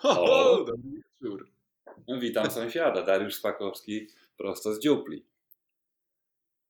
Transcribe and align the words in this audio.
Ho, 0.00 0.14
ho, 0.14 0.64
dobry 0.64 1.02
wieczór. 1.20 1.50
No, 2.08 2.20
witam 2.20 2.50
sąsiada, 2.60 3.02
Dariusz 3.02 3.34
Spakowski, 3.34 4.06
prosto 4.36 4.74
z 4.74 4.80
dziupli. 4.80 5.24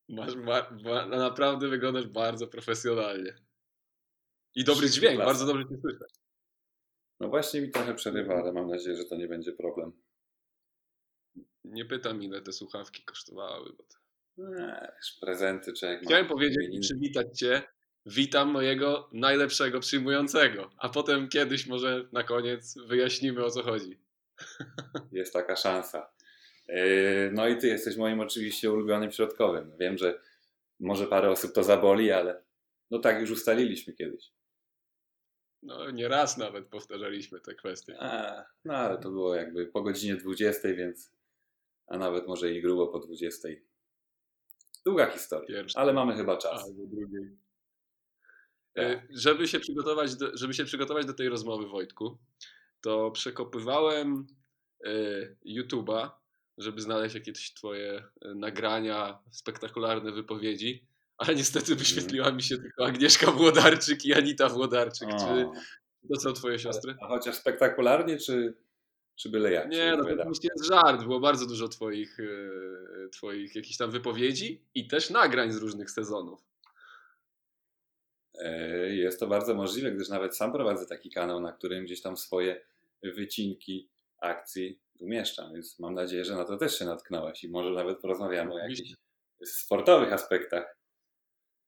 Masz, 0.08 0.37
ma, 0.37 0.71
ma, 0.85 1.06
naprawdę 1.06 1.69
wyglądasz 1.69 2.06
bardzo 2.06 2.46
profesjonalnie. 2.46 3.35
I 4.54 4.64
dobry 4.64 4.90
dźwięk, 4.90 5.14
Klasa. 5.14 5.26
bardzo 5.26 5.46
dobrze 5.46 5.69
cię 5.69 5.80
słyszę. 5.80 6.04
No 7.21 7.28
właśnie 7.28 7.60
mi 7.60 7.71
trochę 7.71 7.94
przerywa, 7.94 8.35
ale 8.35 8.53
mam 8.53 8.71
nadzieję, 8.71 8.96
że 8.96 9.04
to 9.04 9.17
nie 9.17 9.29
będzie 9.29 9.53
problem. 9.53 9.92
Nie 11.65 11.85
pytam, 11.85 12.22
ile 12.22 12.42
te 12.42 12.53
słuchawki 12.53 13.03
kosztowały. 13.04 13.72
Bo 13.72 13.83
to... 13.83 13.99
Eee, 14.63 14.88
prezenty 15.21 15.72
czy 15.72 15.87
jak 15.87 16.02
Chciałem 16.02 16.27
powiedzieć 16.27 16.80
przywitać 16.80 17.38
cię. 17.38 17.62
Witam 18.11 18.51
mojego 18.51 19.09
najlepszego 19.12 19.80
przyjmującego. 19.80 20.70
A 20.79 20.88
potem 20.88 21.29
kiedyś 21.29 21.66
może 21.66 22.09
na 22.12 22.23
koniec 22.23 22.79
wyjaśnimy 22.87 23.45
o 23.45 23.51
co 23.51 23.62
chodzi. 23.62 23.99
Jest 25.12 25.33
taka 25.33 25.57
szansa. 25.57 26.11
Eee, 26.69 27.30
No 27.33 27.49
i 27.49 27.57
ty 27.59 27.66
jesteś 27.66 27.97
moim 27.97 28.21
oczywiście 28.21 28.73
ulubionym 28.73 29.13
środkowym. 29.13 29.73
Wiem, 29.80 29.99
że 29.99 30.21
może 30.80 31.07
parę 31.07 31.30
osób 31.30 31.52
to 31.52 31.63
zaboli, 31.65 32.13
ale 32.13 32.43
no 32.91 32.99
tak 32.99 33.21
już 33.21 33.30
ustaliliśmy 33.30 33.93
kiedyś. 33.93 34.33
No 35.63 35.91
nie 35.91 36.09
raz 36.09 36.38
nawet 36.38 36.66
powtarzaliśmy 36.66 37.41
te 37.41 37.55
kwestie. 37.55 37.97
A, 38.01 38.45
no 38.65 38.75
ale 38.77 38.99
to 38.99 39.11
było 39.11 39.35
jakby 39.35 39.66
po 39.66 39.83
godzinie 39.83 40.16
20, 40.16 40.69
więc 40.75 41.13
a 41.87 41.99
nawet 41.99 42.27
może 42.27 42.52
i 42.52 42.63
grubo 42.63 42.88
po 42.88 42.99
20. 42.99 43.49
Długa 44.87 45.07
historia, 45.11 45.47
Pierwszy. 45.49 45.79
ale 45.79 45.93
mamy 45.93 46.16
chyba 46.16 46.37
czas. 46.37 46.65
Albo 46.65 46.87
drugiej. 46.87 47.37
Tak. 48.78 48.87
E, 48.87 49.06
Żeby 49.10 49.48
się, 49.48 49.60
przygotować 49.60 50.16
do, 50.16 50.37
żeby 50.37 50.55
się 50.55 50.64
przygotować 50.64 51.06
do 51.06 51.14
tej 51.14 51.28
rozmowy, 51.28 51.66
Wojtku, 51.66 52.18
to 52.80 53.10
przekopywałem 53.10 54.27
e, 54.85 54.90
YouTube'a, 55.46 56.10
żeby 56.59 56.80
znaleźć 56.80 57.15
jakieś 57.15 57.54
twoje 57.54 58.04
e, 58.23 58.35
nagrania, 58.35 59.18
spektakularne 59.30 60.12
wypowiedzi, 60.12 60.87
ale 61.18 61.35
niestety 61.35 61.74
wyświetliła 61.76 62.32
mi 62.32 62.43
się 62.43 62.59
tylko 62.59 62.87
Agnieszka 62.87 63.32
Włodarczyk 63.32 64.04
i 64.04 64.14
Anita 64.14 64.48
Włodarczyk. 64.48 65.08
Czy 65.08 65.24
O, 65.24 65.52
to 66.14 66.20
są 66.20 66.32
twoje 66.32 66.58
siostry? 66.58 66.96
a 67.02 67.08
chociaż 67.08 67.36
spektakularnie, 67.36 68.18
czy, 68.18 68.54
czy 69.16 69.28
byle 69.28 69.52
jak? 69.52 69.68
Nie, 69.68 69.94
no 69.96 70.04
to 70.04 70.14
oczywiście 70.20 70.48
jest 70.56 70.68
żart. 70.68 71.02
Było 71.02 71.20
bardzo 71.20 71.46
dużo 71.46 71.68
twoich, 71.68 72.18
twoich 73.12 73.54
jakichś 73.54 73.76
tam 73.76 73.90
wypowiedzi 73.90 74.64
i 74.74 74.88
też 74.88 75.10
nagrań 75.10 75.52
z 75.52 75.56
różnych 75.56 75.90
sezonów. 75.90 76.48
E, 78.39 78.94
Jest 78.94 79.20
to 79.20 79.27
bardzo 79.27 79.55
możliwe, 79.55 79.92
gdyż 79.92 80.08
nawet 80.08 80.36
sam 80.36 80.53
prowadzę 80.53 80.86
taki 80.86 81.11
kanał, 81.11 81.41
na 81.41 81.53
którym 81.53 81.84
gdzieś 81.84 82.03
tam 82.03 82.17
swoje 82.17 82.61
wycinki 83.03 83.89
akcji 84.20 84.81
umieszczam, 85.00 85.53
więc 85.53 85.78
mam 85.78 85.94
nadzieję, 85.94 86.25
że 86.25 86.36
na 86.36 86.44
to 86.44 86.56
też 86.56 86.78
się 86.78 86.84
natknąłeś 86.84 87.44
i 87.44 87.50
może 87.50 87.70
nawet 87.70 87.98
porozmawiamy 87.98 88.55
o 88.55 88.59
jakichś 88.59 88.94
sportowych 89.44 90.12
aspektach. 90.12 90.78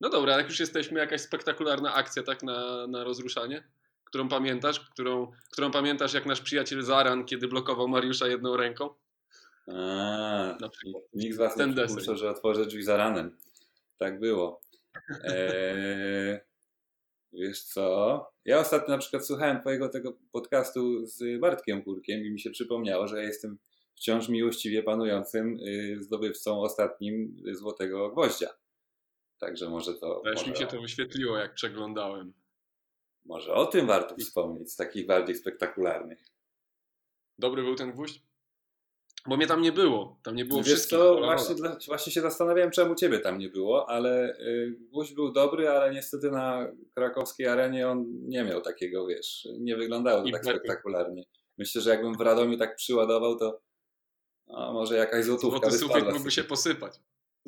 No 0.01 0.09
dobra, 0.09 0.37
jak 0.37 0.49
już 0.49 0.61
jesteśmy, 0.61 1.01
jakaś 1.01 1.21
spektakularna 1.21 1.95
akcja 1.95 2.23
tak 2.23 2.43
na, 2.43 2.87
na 2.87 3.05
rozruszanie? 3.05 3.69
Którą 4.05 4.29
pamiętasz? 4.29 4.81
Którą, 4.81 5.33
którą 5.53 5.71
pamiętasz 5.71 6.15
jak 6.15 6.27
nasz 6.27 6.41
przyjaciel 6.41 6.83
Zaran, 6.83 7.25
kiedy 7.25 7.49
blokował 7.49 7.89
Mariusza 7.89 8.29
jedną 8.29 8.57
ręką? 8.57 8.95
A, 9.75 10.59
nikt 11.15 11.35
z 11.35 11.39
Was 11.39 11.57
nie 11.57 11.73
przypuszczał, 11.75 12.17
że 12.17 12.31
otworzę 12.31 12.67
drzwi 12.67 12.83
za 12.83 12.97
ranem. 12.97 13.37
Tak 13.99 14.21
było. 14.21 14.61
Eee, 15.25 16.39
wiesz 17.33 17.63
co? 17.63 18.27
Ja 18.45 18.59
ostatnio 18.59 18.89
na 18.89 18.99
przykład 18.99 19.27
słuchałem 19.27 19.61
Twojego 19.61 19.89
tego 19.89 20.19
podcastu 20.33 21.07
z 21.07 21.41
Bartkiem 21.41 21.83
Kurkiem 21.83 22.25
i 22.25 22.31
mi 22.31 22.41
się 22.41 22.51
przypomniało, 22.51 23.09
że 23.09 23.17
ja 23.17 23.23
jestem 23.23 23.59
wciąż 23.95 24.29
miłościwie 24.29 24.83
panującym 24.83 25.59
y, 25.61 25.97
zdobywcą 26.01 26.63
ostatnim 26.63 27.37
Złotego 27.53 28.11
Gwoździa. 28.11 28.49
Także 29.39 29.71
może 29.71 29.95
to... 29.95 30.23
Też 30.25 30.47
mi 30.47 30.57
się 30.57 30.67
to 30.67 30.81
wyświetliło, 30.81 31.39
jak 31.39 31.55
przeglądałem. 31.55 32.33
może 33.25 33.55
o 33.55 33.67
tym 33.67 33.87
warto 33.87 34.17
wspomnieć, 34.17 34.73
z 34.73 34.77
takich 34.77 35.07
bardziej 35.07 35.37
spektakularnych. 35.37 36.25
Dobry 37.39 37.63
był 37.63 37.75
ten 37.75 37.93
gwóźdź? 37.93 38.30
Bo 39.27 39.37
mnie 39.37 39.47
tam 39.47 39.63
nie 39.63 39.73
było. 39.73 40.21
Tam 40.23 40.37
nie 40.37 40.45
było 40.45 40.59
Wiesz 40.59 40.67
wszystkich. 40.67 40.99
co, 40.99 41.15
Hola, 41.15 41.27
właśnie, 41.27 41.55
dla, 41.55 41.77
właśnie 41.87 42.13
się 42.13 42.21
zastanawiałem, 42.21 42.71
czemu 42.71 42.95
ciebie 42.95 43.19
tam 43.19 43.39
nie 43.39 43.49
było, 43.49 43.91
ale 43.91 44.39
y, 44.41 45.15
był 45.15 45.33
dobry, 45.33 45.69
ale 45.69 45.95
niestety 45.95 46.31
na 46.31 46.73
krakowskiej 46.95 47.47
arenie 47.47 47.89
on 47.89 48.07
nie 48.09 48.45
miał 48.45 48.61
takiego, 48.61 49.07
wiesz, 49.07 49.49
nie 49.59 49.77
wyglądało 49.77 50.23
to 50.23 50.31
tak 50.31 50.45
spektakularnie. 50.45 51.25
Myślę, 51.59 51.81
że 51.81 51.91
jakbym 51.91 52.15
w 52.15 52.21
Radomiu 52.21 52.59
tak 52.59 52.77
przyładował, 52.77 53.39
to 53.39 53.61
a 54.55 54.73
może 54.73 54.97
jakaś 54.97 55.25
złotówka 55.25 55.71
Złoty 55.71 55.79
sufit 55.79 56.13
mógłby 56.13 56.31
się 56.31 56.45
posypać. 56.45 57.01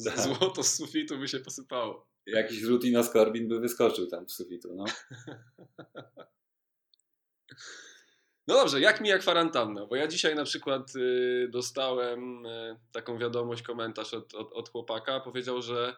Tak. 0.04 0.20
Złoto 0.20 0.62
z 0.62 0.74
sufitu 0.74 1.18
by 1.18 1.28
się 1.28 1.40
posypało. 1.40 2.06
Jakiś 2.26 2.62
Rutino 2.62 3.04
Skorbin 3.04 3.48
by 3.48 3.60
wyskoczył 3.60 4.06
tam 4.06 4.28
z 4.28 4.34
sufitu, 4.34 4.74
no. 4.74 4.84
No 8.46 8.54
dobrze, 8.54 8.80
jak 8.80 9.00
mi 9.00 9.08
jak 9.08 9.20
kwarantanna? 9.20 9.86
Bo 9.86 9.96
ja 9.96 10.06
dzisiaj 10.06 10.34
na 10.34 10.44
przykład 10.44 10.96
y, 10.96 11.48
dostałem 11.50 12.46
y, 12.46 12.76
taką 12.92 13.18
wiadomość, 13.18 13.62
komentarz 13.62 14.14
od, 14.14 14.34
od, 14.34 14.52
od 14.52 14.68
chłopaka. 14.68 15.20
Powiedział, 15.20 15.62
że 15.62 15.96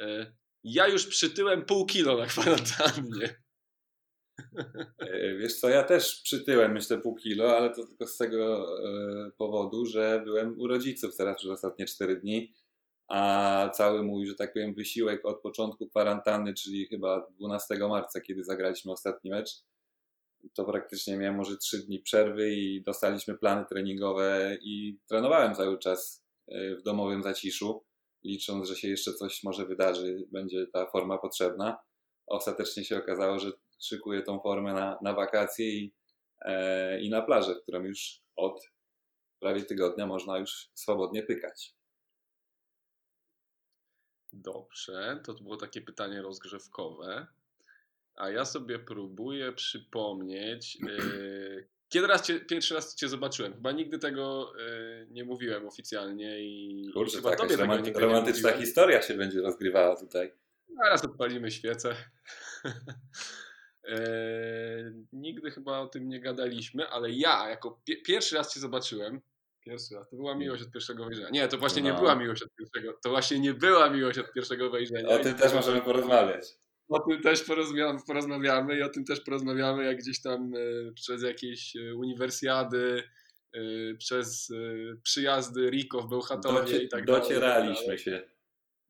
y, 0.00 0.32
ja 0.64 0.88
już 0.88 1.06
przytyłem 1.06 1.64
pół 1.64 1.86
kilo 1.86 2.16
na 2.16 2.26
kwarantannie. 2.26 3.28
E, 4.98 5.34
Wiesz 5.34 5.60
co, 5.60 5.68
ja 5.68 5.82
też 5.82 6.20
przytyłem 6.22 6.72
myślę 6.72 6.98
pół 6.98 7.14
kilo, 7.14 7.56
ale 7.56 7.70
to 7.70 7.86
tylko 7.86 8.06
z 8.06 8.16
tego 8.16 8.66
e, 8.88 9.30
powodu, 9.38 9.86
że 9.86 10.22
byłem 10.24 10.60
u 10.60 10.66
rodziców 10.66 11.16
teraz 11.16 11.36
przez 11.36 11.50
ostatnie 11.50 11.86
4 11.86 12.16
dni, 12.16 12.54
a 13.08 13.70
cały 13.74 14.02
mój, 14.02 14.26
że 14.26 14.34
tak 14.34 14.52
powiem, 14.52 14.74
wysiłek 14.74 15.26
od 15.26 15.40
początku 15.40 15.88
kwarantanny, 15.88 16.54
czyli 16.54 16.86
chyba 16.86 17.26
12 17.30 17.78
marca, 17.88 18.20
kiedy 18.20 18.44
zagraliśmy 18.44 18.92
ostatni 18.92 19.30
mecz, 19.30 19.50
to 20.54 20.64
praktycznie 20.64 21.16
miałem 21.16 21.36
może 21.36 21.56
3 21.56 21.78
dni 21.78 21.98
przerwy 21.98 22.50
i 22.50 22.82
dostaliśmy 22.82 23.38
plany 23.38 23.64
treningowe 23.68 24.58
i 24.62 24.98
trenowałem 25.08 25.54
cały 25.54 25.78
czas 25.78 26.24
e, 26.48 26.76
w 26.76 26.82
domowym 26.82 27.22
zaciszu, 27.22 27.84
licząc, 28.24 28.68
że 28.68 28.76
się 28.76 28.88
jeszcze 28.88 29.12
coś 29.12 29.42
może 29.42 29.66
wydarzy, 29.66 30.26
będzie 30.32 30.66
ta 30.66 30.86
forma 30.86 31.18
potrzebna. 31.18 31.78
Ostatecznie 32.26 32.84
się 32.84 32.98
okazało, 32.98 33.38
że 33.38 33.52
szykuję 33.82 34.22
tą 34.22 34.40
formę 34.40 34.72
na, 34.72 34.98
na 35.02 35.12
wakacje 35.12 35.66
i, 35.66 35.94
e, 36.40 37.00
i 37.00 37.10
na 37.10 37.22
plażę, 37.22 37.54
którą 37.62 37.84
już 37.84 38.20
od 38.36 38.60
prawie 39.40 39.64
tygodnia 39.64 40.06
można 40.06 40.38
już 40.38 40.70
swobodnie 40.74 41.22
pykać. 41.22 41.74
Dobrze, 44.32 45.20
to 45.24 45.34
było 45.34 45.56
takie 45.56 45.80
pytanie 45.80 46.22
rozgrzewkowe. 46.22 47.26
A 48.14 48.30
ja 48.30 48.44
sobie 48.44 48.78
próbuję 48.78 49.52
przypomnieć, 49.52 50.78
y, 50.88 51.68
kiedy 51.88 52.06
raz 52.06 52.26
cię, 52.26 52.40
pierwszy 52.40 52.74
raz 52.74 52.94
cię 52.94 53.08
zobaczyłem. 53.08 53.54
Chyba 53.54 53.72
nigdy 53.72 53.98
tego 53.98 54.52
y, 54.60 55.06
nie 55.10 55.24
mówiłem 55.24 55.66
oficjalnie 55.68 56.38
i 56.40 56.84
Kurczę, 56.94 57.16
chyba 57.16 57.36
tobie 57.36 57.56
romanty- 57.56 57.94
nie 57.94 58.00
romantyczna 58.00 58.52
historia 58.52 59.02
się 59.02 59.14
będzie 59.14 59.40
rozgrywała 59.40 59.96
tutaj. 59.96 60.32
Zaraz 60.84 61.04
odpalimy 61.04 61.50
świecę. 61.50 61.96
Eee, 63.84 64.92
nigdy 65.12 65.50
chyba 65.50 65.78
o 65.78 65.86
tym 65.86 66.08
nie 66.08 66.20
gadaliśmy, 66.20 66.88
ale 66.88 67.10
ja 67.10 67.48
jako 67.48 67.80
pie- 67.88 68.02
pierwszy 68.02 68.36
raz 68.36 68.54
cię 68.54 68.60
zobaczyłem. 68.60 69.20
Pierwszy 69.60 69.94
raz. 69.94 70.08
To 70.10 70.16
była 70.16 70.34
miłość 70.34 70.62
od 70.62 70.70
pierwszego 70.70 71.04
wejrzenia. 71.04 71.30
Nie, 71.30 71.48
to 71.48 71.58
właśnie 71.58 71.82
nie 71.82 71.92
No. 71.92 71.98
była 71.98 72.14
miłość 72.14 72.42
od 72.42 72.54
pierwszego. 72.54 72.98
To 73.02 73.10
właśnie 73.10 73.38
nie 73.38 73.54
była 73.54 73.90
miłość 73.90 74.18
od 74.18 74.32
pierwszego 74.32 74.70
wejrzenia. 74.70 75.08
O 75.08 75.18
tym 75.18 75.34
też 75.34 75.52
możemy 75.54 75.80
porozmawiać. 75.80 76.46
O 76.88 77.00
tym 77.00 77.22
też 77.22 77.44
porozmia- 77.44 77.98
porozmawiamy 78.06 78.78
i 78.78 78.82
o 78.82 78.88
tym 78.88 79.04
też 79.04 79.20
porozmawiamy, 79.20 79.84
jak 79.84 79.98
gdzieś 79.98 80.22
tam 80.22 80.52
e, 80.54 80.92
przez 80.92 81.22
jakieś 81.22 81.76
e, 81.76 81.94
uniwersjady, 81.94 83.02
e, 83.52 83.60
przez 83.98 84.52
przyjazdy 85.02 85.70
Riko 85.70 86.02
w 86.02 86.08
Bełchatowie 86.08 86.60
Docie, 86.60 86.82
i 86.82 86.88
tak 86.88 87.04
dalej. 87.04 87.22
docieraliśmy 87.22 87.98
się. 87.98 88.22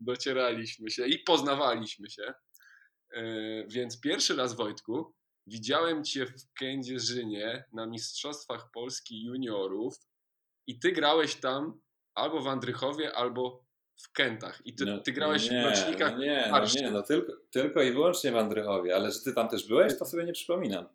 docieraliśmy 0.00 0.90
się 0.90 1.06
i 1.06 1.18
poznawaliśmy 1.18 2.10
się. 2.10 2.34
Więc 3.68 4.00
pierwszy 4.00 4.36
raz, 4.36 4.56
Wojtku, 4.56 5.14
widziałem 5.46 6.04
Cię 6.04 6.26
w 6.26 6.52
Kędzierzynie 6.58 7.64
na 7.72 7.86
Mistrzostwach 7.86 8.70
Polski 8.70 9.24
Juniorów 9.24 9.94
i 10.66 10.78
Ty 10.78 10.92
grałeś 10.92 11.34
tam 11.34 11.80
albo 12.14 12.40
w 12.40 12.48
Andrychowie, 12.48 13.12
albo 13.16 13.64
w 14.04 14.12
Kętach. 14.12 14.62
I 14.64 14.74
Ty, 14.74 14.84
No, 14.86 14.98
ty 14.98 15.12
grałeś 15.12 15.50
nie, 15.50 15.62
w 15.62 15.64
rocznikach 15.64 16.12
No 16.12 16.18
nie, 16.18 16.48
no 16.50 16.60
nie, 16.74 16.90
no 16.90 17.02
tylko, 17.02 17.32
tylko 17.50 17.82
i 17.82 17.92
wyłącznie 17.92 18.32
w 18.32 18.36
Andrychowie, 18.36 18.96
ale 18.96 19.12
że 19.12 19.20
ty 19.20 19.32
tam 19.32 19.48
też 19.48 19.68
byłeś, 19.68 19.98
to 19.98 20.04
sobie 20.04 20.24
nie 20.24 20.32
przypominam. 20.32 20.86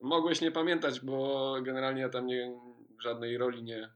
Mogłeś 0.00 0.40
nie 0.40 0.52
pamiętać, 0.52 1.00
bo 1.00 1.56
generalnie 1.62 2.00
ja 2.00 2.08
tam 2.08 2.26
nie, 2.26 2.60
żadnej 3.02 3.38
roli 3.38 3.62
nie... 3.62 3.80
No, 3.80 3.88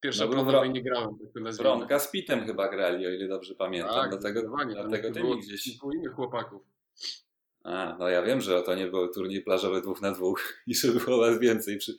Pierwszoplanowej 0.00 0.54
Wron- 0.54 0.72
nie 0.72 0.82
grałem. 0.82 1.18
Bronka 1.58 1.98
z 1.98 2.10
Pitem 2.10 2.46
chyba 2.46 2.68
grali, 2.68 3.06
o 3.06 3.10
ile 3.10 3.28
dobrze 3.28 3.54
pamiętam. 3.54 3.94
Tak, 3.94 4.10
dlatego 4.10 4.56
dlatego 4.74 5.10
ty 5.10 5.22
mi 5.22 5.40
gdzieś... 5.40 5.64
kilku 5.64 5.92
innych 5.92 6.12
chłopaków. 6.12 6.62
A, 7.64 7.96
no 7.98 8.08
ja 8.08 8.22
wiem, 8.22 8.40
że 8.40 8.62
to 8.62 8.74
nie 8.74 8.86
był 8.86 9.08
turniej 9.08 9.42
plażowy 9.42 9.80
dwóch 9.80 10.02
na 10.02 10.12
dwóch 10.12 10.54
i 10.66 10.74
że 10.74 10.88
było 10.88 11.18
was 11.18 11.38
więcej 11.38 11.78
przy, 11.78 11.96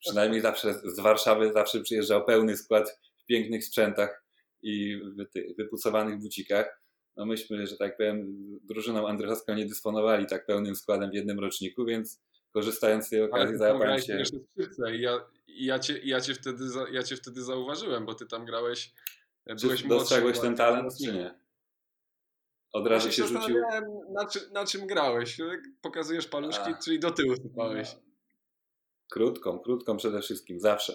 przynajmniej 0.00 0.40
zawsze 0.40 0.74
z 0.74 1.00
Warszawy 1.00 1.52
zawsze 1.52 1.80
przyjeżdżał 1.80 2.24
pełny 2.24 2.56
skład 2.56 3.00
w 3.16 3.26
pięknych 3.26 3.64
sprzętach 3.64 4.23
i 4.64 4.96
w 4.96 5.32
tych 5.32 5.56
wypucowanych 5.56 6.18
bucikach. 6.18 6.80
No 7.16 7.26
myśmy, 7.26 7.66
że 7.66 7.76
tak 7.76 7.96
powiem, 7.96 8.36
drużyną 8.62 9.08
andrychowską 9.08 9.54
nie 9.54 9.66
dysponowali 9.66 10.26
tak 10.26 10.46
pełnym 10.46 10.76
składem 10.76 11.10
w 11.10 11.14
jednym 11.14 11.40
roczniku, 11.40 11.84
więc 11.84 12.20
korzystając 12.52 13.06
z 13.06 13.10
tej 13.10 13.22
okazji 13.22 13.58
załapałem 13.58 14.02
się... 14.02 14.22
I 14.92 15.00
ja, 15.00 15.26
ja, 15.46 15.78
cię, 15.78 16.00
ja, 16.04 16.20
cię 16.20 16.34
wtedy, 16.34 16.64
ja 16.92 17.02
cię 17.02 17.16
wtedy 17.16 17.42
zauważyłem, 17.42 18.06
bo 18.06 18.14
ty 18.14 18.26
tam 18.26 18.44
grałeś... 18.44 18.92
Czy 19.58 19.88
dostrzegłeś 19.88 20.40
ten 20.40 20.56
talent, 20.56 20.92
czy 21.04 21.12
nie? 21.12 21.38
Od 22.72 22.86
razu 22.86 23.12
się 23.12 23.26
rzucił. 23.26 23.56
Na, 24.12 24.26
czy, 24.26 24.50
na 24.50 24.66
czym 24.66 24.86
grałeś? 24.86 25.38
Pokazujesz 25.82 26.26
paluszki, 26.26 26.70
A. 26.70 26.78
czyli 26.84 27.00
do 27.00 27.10
tyłu 27.10 27.36
sypałeś. 27.36 27.94
No. 27.94 28.00
Krótką, 29.10 29.58
krótką 29.58 29.96
przede 29.96 30.20
wszystkim, 30.20 30.60
zawsze. 30.60 30.94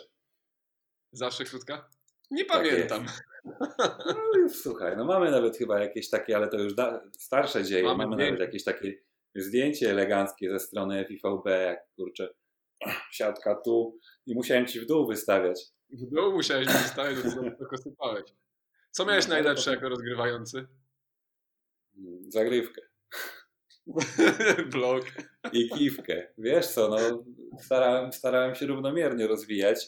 Zawsze 1.12 1.45
krótka? 1.45 1.89
Nie 2.31 2.45
tak 2.45 2.57
pamiętam. 2.57 3.06
No, 3.45 4.50
słuchaj, 4.50 4.97
no 4.97 5.06
mamy 5.06 5.31
nawet 5.31 5.57
chyba 5.57 5.80
jakieś 5.80 6.09
takie, 6.09 6.36
ale 6.36 6.47
to 6.47 6.59
już 6.59 6.75
da, 6.75 7.01
starsze 7.19 7.63
dzieje. 7.63 7.83
Mamy, 7.83 8.07
mamy 8.07 8.25
nawet 8.25 8.39
jakieś 8.39 8.63
takie 8.63 8.94
zdjęcie 9.36 9.91
eleganckie 9.91 10.51
ze 10.51 10.59
strony 10.59 11.06
FIVB, 11.06 11.45
jak 11.45 11.80
kurczę, 11.95 12.33
siatka 13.12 13.56
tu 13.56 14.00
i 14.25 14.36
musiałem 14.36 14.68
ci 14.68 14.80
w 14.80 14.86
dół 14.86 15.07
wystawiać. 15.07 15.62
W 15.89 16.15
dół 16.15 16.31
musiałeś 16.31 16.68
wystawiać, 16.68 17.36
bo 17.36 17.41
tylko 17.57 17.77
sypałeś. 17.77 18.31
Co 18.91 19.06
miałeś 19.06 19.27
no, 19.27 19.33
najlepsze 19.33 19.71
jako 19.71 19.89
rozgrywający? 19.89 20.68
Zagrywkę. 22.27 22.81
Blok. 24.71 25.06
I 25.53 25.69
kiwkę. 25.69 26.27
Wiesz 26.38 26.68
co, 26.68 26.89
no 26.89 27.24
starałem, 27.62 28.13
starałem 28.13 28.56
się 28.56 28.65
równomiernie 28.65 29.27
rozwijać, 29.27 29.88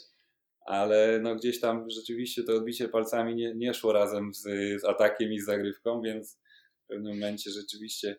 ale 0.72 1.20
no 1.20 1.36
gdzieś 1.36 1.60
tam 1.60 1.90
rzeczywiście 1.90 2.44
to 2.44 2.54
odbicie 2.54 2.90
palcami 2.90 3.36
nie, 3.36 3.56
nie 3.56 3.74
szło 3.74 3.94
razem 3.94 4.34
z, 4.34 4.42
z 4.82 4.86
atakiem 4.86 5.34
i 5.34 5.40
z 5.40 5.46
zagrywką, 5.46 6.02
więc 6.02 6.40
w 6.84 6.88
pewnym 6.88 7.14
momencie 7.14 7.52
rzeczywiście 7.52 8.16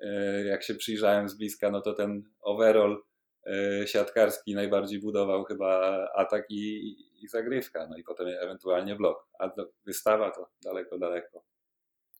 e, 0.00 0.44
jak 0.44 0.62
się 0.62 0.74
przyjrzałem 0.74 1.28
z 1.28 1.34
bliska, 1.34 1.70
no 1.70 1.80
to 1.80 1.94
ten 1.94 2.22
overall 2.40 3.02
e, 3.46 3.86
siatkarski 3.86 4.54
najbardziej 4.54 5.00
budował 5.00 5.44
chyba 5.44 5.98
atak 6.14 6.50
i, 6.50 6.96
i 7.22 7.28
zagrywka, 7.28 7.86
no 7.90 7.96
i 7.96 8.04
potem 8.04 8.26
ewentualnie 8.40 8.96
blok, 8.96 9.28
a 9.38 9.50
wystawa 9.86 10.30
to 10.30 10.48
daleko, 10.64 10.98
daleko. 10.98 11.44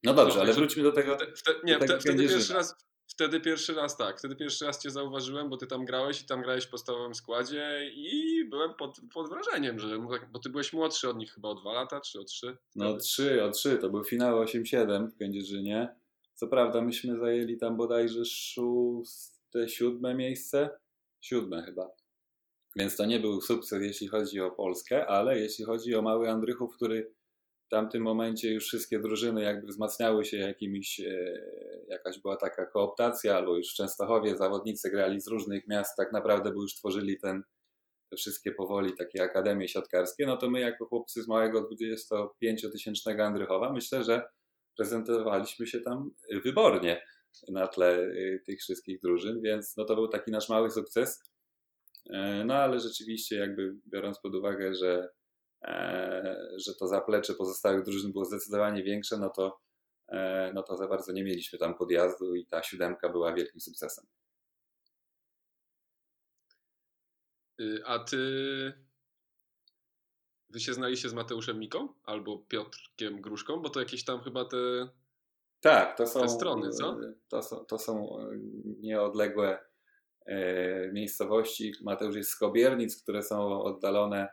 No 0.03 0.15
dobrze, 0.15 0.37
no, 0.37 0.43
ale 0.43 0.53
wróćmy 0.53 0.83
do 0.83 0.93
tego. 0.93 1.19
Wte, 1.37 1.53
nie, 1.65 1.79
do 1.79 1.87
tego 1.87 2.01
wtedy 2.01 2.29
pierwszy 2.29 2.55
raz, 2.55 2.75
Wtedy 3.07 3.41
pierwszy 3.41 3.75
raz 3.75 3.97
tak, 3.97 4.19
wtedy 4.19 4.37
pierwszy 4.37 4.65
raz 4.65 4.83
cię 4.83 4.91
zauważyłem, 4.91 5.51
bo 5.51 5.57
ty 5.57 5.67
tam 5.67 5.85
grałeś 5.85 6.23
i 6.23 6.27
tam 6.27 6.43
grałeś 6.43 6.65
w 6.65 6.71
podstawowym 6.71 7.15
składzie 7.15 7.91
i 7.95 8.24
byłem 8.49 8.75
pod, 8.75 9.01
pod 9.15 9.29
wrażeniem, 9.29 9.79
że 9.79 9.99
bo 10.33 10.39
ty 10.39 10.51
byłeś 10.51 10.73
młodszy 10.73 11.09
od 11.09 11.17
nich 11.17 11.33
chyba 11.33 11.49
o 11.49 11.55
dwa 11.55 11.73
lata, 11.73 12.01
czy 12.01 12.21
o 12.21 12.25
trzy? 12.25 12.57
No 12.77 12.97
trzy, 12.97 13.45
o 13.45 13.51
trzy, 13.51 13.79
to 13.79 13.91
był 13.91 14.05
finał 14.05 14.45
8-7 14.45 15.09
w 15.09 15.17
Kędzierzynie. 15.17 15.97
Co 16.35 16.49
prawda 16.49 16.81
myśmy 16.81 17.19
zajęli 17.19 17.57
tam 17.57 17.77
bodajże 17.77 18.25
szóste, 18.25 19.69
siódme 19.69 20.15
miejsce, 20.15 20.71
siódme 21.21 21.63
chyba. 21.63 21.91
Więc 22.77 22.97
to 22.97 23.07
nie 23.07 23.21
był 23.21 23.41
sukces, 23.41 23.83
jeśli 23.83 24.09
chodzi 24.09 24.41
o 24.41 24.51
Polskę, 24.51 25.07
ale 25.07 25.41
jeśli 25.41 25.65
chodzi 25.65 25.95
o 25.95 26.03
mały 26.03 26.31
Andrychów, 26.31 26.77
który 26.77 27.15
w 27.67 27.69
tamtym 27.69 28.03
momencie 28.03 28.53
już 28.53 28.65
wszystkie 28.65 28.99
drużyny 28.99 29.43
jakby 29.43 29.67
wzmacniały 29.67 30.25
się 30.25 30.37
jakimiś, 30.37 31.01
e, 31.01 31.41
jakaś 31.89 32.19
była 32.19 32.37
taka 32.37 32.67
kooptacja, 32.67 33.37
albo 33.37 33.57
już 33.57 33.71
w 33.71 33.75
Częstochowie 33.75 34.37
zawodnicy 34.37 34.91
grali 34.91 35.21
z 35.21 35.29
różnych 35.29 35.69
miast, 35.69 35.97
tak 35.97 36.13
naprawdę, 36.13 36.53
bo 36.53 36.63
już 36.63 36.75
tworzyli 36.75 37.19
ten, 37.19 37.43
te 38.15 38.19
wszystkie 38.19 38.53
powoli 38.53 38.93
takie 38.99 39.23
akademie 39.23 39.69
siatkarskie, 39.69 40.27
no 40.27 40.37
to 40.37 40.51
my 40.51 40.61
jako 40.61 40.87
chłopcy 40.87 41.23
z 41.23 41.29
małego 41.29 41.69
25-tysięcznego 41.69 43.21
Andrychowa 43.21 43.73
myślę, 43.73 44.05
że 44.05 44.23
prezentowaliśmy 44.77 45.67
się 45.67 45.81
tam 45.81 46.11
wybornie 46.45 47.03
na 47.49 47.67
tle 47.67 47.89
e, 47.89 48.39
tych 48.47 48.61
wszystkich 48.61 49.01
drużyn, 49.01 49.41
więc 49.43 49.77
no 49.77 49.85
to 49.85 49.95
był 49.95 50.09
taki 50.09 50.31
nasz 50.31 50.49
mały 50.49 50.71
sukces. 50.71 51.23
E, 52.11 52.45
no 52.45 52.55
ale 52.55 52.81
rzeczywiście 52.81 53.37
jakby 53.37 53.75
biorąc 53.93 54.21
pod 54.21 54.35
uwagę, 54.35 54.75
że 54.75 55.09
E, 55.65 56.37
że 56.57 56.75
to 56.75 56.87
zaplecze 56.87 57.35
pozostałych 57.35 57.85
drużyn 57.85 58.13
było 58.13 58.25
zdecydowanie 58.25 58.83
większe, 58.83 59.19
no 59.19 59.31
to, 59.31 59.61
e, 60.09 60.53
no 60.55 60.63
to 60.63 60.77
za 60.77 60.89
bardzo 60.89 61.13
nie 61.13 61.25
mieliśmy 61.25 61.59
tam 61.59 61.75
podjazdu 61.75 62.35
i 62.35 62.47
ta 62.47 62.63
siódemka 62.63 63.09
była 63.09 63.35
wielkim 63.35 63.61
sukcesem. 63.61 64.05
Y, 64.05 64.09
a 67.85 67.99
ty. 67.99 68.73
Wy 70.51 70.61
się 70.61 70.75
znaliście 70.75 71.09
z 71.09 71.15
Mateuszem 71.15 71.59
Miką 71.59 71.89
albo 72.05 72.39
Piotrkiem 72.39 73.21
Gruszką, 73.21 73.63
bo 73.63 73.71
to 73.71 73.81
jakieś 73.81 74.05
tam 74.05 74.21
chyba 74.21 74.45
te. 74.45 74.89
Tak, 75.61 75.97
to 75.97 76.07
są. 76.07 76.21
Te 76.21 76.29
strony, 76.29 76.71
co? 76.71 76.97
To 77.29 77.43
są, 77.43 77.65
to 77.65 77.79
są 77.79 78.19
nieodległe 78.81 79.65
e, 80.27 80.93
miejscowości. 80.93 81.73
Mateusz 81.83 82.17
jest 82.17 82.31
z 82.31 82.37
Kobiernic, 82.37 83.03
które 83.03 83.23
są 83.23 83.63
oddalone 83.63 84.29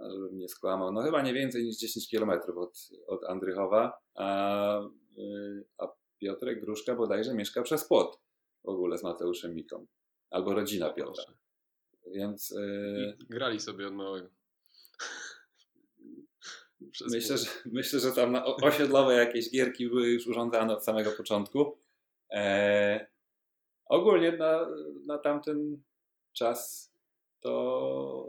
żebym 0.00 0.38
nie 0.38 0.48
skłamał, 0.48 0.92
no 0.92 1.02
chyba 1.02 1.22
nie 1.22 1.34
więcej 1.34 1.64
niż 1.64 1.76
10 1.76 2.10
km 2.10 2.30
od, 2.56 2.90
od 3.06 3.24
Andrychowa, 3.24 3.98
a, 4.14 4.80
y, 5.18 5.64
a 5.78 5.88
Piotrek 6.18 6.60
Gruszka 6.60 6.94
bodajże 6.94 7.34
mieszka 7.34 7.62
przez 7.62 7.88
płot 7.88 8.20
w 8.64 8.68
ogóle 8.68 8.98
z 8.98 9.02
Mateuszem 9.02 9.54
Miką. 9.54 9.86
Albo 10.30 10.54
rodzina 10.54 10.90
Piotra. 10.92 11.24
Więc... 12.14 12.50
Yy... 12.50 13.16
Grali 13.30 13.60
sobie 13.60 13.86
od 13.86 13.94
małego. 13.94 14.28
myślę, 17.10 17.38
że, 17.38 17.46
myślę, 17.66 18.00
że 18.00 18.12
tam 18.12 18.36
osiedlowe 18.62 19.14
jakieś 19.14 19.50
gierki 19.50 19.88
były 19.88 20.08
już 20.08 20.26
urządzane 20.26 20.72
od 20.72 20.84
samego 20.84 21.10
początku. 21.10 21.78
E, 22.30 23.06
ogólnie 23.86 24.32
na, 24.32 24.66
na 25.06 25.18
tamten 25.18 25.82
czas 26.32 26.92
to 27.40 28.28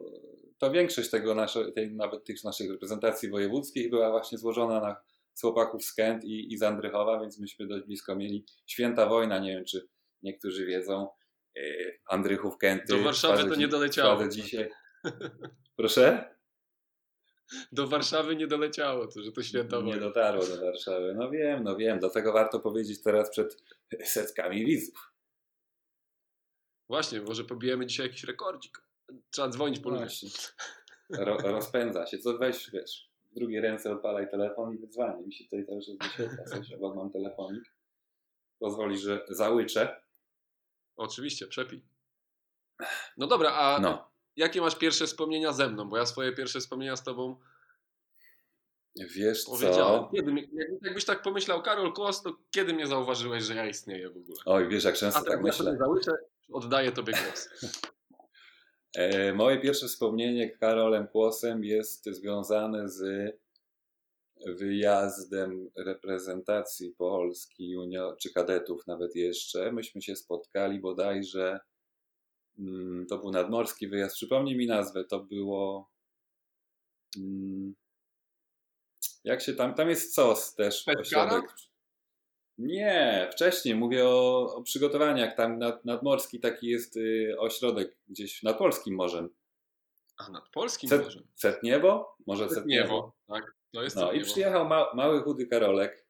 to 0.57 0.71
większość 0.71 1.09
tego 1.09 1.35
nasze, 1.35 1.71
tej, 1.71 1.91
nawet 1.91 2.23
tych 2.23 2.43
naszych 2.43 2.71
reprezentacji 2.71 3.29
wojewódzkich 3.29 3.89
była 3.89 4.11
właśnie 4.11 4.37
złożona 4.37 4.81
na 4.81 5.01
z 5.33 5.41
chłopaków 5.41 5.83
z 5.83 5.93
Kent 5.93 6.23
i, 6.23 6.53
i 6.53 6.57
z 6.57 6.63
Andrychowa, 6.63 7.19
więc 7.19 7.39
myśmy 7.39 7.67
dość 7.67 7.85
blisko 7.85 8.15
mieli. 8.15 8.45
Święta 8.67 9.09
wojna, 9.09 9.39
nie 9.39 9.51
wiem 9.55 9.65
czy 9.65 9.87
niektórzy 10.23 10.65
wiedzą, 10.65 11.07
Andrychów, 12.05 12.57
Kenty. 12.57 12.85
Do 12.87 13.03
Warszawy 13.03 13.49
to 13.49 13.55
nie 13.55 13.67
doleciało. 13.67 14.27
dzisiaj. 14.27 14.69
Proszę? 15.75 16.35
Do 17.71 17.87
Warszawy 17.87 18.35
nie 18.35 18.47
doleciało, 18.47 19.07
to, 19.07 19.21
że 19.23 19.31
to 19.31 19.43
święta 19.43 19.77
wojna. 19.77 19.95
Nie 19.95 20.01
dotarło 20.01 20.45
do 20.47 20.61
Warszawy. 20.61 21.15
No 21.17 21.29
wiem, 21.29 21.63
no 21.63 21.75
wiem. 21.75 21.99
Dlatego 21.99 22.33
warto 22.33 22.59
powiedzieć 22.59 23.03
teraz 23.03 23.29
przed 23.29 23.63
setkami 24.03 24.65
widzów. 24.65 25.13
Właśnie, 26.89 27.21
może 27.21 27.43
pobijemy 27.43 27.85
dzisiaj 27.85 28.07
jakiś 28.07 28.23
rekordzik. 28.23 28.81
Trzeba 29.29 29.49
dzwonić 29.49 29.79
po 29.79 29.89
ludzi. 29.89 30.27
Ro, 31.09 31.37
rozpędza 31.37 32.07
się. 32.07 32.17
Co 32.17 32.37
weź, 32.37 32.71
wiesz, 32.71 33.11
w 33.31 33.33
drugiej 33.35 33.61
ręce 33.61 33.91
odpalaj 33.91 34.29
telefon 34.29 34.75
i 34.75 34.77
wydzwanie. 34.77 35.25
Mi 35.25 35.33
się 35.33 35.43
tutaj 35.43 35.65
cały 35.65 35.81
czas 35.81 35.97
wyświetla 35.97 36.43
coś, 36.43 36.73
obok 36.73 36.95
mam 36.95 37.11
telefonik. 37.11 37.63
Pozwoli, 38.59 38.97
że 38.97 39.25
załyczę. 39.29 40.00
Oczywiście, 40.97 41.47
przepij. 41.47 41.81
No 43.17 43.27
dobra, 43.27 43.51
a 43.53 43.79
no. 43.79 44.11
jakie 44.35 44.61
masz 44.61 44.75
pierwsze 44.75 45.07
wspomnienia 45.07 45.53
ze 45.53 45.69
mną? 45.69 45.89
Bo 45.89 45.97
ja 45.97 46.05
swoje 46.05 46.31
pierwsze 46.31 46.59
wspomnienia 46.59 46.95
z 46.95 47.03
tobą 47.03 47.35
Wiesz 48.95 49.43
co? 49.43 50.09
Kiedy, 50.15 50.47
jakbyś 50.81 51.05
tak 51.05 51.21
pomyślał, 51.21 51.61
Karol 51.61 51.93
Kłos, 51.93 52.23
to 52.23 52.37
kiedy 52.51 52.73
mnie 52.73 52.87
zauważyłeś, 52.87 53.43
że 53.43 53.55
ja 53.55 53.65
istnieję 53.65 54.09
w 54.09 54.17
ogóle? 54.17 54.37
Oj, 54.45 54.67
wiesz, 54.67 54.83
jak 54.83 54.95
często 54.95 55.23
tak 55.23 55.41
myślę. 55.41 55.77
Załyczę, 55.77 56.11
oddaję 56.51 56.91
tobie 56.91 57.13
głos. 57.13 57.49
E, 58.95 59.33
moje 59.33 59.59
pierwsze 59.59 59.87
wspomnienie 59.87 60.49
Karolem 60.49 61.07
Kłosem 61.07 61.63
jest 61.63 62.05
związane 62.05 62.89
z 62.89 63.31
wyjazdem 64.47 65.69
reprezentacji 65.75 66.95
Polski, 66.97 67.69
junior, 67.69 68.17
czy 68.17 68.33
kadetów 68.33 68.87
nawet 68.87 69.15
jeszcze. 69.15 69.71
Myśmy 69.71 70.01
się 70.01 70.15
spotkali 70.15 70.79
bodajże, 70.79 71.59
mm, 72.59 73.05
to 73.09 73.17
był 73.17 73.31
nadmorski 73.31 73.87
wyjazd, 73.87 74.15
przypomnij 74.15 74.57
mi 74.57 74.67
nazwę, 74.67 75.05
to 75.05 75.19
było... 75.19 75.91
Mm, 77.17 77.75
jak 79.23 79.41
się 79.41 79.53
tam, 79.53 79.73
tam 79.73 79.89
jest 79.89 80.15
COS 80.15 80.55
też, 80.55 80.87
ośrodek. 80.99 81.45
Nie, 82.57 83.29
wcześniej 83.31 83.75
mówię 83.75 84.07
o, 84.07 84.55
o 84.55 84.63
przygotowaniach. 84.63 85.35
Tam 85.35 85.59
nad, 85.59 85.85
nadmorski 85.85 86.39
taki 86.39 86.67
jest 86.67 86.97
y, 86.97 87.35
ośrodek 87.39 87.97
gdzieś 88.07 88.43
nad 88.43 88.57
polskim 88.57 88.95
morzem. 88.95 89.29
A 90.17 90.29
nad 90.29 90.49
polskim 90.49 90.89
Cet, 90.89 91.03
morzem? 91.03 91.27
Cetniewo? 91.35 92.15
Może 92.27 92.47
Cetniewo, 92.47 93.13
tak. 93.27 93.55
To 93.73 93.83
jest 93.83 93.95
no 93.95 94.11
i 94.11 94.21
przyjechał 94.23 94.67
ma, 94.67 94.93
mały, 94.93 95.21
chudy 95.21 95.47
Karolek, 95.47 96.05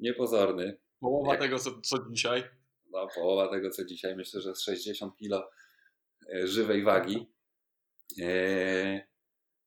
niepozorny. 0.00 0.78
Połowa 1.00 1.32
Jak, 1.32 1.40
tego, 1.40 1.58
co, 1.58 1.70
co 1.80 1.96
dzisiaj? 2.10 2.44
No, 2.90 3.08
połowa 3.14 3.48
tego, 3.48 3.70
co 3.70 3.84
dzisiaj. 3.84 4.16
Myślę, 4.16 4.40
że 4.40 4.54
z 4.54 4.62
60 4.62 5.16
kilo 5.16 5.50
y, 6.34 6.48
żywej 6.48 6.82
wagi. 6.82 7.26
Eee, 8.22 9.00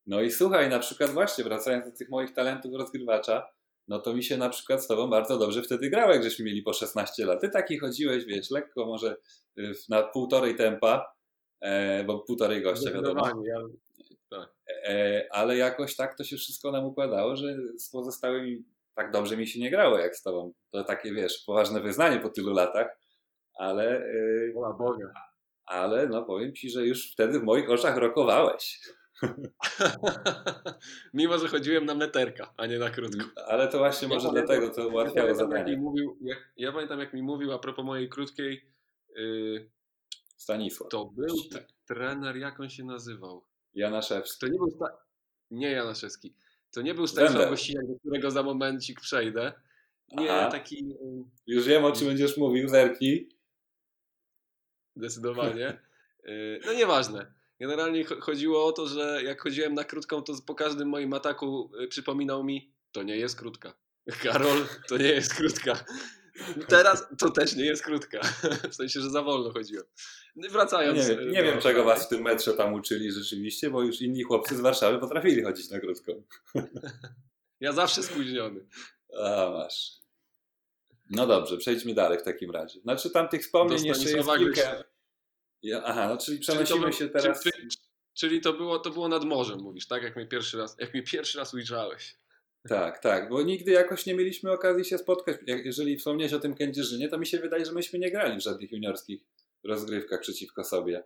no 0.07 0.21
i 0.21 0.31
słuchaj, 0.31 0.69
na 0.69 0.79
przykład 0.79 1.09
właśnie 1.11 1.43
wracając 1.43 1.85
do 1.85 1.91
tych 1.97 2.09
moich 2.09 2.33
talentów 2.33 2.73
rozgrywacza, 2.73 3.47
no 3.87 3.99
to 3.99 4.13
mi 4.13 4.23
się 4.23 4.37
na 4.37 4.49
przykład 4.49 4.83
z 4.83 4.87
tobą 4.87 5.09
bardzo 5.09 5.37
dobrze 5.37 5.63
wtedy 5.63 5.89
grało, 5.89 6.13
jak 6.13 6.23
żeśmy 6.23 6.45
mieli 6.45 6.61
po 6.61 6.73
16 6.73 7.25
lat. 7.25 7.41
Ty 7.41 7.49
taki 7.49 7.77
chodziłeś, 7.79 8.25
wiesz, 8.25 8.51
lekko 8.51 8.85
może 8.85 9.15
w- 9.57 9.89
na 9.89 10.03
półtorej 10.03 10.55
tempa, 10.55 11.15
e, 11.61 12.03
bo 12.03 12.19
półtorej 12.19 12.61
gościa 12.61 12.91
wiadomo. 12.91 13.43
Ja, 13.45 13.57
E, 14.85 15.27
ale 15.31 15.57
jakoś 15.57 15.95
tak 15.95 16.17
to 16.17 16.23
się 16.23 16.37
wszystko 16.37 16.71
nam 16.71 16.85
układało, 16.85 17.35
że 17.35 17.55
z 17.77 17.89
pozostałymi 17.89 18.63
tak 18.95 19.11
dobrze 19.11 19.37
mi 19.37 19.47
się 19.47 19.59
nie 19.59 19.71
grało 19.71 19.97
jak 19.97 20.15
z 20.15 20.21
tobą. 20.21 20.53
To 20.71 20.83
takie, 20.83 21.13
wiesz, 21.13 21.43
poważne 21.45 21.81
wyznanie 21.81 22.19
po 22.19 22.29
tylu 22.29 22.53
latach, 22.53 22.99
ale, 23.53 23.97
e, 24.05 24.51
wola 24.53 24.73
Boga. 24.73 25.13
ale 25.65 26.07
no 26.07 26.23
powiem 26.25 26.53
ci, 26.55 26.69
że 26.69 26.85
już 26.85 27.11
wtedy 27.11 27.39
w 27.39 27.43
moich 27.43 27.69
oczach 27.69 27.97
rokowałeś. 27.97 28.79
Mimo, 31.13 31.37
że 31.37 31.47
chodziłem 31.47 31.85
na 31.85 31.95
meterka, 31.95 32.53
a 32.57 32.65
nie 32.65 32.79
na 32.79 32.89
krótko. 32.89 33.25
Ale 33.47 33.67
to 33.67 33.77
właśnie 33.77 34.07
Ja 34.07 34.13
może 34.13 34.27
pamiętam- 34.27 34.45
dlatego 34.47 34.75
to 34.75 34.81
Ja 34.81 34.87
ułatwiało 34.87 35.27
jak 35.27 35.37
mi 35.37 35.43
zadanie. 35.43 35.77
mówił, 35.77 36.17
jak, 36.21 36.37
ja 36.57 36.71
pamiętam, 36.71 36.99
jak 36.99 37.13
mi 37.13 37.21
mówił 37.23 37.51
a 37.53 37.59
propos 37.59 37.85
mojej 37.85 38.09
krótkiej, 38.09 38.65
yy, 39.15 39.69
Stanisław. 40.37 40.89
to 40.91 41.05
był 41.05 41.35
trener, 41.87 42.37
jak 42.37 42.59
on 42.59 42.69
się 42.69 42.83
nazywał? 42.83 43.43
Janaszewski. 43.75 44.39
To 44.39 44.47
nie 44.47 44.57
był 44.59 44.71
sta- 44.71 44.97
nie 45.51 45.71
Janaszewski. 45.71 46.33
To 46.71 46.81
nie 46.81 46.93
był 46.93 47.07
Stanisław. 47.07 47.49
Gościniak, 47.49 47.87
do 47.87 47.99
którego 47.99 48.31
za 48.31 48.43
momencik 48.43 49.01
przejdę. 49.01 49.53
Nie, 50.11 50.31
Aha. 50.33 50.51
taki 50.51 50.87
yy, 50.87 50.95
Już 51.47 51.65
wiem, 51.67 51.85
o 51.85 51.91
czym 51.91 52.07
będziesz 52.07 52.37
mówił, 52.37 52.69
zerknij. 52.69 53.29
zdecydowanie. 54.95 55.79
Yy, 56.23 56.59
no 56.65 56.73
nieważne. 56.73 57.33
Generalnie 57.59 58.05
cho- 58.05 58.19
chodziło 58.21 58.65
o 58.65 58.71
to, 58.71 58.87
że 58.87 59.21
jak 59.23 59.41
chodziłem 59.41 59.73
na 59.73 59.83
krótką, 59.83 60.21
to 60.21 60.33
po 60.45 60.55
każdym 60.55 60.89
moim 60.89 61.13
ataku 61.13 61.71
yy, 61.79 61.87
przypominał 61.87 62.43
mi, 62.43 62.73
to 62.91 63.03
nie 63.03 63.17
jest 63.17 63.35
krótka. 63.39 63.73
Karol, 64.23 64.65
to 64.87 64.97
nie 64.97 65.07
jest 65.07 65.33
krótka. 65.33 65.85
Teraz 66.67 67.07
to 67.19 67.29
też 67.31 67.55
nie 67.55 67.65
jest 67.65 67.83
krótka. 67.83 68.19
W 68.71 68.75
sensie, 68.75 69.01
że 69.01 69.09
za 69.09 69.21
wolno 69.21 69.51
chodziłem. 69.51 69.85
No 70.35 70.49
Wracając. 70.49 70.97
Nie, 70.99 71.15
wiem- 71.15 71.25
yy, 71.25 71.31
nie 71.31 71.43
do- 71.43 71.51
wiem, 71.51 71.61
czego 71.61 71.83
was 71.83 72.05
w 72.05 72.09
tym 72.09 72.21
metrze 72.21 72.53
tam 72.53 72.73
uczyli 72.73 73.11
rzeczywiście, 73.11 73.69
bo 73.69 73.81
już 73.83 74.01
inni 74.01 74.23
chłopcy 74.23 74.57
z 74.57 74.59
Warszawy 74.61 74.99
potrafili 74.99 75.43
chodzić 75.43 75.69
na 75.69 75.79
krótką. 75.79 76.23
Ja 77.59 77.71
zawsze 77.71 78.03
spóźniony. 78.03 78.65
A, 79.23 79.49
masz. 79.49 79.91
No 81.09 81.27
dobrze, 81.27 81.57
przejdźmy 81.57 81.93
dalej 81.93 82.19
w 82.19 82.23
takim 82.23 82.51
razie. 82.51 82.79
Znaczy 82.81 83.09
tam 83.09 83.29
tych 83.29 83.41
wspomnień 83.41 83.85
jeszcze 83.85 84.09
jest 84.11 84.29
kilka. 84.37 84.83
Ja, 85.61 85.83
aha, 85.85 86.07
no 86.09 86.17
czyli 86.17 86.39
Czyli 86.39 86.39
przenosimy 86.39 86.79
był- 86.81 86.93
się 86.93 87.09
teraz... 87.09 87.43
Czyli, 87.43 87.67
czyli 88.13 88.41
to, 88.41 88.53
było, 88.53 88.79
to 88.79 88.89
było 88.89 89.07
nad 89.07 89.23
morzem, 89.23 89.59
mówisz, 89.59 89.87
tak? 89.87 90.03
Jak 90.03 90.15
mnie 90.15 90.25
pierwszy 90.25 90.57
raz, 90.57 90.75
jak 90.79 90.93
mnie 90.93 91.03
pierwszy 91.03 91.37
raz 91.37 91.53
ujrzałeś. 91.53 92.15
Tak, 92.69 92.99
tak, 92.99 93.29
bo 93.29 93.41
nigdy 93.41 93.71
jakoś 93.71 94.05
nie 94.05 94.13
mieliśmy 94.15 94.51
okazji 94.51 94.85
się 94.85 94.97
spotkać. 94.97 95.37
Jeżeli 95.47 95.97
wspomniałeś 95.97 96.33
o 96.33 96.39
tym 96.39 96.55
Kędzierzynie, 96.55 97.09
to 97.09 97.17
mi 97.17 97.25
się 97.25 97.39
wydaje, 97.39 97.65
że 97.65 97.71
myśmy 97.71 97.99
nie 97.99 98.11
grali 98.11 98.37
w 98.39 98.43
żadnych 98.43 98.71
juniorskich 98.71 99.21
rozgrywkach 99.63 100.21
przeciwko 100.21 100.63
sobie. 100.63 101.03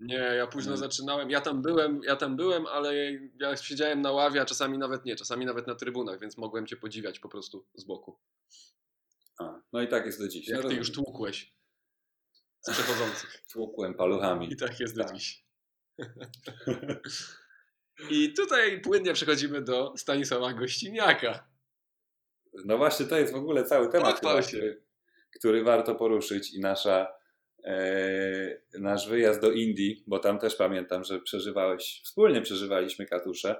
Nie, 0.00 0.14
ja 0.16 0.46
późno 0.46 0.72
Mhm. 0.72 0.90
zaczynałem. 0.90 1.30
Ja 1.30 1.40
tam 1.40 1.62
byłem, 1.62 2.00
ja 2.04 2.16
tam 2.16 2.36
byłem, 2.36 2.66
ale 2.66 2.94
ja 3.40 3.56
siedziałem 3.56 4.00
na 4.02 4.12
ławie, 4.12 4.40
a 4.42 4.44
czasami 4.44 4.78
nawet 4.78 5.04
nie, 5.04 5.16
czasami 5.16 5.46
nawet 5.46 5.66
na 5.66 5.74
trybunach, 5.74 6.20
więc 6.20 6.36
mogłem 6.36 6.66
cię 6.66 6.76
podziwiać 6.76 7.18
po 7.18 7.28
prostu 7.28 7.66
z 7.74 7.84
boku. 7.84 8.18
A, 9.40 9.60
no 9.72 9.82
i 9.82 9.88
tak 9.88 10.06
jest 10.06 10.18
do 10.18 10.28
dziś. 10.28 10.48
Jak 10.48 10.62
no, 10.62 10.68
ty 10.68 10.74
już 10.74 10.92
tłukłeś 10.92 11.56
z 12.60 12.70
przechodzących. 12.70 13.42
tłukłem 13.52 13.94
paluchami. 13.94 14.52
I 14.52 14.56
tak 14.56 14.80
jest 14.80 14.96
do 14.96 15.04
Tak. 15.04 15.16
dziś. 15.16 15.46
I 18.10 18.32
tutaj 18.32 18.80
płynnie 18.80 19.12
przechodzimy 19.12 19.62
do 19.62 19.94
Stanisława 19.96 20.52
Gościniaka. 20.52 21.48
No 22.64 22.78
właśnie, 22.78 23.06
to 23.06 23.18
jest 23.18 23.32
w 23.32 23.36
ogóle 23.36 23.64
cały 23.64 23.88
temat, 23.88 24.20
chyba, 24.20 24.42
który, 24.42 24.82
który 25.38 25.64
warto 25.64 25.94
poruszyć 25.94 26.54
i 26.54 26.60
nasza, 26.60 27.06
e, 27.64 28.60
nasz 28.78 29.08
wyjazd 29.08 29.40
do 29.40 29.52
Indii, 29.52 30.04
bo 30.06 30.18
tam 30.18 30.38
też 30.38 30.56
pamiętam, 30.56 31.04
że 31.04 31.20
przeżywałeś, 31.20 32.00
wspólnie 32.04 32.42
przeżywaliśmy 32.42 33.06
katusze, 33.06 33.56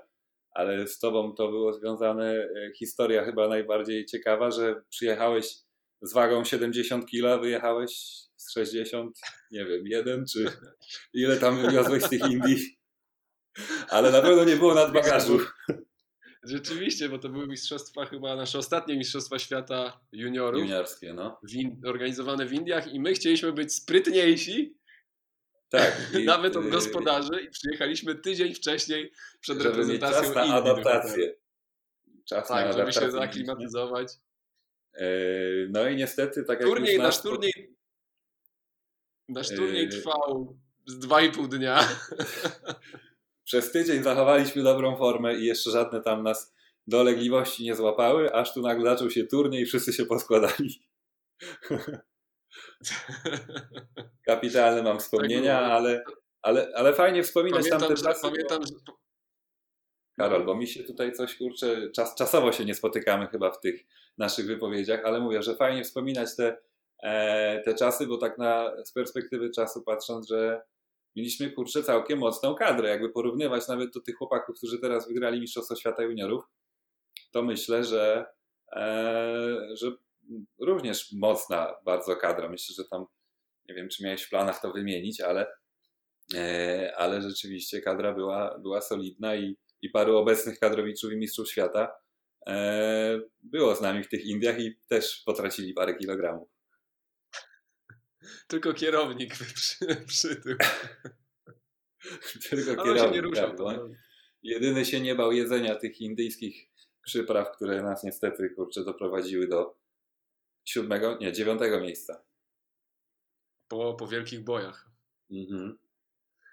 ale 0.51 0.87
z 0.87 0.99
tobą 0.99 1.35
to 1.35 1.49
było 1.49 1.73
związane, 1.73 2.35
e, 2.35 2.73
historia 2.79 3.25
chyba 3.25 3.49
najbardziej 3.49 4.07
ciekawa, 4.07 4.51
że 4.51 4.83
przyjechałeś 4.89 5.55
z 6.03 6.13
wagą 6.13 6.45
70 6.45 7.11
kg, 7.11 7.43
wyjechałeś 7.43 7.93
z 8.37 8.53
60, 8.53 9.19
nie 9.51 9.65
wiem, 9.65 9.87
jeden 9.87 10.25
czy 10.27 10.45
ile 11.15 11.37
tam 11.37 11.63
wywiozłeś 11.63 12.03
z 12.03 12.09
tych 12.09 12.31
Indii, 12.31 12.79
ale 13.89 14.11
na 14.13 14.23
pewno 14.23 14.45
nie 14.45 14.57
było 14.57 14.75
nadbagażu. 14.75 15.39
Rzeczywiście, 16.43 17.09
bo 17.09 17.19
to 17.19 17.29
były 17.29 17.47
mistrzostwa 17.47 18.07
chyba 18.07 18.37
nasze 18.37 18.59
ostatnie 18.59 18.97
mistrzostwa 18.97 19.39
świata 19.39 20.01
juniorów. 20.13 20.61
Juniorskie, 20.61 21.15
no. 21.15 21.41
w 21.83 21.87
organizowane 21.89 22.47
w 22.47 22.53
Indiach 22.53 22.93
i 22.93 23.01
my 23.01 23.15
chcieliśmy 23.15 23.53
być 23.53 23.75
sprytniejsi, 23.75 24.77
Tak. 25.69 25.97
i, 26.21 26.25
nawet 26.25 26.57
od 26.57 26.69
gospodarzy 26.69 27.41
i 27.43 27.51
przyjechaliśmy 27.51 28.15
tydzień 28.15 28.55
wcześniej 28.55 29.13
przed 29.41 29.59
żeby 29.59 29.69
reprezentacją 29.71 30.23
czas 30.23 30.35
na 30.35 30.45
Indii. 30.45 30.63
do 30.65 30.71
adaptację. 30.71 31.35
Czas 32.25 32.51
na 32.51 32.57
Tak, 32.57 32.67
żeby 32.67 32.93
się 32.93 32.99
adaptację. 32.99 33.11
zaaklimatyzować. 33.11 34.13
Yy, 35.01 35.69
No 35.71 35.89
i 35.89 35.97
niestety, 35.97 36.45
tak 36.45 36.61
jak 36.61 36.69
Turniej, 36.69 36.99
nasz 36.99 37.05
nas- 37.05 37.23
turniej, 37.23 37.77
nasz 39.29 39.49
turniej 39.49 39.83
Yy. 39.85 39.89
trwał 39.89 40.59
z 40.87 40.99
2,5 41.07 41.49
dnia. 41.49 41.89
Przez 43.47 43.73
tydzień 43.73 44.03
zachowaliśmy 44.03 44.63
dobrą 44.63 44.97
formę 44.97 45.35
i 45.35 45.45
jeszcze 45.45 45.71
żadne 45.71 46.01
tam 46.01 46.23
nas 46.23 46.55
dolegliwości 46.87 47.65
nie 47.65 47.75
złapały, 47.75 48.35
aż 48.35 48.55
tu 48.55 48.61
nagle 48.61 48.91
zaczął 48.91 49.11
się 49.11 49.25
turniej 49.25 49.63
i 49.63 49.67
wszyscy 49.67 49.93
się 49.93 50.07
poskładali. 50.07 50.83
Kapitalne 54.27 54.83
mam 54.83 54.99
wspomnienia, 54.99 55.61
było. 55.61 55.73
ale, 55.73 56.05
ale, 56.43 56.73
ale 56.75 56.93
fajnie 56.93 57.23
wspominać 57.23 57.69
Pamiętam, 57.69 57.81
tamte 57.81 58.03
czasy. 58.03 58.23
pamiętam, 58.23 58.63
że 58.63 58.75
Karol, 60.19 60.45
bo 60.45 60.55
mi 60.55 60.67
się 60.67 60.85
tutaj 60.85 61.13
coś 61.13 61.37
kurczę, 61.37 61.91
czas, 61.91 62.15
czasowo 62.15 62.53
się 62.53 62.65
nie 62.65 62.75
spotykamy 62.75 63.27
chyba 63.27 63.51
w 63.51 63.61
tych 63.61 63.85
naszych 64.19 64.47
wypowiedziach, 64.47 65.05
ale 65.05 65.21
mówię, 65.21 65.43
że 65.43 65.57
fajnie 65.57 65.85
wspominać 65.85 66.37
te, 66.37 66.57
e, 67.03 67.63
te 67.63 67.75
czasy, 67.75 68.07
bo 68.07 68.19
tak 68.19 68.39
na, 68.39 68.73
z 68.85 68.93
perspektywy 68.93 69.51
czasu 69.51 69.83
patrząc, 69.83 70.29
że 70.29 70.63
mieliśmy 71.17 71.51
kurczę 71.51 71.83
całkiem 71.83 72.19
mocną 72.19 72.55
kadrę, 72.55 72.89
jakby 72.89 73.09
porównywać 73.09 73.69
nawet 73.69 73.95
do 73.95 74.01
tych 74.01 74.17
chłopaków, 74.17 74.57
którzy 74.57 74.79
teraz 74.79 75.09
wygrali 75.09 75.41
Mistrzostwo 75.41 75.77
Świata 75.77 76.03
Juniorów, 76.03 76.45
to 77.33 77.43
myślę, 77.43 77.85
że, 77.85 78.27
e, 78.73 79.59
że 79.73 79.93
również 80.61 81.13
mocna 81.13 81.75
bardzo 81.85 82.17
kadra. 82.17 82.49
Myślę, 82.49 82.75
że 82.75 82.89
tam, 82.89 83.07
nie 83.69 83.75
wiem, 83.75 83.89
czy 83.89 84.05
miałeś 84.05 84.23
w 84.23 84.31
planach 84.31 84.61
to 84.63 84.73
wymienić, 84.73 85.21
ale, 85.21 85.47
e, 86.35 86.93
ale 86.97 87.23
rzeczywiście 87.23 87.81
kadra 87.81 88.15
była, 88.15 88.59
była 88.59 88.81
solidna 88.81 89.37
i, 89.37 89.57
i 89.83 89.91
paru 89.91 90.17
obecnych 90.17 90.59
kadrowiczów 90.59 91.13
i 91.13 91.17
mistrzów 91.17 91.51
świata 91.51 91.93
e, 92.47 93.21
było 93.43 93.75
z 93.75 93.81
nami 93.81 94.05
w 94.05 94.09
tych 94.09 94.25
Indiach 94.25 94.61
i 94.61 94.77
też 94.89 95.23
potracili 95.27 95.75
parę 95.75 95.95
kilogramów. 95.95 96.56
Tylko 98.47 98.75
kierownik 98.75 99.35
przy, 99.55 99.87
przy 100.07 100.37
tym. 100.37 100.57
Tylko 102.51 102.83
on 102.83 102.89
się 102.89 102.95
kierownik, 102.95 103.15
nie 103.15 103.21
ruszał. 103.21 103.51
tak, 103.51 103.61
on 103.61 103.95
Jedyny 104.43 104.85
się 104.85 105.01
nie 105.01 105.15
bał 105.15 105.33
jedzenia 105.33 105.75
tych 105.75 106.01
indyjskich 106.01 106.71
przypraw, 107.03 107.57
które 107.57 107.83
nas 107.83 108.05
niestety 108.05 108.51
kurczę 108.51 108.85
doprowadziły 108.85 109.49
do 109.49 109.79
siódmego, 110.65 111.19
nie, 111.21 111.33
dziewiątego 111.33 111.81
miejsca. 111.81 112.25
po, 113.69 113.95
po 113.95 114.07
wielkich 114.07 114.45
bojach. 114.45 114.91
Mhm. 115.31 115.79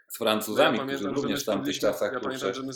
Z 0.08 0.18
Francuzami, 0.18 0.80
którzy 0.80 0.98
że 0.98 1.10
również 1.10 1.40
my 1.40 1.44
w 1.44 1.46
tamtych 1.46 1.80
czasach 1.80 2.14
Ja 2.14 2.20
kurczę, 2.20 2.40
pamiętam, 2.40 2.54
że 2.54 2.64
my 2.64 2.74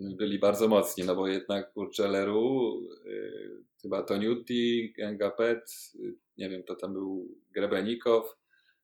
byli 0.00 0.38
bardzo 0.38 0.68
mocni, 0.68 1.04
no 1.04 1.16
bo 1.16 1.28
jednak 1.28 1.72
kurczę 1.72 2.08
Leru, 2.08 2.80
y, 3.06 3.64
chyba 3.82 4.02
Toniutti, 4.02 4.92
Gengapet, 4.96 5.92
y, 5.94 6.14
nie 6.36 6.48
wiem, 6.48 6.62
to 6.62 6.74
tam 6.74 6.92
był 6.92 7.28
Grebenikow, 7.50 8.36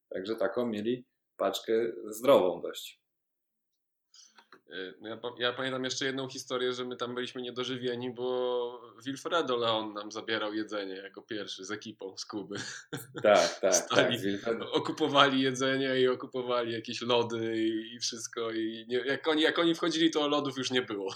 także 0.09 0.37
taką 0.37 0.67
mieli 0.67 1.07
paczkę 1.37 1.93
zdrową 2.09 2.61
dość. 2.63 3.01
No 5.01 5.09
Ja, 5.09 5.21
ja 5.39 5.53
pamiętam 5.53 5.85
jeszcze 5.85 6.05
jedną 6.05 6.29
historię, 6.29 6.73
że 6.73 6.85
my 6.85 6.97
tam 6.97 7.15
byliśmy 7.15 7.43
niedożywieni, 7.43 8.15
bo 8.15 8.81
Wilfredo 9.05 9.57
Leon 9.57 9.93
nam 9.93 10.13
zabierał 10.13 10.55
jedzenie 10.55 10.95
jako 10.95 11.23
pierwszy 11.23 11.65
z 11.65 11.71
ekipą 11.71 12.17
z 12.17 12.25
Kuby. 12.25 12.57
Tak, 13.23 13.49
tak, 13.49 13.61
tak. 13.61 13.75
Stali. 13.75 14.19
Wilfredem. 14.19 14.63
Okupowali 14.73 15.43
jedzenie 15.43 16.01
i 16.01 16.09
okupowali 16.09 16.73
jakieś 16.73 17.03
lody 17.03 17.59
i, 17.59 17.95
i 17.95 17.99
wszystko. 17.99 18.51
I 18.51 18.85
nie, 18.89 18.97
jak, 18.99 19.29
oni, 19.29 19.43
jak 19.43 19.59
oni 19.59 19.75
wchodzili, 19.75 20.11
to 20.11 20.29
lodów 20.29 20.59
już 20.59 20.71
nie 20.71 20.83
było. 20.83 21.15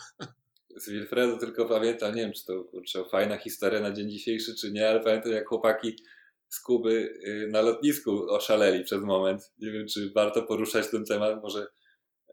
z 0.76 0.90
Wilfredo 0.90 1.38
tylko 1.38 1.66
pamiętam, 1.66 2.14
nie 2.14 2.22
wiem 2.22 2.32
czy 2.32 2.44
to 2.44 2.64
kurczę, 2.64 3.04
fajna 3.04 3.36
historia 3.36 3.80
na 3.80 3.92
dzień 3.92 4.10
dzisiejszy 4.10 4.54
czy 4.60 4.72
nie, 4.72 4.88
ale 4.88 5.00
pamiętam 5.00 5.32
jak 5.32 5.48
chłopaki 5.48 5.96
z 6.48 6.60
Kuby 6.60 7.14
y, 7.26 7.48
na 7.50 7.60
lotnisku 7.60 8.30
oszaleli 8.30 8.84
przez 8.84 9.02
moment. 9.02 9.52
Nie 9.58 9.70
wiem 9.70 9.86
czy 9.86 10.12
warto 10.14 10.42
poruszać 10.42 10.90
ten 10.90 11.04
temat, 11.04 11.42
może 11.42 11.66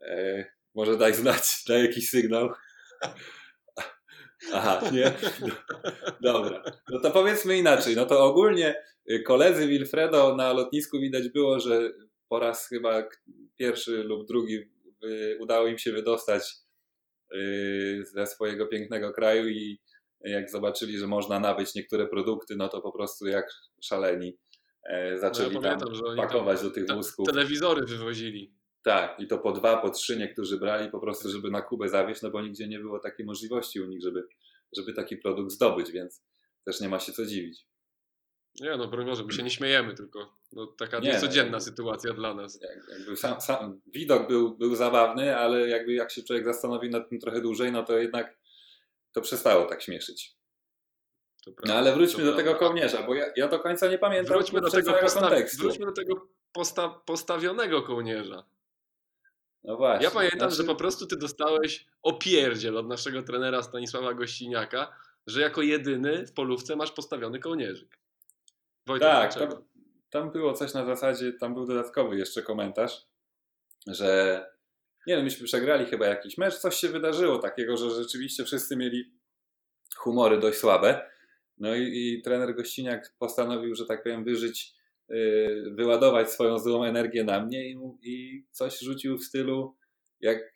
E, 0.02 0.44
może 0.74 0.96
daj 0.96 1.14
znać, 1.14 1.64
daj 1.68 1.82
jakiś 1.82 2.08
sygnał. 2.08 2.48
Aha, 4.52 4.80
nie? 4.92 5.12
Dobra. 6.20 6.62
No 6.88 7.00
to 7.00 7.10
powiedzmy 7.10 7.58
inaczej. 7.58 7.96
No 7.96 8.06
to 8.06 8.24
ogólnie 8.24 8.74
y, 9.10 9.22
koledzy 9.22 9.68
Wilfredo 9.68 10.36
na 10.36 10.52
lotnisku 10.52 11.00
widać 11.00 11.28
było, 11.28 11.60
że 11.60 11.92
po 12.28 12.38
raz 12.38 12.68
chyba 12.68 13.08
pierwszy 13.58 14.02
lub 14.02 14.26
drugi 14.26 14.58
udało 15.40 15.66
im 15.66 15.78
się 15.78 15.92
wydostać 15.92 16.54
y, 17.34 18.04
ze 18.04 18.26
swojego 18.26 18.66
pięknego 18.66 19.12
kraju 19.12 19.48
i 19.48 19.80
jak 20.24 20.50
zobaczyli, 20.50 20.98
że 20.98 21.06
można 21.06 21.40
nabyć 21.40 21.74
niektóre 21.74 22.06
produkty, 22.06 22.56
no 22.56 22.68
to 22.68 22.80
po 22.80 22.92
prostu 22.92 23.26
jak 23.26 23.46
szaleni 23.82 24.38
e, 24.90 25.18
zaczęli 25.18 25.54
no 25.54 25.62
ja 25.62 25.76
pamiętam, 25.76 25.88
tam 26.04 26.16
pakować 26.16 26.62
do 26.62 26.70
tych 26.70 26.90
wózków. 26.90 27.26
Telewizory 27.26 27.86
wywozili. 27.86 28.54
Tak, 28.82 29.20
i 29.20 29.26
to 29.26 29.38
po 29.38 29.52
dwa, 29.52 29.76
po 29.76 29.90
trzy 29.90 30.16
niektórzy 30.16 30.58
brali 30.58 30.90
po 30.90 31.00
prostu, 31.00 31.28
żeby 31.30 31.50
na 31.50 31.62
Kubę 31.62 31.88
zawieźć, 31.88 32.22
no 32.22 32.30
bo 32.30 32.42
nigdzie 32.42 32.68
nie 32.68 32.78
było 32.78 32.98
takiej 32.98 33.26
możliwości 33.26 33.80
u 33.80 33.86
nich, 33.86 34.02
żeby, 34.02 34.28
żeby 34.76 34.92
taki 34.92 35.16
produkt 35.16 35.52
zdobyć, 35.52 35.90
więc 35.90 36.22
też 36.64 36.80
nie 36.80 36.88
ma 36.88 36.98
się 36.98 37.12
co 37.12 37.26
dziwić. 37.26 37.66
Nie, 38.60 38.76
no 38.76 38.88
broń 38.88 39.06
Boże, 39.06 39.24
my 39.24 39.32
się 39.32 39.42
nie 39.42 39.50
śmiejemy, 39.50 39.94
tylko 39.94 40.36
no, 40.52 40.66
taka 40.66 40.98
nie, 40.98 41.20
codzienna 41.20 41.60
sytuacja 41.60 42.12
dla 42.12 42.34
nas. 42.34 42.60
Jakby 42.98 43.16
sam, 43.16 43.40
sam, 43.40 43.80
widok 43.86 44.28
był, 44.28 44.56
był 44.58 44.76
zabawny, 44.76 45.36
ale 45.36 45.68
jakby 45.68 45.92
jak 45.92 46.10
się 46.10 46.22
człowiek 46.22 46.44
zastanowi 46.44 46.90
nad 46.90 47.08
tym 47.08 47.20
trochę 47.20 47.40
dłużej, 47.40 47.72
no 47.72 47.82
to 47.82 47.98
jednak 47.98 48.38
to 49.12 49.20
przestało 49.20 49.66
tak 49.66 49.82
śmieszyć. 49.82 50.36
Prawda, 51.44 51.62
no 51.66 51.74
ale 51.74 51.94
wróćmy 51.94 52.24
do 52.24 52.36
tego 52.36 52.54
kołnierza, 52.54 53.02
bo 53.02 53.14
ja, 53.14 53.26
ja 53.36 53.48
do 53.48 53.58
końca 53.58 53.88
nie 53.88 53.98
pamiętam 53.98 54.36
wróćmy 54.36 54.60
do 54.60 54.70
tego 54.70 54.92
kontekstu. 54.92 55.62
Wróćmy 55.62 55.86
do 55.86 55.92
tego 55.92 56.28
posta 56.52 56.88
postawionego 56.88 57.82
kołnierza. 57.82 58.44
No 59.64 59.76
właśnie. 59.76 60.04
Ja 60.04 60.10
pamiętam, 60.10 60.38
znaczy... 60.38 60.56
że 60.56 60.64
po 60.64 60.74
prostu 60.74 61.06
ty 61.06 61.16
dostałeś 61.16 61.86
opierdziel 62.02 62.76
od 62.76 62.88
naszego 62.88 63.22
trenera 63.22 63.62
Stanisława 63.62 64.14
Gościniaka, 64.14 64.96
że 65.26 65.40
jako 65.40 65.62
jedyny 65.62 66.26
w 66.26 66.32
polówce 66.32 66.76
masz 66.76 66.92
postawiony 66.92 67.38
kołnierzyk. 67.38 67.98
Wojtek, 68.86 69.08
tak, 69.08 69.34
tam, 69.34 69.64
tam, 70.10 70.30
było 70.30 70.52
coś 70.52 70.74
na 70.74 70.84
zasadzie, 70.84 71.32
tam 71.32 71.54
był 71.54 71.66
dodatkowy 71.66 72.16
jeszcze 72.16 72.42
komentarz, 72.42 73.06
że 73.86 74.40
nie 75.06 75.16
wiem, 75.16 75.24
myśmy 75.24 75.46
przegrali 75.46 75.86
chyba 75.86 76.06
jakiś 76.06 76.38
mecz, 76.38 76.54
coś 76.54 76.76
się 76.76 76.88
wydarzyło 76.88 77.38
takiego, 77.38 77.76
że 77.76 77.90
rzeczywiście 77.90 78.44
wszyscy 78.44 78.76
mieli 78.76 79.12
humory 79.96 80.38
dość 80.38 80.58
słabe. 80.58 81.10
No 81.58 81.74
i, 81.74 81.82
i 81.82 82.22
trener 82.22 82.54
Gościniak 82.54 83.14
postanowił, 83.18 83.74
że 83.74 83.86
tak 83.86 84.02
powiem, 84.02 84.24
wyżyć 84.24 84.74
wyładować 85.76 86.30
swoją 86.30 86.58
złą 86.58 86.84
energię 86.84 87.24
na 87.24 87.44
mnie 87.44 87.70
i, 87.70 87.76
i 88.02 88.44
coś 88.50 88.78
rzucił 88.78 89.18
w 89.18 89.24
stylu 89.24 89.76
jak 90.20 90.52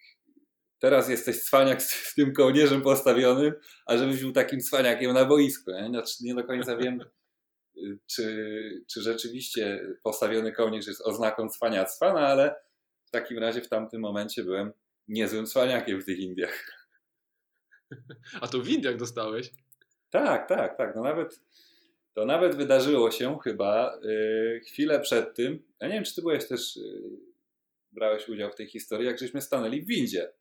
teraz 0.79 1.09
jesteś 1.09 1.45
cwaniak 1.45 1.83
z, 1.83 2.15
tym 2.15 2.33
kołnierzem 2.33 2.83
postawionym, 2.83 3.53
a 3.87 3.97
żebyś 3.97 4.21
był 4.21 4.33
takim 4.33 4.61
cwaniakiem 4.61 5.12
na 5.12 5.25
boisku. 5.25 5.71
Nie, 5.71 5.88
znaczy, 5.88 6.15
nie 6.21 6.35
do 6.35 6.45
końca 6.45 6.76
wiem, 6.76 7.00
y, 7.76 7.99
czy, 8.12 8.85
czy 8.91 9.03
rzeczywiście 9.03 9.87
postawiony 10.03 10.53
kołnierz 10.53 10.87
jest 10.87 11.03
oznaką 11.03 11.49
cwaniactwa, 11.49 12.12
no 12.12 12.19
ale 12.19 12.55
w 13.05 13.11
takim 13.11 13.38
razie 13.38 13.61
w 13.61 13.69
tamtym 13.69 14.00
momencie 14.00 14.45
byłem 14.45 14.73
niezłym 15.09 15.47
cwaniakiem 15.47 16.00
w 16.00 16.05
tych 16.05 16.19
Indiach. 16.19 16.73
A 18.41 18.49
to 18.49 18.61
w 18.61 18.69
Indiach 18.69 18.97
dostałeś? 18.97 19.50
Tak, 20.11 20.49
tak, 20.49 20.76
tak. 20.76 20.97
No 20.97 21.03
nawet 21.03 21.41
to 22.16 22.25
nawet 22.25 22.54
wydarzyło 22.54 23.11
się 23.11 23.38
chyba 23.44 24.00
yy, 24.02 24.61
chwilę 24.66 25.00
przed 25.00 25.35
tym. 25.35 25.62
Ja 25.80 25.88
nie 25.88 25.94
wiem, 25.94 26.04
czy 26.04 26.14
ty 26.14 26.20
byłeś 26.23 26.49
też, 26.49 26.76
yy, 26.76 27.11
brałeś 27.92 28.28
udział 28.28 28.50
w 28.50 28.54
tej 28.54 28.66
historii, 28.68 29.06
jak 29.06 29.18
żeśmy 29.18 29.42
stanęli 29.42 29.82
w 29.82 29.87
windzie. 29.87 30.32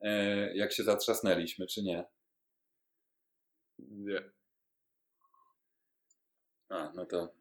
Yy, 0.00 0.54
jak 0.54 0.72
się 0.72 0.82
zatrzasnęliśmy, 0.82 1.66
czy 1.66 1.82
nie? 1.82 2.04
Nie. 3.78 4.30
A, 6.68 6.92
no 6.94 7.06
to. 7.06 7.34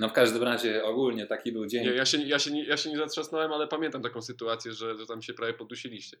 No 0.00 0.08
w 0.08 0.12
każdym 0.12 0.42
razie 0.42 0.84
ogólnie 0.84 1.26
taki 1.26 1.52
był 1.52 1.66
dzień. 1.66 1.84
Nie, 1.84 1.92
ja 1.92 2.06
się, 2.06 2.18
ja 2.18 2.38
się, 2.38 2.50
nie, 2.50 2.64
ja 2.64 2.76
się 2.76 2.90
nie 2.90 2.96
zatrzasnąłem, 2.96 3.52
ale 3.52 3.68
pamiętam 3.68 4.02
taką 4.02 4.22
sytuację, 4.22 4.72
że, 4.72 4.98
że 4.98 5.06
tam 5.06 5.22
się 5.22 5.34
prawie 5.34 5.54
podusiliście. 5.54 6.16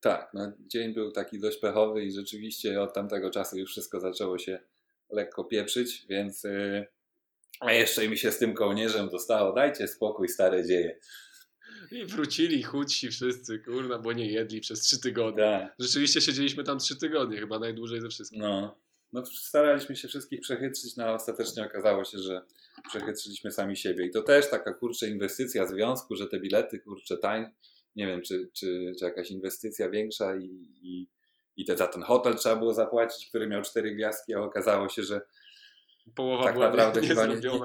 Tak, 0.00 0.30
no, 0.34 0.52
dzień 0.58 0.94
był 0.94 1.12
taki 1.12 1.40
dość 1.40 1.58
pechowy 1.58 2.04
i 2.04 2.12
rzeczywiście 2.12 2.82
od 2.82 2.94
tamtego 2.94 3.30
czasu 3.30 3.58
już 3.58 3.70
wszystko 3.70 4.00
zaczęło 4.00 4.38
się 4.38 4.60
lekko 5.10 5.44
pieprzyć, 5.44 6.06
więc 6.08 6.44
yy, 6.44 6.86
a 7.60 7.72
jeszcze 7.72 8.08
mi 8.08 8.18
się 8.18 8.32
z 8.32 8.38
tym 8.38 8.54
kołnierzem 8.54 9.08
dostało. 9.08 9.52
Dajcie 9.52 9.88
spokój, 9.88 10.28
stare 10.28 10.66
dzieje. 10.66 10.98
I 11.90 12.04
wrócili 12.04 12.62
chudsi 12.62 13.08
wszyscy, 13.08 13.58
kurna, 13.58 13.98
bo 13.98 14.12
nie 14.12 14.32
jedli 14.32 14.60
przez 14.60 14.80
trzy 14.80 15.00
tygodnie. 15.00 15.42
Tak. 15.42 15.74
Rzeczywiście 15.78 16.20
siedzieliśmy 16.20 16.64
tam 16.64 16.78
trzy 16.78 16.96
tygodnie, 16.96 17.38
chyba 17.38 17.58
najdłużej 17.58 18.00
ze 18.00 18.08
wszystkich. 18.08 18.40
No. 18.40 18.78
no, 19.12 19.26
staraliśmy 19.26 19.96
się 19.96 20.08
wszystkich 20.08 20.40
przechytrzyć, 20.40 20.96
no 20.96 21.04
a 21.04 21.14
ostatecznie 21.14 21.66
okazało 21.66 22.04
się, 22.04 22.18
że 22.18 22.42
przechytrzyliśmy 22.88 23.50
sami 23.50 23.76
siebie. 23.76 24.06
I 24.06 24.10
to 24.10 24.22
też 24.22 24.50
taka, 24.50 24.74
kurczę, 24.74 25.08
inwestycja 25.08 25.66
związku, 25.66 26.16
że 26.16 26.26
te 26.26 26.40
bilety, 26.40 26.78
kurczę, 26.78 27.16
tań, 27.16 27.46
nie 27.96 28.06
wiem, 28.06 28.22
czy, 28.22 28.50
czy, 28.52 28.92
czy 28.98 29.04
jakaś 29.04 29.30
inwestycja 29.30 29.90
większa 29.90 30.36
i, 30.36 30.68
i 30.82 31.08
i 31.56 31.64
te, 31.64 31.76
za 31.76 31.86
ten 31.86 32.02
hotel 32.02 32.34
trzeba 32.34 32.56
było 32.56 32.74
zapłacić, 32.74 33.28
który 33.28 33.46
miał 33.46 33.62
cztery 33.62 33.94
gwiazdki, 33.94 34.34
a 34.34 34.40
okazało 34.40 34.88
się, 34.88 35.02
że 35.02 35.20
Połowa 36.14 36.44
tak 36.44 36.58
naprawdę 36.58 37.00
nie, 37.00 37.08
chyba 37.08 37.26
nie, 37.26 37.36
nie, 37.36 37.60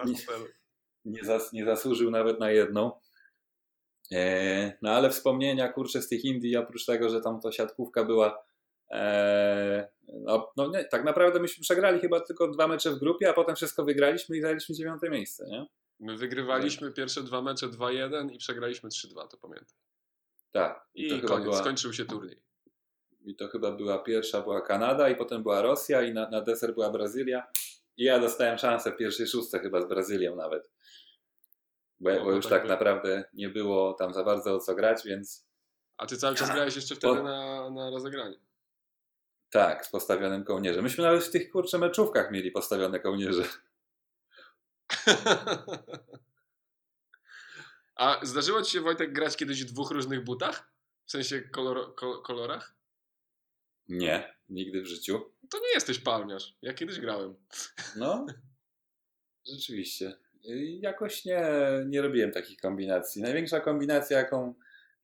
nie, 1.06 1.23
zas, 1.23 1.54
nie, 1.54 1.65
zasłużył 1.65 2.12
nawet 2.12 2.39
na 2.39 2.52
jedną. 2.52 2.91
E, 4.12 4.78
no 4.82 4.91
ale 4.91 5.10
wspomnienia 5.10 5.73
kurczę 5.73 6.02
z 6.02 6.08
tych 6.08 6.25
Indii, 6.25 6.58
oprócz 6.58 6.86
tego, 6.86 7.10
że 7.10 7.21
tam 7.21 7.41
to 7.41 7.52
siatkówka 7.52 8.04
była 8.04 8.43
e, 8.91 9.89
no, 10.08 10.52
no 10.58 10.67
nie, 10.67 10.86
tak 10.86 11.04
naprawdę 11.04 11.39
myśmy 11.39 11.62
przegrali 11.62 11.99
chyba 11.99 12.19
tylko 12.19 12.47
dwa 12.47 12.67
mecze 12.67 12.91
w 12.91 12.99
grupie, 12.99 13.30
a 13.30 13.34
potem 13.34 13.56
wszystko 13.56 13.86
wygraliśmy 13.86 14.38
i 14.38 14.41
zajęliśmy 14.41 14.75
dziewiąte 14.75 15.10
miejsce, 15.10 15.45
nie? 15.49 15.65
My 15.99 16.17
wygrywaliśmy 16.17 16.91
pierwsze 16.91 17.23
dwa 17.23 17.41
mecze 17.41 17.67
2-1 17.67 18.32
i 18.32 18.38
przegraliśmy 18.38 18.89
3-2, 18.89 19.28
to 19.28 19.38
pamiętam. 19.38 19.78
Tak. 20.52 20.88
I, 20.93 21.08
I 21.08 21.21
koniec, 21.21 21.43
była... 21.43 21.58
skończył 21.58 21.93
się 21.93 22.06
turniej 22.06 22.48
i 23.30 23.36
to 23.36 23.48
chyba 23.48 23.72
była 23.72 24.00
pierwsza 24.00 24.42
była 24.42 24.62
Kanada 24.62 25.10
i 25.10 25.15
potem 25.15 25.44
była 25.44 25.62
Rosja 25.62 26.02
i 26.02 26.13
na, 26.13 26.30
na 26.30 26.42
deser 26.42 26.74
była 26.74 26.89
Brazylia 26.89 27.48
i 27.98 28.04
ja 28.04 28.20
dostałem 28.20 28.58
szansę 28.58 28.92
w 28.92 28.98
pierwszej 28.98 29.28
szóstce 29.28 29.60
chyba 29.60 29.82
z 29.82 29.88
Brazylią 29.88 30.36
nawet. 30.36 30.72
Bo, 32.00 32.10
no, 32.10 32.24
bo 32.24 32.32
już 32.32 32.48
tak, 32.48 32.62
tak 32.62 32.70
naprawdę 32.70 33.24
nie 33.34 33.50
było 33.50 33.94
tam 33.94 34.13
za 34.13 34.24
bardzo 34.24 34.56
o 34.56 34.60
co 34.60 34.76
grać, 34.76 35.04
więc... 35.06 35.50
A 35.98 36.06
ty 36.06 36.18
cały 36.18 36.36
czas 36.36 36.52
grałeś 36.52 36.76
jeszcze 36.76 36.96
wtedy 36.96 37.15
po... 37.15 37.24
na, 37.24 37.70
na 37.70 37.89
rozegranie? 37.89 38.39
Tak, 39.50 39.86
z 39.86 39.89
postawionym 39.89 40.44
kołnierzem. 40.44 40.84
Myśmy 40.84 41.04
nawet 41.04 41.24
w 41.24 41.32
tych 41.32 41.52
kurczę 41.52 41.78
meczówkach 41.78 42.32
mieli 42.32 42.52
postawione 42.52 43.00
kołnierze. 43.00 43.44
A 47.96 48.20
zdarzyło 48.26 48.62
ci 48.62 48.72
się 48.72 48.82
Wojtek 48.82 49.13
grać 49.13 49.38
kiedyś 49.38 49.63
w 49.63 49.72
dwóch 49.74 49.92
różnych 49.92 50.24
butach? 50.24 50.72
W 51.06 51.12
sensie 51.12 51.42
kolor, 51.42 51.96
kolorach? 52.24 52.79
Nie, 53.89 54.34
nigdy 54.49 54.82
w 54.82 54.86
życiu. 54.86 55.19
To 55.49 55.60
nie 55.60 55.73
jesteś 55.73 55.99
palmiarz. 55.99 56.54
Ja 56.62 56.73
kiedyś 56.73 56.99
grałem. 56.99 57.36
No, 57.95 58.25
rzeczywiście. 59.52 60.13
Jakoś 60.82 61.25
nie, 61.25 61.41
nie 61.88 62.02
robiłem 62.02 62.32
takich 62.32 62.60
kombinacji. 62.60 63.21
Największa 63.21 63.60
kombinacja, 63.60 64.17
jaką 64.17 64.56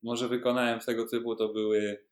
może 0.02 0.28
wykonałem 0.28 0.80
w 0.80 0.86
tego 0.86 1.08
typu, 1.08 1.36
to 1.36 1.48
były, 1.48 2.06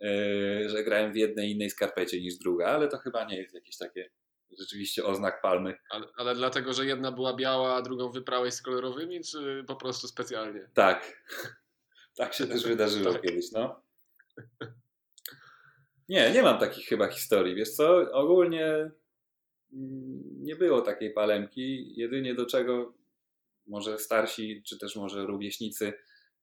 yy, 0.00 0.68
że 0.68 0.84
grałem 0.84 1.12
w 1.12 1.16
jednej 1.16 1.50
innej 1.50 1.70
skarpecie 1.70 2.20
niż 2.20 2.38
druga, 2.38 2.66
ale 2.66 2.88
to 2.88 2.98
chyba 2.98 3.24
nie 3.24 3.36
jest 3.36 3.54
jakieś 3.54 3.76
takie 3.78 4.10
rzeczywiście 4.58 5.04
oznak 5.04 5.42
palmy. 5.42 5.78
Ale, 5.90 6.06
ale 6.16 6.34
dlatego, 6.34 6.72
że 6.72 6.86
jedna 6.86 7.12
była 7.12 7.36
biała, 7.36 7.76
a 7.76 7.82
drugą 7.82 8.12
wyprałeś 8.12 8.54
z 8.54 8.62
kolorowymi, 8.62 9.20
czy 9.20 9.64
po 9.66 9.76
prostu 9.76 10.08
specjalnie? 10.08 10.68
Tak. 10.74 11.22
tak 12.16 12.34
się 12.34 12.46
też 12.46 12.64
wydarzyło 12.64 13.12
tak. 13.12 13.22
kiedyś, 13.22 13.52
no. 13.52 13.82
Nie, 16.08 16.30
nie 16.30 16.42
mam 16.42 16.58
takich 16.58 16.86
chyba 16.86 17.08
historii. 17.08 17.54
Wiesz 17.54 17.70
co, 17.70 18.12
ogólnie 18.12 18.90
nie 20.40 20.56
było 20.56 20.82
takiej 20.82 21.12
palemki. 21.12 21.92
Jedynie 22.00 22.34
do 22.34 22.46
czego 22.46 22.94
może 23.66 23.98
starsi, 23.98 24.62
czy 24.66 24.78
też 24.78 24.96
może 24.96 25.26
rówieśnicy 25.26 25.92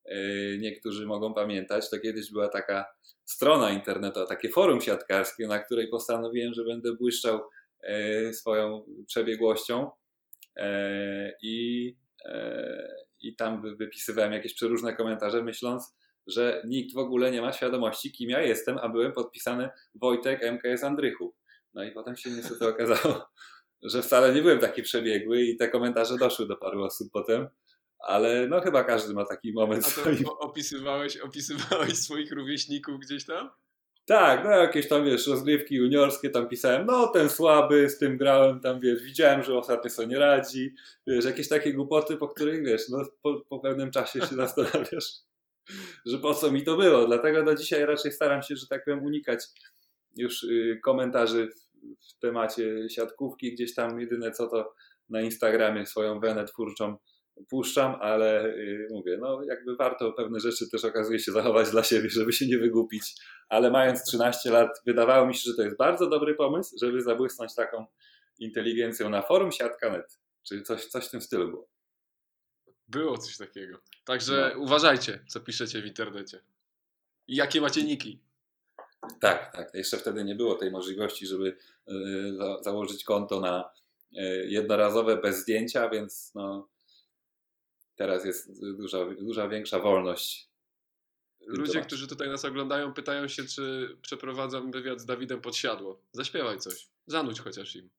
yy, 0.05 0.57
niektórzy 0.59 1.05
mogą 1.05 1.33
pamiętać, 1.33 1.89
to 1.89 1.99
kiedyś 1.99 2.31
była 2.31 2.47
taka 2.47 2.85
strona 3.25 3.71
internetowa, 3.71 4.27
takie 4.27 4.49
forum 4.49 4.81
siatkarskie, 4.81 5.47
na 5.47 5.59
której 5.59 5.87
postanowiłem, 5.87 6.53
że 6.53 6.63
będę 6.63 6.93
błyszczał 6.93 7.41
yy, 7.83 8.33
swoją 8.33 8.85
przebiegłością 9.07 9.91
yy, 10.55 10.63
i, 11.41 11.95
i 13.21 13.35
tam 13.35 13.77
wypisywałem 13.77 14.33
jakieś 14.33 14.53
przeróżne 14.53 14.95
komentarze, 14.95 15.43
myśląc, 15.43 15.95
że 16.27 16.61
nikt 16.65 16.93
w 16.93 16.97
ogóle 16.97 17.31
nie 17.31 17.41
ma 17.41 17.53
świadomości, 17.53 18.11
kim 18.11 18.29
ja 18.29 18.41
jestem, 18.41 18.77
a 18.77 18.89
byłem 18.89 19.11
podpisany 19.11 19.69
Wojtek 19.95 20.43
MKS 20.43 20.83
Andrychu. 20.83 21.35
No 21.73 21.83
i 21.83 21.91
potem 21.91 22.15
się 22.15 22.29
niestety 22.29 22.67
okazało, 22.67 23.29
że 23.91 24.01
wcale 24.01 24.33
nie 24.33 24.41
byłem 24.41 24.59
taki 24.59 24.83
przebiegły 24.83 25.41
i 25.41 25.57
te 25.57 25.69
komentarze 25.69 26.17
doszły 26.17 26.47
do 26.47 26.57
paru 26.57 26.83
osób 26.83 27.09
potem, 27.13 27.47
ale 27.99 28.47
no 28.47 28.61
chyba 28.61 28.83
każdy 28.83 29.13
ma 29.13 29.25
taki 29.25 29.53
moment 29.53 29.85
A 29.87 30.23
to 30.23 30.39
opisywałeś, 30.39 31.17
opisywałeś 31.17 31.97
swoich 31.97 32.31
rówieśników 32.31 32.99
gdzieś 32.99 33.25
tam? 33.25 33.49
Tak, 34.05 34.43
no 34.43 34.51
jakieś 34.51 34.87
tam, 34.87 35.05
wiesz, 35.05 35.27
rozgrywki 35.27 35.75
juniorskie 35.75 36.29
tam 36.29 36.49
pisałem, 36.49 36.85
no 36.85 37.07
ten 37.07 37.29
słaby, 37.29 37.89
z 37.89 37.97
tym 37.97 38.17
grałem, 38.17 38.59
tam, 38.59 38.79
wiesz, 38.79 39.03
widziałem, 39.03 39.43
że 39.43 39.57
ostatnio 39.57 39.89
sobie 39.89 40.07
nie 40.07 40.19
radzi, 40.19 40.75
wiesz, 41.07 41.25
jakieś 41.25 41.47
takie 41.47 41.73
głupoty, 41.73 42.17
po 42.17 42.27
których, 42.27 42.65
wiesz, 42.65 42.89
no 42.89 43.05
po, 43.21 43.41
po 43.49 43.59
pewnym 43.59 43.91
czasie 43.91 44.21
się 44.21 44.35
zastanawiasz, 44.45 45.11
że 46.05 46.17
po 46.17 46.33
co 46.33 46.51
mi 46.51 46.63
to 46.63 46.77
było, 46.77 47.07
dlatego 47.07 47.43
do 47.43 47.55
dzisiaj 47.55 47.85
raczej 47.85 48.11
staram 48.11 48.41
się, 48.41 48.55
że 48.55 48.67
tak 48.67 48.85
powiem, 48.85 49.03
unikać 49.03 49.45
już 50.15 50.43
y, 50.43 50.79
komentarzy 50.83 51.47
w, 51.47 52.19
temacie 52.19 52.89
siatkówki, 52.89 53.53
gdzieś 53.53 53.73
tam 53.73 53.99
jedyne 53.99 54.31
co 54.31 54.47
to 54.47 54.73
na 55.09 55.21
Instagramie 55.21 55.85
swoją 55.85 56.19
wenę 56.19 56.45
twórczą 56.45 56.97
puszczam, 57.49 57.95
ale 58.01 58.45
y, 58.45 58.87
mówię, 58.91 59.17
no 59.21 59.43
jakby 59.43 59.75
warto 59.75 60.13
pewne 60.13 60.39
rzeczy 60.39 60.69
też 60.69 60.85
okazuje 60.85 61.19
się 61.19 61.31
zachować 61.31 61.71
dla 61.71 61.83
siebie, 61.83 62.09
żeby 62.09 62.33
się 62.33 62.47
nie 62.47 62.57
wygłupić, 62.57 63.15
ale 63.49 63.71
mając 63.71 64.03
13 64.03 64.51
lat 64.51 64.69
wydawało 64.85 65.27
mi 65.27 65.35
się, 65.35 65.49
że 65.49 65.55
to 65.55 65.61
jest 65.61 65.77
bardzo 65.77 66.09
dobry 66.09 66.35
pomysł, 66.35 66.75
żeby 66.81 67.01
zabłysnąć 67.01 67.55
taką 67.55 67.85
inteligencją 68.39 69.09
na 69.09 69.21
forum 69.21 69.51
siatka.net, 69.51 70.19
czyli 70.47 70.63
coś, 70.63 70.85
coś 70.85 71.07
w 71.07 71.11
tym 71.11 71.21
stylu 71.21 71.49
było. 71.49 71.72
Było 72.93 73.17
coś 73.17 73.37
takiego. 73.37 73.79
Także 74.05 74.51
no. 74.55 74.61
uważajcie, 74.61 75.19
co 75.27 75.39
piszecie 75.39 75.81
w 75.81 75.85
internecie. 75.85 76.41
I 77.27 77.35
jakie 77.35 77.61
macie 77.61 77.83
niki. 77.83 78.19
Tak, 79.19 79.55
tak. 79.55 79.73
Jeszcze 79.73 79.97
wtedy 79.97 80.23
nie 80.23 80.35
było 80.35 80.55
tej 80.55 80.71
możliwości, 80.71 81.27
żeby 81.27 81.57
y, 81.89 82.35
za, 82.37 82.63
założyć 82.63 83.03
konto 83.03 83.39
na 83.39 83.69
y, 84.11 84.45
jednorazowe 84.49 85.17
bez 85.17 85.37
zdjęcia, 85.37 85.89
więc 85.89 86.31
no, 86.35 86.69
teraz 87.95 88.25
jest 88.25 88.61
duża, 88.77 89.05
duża 89.05 89.47
większa 89.47 89.79
wolność. 89.79 90.49
Ludzie, 91.47 91.81
którzy 91.81 92.07
tutaj 92.07 92.29
nas 92.29 92.45
oglądają, 92.45 92.93
pytają 92.93 93.27
się, 93.27 93.45
czy 93.45 93.97
przeprowadzam 94.01 94.71
wywiad 94.71 94.99
z 94.99 95.05
Dawidem 95.05 95.41
Podsiadło. 95.41 96.01
Zaśpiewaj 96.11 96.59
coś. 96.59 96.87
Zanudź 97.07 97.39
chociaż 97.39 97.75
im. 97.75 97.89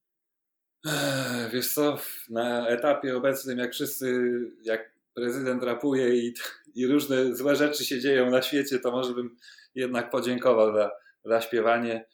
Wiesz 1.53 1.73
co, 1.73 1.97
na 2.29 2.67
etapie 2.67 3.17
obecnym, 3.17 3.59
jak 3.59 3.73
wszyscy, 3.73 4.29
jak 4.63 4.95
prezydent 5.13 5.63
rapuje 5.63 6.15
i, 6.15 6.33
i 6.75 6.87
różne 6.87 7.35
złe 7.35 7.55
rzeczy 7.55 7.85
się 7.85 7.99
dzieją 7.99 8.29
na 8.29 8.41
świecie, 8.41 8.79
to 8.79 8.91
może 8.91 9.13
bym 9.13 9.37
jednak 9.75 10.09
podziękował 10.09 10.73
za, 10.73 10.91
za 11.25 11.41
śpiewanie. 11.41 12.05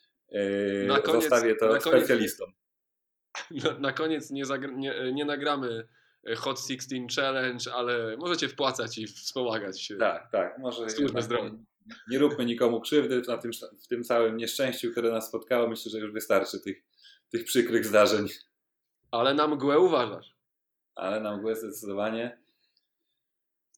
Na 0.86 1.00
koniec, 1.00 1.22
Zostawię 1.22 1.54
to 1.54 1.66
na 1.72 1.78
koniec, 1.78 1.98
specjalistom. 1.98 2.52
Na, 3.50 3.78
na 3.78 3.92
koniec 3.92 4.30
nie, 4.30 4.44
nie, 4.76 5.12
nie 5.12 5.24
nagramy 5.24 5.88
Hot 6.36 6.60
16 6.60 7.06
Challenge, 7.16 7.74
ale 7.74 8.16
możecie 8.16 8.48
wpłacać 8.48 8.98
i 8.98 9.06
wspomagać. 9.06 9.92
Tak, 9.98 10.30
tak. 10.32 10.58
Może 10.58 10.86
nie, 10.86 11.50
nie 12.10 12.18
róbmy 12.18 12.44
nikomu 12.44 12.80
krzywdy 12.80 13.22
na 13.28 13.38
tym, 13.38 13.50
w 13.84 13.86
tym 13.86 14.04
całym 14.04 14.36
nieszczęściu, 14.36 14.90
które 14.90 15.10
nas 15.10 15.28
spotkało. 15.28 15.68
Myślę, 15.68 15.90
że 15.90 15.98
już 15.98 16.12
wystarczy 16.12 16.60
tych, 16.60 16.82
tych 17.30 17.44
przykrych 17.44 17.86
zdarzeń. 17.86 18.28
Ale 19.12 19.34
na 19.34 19.48
mgłę 19.48 19.78
uważasz. 19.78 20.36
Ale 20.94 21.20
na 21.20 21.36
mgłę 21.36 21.56
zdecydowanie. 21.56 22.38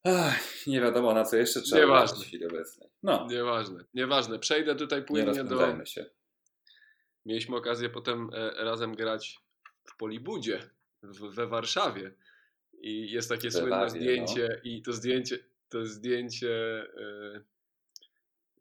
Ach, 0.05 0.67
nie 0.67 0.81
wiadomo 0.81 1.15
na 1.15 1.25
co 1.25 1.37
jeszcze 1.37 1.61
trzeba 1.61 1.83
Nieważne. 1.83 2.25
w 2.25 2.27
chwili 2.27 2.47
obecnej. 2.47 2.89
No. 3.03 3.27
Nieważne, 3.31 3.85
nieważne. 3.95 4.39
Przejdę 4.39 4.75
tutaj 4.75 5.05
płynnie 5.05 5.45
do... 5.45 5.85
się. 5.85 6.07
Mieliśmy 7.27 7.57
okazję 7.57 7.91
potem 7.91 8.31
e, 8.35 8.65
razem 8.65 8.95
grać 8.95 9.41
w 9.85 9.97
Polibudzie 9.97 10.71
w, 11.03 11.35
we 11.35 11.47
Warszawie. 11.47 12.15
I 12.73 13.11
jest 13.11 13.29
takie 13.29 13.51
słynne 13.51 13.91
zdjęcie 13.91 14.49
no. 14.49 14.71
i 14.71 14.83
to 14.83 14.93
zdjęcie, 14.93 15.39
to 15.69 15.87
zdjęcie 15.87 16.47
yy, 16.97 17.45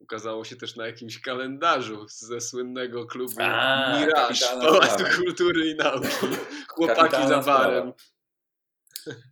ukazało 0.04 0.44
się 0.44 0.56
też 0.56 0.76
na 0.76 0.86
jakimś 0.86 1.20
kalendarzu 1.20 2.06
ze 2.08 2.40
słynnego 2.40 3.06
klubu 3.06 3.34
A, 3.38 3.98
Mirage 4.00 4.46
Pałacu 4.60 5.04
Kultury 5.16 5.70
i 5.70 5.74
Nauki. 5.74 6.08
Chłopaki 6.68 7.28
za 7.28 7.40
barem. 7.40 7.92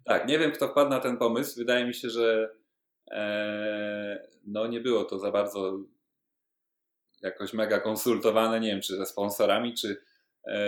Tak, 0.05 0.29
nie 0.29 0.39
wiem 0.39 0.53
kto 0.53 0.69
wpadł 0.69 0.91
na 0.91 1.01
ten 1.01 1.17
pomysł. 1.17 1.57
Wydaje 1.57 1.87
mi 1.87 1.95
się, 1.95 2.11
że 2.11 2.55
e, 3.11 4.29
no 4.45 4.67
nie 4.67 4.81
było 4.81 5.05
to 5.05 5.19
za 5.19 5.31
bardzo 5.31 5.79
jakoś 7.23 7.53
mega 7.53 7.81
konsultowane, 7.81 8.61
nie 8.61 8.69
wiem 8.69 8.81
czy 8.81 8.97
ze 8.97 9.07
sponsorami, 9.07 9.75
czy, 9.75 10.03
e, 10.47 10.59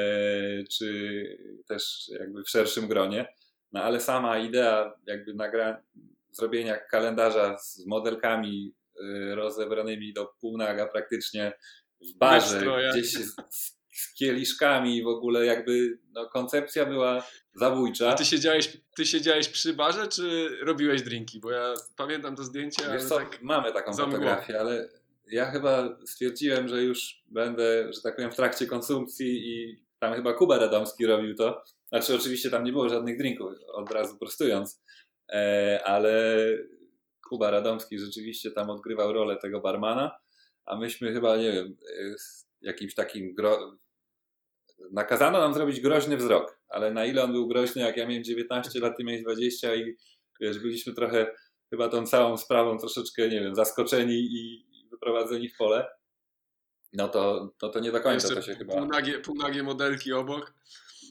czy 0.64 1.24
też 1.66 2.10
jakby 2.20 2.42
w 2.42 2.48
szerszym 2.48 2.88
gronie. 2.88 3.34
No 3.72 3.82
ale 3.82 4.00
sama 4.00 4.38
idea 4.38 4.92
jakby 5.06 5.34
nagra 5.34 5.82
zrobienia 6.30 6.76
kalendarza 6.76 7.58
z 7.58 7.86
modelkami 7.86 8.74
rozebranymi 9.34 10.12
do 10.12 10.26
półnaga 10.40 10.88
praktycznie 10.88 11.52
w 12.00 12.18
barze, 12.18 12.66
gdzieś 12.90 13.12
z, 13.12 13.36
z 13.90 14.14
kieliszkami 14.14 15.02
w 15.02 15.06
ogóle 15.06 15.46
jakby 15.46 15.98
no, 16.12 16.28
koncepcja 16.28 16.86
była 16.86 17.26
zabójcza. 17.54 18.10
A 18.10 18.14
ty 18.14 18.24
siedziałeś, 18.24 18.76
ty 18.96 19.06
siedziałeś 19.06 19.48
przy 19.48 19.74
barze, 19.74 20.08
czy 20.08 20.48
robiłeś 20.62 21.02
drinki? 21.02 21.40
Bo 21.40 21.50
ja 21.50 21.74
pamiętam 21.96 22.36
to 22.36 22.44
zdjęcie, 22.44 22.82
Wiesz 22.82 22.90
ale 22.90 23.06
co, 23.06 23.16
tak 23.16 23.42
mamy 23.42 23.72
taką 23.72 23.92
fotografię, 23.92 24.60
ale 24.60 24.88
ja 25.26 25.50
chyba 25.50 25.98
stwierdziłem, 26.06 26.68
że 26.68 26.82
już 26.82 27.22
będę, 27.26 27.92
że 27.92 28.00
tak 28.02 28.16
powiem, 28.16 28.32
w 28.32 28.36
trakcie 28.36 28.66
konsumpcji 28.66 29.48
i 29.48 29.84
tam 29.98 30.14
chyba 30.14 30.32
Kuba 30.32 30.58
Radomski 30.58 31.06
robił 31.06 31.34
to, 31.34 31.62
znaczy, 31.88 32.14
oczywiście 32.14 32.50
tam 32.50 32.64
nie 32.64 32.72
było 32.72 32.88
żadnych 32.88 33.18
drinków, 33.18 33.52
od 33.72 33.90
razu 33.90 34.18
prostując, 34.18 34.82
e, 35.32 35.80
ale 35.84 36.36
Kuba 37.28 37.50
Radomski 37.50 37.98
rzeczywiście 37.98 38.50
tam 38.50 38.70
odgrywał 38.70 39.12
rolę 39.12 39.36
tego 39.36 39.60
barmana, 39.60 40.16
a 40.64 40.76
myśmy 40.76 41.12
chyba, 41.12 41.36
nie 41.36 41.52
wiem, 41.52 41.76
e, 41.98 42.14
jakimś 42.60 42.94
takim. 42.94 43.34
Gro... 43.34 43.78
Nakazano 44.92 45.38
nam 45.38 45.54
zrobić 45.54 45.80
groźny 45.80 46.16
wzrok, 46.16 46.58
ale 46.68 46.90
na 46.90 47.04
ile 47.04 47.24
on 47.24 47.32
był 47.32 47.48
groźny, 47.48 47.82
jak 47.82 47.96
ja 47.96 48.06
miałem 48.06 48.24
19 48.24 48.80
lat, 48.80 48.96
ty 48.96 49.04
miałeś 49.04 49.22
20 49.22 49.74
i 49.74 49.96
wiesz, 50.40 50.58
byliśmy 50.58 50.94
trochę 50.94 51.34
chyba 51.70 51.88
tą 51.88 52.06
całą 52.06 52.36
sprawą 52.36 52.78
troszeczkę, 52.78 53.28
nie 53.28 53.40
wiem, 53.40 53.54
zaskoczeni 53.54 54.14
i 54.14 54.66
wyprowadzeni 54.90 55.48
w 55.48 55.56
pole. 55.56 55.86
No 56.92 57.08
to, 57.08 57.52
to, 57.58 57.68
to 57.68 57.80
nie 57.80 57.92
do 57.92 58.00
końca 58.00 58.28
Jeszcze 58.28 58.34
to 58.34 58.42
się 58.42 58.54
chyba. 58.54 58.74
Półnagie, 58.74 59.18
półnagie 59.18 59.62
modelki 59.62 60.12
obok. 60.12 60.54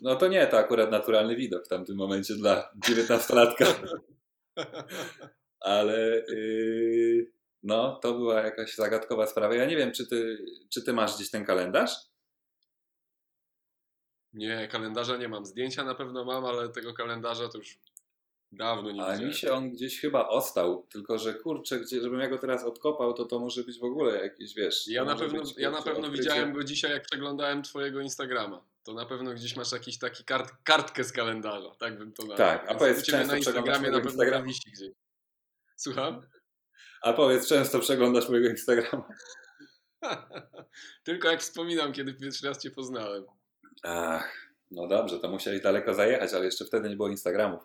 No 0.02 0.16
to 0.16 0.28
nie, 0.28 0.48
to 0.48 0.58
akurat 0.58 0.92
naturalny 0.92 1.36
widok 1.36 1.66
w 1.66 1.70
tamtym 1.70 1.98
momencie 1.98 2.36
dla 2.36 2.72
dziewiętnastolatka. 2.86 3.66
Ale 5.64 6.26
yy, 6.30 7.32
no, 7.64 8.00
to 8.02 8.14
była 8.14 8.42
jakaś 8.42 8.76
zagadkowa 8.76 9.28
sprawa. 9.28 9.56
Ja 9.56 9.66
nie 9.66 9.78
wiem, 9.78 9.92
czy 9.92 10.08
ty, 10.08 10.46
czy 10.70 10.84
ty 10.84 10.94
masz 10.94 11.16
gdzieś 11.16 11.32
ten 11.32 11.46
kalendarz? 11.46 11.96
Nie, 14.34 14.68
kalendarza 14.68 15.18
nie 15.18 15.28
mam. 15.28 15.46
Zdjęcia 15.46 15.84
na 15.84 15.96
pewno 15.96 16.26
mam, 16.26 16.46
ale 16.46 16.70
tego 16.70 16.94
kalendarza 16.94 17.50
to 17.50 17.58
już 17.58 17.80
Dawno 18.54 18.92
nie 18.92 19.04
A 19.04 19.18
mi 19.18 19.34
się 19.34 19.54
on 19.54 19.72
gdzieś 19.72 20.00
chyba 20.00 20.28
ostał, 20.28 20.88
tylko 20.92 21.18
że 21.18 21.34
kurczę, 21.34 21.80
gdzie, 21.80 22.02
żebym 22.02 22.20
ja 22.20 22.28
go 22.28 22.38
teraz 22.38 22.64
odkopał, 22.64 23.14
to 23.14 23.26
to 23.26 23.40
może 23.40 23.64
być 23.64 23.80
w 23.80 23.84
ogóle 23.84 24.24
jakieś, 24.24 24.54
wiesz... 24.54 24.88
Ja 24.88 25.06
na 25.06 25.16
pewno, 25.16 25.42
być, 25.42 25.58
ja 25.58 25.72
na 25.72 25.82
pewno 25.82 26.12
widziałem 26.12 26.54
go 26.54 26.64
dzisiaj, 26.64 26.92
jak 26.92 27.04
przeglądałem 27.04 27.64
twojego 27.64 28.02
Instagrama. 28.02 28.66
To 28.84 28.94
na 28.94 29.06
pewno 29.06 29.34
gdzieś 29.34 29.56
masz 29.56 29.72
jakiś 29.72 29.98
taki 29.98 30.24
kart, 30.24 30.54
kartkę 30.64 31.04
z 31.04 31.12
kalendarza, 31.12 31.76
tak 31.76 31.98
bym 31.98 32.14
to 32.14 32.24
nazwał. 32.24 32.38
Tak, 32.38 32.72
a 32.72 32.76
powiedz, 32.76 33.04
często 33.04 33.28
na 33.28 33.38
Instagramie 33.38 33.90
na 33.92 33.98
pewno 33.98 34.10
Instagram? 34.10 34.46
wisi 34.46 34.72
gdzieś. 34.72 34.92
Słucham? 35.76 36.22
A 37.02 37.14
powiedz, 37.14 37.48
często 37.48 37.80
przeglądasz 37.80 38.30
mojego 38.30 38.50
Instagrama? 38.50 39.08
Tylko 41.04 41.32
jak 41.32 41.42
wspominam, 41.42 41.94
kiedy 41.94 42.14
pierwszy 42.14 42.48
raz 42.48 42.64
cię 42.64 42.72
poznałem. 42.72 43.24
Ach, 43.84 44.54
no 44.72 44.88
dobrze, 44.88 45.20
to 45.20 45.30
musiałeś 45.30 45.62
daleko 45.62 45.94
zajechać, 45.94 46.34
ale 46.34 46.46
jeszcze 46.46 46.66
wtedy 46.66 46.90
nie 46.90 46.96
było 46.96 47.10
Instagramów. 47.10 47.62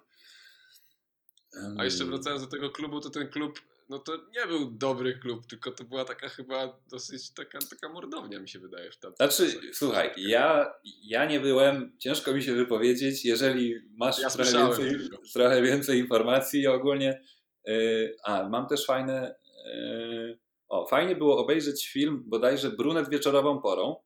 A 1.79 1.85
jeszcze 1.85 2.05
wracając 2.05 2.43
do 2.43 2.49
tego 2.49 2.71
klubu, 2.71 3.01
to 3.01 3.11
ten 3.11 3.29
klub, 3.29 3.61
no 3.89 3.99
to 3.99 4.13
nie 4.17 4.47
był 4.47 4.71
dobry 4.71 5.19
klub, 5.19 5.47
tylko 5.47 5.73
to 5.73 5.85
była 5.85 6.05
taka 6.05 6.29
chyba 6.29 6.81
dosyć 6.91 7.35
taka, 7.35 7.59
taka 7.59 7.89
mordownia, 7.89 8.41
mi 8.41 8.49
się 8.49 8.59
wydaje. 8.59 8.91
W. 8.91 8.97
Znaczy, 9.17 9.61
słuchaj, 9.73 10.11
ja, 10.17 10.75
ja 11.03 11.25
nie 11.25 11.41
byłem, 11.41 11.99
ciężko 11.99 12.35
mi 12.35 12.43
się 12.43 12.55
wypowiedzieć, 12.55 13.25
jeżeli 13.25 13.75
masz 13.97 14.19
ja 14.19 14.31
trochę, 14.31 14.53
więcej, 14.53 15.09
trochę 15.33 15.63
więcej 15.63 15.99
informacji 15.99 16.67
ogólnie. 16.67 17.23
Yy, 17.65 18.17
a, 18.25 18.49
mam 18.49 18.67
też 18.67 18.87
fajne, 18.87 19.35
yy, 19.65 20.39
o, 20.69 20.87
fajnie 20.87 21.17
było 21.17 21.39
obejrzeć 21.39 21.89
film 21.89 22.23
bodajże 22.27 22.71
Brunet 22.71 23.09
wieczorową 23.09 23.61
porą, 23.61 23.97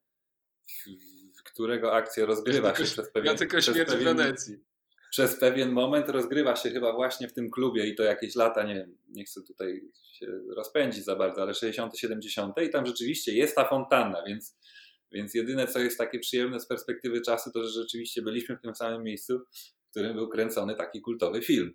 którego 1.44 1.94
akcja 1.94 2.26
rozgrywa 2.26 2.68
ja 2.68 2.74
się 2.74 2.84
tylko, 2.84 2.92
przez 2.92 3.12
pewien... 3.12 3.32
Ja 3.32 3.38
tylko 3.38 3.60
śmierć 3.60 3.90
w 3.90 4.04
Wenecji 4.04 4.56
przez 5.12 5.36
pewien 5.36 5.72
moment 5.72 6.08
rozgrywa 6.08 6.56
się 6.56 6.70
chyba 6.70 6.92
właśnie 6.92 7.28
w 7.28 7.32
tym 7.32 7.50
klubie 7.50 7.86
i 7.86 7.94
to 7.94 8.02
jakieś 8.02 8.36
lata, 8.36 8.62
nie 8.62 8.74
wiem, 8.74 8.98
nie 9.08 9.24
chcę 9.24 9.42
tutaj 9.42 9.80
się 10.12 10.26
rozpędzić 10.56 11.04
za 11.04 11.16
bardzo, 11.16 11.42
ale 11.42 11.54
60., 11.54 11.98
70. 11.98 12.54
i 12.66 12.70
tam 12.70 12.86
rzeczywiście 12.86 13.34
jest 13.34 13.56
ta 13.56 13.68
fontanna, 13.68 14.22
więc, 14.26 14.58
więc 15.12 15.34
jedyne 15.34 15.66
co 15.66 15.78
jest 15.78 15.98
takie 15.98 16.18
przyjemne 16.18 16.60
z 16.60 16.66
perspektywy 16.66 17.20
czasu, 17.20 17.50
to 17.52 17.64
że 17.64 17.70
rzeczywiście 17.70 18.22
byliśmy 18.22 18.56
w 18.56 18.60
tym 18.60 18.74
samym 18.74 19.02
miejscu, 19.02 19.40
w 19.86 19.90
którym 19.90 20.14
był 20.14 20.28
kręcony 20.28 20.74
taki 20.74 21.00
kultowy 21.00 21.42
film. 21.42 21.74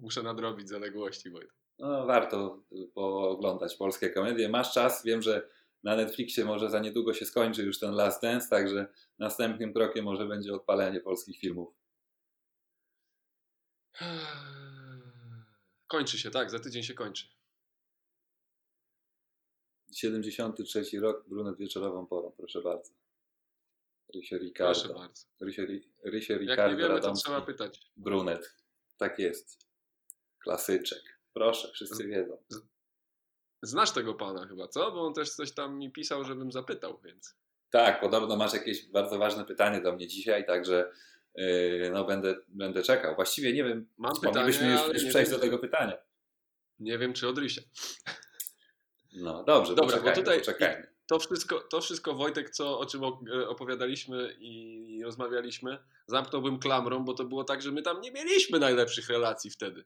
Muszę 0.00 0.22
nadrobić 0.22 0.68
zaległości, 0.68 1.30
Wojtek. 1.30 1.54
No, 1.78 2.06
warto 2.06 2.62
pooglądać 2.94 3.76
polskie 3.76 4.10
komedie. 4.10 4.48
Masz 4.48 4.72
czas, 4.74 5.04
wiem, 5.04 5.22
że 5.22 5.48
na 5.82 5.96
Netflixie 5.96 6.44
może 6.44 6.70
za 6.70 6.80
niedługo 6.80 7.14
się 7.14 7.26
skończy 7.26 7.62
już 7.62 7.78
ten 7.78 7.94
Last 7.94 8.22
Dance, 8.22 8.48
także 8.48 8.86
następnym 9.18 9.72
krokiem 9.72 10.04
może 10.04 10.26
będzie 10.26 10.54
odpalenie 10.54 11.00
polskich 11.00 11.38
filmów. 11.38 11.74
Kończy 15.86 16.18
się, 16.18 16.30
tak, 16.30 16.50
za 16.50 16.58
tydzień 16.58 16.82
się 16.82 16.94
kończy. 16.94 17.26
73 19.94 21.00
rok, 21.00 21.28
brunet 21.28 21.56
wieczorową 21.58 22.06
porą, 22.06 22.32
proszę 22.36 22.62
bardzo. 22.62 22.92
Proszę 24.12 24.38
Ricardo. 24.38 24.94
bardzo. 24.94 25.26
Rysio, 25.40 25.62
Ri- 25.62 25.88
Rysio 26.04 26.32
Jak 26.32 26.42
Ricardo 26.42 26.76
nie 26.76 26.82
wiemy, 26.82 27.00
to 27.00 27.12
trzeba 27.12 27.40
pytać. 27.40 27.90
Brunet. 27.96 28.56
Tak 28.96 29.18
jest. 29.18 29.69
Klasyczek. 30.42 31.20
Proszę, 31.34 31.70
wszyscy 31.72 32.08
wiedzą. 32.08 32.36
Znasz 33.62 33.90
tego 33.90 34.14
pana 34.14 34.46
chyba, 34.46 34.68
co? 34.68 34.92
Bo 34.92 35.06
on 35.06 35.14
też 35.14 35.30
coś 35.30 35.52
tam 35.52 35.78
mi 35.78 35.92
pisał, 35.92 36.24
żebym 36.24 36.52
zapytał, 36.52 37.00
więc. 37.04 37.36
Tak, 37.70 38.00
podobno 38.00 38.36
masz 38.36 38.52
jakieś 38.52 38.86
bardzo 38.86 39.18
ważne 39.18 39.44
pytanie 39.44 39.80
do 39.80 39.92
mnie 39.92 40.08
dzisiaj, 40.08 40.46
także 40.46 40.92
yy, 41.34 41.90
no 41.92 42.04
będę, 42.04 42.34
będę 42.48 42.82
czekał. 42.82 43.14
Właściwie 43.14 43.52
nie 43.52 43.64
wiem, 43.64 43.88
Mam 43.96 44.12
moglibyśmy 44.22 44.62
pytanie, 44.62 44.92
już, 44.92 45.02
już 45.02 45.10
przejść 45.10 45.30
wiem, 45.30 45.40
do 45.40 45.46
tego 45.46 45.58
pytania. 45.58 45.98
Nie 46.78 46.98
wiem, 46.98 47.12
czy 47.12 47.28
od 47.28 47.38
Rysia. 47.38 47.62
No 49.12 49.44
dobrze, 49.44 49.74
Dobra, 49.74 49.96
bo 49.96 50.02
poczekajmy, 50.02 50.22
tutaj- 50.22 50.38
poczekajmy. 50.38 50.90
To 51.06 51.18
wszystko, 51.18 51.60
to 51.60 51.80
wszystko 51.80 52.14
Wojtek, 52.14 52.50
co, 52.50 52.78
o 52.78 52.86
czym 52.86 53.04
e, 53.04 53.48
opowiadaliśmy 53.48 54.36
i 54.38 55.02
rozmawialiśmy, 55.04 55.78
zamknąłbym 56.06 56.58
klamrą, 56.58 57.04
bo 57.04 57.14
to 57.14 57.24
było 57.24 57.44
tak, 57.44 57.62
że 57.62 57.72
my 57.72 57.82
tam 57.82 58.00
nie 58.00 58.12
mieliśmy 58.12 58.58
najlepszych 58.58 59.08
relacji 59.08 59.50
wtedy. 59.50 59.84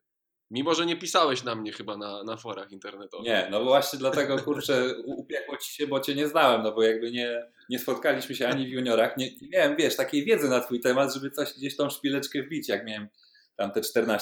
Mimo, 0.54 0.74
że 0.74 0.86
nie 0.86 0.96
pisałeś 0.96 1.44
na 1.44 1.54
mnie 1.54 1.72
chyba 1.72 1.96
na, 1.96 2.22
na 2.22 2.36
forach 2.36 2.72
internetowych. 2.72 3.26
Nie, 3.26 3.48
no 3.50 3.64
właśnie 3.64 3.98
dlatego 3.98 4.38
kurczę 4.38 4.94
upiekło 5.04 5.56
ci 5.56 5.74
się, 5.74 5.86
bo 5.86 6.00
cię 6.00 6.14
nie 6.14 6.28
znałem, 6.28 6.62
no 6.62 6.72
bo 6.72 6.82
jakby 6.82 7.12
nie, 7.12 7.42
nie 7.68 7.78
spotkaliśmy 7.78 8.34
się 8.34 8.48
ani 8.48 8.66
w 8.66 8.68
juniorach, 8.68 9.16
nie, 9.16 9.26
nie 9.42 9.48
miałem, 9.48 9.76
wiesz, 9.76 9.96
takiej 9.96 10.24
wiedzy 10.24 10.48
na 10.48 10.60
twój 10.60 10.80
temat, 10.80 11.14
żeby 11.14 11.30
coś 11.30 11.54
gdzieś 11.54 11.76
tą 11.76 11.90
szpileczkę 11.90 12.42
wbić, 12.42 12.68
jak 12.68 12.86
miałem 12.86 13.08
tam 13.56 13.72
te 13.72 13.80
14-15 13.80 14.20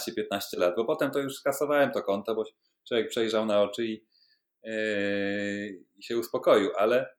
lat, 0.56 0.74
bo 0.76 0.84
potem 0.84 1.10
to 1.10 1.18
już 1.18 1.36
skasowałem 1.36 1.90
to 1.90 2.02
konto, 2.02 2.34
bo 2.34 2.44
człowiek 2.88 3.08
przejrzał 3.08 3.46
na 3.46 3.62
oczy 3.62 3.86
i, 3.86 4.04
yy, 4.62 5.84
się 6.00 6.18
uspokoił, 6.18 6.70
ale 6.76 7.14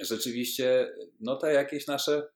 rzeczywiście, 0.00 0.94
no 1.20 1.36
te 1.36 1.52
jakieś 1.52 1.86
nasze, 1.86 2.28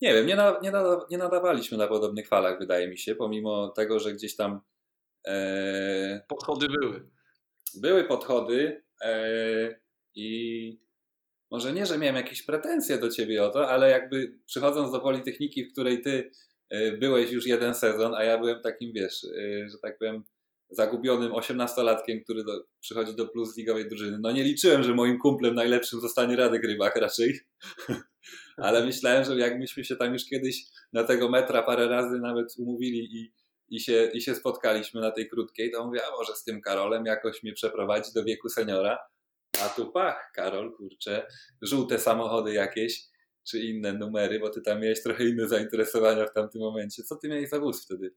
nie 0.00 0.14
wiem, 0.14 0.26
nie, 0.26 0.36
na, 0.36 0.60
nie, 0.62 0.72
nie 1.10 1.18
nadawaliśmy 1.18 1.78
na 1.78 1.86
podobnych 1.86 2.28
falach, 2.28 2.58
wydaje 2.58 2.88
mi 2.88 2.98
się, 2.98 3.14
pomimo 3.14 3.68
tego, 3.68 4.00
że 4.00 4.12
gdzieś 4.12 4.36
tam 4.36 4.60
Podchody 6.28 6.66
były. 6.68 7.10
były 7.74 8.04
podchody 8.04 8.82
e, 9.04 9.80
i 10.14 10.84
może 11.50 11.72
nie, 11.72 11.86
że 11.86 11.98
miałem 11.98 12.16
jakieś 12.16 12.42
pretensje 12.42 12.98
do 12.98 13.10
ciebie 13.10 13.44
o 13.44 13.50
to, 13.50 13.68
ale 13.68 13.90
jakby 13.90 14.38
przychodząc 14.46 14.92
do 14.92 15.00
Politechniki, 15.00 15.64
w 15.64 15.72
której 15.72 16.02
ty 16.02 16.30
e, 16.70 16.92
byłeś 16.92 17.32
już 17.32 17.46
jeden 17.46 17.74
sezon, 17.74 18.14
a 18.14 18.24
ja 18.24 18.38
byłem 18.38 18.62
takim, 18.62 18.92
wiesz, 18.92 19.24
e, 19.24 19.68
że 19.68 19.78
tak 19.82 19.98
powiem, 19.98 20.24
zagubionym 20.70 21.34
osiemnastolatkiem, 21.34 22.24
który 22.24 22.44
do, 22.44 22.64
przychodzi 22.80 23.14
do 23.16 23.28
plus 23.28 23.56
ligowej 23.56 23.88
drużyny. 23.88 24.18
No 24.20 24.32
nie 24.32 24.42
liczyłem, 24.42 24.82
że 24.82 24.94
moim 24.94 25.18
kumplem 25.18 25.54
najlepszym 25.54 26.00
zostanie 26.00 26.36
Radek 26.36 26.64
Rybak 26.64 26.96
raczej, 26.96 27.40
ale 28.56 28.86
myślałem, 28.86 29.24
że 29.24 29.38
jak 29.38 29.58
myśmy 29.58 29.84
się 29.84 29.96
tam 29.96 30.12
już 30.12 30.24
kiedyś 30.24 30.64
na 30.92 31.04
tego 31.04 31.28
metra 31.28 31.62
parę 31.62 31.88
razy 31.88 32.18
nawet 32.18 32.54
umówili 32.58 33.16
i 33.16 33.32
i 33.74 33.80
się, 33.80 34.10
i 34.12 34.20
się 34.20 34.34
spotkaliśmy 34.34 35.00
na 35.00 35.10
tej 35.10 35.28
krótkiej, 35.28 35.70
to 35.70 35.86
mówię, 35.86 36.06
a 36.06 36.10
może 36.10 36.36
z 36.36 36.44
tym 36.44 36.60
Karolem 36.60 37.06
jakoś 37.06 37.42
mnie 37.42 37.52
przeprowadzi 37.52 38.12
do 38.12 38.24
wieku 38.24 38.48
seniora. 38.48 38.98
A 39.64 39.68
tu 39.68 39.92
pach, 39.92 40.30
Karol, 40.34 40.72
kurczę, 40.76 41.26
żółte 41.62 41.98
samochody 41.98 42.52
jakieś, 42.52 43.04
czy 43.44 43.58
inne 43.60 43.92
numery, 43.92 44.40
bo 44.40 44.50
ty 44.50 44.60
tam 44.60 44.80
miałeś 44.80 45.02
trochę 45.02 45.24
inne 45.24 45.48
zainteresowania 45.48 46.26
w 46.26 46.32
tamtym 46.32 46.60
momencie. 46.60 47.02
Co 47.02 47.16
ty 47.16 47.28
miałeś 47.28 47.48
za 47.48 47.60
wóz 47.60 47.84
wtedy? 47.84 48.14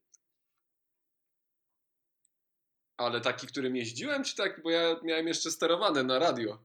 Ale 2.98 3.22
taki, 3.22 3.48
którym 3.48 3.76
jeździłem, 3.76 4.24
czy 4.24 4.36
tak? 4.36 4.64
Bo 4.64 4.70
ja 4.70 4.96
miałem 5.04 5.28
jeszcze 5.28 5.52
sterowane 5.52 6.04
na 6.04 6.20
radio, 6.20 6.64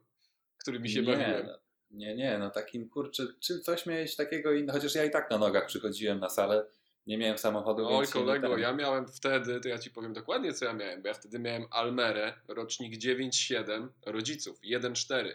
którymi 0.58 0.90
się 0.90 1.00
nie, 1.00 1.06
bawiłem. 1.06 1.46
no, 1.46 1.58
nie, 1.90 2.14
nie, 2.14 2.38
no 2.38 2.50
takim 2.50 2.88
kurczę, 2.88 3.26
czy 3.40 3.60
coś 3.60 3.86
miałeś 3.86 4.16
takiego 4.16 4.52
innego, 4.52 4.72
chociaż 4.72 4.94
ja 4.94 5.04
i 5.04 5.10
tak 5.10 5.30
na 5.30 5.38
nogach 5.38 5.66
przychodziłem 5.66 6.20
na 6.20 6.28
salę, 6.28 6.66
nie 7.06 7.18
miałem 7.18 7.38
samochodu, 7.38 7.86
Oj, 7.86 8.06
kolego, 8.06 8.58
ja 8.58 8.72
miałem 8.72 9.08
wtedy, 9.08 9.60
to 9.60 9.68
ja 9.68 9.78
ci 9.78 9.90
powiem 9.90 10.12
dokładnie, 10.12 10.52
co 10.52 10.64
ja 10.64 10.72
miałem, 10.72 11.02
bo 11.02 11.08
ja 11.08 11.14
wtedy 11.14 11.38
miałem 11.38 11.66
Almerę, 11.70 12.34
rocznik 12.48 12.94
9,7, 12.94 13.88
rodziców, 14.06 14.60
1,4, 14.60 15.32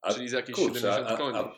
A, 0.00 0.14
czyli 0.14 0.28
z 0.28 0.32
jakieś 0.32 0.56
kurczę, 0.56 0.80
70 0.80 1.08
a, 1.08 1.16
koni. 1.16 1.38
a, 1.38 1.54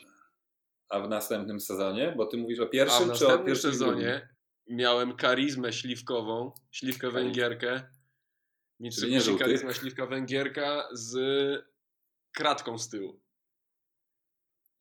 a 0.89 1.01
w 1.01 1.09
następnym 1.09 1.61
sezonie? 1.61 2.15
Bo 2.17 2.27
ty 2.27 2.37
mówisz 2.37 2.61
o 2.61 2.65
A 2.65 2.67
pierwszym, 2.67 2.99
w 2.99 3.19
czy 3.19 3.27
o 3.27 3.29
następnym 3.29 3.47
pierwszym 3.47 3.73
i 3.73 3.77
drugim? 3.77 3.95
sezonie 3.95 4.29
miałem 4.67 5.17
karizmę 5.17 5.73
śliwkową, 5.73 6.53
śliwkę 6.71 7.11
węgierkę, 7.11 7.73
nie 8.81 8.89
Mitsubishi 8.89 9.37
karizma 9.37 9.73
śliwka 9.73 10.07
węgierka 10.07 10.89
z 10.93 11.15
kratką 12.33 12.79
z 12.79 12.89
tyłu. 12.89 13.21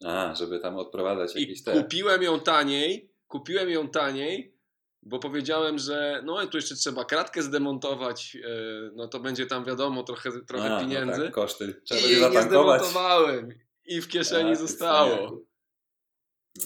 A, 0.05 0.35
żeby 0.35 0.59
tam 0.59 0.77
odprowadzać 0.77 1.35
I 1.35 1.41
jakieś 1.41 1.63
te... 1.63 1.73
kupiłem 1.73 2.23
ją 2.23 2.39
taniej, 2.39 3.10
kupiłem 3.31 3.69
ją 3.69 3.89
taniej, 3.89 4.57
bo 5.03 5.19
powiedziałem, 5.19 5.79
że 5.79 6.21
no 6.25 6.47
tu 6.47 6.57
jeszcze 6.57 6.75
trzeba 6.75 7.05
kratkę 7.05 7.41
zdemontować, 7.41 8.37
e, 8.43 8.49
no 8.95 9.07
to 9.07 9.19
będzie 9.19 9.45
tam 9.45 9.65
wiadomo 9.65 10.03
trochę, 10.03 10.31
trochę 10.47 10.75
A, 10.75 10.79
pieniędzy. 10.79 11.19
No 11.19 11.25
tak, 11.25 11.33
koszty. 11.33 11.81
Trzeba 11.83 12.01
I 12.01 12.31
nie 12.31 12.41
zdemontowałem. 12.41 13.53
I 13.85 14.01
w 14.01 14.07
kieszeni 14.07 14.51
A, 14.51 14.55
zostało. 14.55 15.41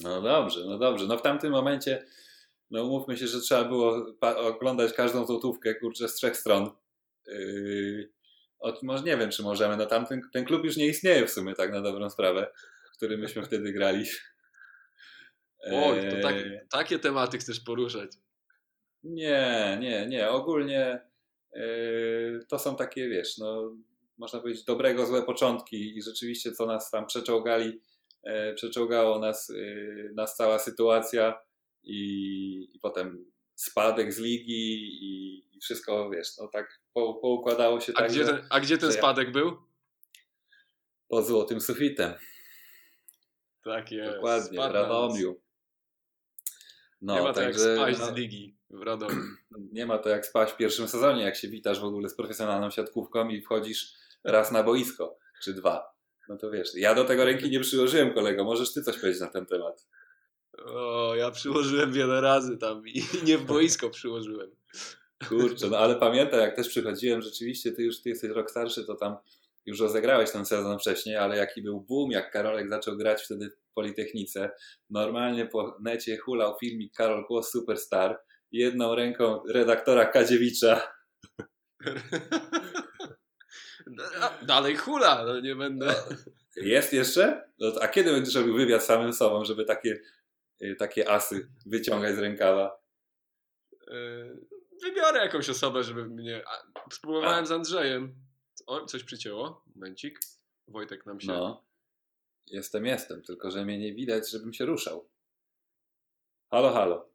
No 0.04 0.21
dobrze, 0.21 0.65
no 0.65 0.78
dobrze. 0.78 1.08
No 1.08 1.17
w 1.17 1.21
tamtym 1.21 1.51
momencie, 1.51 2.06
no 2.71 2.84
umówmy 2.84 3.17
się, 3.17 3.28
że 3.28 3.41
trzeba 3.41 3.63
było 3.63 4.06
oglądać 4.38 4.93
każdą 4.93 5.25
złotówkę, 5.25 5.75
kurczę, 5.75 6.10
z 6.10 6.13
trzech 6.13 6.38
stron. 6.38 6.69
Yy, 7.28 8.12
od, 8.60 8.84
może 8.84 9.04
nie 9.04 9.17
wiem, 9.17 9.32
czy 9.32 9.43
możemy, 9.43 9.78
no 9.78 9.86
tamten 9.86 10.21
ten 10.34 10.45
klub 10.45 10.65
już 10.65 10.78
nie 10.78 10.88
istnieje 10.88 11.28
w 11.28 11.32
sumie, 11.32 11.56
tak 11.56 11.71
na 11.71 11.82
dobrą 11.82 12.10
sprawę, 12.10 12.51
w 12.93 12.97
którym 12.97 13.19
myśmy 13.19 13.43
wtedy 13.43 13.73
grali. 13.73 14.06
Oj, 15.73 16.10
to 16.10 16.21
tak, 16.21 16.36
Eee, 16.36 16.60
takie 16.69 16.99
tematy 16.99 17.38
chcesz 17.38 17.60
poruszać. 17.60 18.12
Nie, 19.04 19.78
nie, 19.82 20.06
nie. 20.08 20.30
Ogólnie 20.30 20.99
yy, 21.54 22.45
to 22.49 22.60
są 22.60 22.75
takie, 22.75 23.10
wiesz, 23.10 23.38
no, 23.38 23.75
można 24.17 24.39
powiedzieć, 24.39 24.63
dobrego 24.63 25.06
złe 25.06 25.23
początki 25.23 25.97
i 25.97 26.01
rzeczywiście 26.01 26.51
co 26.51 26.65
nas 26.65 26.91
tam 26.91 27.06
przeczołgali, 27.06 27.82
e, 28.23 28.54
przeczołgało 28.54 29.19
nas, 29.19 29.49
yy, 29.49 30.12
nas 30.15 30.36
cała 30.36 30.60
sytuacja 30.60 31.41
i, 31.84 32.69
i 32.73 32.80
potem 32.80 33.25
spadek 33.56 34.13
z 34.13 34.19
ligi 34.19 34.73
i, 35.04 35.38
i 35.58 35.60
wszystko, 35.62 36.10
wiesz, 36.10 36.28
no 36.38 36.47
tak 36.47 36.80
po, 36.93 37.13
poukładało 37.13 37.80
się 37.82 37.93
A, 37.95 37.99
tak, 37.99 38.12
gdzie 38.12 38.25
że 38.25 38.34
ten, 38.34 38.47
a 38.49 38.60
gdzie 38.60 38.78
ten 38.78 38.89
że 38.89 38.95
ja- 38.95 39.01
spadek 39.01 39.32
był? 39.32 39.58
pod 41.08 41.25
złotym 41.28 41.62
sufitem. 41.62 42.13
Tak 43.63 43.91
jest. 43.91 44.15
Dokładnie, 44.15 44.58
w. 44.60 44.62
Radomiu. 44.71 45.41
No, 47.06 47.15
Nie 47.15 47.22
ma 47.22 47.28
to 47.28 47.34
także, 47.34 47.70
jak 47.70 47.78
spaść 47.78 48.00
no, 48.00 48.06
z 48.06 48.13
ligi 48.13 48.58
w 48.70 48.82
Radomiu. 48.82 49.22
nie 49.72 49.86
ma 49.86 49.98
to 49.98 50.10
jak 50.10 50.26
spać 50.26 50.52
w 50.52 50.58
pierwszym 50.58 50.88
sezonie, 50.88 51.24
jak 51.24 51.36
się 51.36 51.48
witasz 51.48 51.80
w 51.80 51.84
ogóle 51.84 52.10
z 52.10 52.15
profesjonalną 52.15 52.70
siatkówką 52.70 53.30
i 53.30 53.41
wchodzisz 53.41 53.94
raz 54.24 54.52
na 54.52 54.63
boisko, 54.63 55.18
czy 55.44 55.54
dwa. 55.54 55.96
No 56.30 56.38
to 56.38 56.52
wiesz, 56.52 56.76
ja 56.76 56.96
do 56.96 57.04
tego 57.04 57.26
ręki 57.26 57.50
nie 57.50 57.60
przyłożyłem, 57.60 58.13
kolego. 58.13 58.44
Możesz 58.44 58.74
ty 58.74 58.84
coś 58.84 58.98
powiedzieć 58.98 59.22
na 59.22 59.28
ten 59.28 59.46
temat. 59.46 59.88
O, 60.65 61.15
ja 61.15 61.32
przyłożyłem 61.32 61.94
wiele 61.94 62.22
razy 62.22 62.58
tam 62.58 62.88
i 62.88 63.04
nie 63.28 63.38
w 63.38 63.46
boisko 63.46 63.89
przyłożyłem. 63.89 64.52
Kurczę, 65.30 65.68
no 65.70 65.78
ale 65.78 65.96
pamiętam, 65.96 66.39
jak 66.39 66.56
też 66.56 66.70
przychodziłem, 66.70 67.22
rzeczywiście, 67.22 67.72
ty 67.72 67.84
już 67.84 68.02
ty 68.02 68.10
jesteś 68.10 68.32
rok 68.32 68.52
starszy, 68.52 68.86
to 68.86 68.96
tam 68.96 69.15
już 69.65 69.80
rozegrałeś 69.80 70.32
ten 70.32 70.45
sezon 70.45 70.80
wcześniej, 70.80 71.15
ale 71.15 71.38
jaki 71.38 71.62
był 71.62 71.82
boom, 71.82 72.12
jak 72.12 72.32
Karolek 72.32 72.69
zaczął 72.69 72.97
grać 72.97 73.23
wtedy 73.23 73.49
w 73.49 73.73
Politechnice. 73.73 74.51
Normalnie 74.89 75.45
po 75.45 75.78
necie 75.82 76.17
hulał 76.17 76.58
filmik 76.60 76.93
Karol 76.93 77.25
Kłos 77.25 77.51
Superstar, 77.51 78.19
jedną 78.51 78.95
ręką 78.95 79.43
redaktora 79.49 80.06
Kadziewicza. 80.06 80.82
Dalej 84.41 84.75
hula, 84.75 85.25
no 85.25 85.39
nie 85.39 85.56
będę. 85.56 85.95
Jest 86.56 86.93
jeszcze? 86.93 87.51
No, 87.60 87.71
a 87.82 87.88
kiedy 87.88 88.12
będziesz 88.12 88.36
robił 88.36 88.54
wywiad 88.54 88.84
z 88.84 88.86
samym 88.86 89.13
sobą, 89.13 89.45
żeby 89.45 89.65
takie, 89.65 90.01
y, 90.62 90.75
takie 90.80 91.10
asy 91.10 91.47
wyciągać 91.65 92.15
z 92.15 92.19
rękawa? 92.19 92.78
Yy, 93.88 94.45
Wybiorę 94.84 95.19
jakąś 95.19 95.49
osobę, 95.49 95.84
żeby 95.84 96.06
mnie. 96.06 96.43
Spróbowałem 96.91 97.43
A. 97.43 97.45
z 97.45 97.51
Andrzejem. 97.51 98.24
O, 98.68 98.86
coś 98.86 99.04
przycięło. 99.04 99.63
Momencik. 99.76 100.20
Wojtek 100.68 101.06
nam 101.06 101.22
się. 101.22 101.28
No. 101.28 101.63
Jestem, 102.48 102.86
jestem, 102.86 103.22
tylko 103.22 103.52
że 103.52 103.65
mnie 103.65 103.78
nie 103.78 103.94
widać, 103.94 104.32
żebym 104.32 104.54
się 104.54 104.65
ruszał. 104.65 105.10
Halo, 106.52 106.74
halo. 106.74 107.10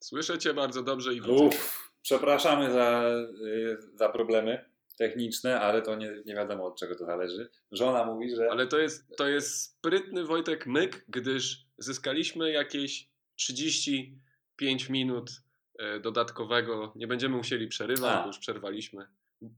Słyszę 0.00 0.38
cię 0.38 0.54
bardzo 0.54 0.82
dobrze 0.82 1.14
i 1.14 1.20
widzę. 1.20 1.32
Uff, 1.32 1.92
przepraszamy 2.02 2.72
za, 2.72 3.10
y, 3.44 3.78
za 3.94 4.08
problemy 4.08 4.64
techniczne, 4.98 5.60
ale 5.60 5.82
to 5.82 5.96
nie, 5.96 6.22
nie 6.26 6.34
wiadomo 6.34 6.66
od 6.66 6.78
czego 6.78 6.96
to 6.96 7.04
zależy. 7.04 7.50
Żona 7.72 8.04
mówi, 8.04 8.36
że... 8.36 8.50
Ale 8.50 8.66
to 8.66 8.78
jest, 8.78 9.16
to 9.16 9.28
jest 9.28 9.62
sprytny 9.62 10.24
Wojtek 10.24 10.66
myk, 10.66 11.04
gdyż 11.08 11.66
zyskaliśmy 11.78 12.50
jakieś 12.50 13.08
35 13.36 14.88
minut 14.88 15.30
e, 15.78 16.00
dodatkowego. 16.00 16.92
Nie 16.96 17.06
będziemy 17.06 17.36
musieli 17.36 17.68
przerywać, 17.68 18.12
A. 18.14 18.20
bo 18.20 18.26
już 18.26 18.38
przerwaliśmy. 18.38 19.06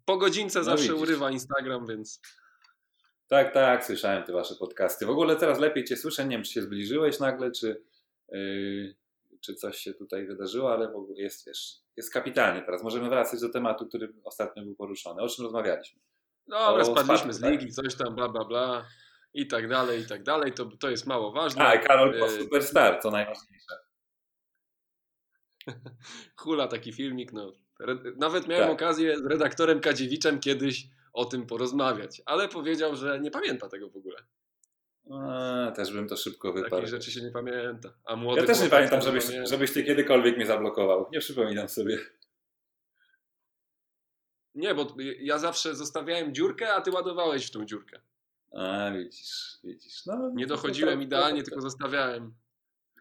Po 0.04 0.16
godzince 0.16 0.58
No 0.58 0.64
zawsze 0.64 0.82
widzisz. 0.88 1.00
urywa 1.02 1.30
Instagram, 1.30 1.86
więc 1.86 2.20
Tak, 3.28 3.54
tak, 3.54 3.84
słyszałem 3.84 4.24
te 4.24 4.32
wasze 4.32 4.54
podcasty. 4.54 5.06
W 5.06 5.10
ogóle 5.10 5.36
teraz 5.36 5.58
lepiej 5.58 5.84
cię 5.84 5.96
słyszę, 5.96 6.24
nie 6.24 6.36
wiem, 6.36 6.44
czy 6.44 6.52
się 6.52 6.62
zbliżyłeś 6.62 7.18
nagle, 7.18 7.50
czy, 7.50 7.82
yy, 8.28 8.94
czy 9.40 9.54
coś 9.54 9.76
się 9.78 9.94
tutaj 9.94 10.26
wydarzyło, 10.26 10.72
ale 10.72 10.92
w 10.92 10.96
ogóle 10.96 11.20
jest, 11.20 11.46
wiesz, 11.46 11.76
jest 11.96 12.12
kapitalnie 12.12 12.62
teraz. 12.62 12.82
Możemy 12.82 13.08
wracać 13.08 13.40
do 13.40 13.48
tematu, 13.48 13.86
który 13.86 14.12
ostatnio 14.24 14.62
był 14.62 14.74
poruszony. 14.74 15.22
O 15.22 15.28
czym 15.28 15.44
rozmawialiśmy? 15.44 16.00
dobra, 16.46 16.82
O 16.82 16.84
spadliśmy 16.84 17.16
spadku, 17.16 17.32
z 17.32 17.40
tak? 17.40 17.50
ligi, 17.52 17.72
coś 17.72 17.94
tam, 17.94 18.14
bla, 18.14 18.28
bla, 18.28 18.44
bla 18.44 18.86
i 19.34 19.46
tak 19.46 19.68
dalej, 19.68 20.00
i 20.02 20.06
tak 20.06 20.22
dalej. 20.22 20.52
To, 20.52 20.66
to 20.80 20.90
jest 20.90 21.06
mało 21.06 21.32
ważne. 21.32 21.66
A, 21.66 21.74
i 21.74 21.80
Karol 21.84 22.18
po 22.18 22.26
E, 22.26 22.30
Superstar, 22.30 23.02
co 23.02 23.10
najważniejsze. 23.10 23.74
Hula 26.36 26.68
taki 26.68 26.92
filmik, 26.92 27.32
no. 27.32 27.52
Nawet 28.16 28.48
miałem 28.48 28.64
Tak. 28.64 28.72
okazję 28.74 29.18
z 29.18 29.26
redaktorem 29.26 29.80
Kadziewiczem 29.80 30.40
kiedyś 30.40 30.86
o 31.12 31.24
tym 31.24 31.46
porozmawiać, 31.46 32.22
ale 32.26 32.48
powiedział, 32.48 32.96
że 32.96 33.20
nie 33.20 33.30
pamięta 33.30 33.68
tego 33.68 33.90
w 33.90 33.96
ogóle. 33.96 34.16
A, 35.10 35.70
też 35.76 35.92
bym 35.92 36.08
to 36.08 36.16
szybko 36.16 36.52
wyparł. 36.52 36.70
Takich 36.70 36.88
rzeczy 36.88 37.10
się 37.12 37.20
nie 37.22 37.30
pamięta. 37.30 37.92
A 38.04 38.16
młody 38.16 38.40
Ja 38.40 38.46
też 38.46 38.60
nie 38.60 38.68
pamiętam, 38.68 39.00
żebyś, 39.00 39.26
pamięta. 39.26 39.50
żebyś 39.50 39.72
ty 39.72 39.84
kiedykolwiek 39.84 40.36
mnie 40.36 40.46
zablokował. 40.46 41.08
Nie 41.12 41.20
przypominam 41.20 41.68
sobie. 41.68 41.98
Nie, 44.54 44.74
bo 44.74 44.94
ja 45.20 45.38
zawsze 45.38 45.74
zostawiałem 45.74 46.34
dziurkę, 46.34 46.72
a 46.74 46.80
ty 46.80 46.90
ładowałeś 46.90 47.46
w 47.46 47.50
tą 47.50 47.64
dziurkę. 47.64 48.00
A, 48.52 48.90
widzisz, 48.98 49.58
widzisz. 49.64 50.06
No, 50.06 50.30
Nie 50.34 50.46
to- 50.46 50.54
dochodziłem 50.54 50.98
to- 50.98 51.04
idealnie, 51.04 51.42
tylko 51.42 51.60
zostawiałem. 51.60 52.34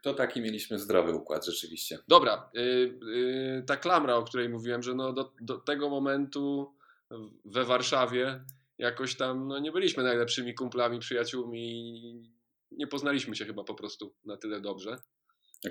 To 0.01 0.13
taki 0.13 0.41
mieliśmy 0.41 0.79
zdrowy 0.79 1.13
układ 1.13 1.45
rzeczywiście. 1.45 1.99
Dobra, 2.07 2.49
y, 2.57 2.59
y, 2.59 3.63
ta 3.67 3.77
klamra, 3.77 4.15
o 4.15 4.23
której 4.23 4.49
mówiłem, 4.49 4.83
że 4.83 4.93
no 4.95 5.13
do, 5.13 5.33
do 5.41 5.57
tego 5.57 5.89
momentu 5.89 6.75
we 7.45 7.65
Warszawie 7.65 8.43
jakoś 8.79 9.15
tam 9.15 9.47
no 9.47 9.59
nie 9.59 9.71
byliśmy 9.71 10.03
najlepszymi 10.03 10.53
kumplami, 10.53 10.99
przyjaciółmi. 10.99 12.31
Nie 12.71 12.87
poznaliśmy 12.87 13.35
się 13.35 13.45
chyba 13.45 13.63
po 13.63 13.75
prostu 13.75 14.15
na 14.25 14.37
tyle 14.37 14.61
dobrze. 14.61 14.97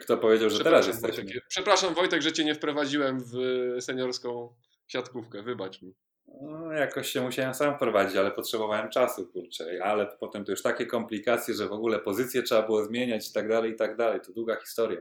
Kto 0.03 0.19
powiedział, 0.19 0.51
że 0.51 0.65
teraz 0.65 0.87
jesteśmy? 0.87 1.25
Wojtek, 1.25 1.45
przepraszam 1.49 1.95
Wojtek, 1.95 2.23
że 2.23 2.33
cię 2.33 2.45
nie 2.45 2.55
wprowadziłem 2.55 3.21
w 3.21 3.33
seniorską 3.81 4.55
siatkówkę, 4.87 5.43
wybacz 5.43 5.83
mi. 5.83 5.95
No, 6.41 6.73
jakoś 6.73 7.11
się 7.11 7.21
musiałem 7.21 7.55
sam 7.55 7.77
wprowadzić, 7.77 8.17
ale 8.17 8.31
potrzebowałem 8.31 8.91
czasu, 8.91 9.27
kurczę. 9.27 9.85
Ale 9.85 10.07
potem 10.21 10.45
to 10.45 10.51
już 10.51 10.63
takie 10.63 10.87
komplikacje, 10.87 11.55
że 11.55 11.69
w 11.69 11.73
ogóle 11.73 11.99
pozycję 11.99 12.43
trzeba 12.43 12.63
było 12.63 12.85
zmieniać 12.85 13.31
i 13.31 13.33
tak 13.33 13.49
dalej, 13.49 13.73
i 13.73 13.77
tak 13.77 13.97
dalej. 13.97 14.21
To 14.21 14.33
długa 14.33 14.57
historia. 14.57 15.01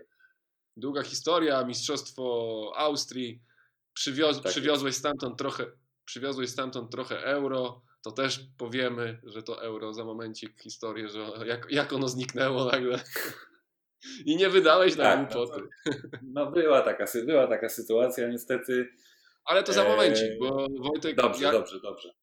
Długa 0.78 1.04
historia, 1.04 1.64
mistrzostwo 1.66 2.72
Austrii, 2.76 3.42
Przywioz, 3.98 4.42
Tak 4.42 4.52
przywiozłeś 4.52 4.96
stamtąd 4.96 5.38
trochę, 5.38 5.66
przywiozłeś 6.06 6.50
stamtąd 6.50 6.92
trochę 6.92 7.24
euro, 7.24 7.82
to 8.02 8.12
też 8.12 8.40
powiemy, 8.58 9.20
że 9.24 9.44
to 9.44 9.64
euro 9.64 9.94
za 9.94 10.04
momencik 10.04 10.62
historię, 10.62 11.10
że 11.10 11.20
jak, 11.46 11.68
jak 11.72 11.94
ono 11.94 12.08
zniknęło 12.08 12.66
nagle. 12.66 13.00
I 14.26 14.36
nie 14.36 14.50
wydałeś 14.50 14.96
na 14.96 15.04
Tak, 15.04 15.20
no 15.20 15.46
głupoty. 15.46 15.68
No 16.22 16.52
była 16.52 16.82
taka, 16.82 17.06
była 17.26 17.48
taka 17.48 17.70
sytuacja, 17.70 18.28
niestety. 18.28 18.90
Ale 19.48 19.64
to 19.64 19.74
za 19.74 19.84
Eee, 19.84 19.90
momencik, 19.90 20.40
bo 20.40 20.68
Wojtek, 20.80 21.16
Dobrze, 21.16 21.44
ja 21.44 21.52
dobrze, 21.52 21.80
dobrze. 21.80 22.14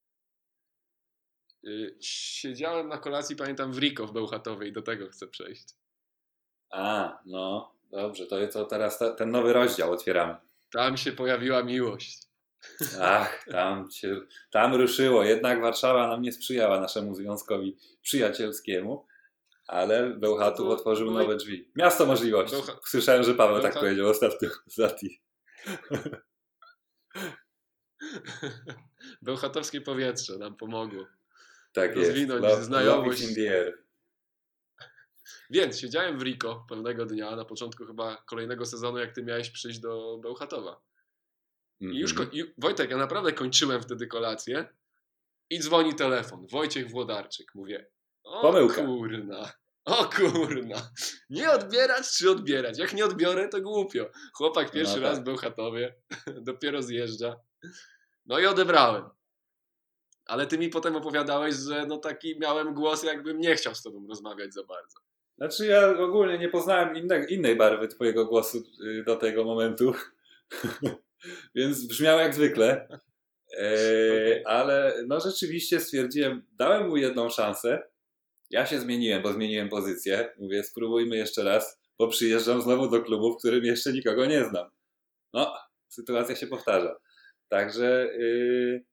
y, 1.65 1.97
siedziałem 2.01 2.89
na 2.89 2.99
kolacji, 2.99 3.37
pamiętam, 3.37 3.73
w 3.73 3.79
Riko 3.79 4.07
w 4.07 4.13
Bełchatowej, 4.13 4.73
do 4.73 4.83
tego 4.83 5.09
chcę 5.09 5.27
przejść. 5.29 5.65
A, 6.71 7.19
no, 7.27 7.75
dobrze, 7.91 8.27
to, 8.27 8.49
to 8.49 8.65
teraz 8.65 8.99
ta, 8.99 9.15
ten 9.15 9.31
nowy 9.31 9.53
rozdział 9.53 9.93
otwieramy. 9.93 10.37
Tam 10.73 10.97
się 10.97 11.13
pojawiła 11.13 11.63
miłość. 11.63 12.19
Ach, 13.01 13.45
tam 13.51 13.91
się, 13.91 14.21
tam 14.51 14.75
ruszyło. 14.75 15.25
Jednak 15.25 15.61
Warszawa 15.61 16.09
nam 16.09 16.23
nie 16.23 16.33
sprzyjała 16.33 16.81
naszemu 16.81 17.15
związkowi 17.15 17.77
przyjacielskiemu, 18.03 19.07
ale 19.67 20.11
Bełchatów 20.11 20.67
To- 20.67 20.73
otworzył 20.73 21.11
no 21.11 21.19
nowe 21.19 21.37
drzwi. 21.37 21.71
Miasto 21.77 22.07
możliwości. 22.07 22.57
Słyszałem, 22.85 23.23
że 23.25 23.35
Paweł 23.35 23.61
tak 23.63 23.75
powiedział 23.75 24.09
ostatnio. 24.09 24.49
Bełchatowskie 29.23 29.81
powietrze 29.81 30.39
nam 30.39 30.57
pomogło. 30.57 31.07
Tak 31.73 31.97
jest. 31.97 32.11
Rozwinąć 32.11 32.43
Love- 32.45 32.63
znajomość. 32.63 33.23
love. 33.37 33.73
Więc 35.51 35.81
siedziałem 35.81 36.19
w 36.19 36.23
Riko 36.23 36.67
pewnego 36.69 37.07
dnia, 37.07 37.37
na 37.37 37.45
początku 37.45 37.87
chyba 37.87 38.17
kolejnego 38.17 38.67
sezonu, 38.67 38.99
jak 38.99 39.15
ty 39.15 39.23
miałeś 39.23 39.51
przyjść 39.51 39.79
do 39.79 40.19
Bełchatowa. 40.23 40.81
I 41.81 41.99
już, 41.99 42.11
Mhm. 42.11 42.31
i, 42.33 42.55
Wojtek, 42.59 42.91
ja 42.91 42.97
naprawdę 42.97 43.33
kończyłem 43.33 43.83
wtedy 43.83 44.07
kolację 44.07 44.69
i 45.51 45.61
dzwoni 45.61 45.95
telefon. 45.95 46.47
Wojciech 46.47 46.91
Włodarczyk. 46.91 47.55
Mówię, 47.55 47.87
o 48.25 48.43
Pomyłka. 48.43 48.83
kurna, 48.85 49.53
o 49.85 50.05
kurna. 50.05 50.91
Nie 51.31 51.51
odbierać 51.51 52.11
czy 52.19 52.31
odbierać? 52.31 52.79
Jak 52.79 52.93
nie 52.93 53.05
odbiorę, 53.05 53.49
to 53.49 53.61
głupio. 53.61 54.11
Chłopak 54.35 54.71
pierwszy 54.71 54.97
No 54.97 55.03
raz 55.03 55.13
tak. 55.15 55.23
w 55.23 55.25
Bełchatowie, 55.25 55.95
dopiero 56.49 56.83
zjeżdża. 56.83 57.37
No 58.27 58.39
i 58.39 58.47
odebrałem. 58.47 59.05
Ale 60.27 60.47
ty 60.47 60.59
mi 60.59 60.69
potem 60.69 60.97
opowiadałeś, 60.97 61.55
że 61.55 61.87
no 61.87 61.99
taki 61.99 62.39
miałem 62.39 62.75
głos, 62.75 63.03
jakbym 63.03 63.39
nie 63.39 63.55
chciał 63.55 63.75
z 63.75 63.83
tobą 63.83 64.07
rozmawiać 64.09 64.55
za 64.55 64.65
bardzo. 64.65 64.99
Znaczy 65.37 65.67
ja 65.67 65.99
ogólnie 65.99 66.39
nie 66.39 66.49
poznałem 66.49 66.97
inne, 66.97 67.25
innej 67.29 67.57
barwy 67.57 67.89
twojego 67.89 68.27
głosu 68.27 68.59
y, 68.87 69.05
do 69.07 69.17
tego 69.17 69.45
momentu, 69.45 69.93
więc 71.55 71.87
brzmiał 71.87 72.19
jak 72.19 72.35
zwykle. 72.35 72.89
E. 73.59 73.69
Ale 74.57 74.95
no 75.07 75.21
rzeczywiście 75.21 75.81
stwierdziłem, 75.81 76.47
dałem 76.53 76.89
mu 76.89 76.97
jedną 76.97 77.31
szansę. 77.31 77.83
Ja 78.51 78.67
się 78.67 78.81
zmieniłem, 78.81 79.23
bo 79.23 79.33
zmieniłem 79.33 79.69
pozycję. 79.69 80.33
Mówię, 80.39 80.65
spróbujmy 80.65 81.17
jeszcze 81.17 81.45
raz, 81.45 81.81
bo 81.99 82.09
przyjeżdżam 82.09 82.63
znowu 82.63 82.89
do 82.89 83.03
klubu, 83.03 83.35
w 83.35 83.39
którym 83.39 83.65
jeszcze 83.65 83.93
nikogo 83.93 84.27
nie 84.27 84.45
znam. 84.45 84.71
No, 85.33 85.55
sytuacja 85.89 86.37
się 86.37 86.47
powtarza. 86.47 86.97
Także 87.49 88.11
yy, 88.19 88.85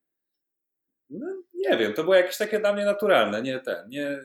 no, 1.10 1.28
nie 1.54 1.78
wiem, 1.78 1.94
to 1.94 2.04
było 2.04 2.16
jakieś 2.16 2.38
takie 2.38 2.60
dla 2.60 2.74
mnie 2.74 2.86
naturalne. 2.86 3.42
Nie 3.42 3.60
ten, 3.60 3.90
nie, 3.90 4.20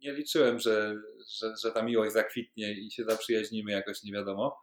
nie 0.00 0.12
liczyłem, 0.12 0.58
że, 0.58 0.96
że, 1.40 1.56
że 1.62 1.72
ta 1.72 1.82
miłość 1.82 2.12
zakwitnie 2.12 2.72
i 2.72 2.90
się 2.90 3.04
zaprzyjaźnimy 3.04 3.72
jakoś 3.72 4.02
nie 4.02 4.12
wiadomo. 4.12 4.56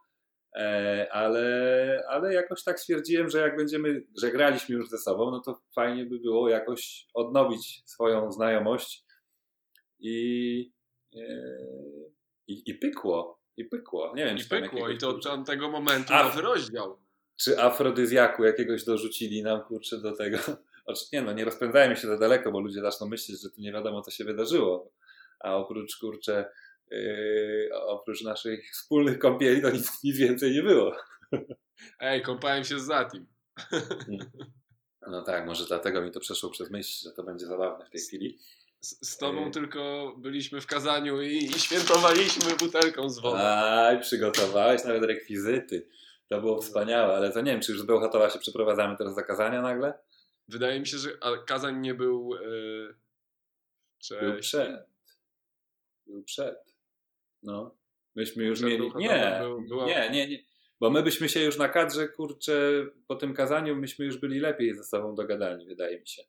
E, 0.56 1.06
ale, 1.12 2.02
ale 2.08 2.34
jakoś 2.34 2.64
tak 2.64 2.80
stwierdziłem, 2.80 3.30
że 3.30 3.38
jak 3.38 3.56
będziemy, 3.56 4.02
że 4.22 4.30
graliśmy 4.30 4.74
już 4.74 4.88
ze 4.88 4.98
sobą, 4.98 5.30
no 5.30 5.40
to 5.40 5.60
fajnie 5.74 6.04
by 6.04 6.18
było 6.18 6.48
jakoś 6.48 7.06
odnowić 7.14 7.82
swoją 7.84 8.32
znajomość 8.32 9.04
i, 10.00 10.72
e, 11.16 11.20
i, 12.46 12.62
i 12.70 12.74
pykło. 12.74 13.40
I 13.56 13.64
pykło. 13.64 14.12
Nie 14.16 14.24
wiem, 14.24 14.36
I 14.36 14.40
czy 14.40 14.48
pykło, 14.48 14.64
jakiegoś, 14.64 14.94
i 14.94 14.98
to 14.98 15.08
od 15.08 15.24
tamtego 15.24 15.70
momentu 15.70 16.14
A- 16.14 16.24
nowy 16.24 16.40
rozdział. 16.42 16.98
czy 17.36 17.58
afrodyzjaku 17.60 18.44
jakiegoś 18.44 18.84
dorzucili 18.84 19.42
nam, 19.42 19.62
kurczę, 19.62 19.98
do 19.98 20.16
tego. 20.16 20.38
Nie 21.12 21.22
no, 21.22 21.32
nie 21.32 21.44
rozpędzajmy 21.44 21.96
się 21.96 22.08
za 22.08 22.18
daleko, 22.18 22.52
bo 22.52 22.60
ludzie 22.60 22.80
zaczną 22.80 23.08
myśleć, 23.08 23.42
że 23.42 23.50
tu 23.50 23.60
nie 23.60 23.72
wiadomo, 23.72 24.02
co 24.02 24.10
się 24.10 24.24
wydarzyło. 24.24 24.92
A 25.40 25.56
oprócz, 25.56 25.98
kurczę, 25.98 26.50
yy, 26.90 27.70
oprócz 27.86 28.22
naszych 28.22 28.70
wspólnych 28.72 29.18
kąpieli, 29.18 29.62
to 29.62 29.70
nic, 29.70 29.90
nic 30.04 30.16
więcej 30.16 30.52
nie 30.52 30.62
było. 30.62 30.96
Ej, 32.00 32.22
kąpałem 32.22 32.64
się 32.64 32.78
z 32.80 32.82
Zatim. 32.84 33.26
No 35.08 35.22
tak, 35.22 35.46
może 35.46 35.64
dlatego 35.66 36.02
mi 36.02 36.10
to 36.10 36.20
przeszło 36.20 36.50
przez 36.50 36.70
myśl, 36.70 37.08
że 37.08 37.12
to 37.12 37.22
będzie 37.22 37.46
zabawne 37.46 37.86
w 37.86 37.90
tej 37.90 38.00
chwili. 38.00 38.38
Z, 38.80 39.08
z 39.10 39.18
tobą 39.18 39.44
Ej. 39.46 39.50
tylko 39.50 40.14
byliśmy 40.18 40.60
w 40.60 40.66
Kazaniu 40.66 41.22
i, 41.22 41.36
i 41.44 41.52
świętowaliśmy 41.52 42.56
butelką 42.56 43.10
z 43.10 43.18
wodą. 43.18 43.36
Aj, 43.38 44.00
przygotowałeś 44.00 44.84
nawet 44.84 45.04
rekwizyty. 45.04 45.88
To 46.28 46.40
było 46.40 46.62
wspaniałe, 46.62 47.16
ale 47.16 47.32
to 47.32 47.40
nie 47.40 47.52
wiem, 47.52 47.60
czy 47.60 47.72
już 47.72 47.80
z 47.80 47.84
Bełchatowa 47.84 48.30
się 48.30 48.38
przeprowadzamy 48.38 48.96
teraz 48.96 49.14
do 49.16 49.22
Kazania 49.22 49.62
nagle? 49.62 49.94
Wydaje 50.48 50.80
mi 50.80 50.86
się, 50.86 50.98
że 50.98 51.10
a 51.20 51.36
Kazań 51.36 51.80
nie 51.80 51.94
był. 51.94 52.34
Yy, 52.34 52.94
Był 54.20 54.40
przed. 54.40 54.86
Był 56.06 56.22
przed. 56.22 56.58
No. 57.42 57.74
Myśmy 58.14 58.44
już 58.44 58.58
Przed 58.58 58.70
mieli. 58.70 58.90
Nie, 58.96 59.38
był- 59.40 59.62
była- 59.68 59.86
nie, 59.86 60.10
nie, 60.10 60.28
nie. 60.28 60.38
Bo 60.80 60.90
my 60.90 61.02
byśmy 61.02 61.28
się 61.28 61.42
już 61.42 61.58
na 61.58 61.68
kadrze, 61.68 62.08
kurczę, 62.08 62.86
po 63.06 63.14
tym 63.16 63.34
kazaniu, 63.34 63.76
myśmy 63.76 64.04
już 64.04 64.16
byli 64.18 64.40
lepiej 64.40 64.74
ze 64.74 64.84
sobą 64.84 65.14
dogadani, 65.14 65.66
wydaje 65.66 66.00
mi 66.00 66.08
się. 66.08 66.22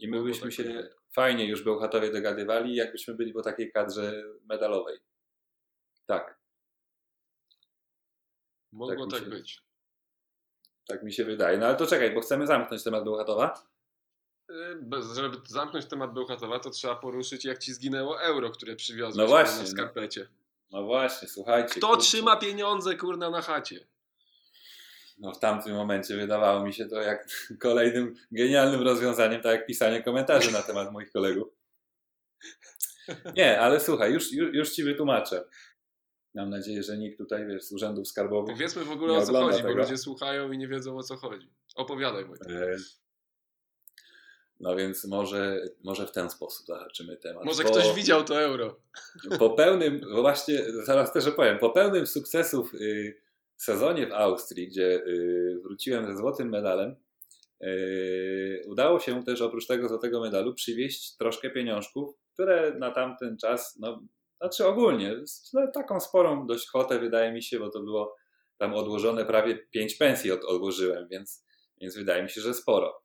I 0.00 0.08
my 0.08 0.22
byśmy 0.22 0.42
tak 0.46 0.52
się 0.52 0.88
fajnie 1.12 1.48
już 1.48 1.62
Bełchatowie 1.62 2.12
dogadywali, 2.12 2.74
jakbyśmy 2.74 3.14
byli 3.14 3.32
po 3.32 3.42
takiej 3.42 3.72
kadrze 3.72 4.24
medalowej. 4.44 4.98
Tak. 6.06 6.40
Mogło 8.72 9.06
tak 9.06 9.10
tak 9.20 9.24
się- 9.24 9.30
być. 9.30 9.62
Tak 10.86 11.02
mi 11.02 11.12
się 11.12 11.24
wydaje. 11.24 11.58
No 11.58 11.66
ale 11.66 11.76
to 11.76 11.86
czekaj, 11.86 12.14
bo 12.14 12.20
chcemy 12.20 12.46
zamknąć 12.46 12.82
temat 12.84 13.04
Bełchatowa. 13.04 13.66
Y, 14.50 14.54
Bez, 14.82 15.12
żeby 15.14 15.36
zamknąć 15.46 15.86
temat 15.86 16.12
Bełchatowa, 16.14 16.58
to 16.58 16.70
trzeba 16.70 16.96
poruszyć, 16.96 17.44
jak 17.44 17.58
ci 17.58 17.72
zginęło 17.72 18.22
euro, 18.22 18.50
które 18.50 18.76
przywiozłeś 18.76 19.16
No 19.16 19.26
właśnie, 19.26 19.56
na 19.56 19.62
no. 19.62 19.68
skarpecie. 19.68 20.28
No 20.70 20.82
właśnie, 20.84 21.28
słuchajcie. 21.28 21.74
Kto 21.80 21.88
kurczę. 21.88 22.02
trzyma 22.02 22.36
pieniądze, 22.36 22.96
kurna, 22.96 23.30
na 23.30 23.42
chacie? 23.42 23.86
No 25.20 25.32
w 25.32 25.38
tamtym 25.38 25.74
momencie 25.74 26.16
wydawało 26.16 26.64
mi 26.66 26.72
się 26.74 26.86
to 26.86 27.00
jak 27.00 27.28
kolejnym 27.62 28.14
genialnym 28.32 28.82
rozwiązaniem, 28.82 29.42
tak 29.42 29.52
jak 29.52 29.66
pisanie 29.66 30.02
komentarzy 30.02 30.52
na 30.52 30.62
temat 30.62 30.92
moich 30.92 31.12
kolegów. 31.12 31.48
Nie, 33.36 33.60
ale 33.60 33.80
słuchaj, 33.80 34.12
już, 34.12 34.32
już, 34.32 34.54
już 34.54 34.70
ci 34.70 34.84
wytłumaczę. 34.84 35.44
Mam 36.34 36.50
nadzieję, 36.50 36.82
że 36.82 36.98
nikt 36.98 37.18
tutaj, 37.18 37.46
wiesz, 37.46 37.62
z 37.64 37.72
urzędów 37.72 38.08
skarbowych 38.08 38.54
Powiedzmy 38.56 38.84
w 38.84 38.90
ogóle 38.90 39.12
o 39.18 39.22
co 39.26 39.32
chodzi, 39.32 39.62
bo 39.62 39.68
tego. 39.68 39.80
ludzie 39.82 39.98
słuchają 39.98 40.52
i 40.52 40.58
nie 40.58 40.68
wiedzą 40.68 40.98
o 40.98 41.02
co 41.02 41.16
chodzi. 41.16 41.50
Opowiadaj, 41.76 42.24
Wojtek. 42.24 42.50
E, 42.50 42.76
No 44.60 44.76
więc 44.76 45.04
może, 45.04 45.62
może 45.84 46.06
w 46.06 46.12
ten 46.12 46.30
sposób 46.30 46.66
zahaczymy 46.66 47.16
temat. 47.16 47.44
Może 47.44 47.62
Po- 47.62 47.70
ktoś 47.70 47.94
widział 47.94 48.24
to 48.24 48.40
euro. 48.40 48.80
Po 49.38 49.50
pełnym, 49.50 50.00
bo 50.14 50.20
właśnie 50.22 50.64
zaraz 50.84 51.12
też 51.12 51.26
opowiem, 51.26 51.58
po 51.58 51.70
pełnym 51.70 52.06
sukcesów 52.06 52.74
y, 52.74 53.20
sezonie 53.62 54.06
w 54.06 54.12
Austrii, 54.12 54.68
gdzie 54.68 55.02
y, 55.06 55.60
wróciłem 55.62 56.06
ze 56.06 56.16
złotym 56.16 56.48
medalem, 56.48 56.96
y, 57.64 58.62
udało 58.66 59.00
się 59.00 59.24
też 59.24 59.40
oprócz 59.40 59.66
tego 59.66 59.88
złotego 59.88 60.20
medalu 60.20 60.54
przywieźć 60.54 61.16
troszkę 61.16 61.50
pieniążków, 61.50 62.16
które 62.34 62.74
na 62.78 62.90
tamten 62.90 63.36
czas, 63.38 63.76
no, 63.80 64.02
znaczy 64.40 64.66
ogólnie, 64.66 65.16
no, 65.52 65.66
taką 65.74 66.00
sporą 66.00 66.46
dość 66.46 66.68
kwotę 66.68 66.98
wydaje 66.98 67.32
mi 67.32 67.42
się, 67.42 67.58
bo 67.58 67.70
to 67.70 67.80
było 67.80 68.16
tam 68.58 68.74
odłożone 68.74 69.24
prawie 69.24 69.58
5 69.70 69.94
pensji 69.94 70.32
od, 70.32 70.44
odłożyłem, 70.44 71.08
więc, 71.08 71.46
więc 71.80 71.96
wydaje 71.96 72.22
mi 72.22 72.30
się, 72.30 72.40
że 72.40 72.54
sporo. 72.54 73.02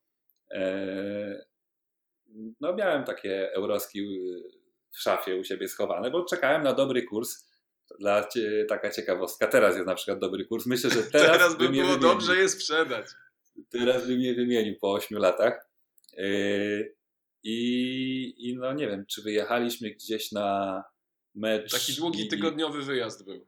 E, 0.52 1.46
no 2.60 2.74
miałem 2.74 3.04
takie 3.04 3.54
euroski 3.54 4.00
y, 4.00 4.44
w 4.92 5.00
szafie 5.00 5.36
u 5.36 5.44
siebie 5.44 5.68
schowane, 5.68 6.12
bo 6.12 6.26
czekałem 6.26 6.64
na 6.64 6.74
dobry 6.74 7.04
kurs. 7.04 7.50
Dla 8.00 8.28
cie, 8.28 8.66
taka 8.70 8.90
ciekawostka. 8.90 9.48
Teraz 9.48 9.76
jest 9.76 9.88
na 9.88 9.96
przykład 9.96 10.20
dobry 10.20 10.46
kurs. 10.46 10.66
Myślę, 10.66 10.90
że 10.90 11.04
teraz, 11.04 11.32
Teraz, 11.32 11.58
by 11.58 11.70
było 11.70 11.98
dobrze 11.98 12.36
je 12.36 12.50
sprzedać. 12.50 13.06
Teraz 13.70 14.08
bym 14.08 14.22
je 14.22 14.34
wymienił 14.34 14.76
po 14.80 14.94
8 14.94 15.18
latach. 15.18 15.70
Yy, 16.18 16.96
I, 17.44 18.34
I 18.38 18.58
no 18.58 18.74
nie 18.74 18.88
wiem, 18.88 19.06
czy 19.06 19.22
wyjechaliśmy 19.22 19.92
gdzieś 19.92 20.32
na 20.32 20.84
mecz. 21.36 21.72
Taki 21.72 21.94
długi 21.94 22.26
i, 22.26 22.28
tygodniowy 22.28 22.82
wyjazd 22.82 23.26
był. 23.26 23.46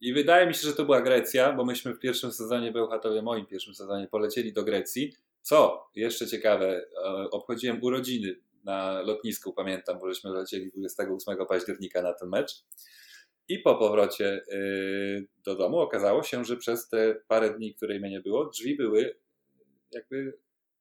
I 0.00 0.12
wydaje 0.12 0.46
mi 0.46 0.54
się, 0.54 0.60
że 0.60 0.72
to 0.72 0.84
była 0.84 1.00
Grecja, 1.00 1.52
bo 1.52 1.64
myśmy 1.64 1.94
w 1.94 1.98
pierwszym 1.98 2.32
sezonie 2.32 2.72
Bełchatowie, 2.72 3.22
moim 3.22 3.46
pierwszym 3.46 3.74
sezonie, 3.74 4.08
polecieli 4.08 4.52
do 4.52 4.64
Grecji. 4.64 5.14
Co 5.42 5.90
jeszcze 5.94 6.26
ciekawe, 6.26 6.86
e, 6.96 7.30
obchodziłem 7.30 7.82
urodziny 7.82 8.36
na 8.64 9.02
lotnisku, 9.02 9.52
pamiętam, 9.52 9.98
bo 9.98 10.08
żeśmy 10.08 10.30
lecieli 10.30 10.70
28 10.70 11.46
października 11.46 12.02
na 12.02 12.12
ten 12.12 12.28
mecz. 12.28 12.64
I 13.52 13.58
po 13.58 13.74
powrocie 13.74 14.42
y, 14.52 15.28
do 15.44 15.54
domu 15.56 15.78
okazało 15.78 16.22
się, 16.22 16.44
że 16.44 16.56
przez 16.56 16.88
te 16.88 17.14
parę 17.28 17.50
dni, 17.54 17.74
której 17.74 18.00
mnie 18.00 18.10
nie 18.10 18.20
było, 18.20 18.44
drzwi 18.46 18.76
były 18.76 19.18
jakby, 19.90 20.38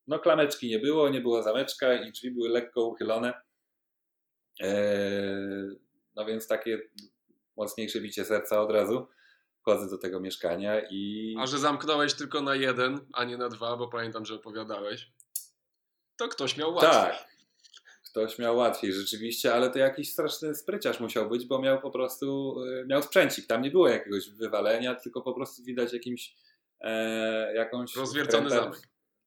no 0.08 0.20
klameczki 0.20 0.70
nie 0.70 0.80
było, 0.80 1.10
nie 1.10 1.22
było 1.22 1.44
zameczka 1.44 1.94
i 1.94 2.12
drzwi 2.12 2.32
były 2.32 2.50
lekko 2.50 2.86
uchylone. 2.86 3.34
E, 4.62 4.72
No 6.16 6.26
więc 6.26 6.48
takie 6.48 6.82
mocniejsze 7.58 8.02
bicie 8.02 8.26
serca 8.26 8.62
od 8.62 8.72
razu. 8.72 9.08
Wchodzę 9.62 9.90
do 9.90 9.98
tego 9.98 10.20
mieszkania 10.20 10.82
i 10.90 11.36
A 11.40 11.48
że 11.48 11.60
zamknąłeś 11.60 12.14
tylko 12.14 12.42
na 12.42 12.56
jeden, 12.56 13.00
a 13.14 13.24
nie 13.24 13.38
na 13.38 13.50
dwa, 13.50 13.78
bo 13.78 13.88
pamiętam, 13.88 14.26
że 14.26 14.36
opowiadałeś, 14.36 15.12
to 16.18 16.28
ktoś 16.28 16.58
miał 16.58 16.74
łatwiej. 16.74 16.92
tak, 16.92 17.31
ktoś 18.12 18.40
miał 18.40 18.58
łatwiej 18.58 18.94
rzeczywiście, 18.94 19.54
ale 19.54 19.70
to 19.70 19.80
jakiś 19.80 20.12
straszny 20.12 20.56
spryciarz 20.56 21.00
musiał 21.00 21.30
być, 21.30 21.46
bo 21.46 21.60
miał 21.60 21.82
po 21.82 21.92
prostu, 21.92 22.56
y, 22.64 22.86
miał 22.88 23.04
sprzęcik. 23.04 23.48
Tam 23.48 23.62
nie 23.62 23.72
było 23.72 23.88
jakiegoś 23.88 24.30
wywalenia, 24.30 24.96
tylko 24.96 25.22
po 25.22 25.34
prostu 25.34 25.64
widać 25.64 25.94
jakimś, 25.94 26.36
e, 26.82 27.54
jakąś... 27.56 27.96
Rozwiercony 27.96 28.50
wkrętę- 28.50 28.64
zamek. 28.64 28.80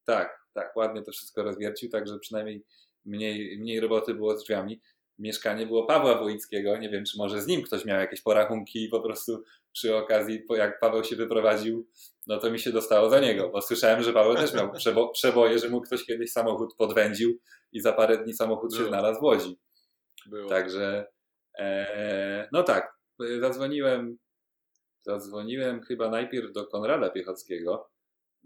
Tak, 0.05 0.47
tak, 0.55 0.77
ładnie 0.77 1.03
to 1.03 1.13
wszystko 1.13 1.43
rozwiercił, 1.43 1.91
także 1.91 2.19
przynajmniej 2.19 2.65
mniej, 3.05 3.59
mniej 3.59 3.81
roboty 3.81 4.15
było 4.15 4.39
z 4.39 4.43
drzwiami. 4.43 4.81
Mieszkanie 5.19 5.67
było 5.67 5.87
Pawła 5.87 6.19
Wojickiego, 6.19 6.77
nie 6.77 6.91
wiem, 6.91 7.05
czy 7.05 7.19
może 7.19 7.43
z 7.43 7.47
nim 7.47 7.63
ktoś 7.63 7.85
miał 7.85 8.01
jakieś 8.01 8.23
porachunki 8.23 8.85
i 8.85 8.89
po 8.89 9.01
prostu 9.01 9.43
przy 9.73 9.97
okazji, 9.97 10.43
jak 10.57 10.81
Paweł 10.81 11.05
się 11.05 11.17
wyprowadził, 11.17 11.89
no 12.27 12.39
to 12.39 12.51
mi 12.51 12.59
się 12.59 12.73
dostało 12.73 13.11
za 13.11 13.21
niego, 13.21 13.51
bo 13.51 13.63
słyszałem, 13.63 14.03
że 14.03 14.13
Paweł 14.13 14.35
też 14.35 14.55
miał 14.55 14.73
przebo- 14.73 15.11
przeboje, 15.13 15.59
że 15.59 15.69
mu 15.69 15.81
ktoś 15.81 16.05
kiedyś 16.05 16.33
samochód 16.33 16.75
podwędził 16.77 17.39
i 17.73 17.81
za 17.81 17.93
parę 17.93 18.19
dni 18.19 18.35
samochód 18.35 18.73
się 18.73 18.79
Było. 18.79 18.89
znalazł 18.89 19.21
w 19.21 19.23
Łodzi. 19.23 19.59
Było. 20.27 20.49
Także, 20.49 21.07
e, 21.59 22.49
no 22.53 22.63
tak, 22.63 22.99
zadzwoniłem, 23.41 24.19
zadzwoniłem 25.03 25.83
chyba 25.83 26.11
najpierw 26.11 26.53
do 26.53 26.67
Konrada 26.67 27.11
Piechockiego, 27.11 27.91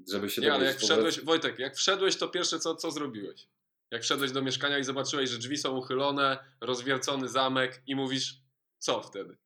żeby 0.09 0.31
się 0.31 0.43
Nie, 0.43 0.53
ale 0.53 0.64
jak 0.64 0.76
wszedłeś, 0.76 1.20
Wojtek, 1.24 1.59
jak 1.59 1.76
wszedłeś, 1.76 2.16
to 2.16 2.29
pierwsze 2.29 2.59
co, 2.59 2.74
co 2.74 2.91
zrobiłeś? 2.91 3.49
Jak 3.91 4.03
wszedłeś 4.03 4.33
do 4.33 4.43
mieszkania 4.43 4.79
i 4.79 4.85
zobaczyłeś, 4.85 5.31
że 5.31 5.39
drzwi 5.39 5.57
są 5.57 5.76
uchylone, 5.76 6.39
rozwiercony 6.61 7.29
zamek 7.29 7.83
i 7.87 7.97
mówisz, 7.97 8.35
co 8.79 9.03
wtedy? 9.03 9.37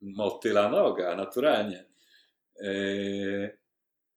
Motyla 0.00 0.68
noga, 0.68 1.16
naturalnie. 1.16 1.84
Yy, 2.60 3.58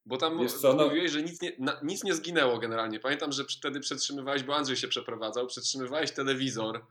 Bo 0.05 0.17
tam 0.17 0.39
Wiesz 0.39 0.53
co, 0.53 0.73
no- 0.73 0.85
mówiłeś, 0.85 1.11
że 1.11 1.21
nic 1.23 1.41
nie, 1.41 1.51
na, 1.59 1.79
nic 1.83 2.03
nie 2.03 2.13
zginęło 2.13 2.59
generalnie. 2.59 2.99
Pamiętam, 2.99 3.31
że 3.31 3.43
wtedy 3.59 3.79
przetrzymywałeś, 3.79 4.43
bo 4.43 4.55
Andrzej 4.55 4.77
się 4.77 4.87
przeprowadzał, 4.87 5.47
przetrzymywałeś 5.47 6.11
telewizor 6.11 6.85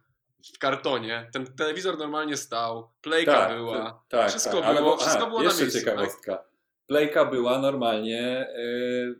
w 0.54 0.58
kartonie. 0.58 1.30
Ten 1.32 1.46
telewizor 1.46 1.98
normalnie 1.98 2.36
stał, 2.36 2.90
playka 3.00 3.48
była. 3.54 4.04
tak, 4.08 4.28
Wszystko 4.30 4.60
tak. 4.60 4.76
było, 4.76 4.90
bo- 4.90 4.96
wszystko 4.96 5.26
było 5.26 5.38
na 5.38 5.44
miejscu, 5.44 5.64
tak? 5.64 5.72
ciekawostka. 5.72 6.44
Playka 6.86 7.24
była 7.24 7.58
normalnie 7.58 8.46
yy, 8.56 9.18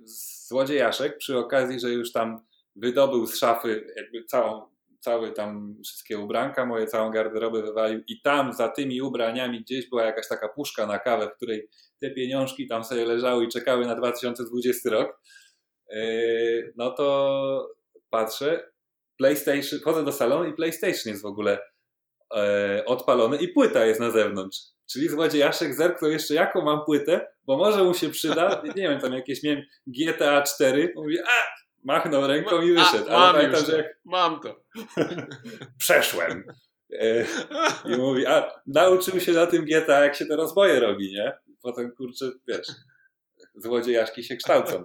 złodziejaszek 0.48 1.18
przy 1.18 1.38
okazji, 1.38 1.80
że 1.80 1.90
już 1.90 2.12
tam 2.12 2.40
wydobył 2.76 3.26
z 3.26 3.38
szafy 3.38 3.86
jakby 3.96 4.24
całą, 4.24 4.68
cały 5.00 5.32
tam 5.32 5.76
wszystkie 5.84 6.18
ubranka, 6.18 6.66
moje 6.66 6.86
całą 6.86 7.10
garderobę 7.10 7.62
wywalił 7.62 8.02
i 8.08 8.20
tam 8.20 8.52
za 8.52 8.68
tymi 8.68 9.02
ubraniami 9.02 9.60
gdzieś 9.60 9.88
była 9.88 10.04
jakaś 10.04 10.28
taka 10.28 10.48
puszka 10.48 10.86
na 10.86 10.98
kawę, 10.98 11.28
w 11.28 11.36
której 11.36 11.68
te 12.00 12.10
pieniążki 12.10 12.66
tam 12.66 12.84
sobie 12.84 13.04
leżały 13.04 13.44
i 13.44 13.48
czekały 13.48 13.86
na 13.86 13.94
2020 13.94 14.90
rok. 14.90 15.20
Yy, 15.90 16.72
no 16.76 16.90
to 16.90 17.68
patrzę, 18.10 18.70
PlayStation, 19.18 19.80
chodzę 19.84 20.04
do 20.04 20.12
salonu 20.12 20.44
i 20.44 20.52
PlayStation 20.52 21.10
jest 21.10 21.22
w 21.22 21.26
ogóle 21.26 21.58
e, 22.36 22.84
odpalony 22.86 23.36
i 23.36 23.48
płyta 23.48 23.86
jest 23.86 24.00
na 24.00 24.10
zewnątrz. 24.10 24.58
Czyli 24.90 25.08
złodziejaszek 25.08 25.74
zerknął 25.74 26.10
jeszcze 26.10 26.34
jaką 26.34 26.62
mam 26.62 26.84
płytę, 26.84 27.26
bo 27.44 27.56
może 27.56 27.84
mu 27.84 27.94
się 27.94 28.08
przyda, 28.08 28.62
nie 28.76 28.82
wiem, 28.82 29.00
tam 29.00 29.12
jakieś 29.12 29.42
miałem 29.42 29.62
GTA 29.86 30.42
4, 30.42 30.92
mówi, 30.96 31.18
a, 31.18 31.58
machnął 31.84 32.26
ręką 32.26 32.62
i 32.62 32.76
A, 32.76 32.84
wyszedł. 32.84 33.10
Ale 33.10 33.18
mam 33.18 33.34
pamiętam, 33.34 33.64
że 33.64 33.76
jak 33.76 33.86
Mam 34.04 34.40
to. 34.40 34.64
przeszłem 35.78 36.44
e, 36.92 37.24
i 37.84 37.96
mówi, 37.96 38.26
a 38.26 38.52
nauczył 38.66 39.20
się 39.20 39.32
na 39.32 39.46
tym 39.46 39.64
GTA, 39.64 40.04
jak 40.04 40.14
się 40.14 40.26
te 40.26 40.36
rozboje 40.36 40.80
robi, 40.80 41.12
nie? 41.12 41.32
Potem, 41.62 41.92
kurczę, 41.92 42.30
wiesz, 42.48 42.66
złodziejaszki 43.54 44.24
się 44.24 44.36
kształcą 44.36 44.84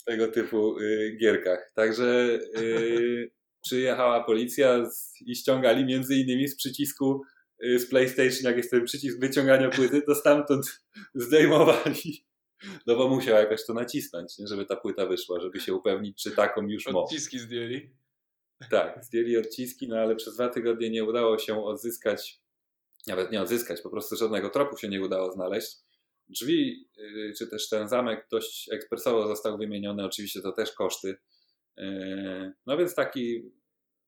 w 0.00 0.04
tego 0.04 0.28
typu 0.28 0.78
y, 0.78 1.16
gierkach. 1.20 1.72
Także 1.74 2.38
y, 2.58 3.30
przyjechała 3.62 4.24
policja 4.24 4.90
z, 4.90 5.14
i 5.26 5.36
ściągali 5.36 5.84
między 5.84 6.14
innymi 6.16 6.48
z 6.48 6.56
przycisku 6.56 7.22
y, 7.64 7.78
z 7.78 7.88
PlayStation, 7.90 8.44
jak 8.44 8.56
jest 8.56 8.70
ten 8.70 8.84
przycisk 8.84 9.20
wyciągania 9.20 9.68
płyty, 9.68 10.02
to 10.02 10.14
stamtąd 10.14 10.80
zdejmowali. 11.14 12.27
No 12.86 12.96
bo 12.96 13.08
musiał 13.08 13.36
jakoś 13.36 13.66
to 13.66 13.74
nacisnąć, 13.74 14.38
nie? 14.38 14.46
żeby 14.46 14.66
ta 14.66 14.76
płyta 14.76 15.06
wyszła, 15.06 15.40
żeby 15.40 15.60
się 15.60 15.74
upewnić, 15.74 16.22
czy 16.22 16.30
taką 16.30 16.66
już 16.68 16.86
mo. 16.86 17.04
Odciski 17.04 17.38
zdjęli. 17.38 17.90
Tak, 18.70 19.04
zdjęli 19.04 19.36
odciski, 19.36 19.88
no 19.88 19.96
ale 19.96 20.16
przez 20.16 20.34
dwa 20.34 20.48
tygodnie 20.48 20.90
nie 20.90 21.04
udało 21.04 21.38
się 21.38 21.64
odzyskać, 21.64 22.40
nawet 23.06 23.32
nie 23.32 23.42
odzyskać, 23.42 23.80
po 23.80 23.90
prostu 23.90 24.16
żadnego 24.16 24.50
tropu 24.50 24.76
się 24.76 24.88
nie 24.88 25.02
udało 25.02 25.32
znaleźć. 25.32 25.76
Drzwi, 26.28 26.88
yy, 26.96 27.32
czy 27.38 27.46
też 27.46 27.68
ten 27.68 27.88
zamek 27.88 28.26
dość 28.30 28.72
ekspresowo 28.72 29.28
został 29.28 29.58
wymieniony, 29.58 30.04
oczywiście 30.04 30.42
to 30.42 30.52
też 30.52 30.72
koszty. 30.72 31.16
Yy, 31.76 32.52
No 32.66 32.76
więc 32.76 32.94
taki 32.94 33.52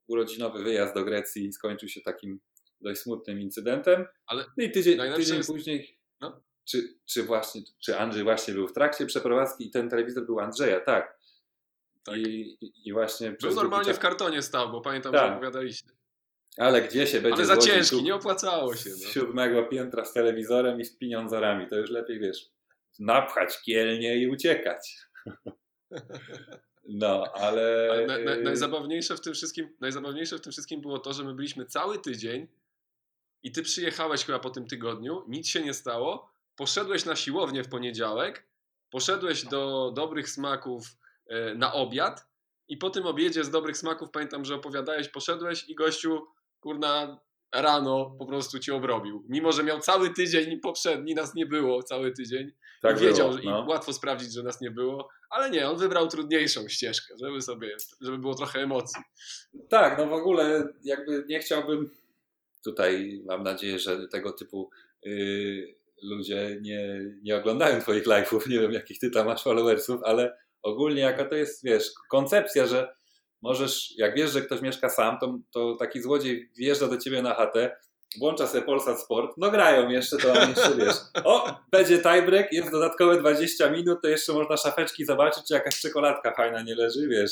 urodzinowy 0.07 0.63
wyjazd 0.63 0.95
do 0.95 1.05
Grecji 1.05 1.53
skończył 1.53 1.89
się 1.89 2.01
takim 2.01 2.41
dość 2.81 3.01
smutnym 3.01 3.41
incydentem. 3.41 4.07
Ale 4.27 4.45
no 4.57 4.65
i 4.65 4.71
tydzień, 4.71 4.99
tydzień 5.17 5.37
jest- 5.37 5.51
później, 5.51 5.99
no. 6.21 6.43
Czy, 6.71 6.95
czy 7.07 7.23
właśnie, 7.23 7.63
czy 7.79 7.99
Andrzej 7.99 8.23
właśnie 8.25 8.55
był 8.55 8.69
w 8.69 8.73
trakcie 8.73 9.07
przeprowadzki 9.07 9.67
i 9.67 9.71
ten 9.71 9.91
telewizor 9.91 10.27
był 10.27 10.41
Andrzeja, 10.41 10.81
tak. 10.81 11.21
Tak. 12.05 12.17
I, 12.17 12.59
i- 12.85 12.93
właśnie 12.93 13.31
Był 13.31 13.55
normalnie 13.55 13.87
czas- 13.89 13.97
w 13.97 14.01
kartonie 14.01 14.43
stał, 14.43 14.73
bo 14.73 14.81
pamiętam, 14.81 15.13
Tak. 15.13 15.27
że 15.29 15.33
opowiadaliście. 15.33 15.91
Ale 16.57 16.83
gdzie 16.83 17.07
się 17.07 17.21
będzie 17.21 17.37
Ale 17.37 17.47
za 17.47 17.57
ciężki, 17.57 17.97
tu 17.97 18.03
nie 18.03 18.15
opłacało 18.15 18.75
się. 18.77 18.91
z 18.91 19.03
No. 19.05 19.11
siódmego 19.11 19.63
piętra 19.65 20.05
z 20.05 20.13
telewizorem 20.13 20.81
i 20.81 20.85
z 20.85 20.97
pieniądzorami, 20.97 21.69
to 21.69 21.77
już 21.77 21.91
lepiej 21.91 22.21
wiesz, 22.21 22.51
napchać 22.99 23.63
kielnie 23.63 24.17
i 24.17 24.29
uciekać. 24.29 24.97
No, 26.89 27.25
ale... 27.35 27.89
ale 27.91 28.07
na, 28.07 28.19
na, 28.19 28.37
najzabawniejsze, 28.43 29.17
w 29.17 29.21
tym 29.21 29.35
wszystkim, 29.35 29.77
najzabawniejsze 29.81 30.39
w 30.39 30.41
tym 30.41 30.53
wszystkim 30.53 30.81
było 30.81 30.99
to, 30.99 31.13
że 31.13 31.25
my 31.25 31.35
byliśmy 31.35 31.67
cały 31.67 31.99
tydzień 31.99 32.49
i 33.43 33.53
ty 33.53 33.63
przyjechałeś 33.63 34.25
chyba 34.25 34.39
po 34.39 34.51
tym 34.51 34.67
tygodniu, 34.67 35.25
nic 35.29 35.49
się 35.49 35.61
nie 35.63 35.75
stało, 35.75 36.33
poszedłeś 36.61 37.05
na 37.05 37.17
siłownię 37.17 37.65
w 37.65 37.69
poniedziałek, 37.69 38.47
poszedłeś 38.91 39.45
do 39.45 39.93
dobrych 39.97 40.31
smaków 40.31 40.87
e, 41.27 41.55
na 41.55 41.73
obiad 41.73 42.27
i 42.69 42.77
po 42.77 42.91
tym 42.91 43.07
obiedzie 43.07 43.45
z 43.45 43.51
dobrych 43.51 43.77
smaków 43.77 44.11
pamiętam, 44.11 44.45
że 44.45 44.55
opowiadałeś, 44.55 45.09
poszedłeś 45.09 45.69
i 45.69 45.75
gościu, 45.75 46.27
kurna, 46.61 47.21
rano 47.55 48.17
po 48.19 48.27
prostu 48.27 48.59
ci 48.59 48.73
obrobił. 48.73 49.25
Mimo, 49.29 49.53
że 49.53 49.65
miał 49.65 49.81
cały 49.81 50.11
tydzień 50.15 50.61
poprzedni, 50.61 51.15
nas 51.15 51.35
nie 51.35 51.47
było 51.47 51.83
cały 51.83 52.13
tydzień. 52.13 52.53
Tak 52.83 52.97
I 52.97 53.01
wiedział, 53.01 53.31
było, 53.31 53.41
no. 53.45 53.65
i 53.65 53.69
łatwo 53.69 53.93
sprawdzić, 53.93 54.33
że 54.33 54.43
nas 54.43 54.61
nie 54.61 54.71
było, 54.71 55.09
ale 55.31 55.51
nie, 55.51 55.69
on 55.69 55.77
wybrał 55.77 56.09
trudniejszą 56.09 56.69
ścieżkę, 56.69 57.15
żeby 57.23 57.43
sobie, 57.43 57.77
żeby 58.01 58.19
było 58.19 58.35
trochę 58.35 58.61
emocji. 58.61 59.03
Tak, 59.69 59.99
no 59.99 60.07
w 60.07 60.13
ogóle 60.13 60.69
jakby 60.83 61.25
nie 61.29 61.39
chciałbym 61.39 61.91
tutaj, 62.65 63.23
mam 63.27 63.43
nadzieję, 63.43 63.79
że 63.79 64.09
tego 64.09 64.33
typu 64.33 64.71
yy, 65.03 65.80
ludzie 66.03 66.59
nie, 66.61 67.01
nie 67.23 67.37
oglądają 67.37 67.81
twoich 67.81 68.05
live'ów, 68.05 68.49
nie 68.49 68.61
wiem 68.61 68.73
jakich 68.73 68.99
ty 68.99 69.11
tam 69.11 69.27
masz 69.27 69.43
followersów, 69.43 70.01
ale 70.05 70.39
ogólnie 70.63 71.01
jaka 71.01 71.25
to 71.25 71.35
jest, 71.35 71.65
wiesz, 71.65 71.91
koncepcja, 72.11 72.67
że 72.67 72.95
możesz, 73.43 73.95
jak 73.97 74.15
wiesz, 74.15 74.31
że 74.31 74.43
ktoś 74.43 74.61
mieszka 74.61 74.89
sam, 74.89 75.19
to, 75.19 75.39
to 75.53 75.77
taki 75.77 76.03
złodziej 76.03 76.51
wjeżdża 76.57 76.89
do 76.89 76.97
ciebie 76.97 77.23
na 77.23 77.35
chatę, 77.35 77.77
włącza 78.19 78.47
sobie 78.47 78.63
Polsat 78.63 79.01
Sport, 79.01 79.31
no 79.37 79.51
grają 79.51 79.89
jeszcze, 79.89 80.17
to 80.17 80.49
jeszcze 80.49 80.77
wiesz, 80.77 80.97
o, 81.25 81.57
będzie 81.71 81.99
tiebreak, 81.99 82.53
jest 82.53 82.71
dodatkowe 82.71 83.19
20 83.19 83.71
minut, 83.71 83.99
to 84.03 84.09
jeszcze 84.09 84.33
można 84.33 84.57
szafeczki 84.57 85.05
zobaczyć, 85.05 85.45
czy 85.49 85.55
jakaś 85.55 85.81
czekoladka 85.81 86.35
fajna 86.35 86.63
nie 86.63 86.75
leży, 86.75 87.09
wiesz, 87.09 87.31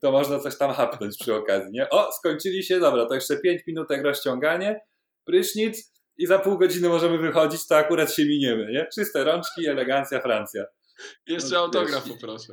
to 0.00 0.12
można 0.12 0.38
coś 0.38 0.58
tam 0.58 0.72
hapnąć 0.72 1.16
przy 1.18 1.34
okazji, 1.34 1.72
nie? 1.72 1.90
O, 1.90 2.12
skończyli 2.12 2.62
się, 2.62 2.80
dobra, 2.80 3.06
to 3.06 3.14
jeszcze 3.14 3.36
5 3.36 3.66
minutek 3.66 4.04
rozciąganie, 4.04 4.80
prysznic 5.24 5.92
i 6.18 6.26
za 6.26 6.38
pół 6.38 6.58
godziny 6.58 6.88
możemy 6.88 7.18
wychodzić, 7.18 7.66
to 7.66 7.76
akurat 7.76 8.14
się 8.14 8.24
miniemy, 8.24 8.72
nie? 8.72 8.86
Czyste 8.94 9.24
rączki, 9.24 9.66
elegancja, 9.66 10.20
Francja. 10.20 10.64
Jeszcze 11.26 11.54
no, 11.54 11.60
autograf 11.60 12.04
wiesz, 12.04 12.14
poproszę. 12.14 12.52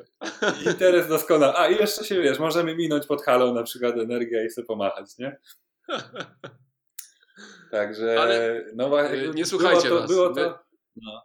Interes 0.65 1.07
doskonały. 1.07 1.53
A 1.57 1.69
i 1.69 1.75
jeszcze 1.75 2.03
się 2.05 2.21
wiesz, 2.21 2.39
możemy 2.39 2.75
minąć 2.75 3.05
pod 3.05 3.23
halą 3.23 3.53
na 3.53 3.63
przykład 3.63 3.97
energia 3.97 4.43
i 4.43 4.49
sobie 4.49 4.67
pomachać, 4.67 5.17
nie? 5.17 5.37
Także 7.71 8.21
Ale 8.21 8.65
no 8.75 8.89
właśnie. 8.89 9.29
Nie 9.29 9.45
słuchajcie 9.45 9.87
było 9.87 10.01
to, 10.01 10.07
Było 10.07 10.33
to, 10.33 10.59
no, 10.95 11.23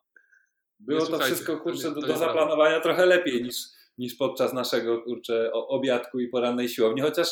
było 0.78 1.07
to 1.07 1.18
wszystko 1.18 1.57
kurczę 1.57 1.95
do, 1.95 2.01
do 2.01 2.16
zaplanowania 2.16 2.80
trochę 2.80 3.07
lepiej 3.07 3.43
niż, 3.43 3.57
niż 3.99 4.14
podczas 4.14 4.53
naszego 4.53 5.03
kurczę 5.03 5.53
obiadku 5.53 6.20
i 6.20 6.28
porannej 6.28 6.68
siłowni, 6.68 7.03
chociaż 7.03 7.28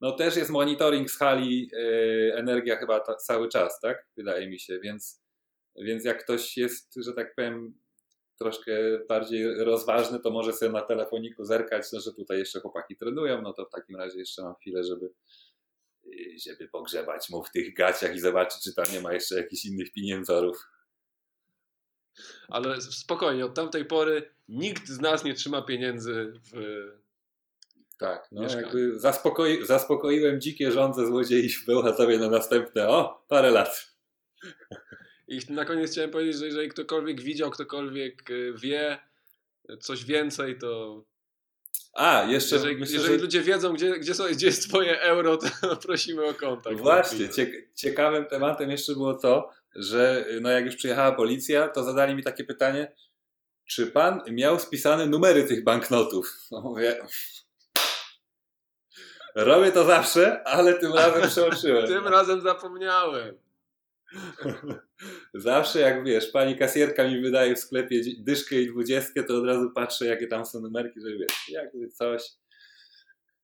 no 0.00 0.12
też 0.12 0.36
jest 0.36 0.50
monitoring 0.50 1.10
z 1.10 1.18
hali 1.18 1.70
yy, 1.72 2.34
energia 2.36 2.76
chyba 2.76 3.00
ta, 3.00 3.14
cały 3.14 3.48
czas, 3.48 3.80
tak? 3.80 4.06
Wydaje 4.16 4.48
mi 4.48 4.60
się, 4.60 4.80
więc, 4.80 5.22
więc 5.76 6.04
jak 6.04 6.24
ktoś 6.24 6.56
jest, 6.56 6.94
że 6.96 7.12
tak 7.12 7.34
powiem, 7.34 7.74
troszkę 8.38 8.72
bardziej 9.08 9.64
rozważny, 9.64 10.20
to 10.20 10.30
może 10.30 10.52
sobie 10.52 10.72
na 10.72 10.82
telefoniku 10.82 11.44
zerkać, 11.44 11.92
no, 11.92 12.00
że 12.00 12.12
tutaj 12.12 12.38
jeszcze 12.38 12.60
chłopaki 12.60 12.96
trenują, 12.96 13.42
no 13.42 13.52
to 13.52 13.64
w 13.64 13.70
takim 13.70 13.96
razie 13.96 14.18
jeszcze 14.18 14.42
mam 14.42 14.54
chwilę, 14.54 14.84
żeby, 14.84 15.12
żeby 16.46 16.68
pogrzebać 16.68 17.30
mu 17.30 17.44
w 17.44 17.50
tych 17.50 17.74
gaciach 17.74 18.16
i 18.16 18.20
zobaczyć, 18.20 18.62
czy 18.62 18.74
tam 18.74 18.84
nie 18.92 19.00
ma 19.00 19.12
jeszcze 19.12 19.34
jakichś 19.34 19.64
innych 19.64 19.92
pieniędzorów. 19.92 20.68
Ale 22.48 22.80
spokojnie, 22.80 23.44
od 23.44 23.54
tamtej 23.54 23.84
pory 23.84 24.34
nikt 24.48 24.88
z 24.88 25.00
nas 25.00 25.24
nie 25.24 25.34
trzyma 25.34 25.62
pieniędzy 25.62 26.32
w. 26.52 27.05
Tak, 27.98 28.28
no 28.32 28.42
jakby 28.42 28.98
zaspokoi, 28.98 29.66
zaspokoiłem 29.66 30.40
dzikie 30.40 30.72
żądze 30.72 31.06
złodziei 31.06 31.48
w 31.58 31.66
Bełchatowie 31.66 32.18
na 32.18 32.30
następne, 32.30 32.88
o, 32.88 33.24
parę 33.28 33.50
lat. 33.50 33.96
I 35.28 35.40
na 35.48 35.64
koniec 35.64 35.92
chciałem 35.92 36.10
powiedzieć, 36.10 36.36
że 36.36 36.46
jeżeli 36.46 36.68
ktokolwiek 36.68 37.20
widział, 37.20 37.50
ktokolwiek 37.50 38.30
y, 38.30 38.54
wie 38.62 38.98
coś 39.80 40.04
więcej, 40.04 40.58
to. 40.58 41.02
A, 41.92 42.26
jeszcze. 42.30 42.56
Jeżeli, 42.56 42.76
myślę, 42.76 42.96
jeżeli 42.96 43.14
że... 43.14 43.22
ludzie 43.22 43.42
wiedzą, 43.42 43.72
gdzie, 43.72 43.98
gdzie, 43.98 44.14
są, 44.14 44.24
gdzie 44.32 44.46
jest 44.46 44.68
Twoje 44.68 45.00
euro, 45.00 45.36
to 45.36 45.76
prosimy 45.86 46.24
o 46.24 46.34
kontakt. 46.34 46.76
Właśnie, 46.76 47.28
ciekawym 47.74 48.24
tematem 48.24 48.70
jeszcze 48.70 48.92
było 48.92 49.14
to, 49.14 49.50
że 49.74 50.26
no 50.40 50.50
jak 50.50 50.66
już 50.66 50.76
przyjechała 50.76 51.12
policja, 51.12 51.68
to 51.68 51.84
zadali 51.84 52.14
mi 52.14 52.22
takie 52.22 52.44
pytanie, 52.44 52.96
czy 53.66 53.86
pan 53.86 54.20
miał 54.30 54.58
spisane 54.58 55.06
numery 55.06 55.44
tych 55.44 55.64
banknotów? 55.64 56.32
No 56.50 56.60
mówię, 56.60 56.96
robię 59.36 59.72
to 59.72 59.84
zawsze, 59.84 60.42
ale 60.44 60.74
tym 60.74 60.92
razem 60.92 61.28
przeoczyłem. 61.30 61.86
tym 61.86 62.08
razem 62.08 62.40
zapomniałem. 62.40 63.38
Zawsze 65.34 65.80
jak 65.80 66.04
wiesz, 66.04 66.30
pani 66.30 66.58
kasjerka 66.58 67.08
mi 67.08 67.22
wydaje 67.22 67.54
w 67.54 67.58
sklepie 67.58 68.00
dyszkę 68.18 68.56
i 68.56 68.70
dwudziestkę, 68.70 69.24
to 69.24 69.36
od 69.36 69.46
razu 69.46 69.70
patrzę, 69.74 70.06
jakie 70.06 70.26
tam 70.26 70.46
są 70.46 70.60
numerki, 70.60 71.00
że 71.00 71.10
wiesz, 71.10 71.48
jakby 71.48 71.88
coś, 71.88 72.22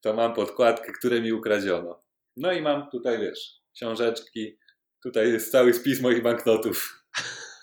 to 0.00 0.14
mam 0.14 0.34
podkładkę, 0.34 0.92
które 0.92 1.20
mi 1.20 1.32
ukradziono. 1.32 2.04
No 2.36 2.52
i 2.52 2.62
mam 2.62 2.90
tutaj, 2.90 3.18
wiesz, 3.18 3.60
książeczki, 3.74 4.58
tutaj 5.02 5.32
jest 5.32 5.52
cały 5.52 5.74
spis 5.74 6.00
moich 6.00 6.22
banknotów. 6.22 7.04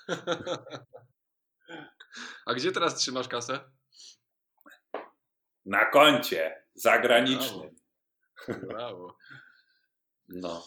A 2.46 2.54
gdzie 2.54 2.72
teraz 2.72 2.94
trzymasz 2.94 3.28
kasę? 3.28 3.60
Na 5.64 5.84
koncie 5.84 6.64
zagranicznym. 6.74 7.79
Brawo. 8.68 9.16
No. 10.28 10.66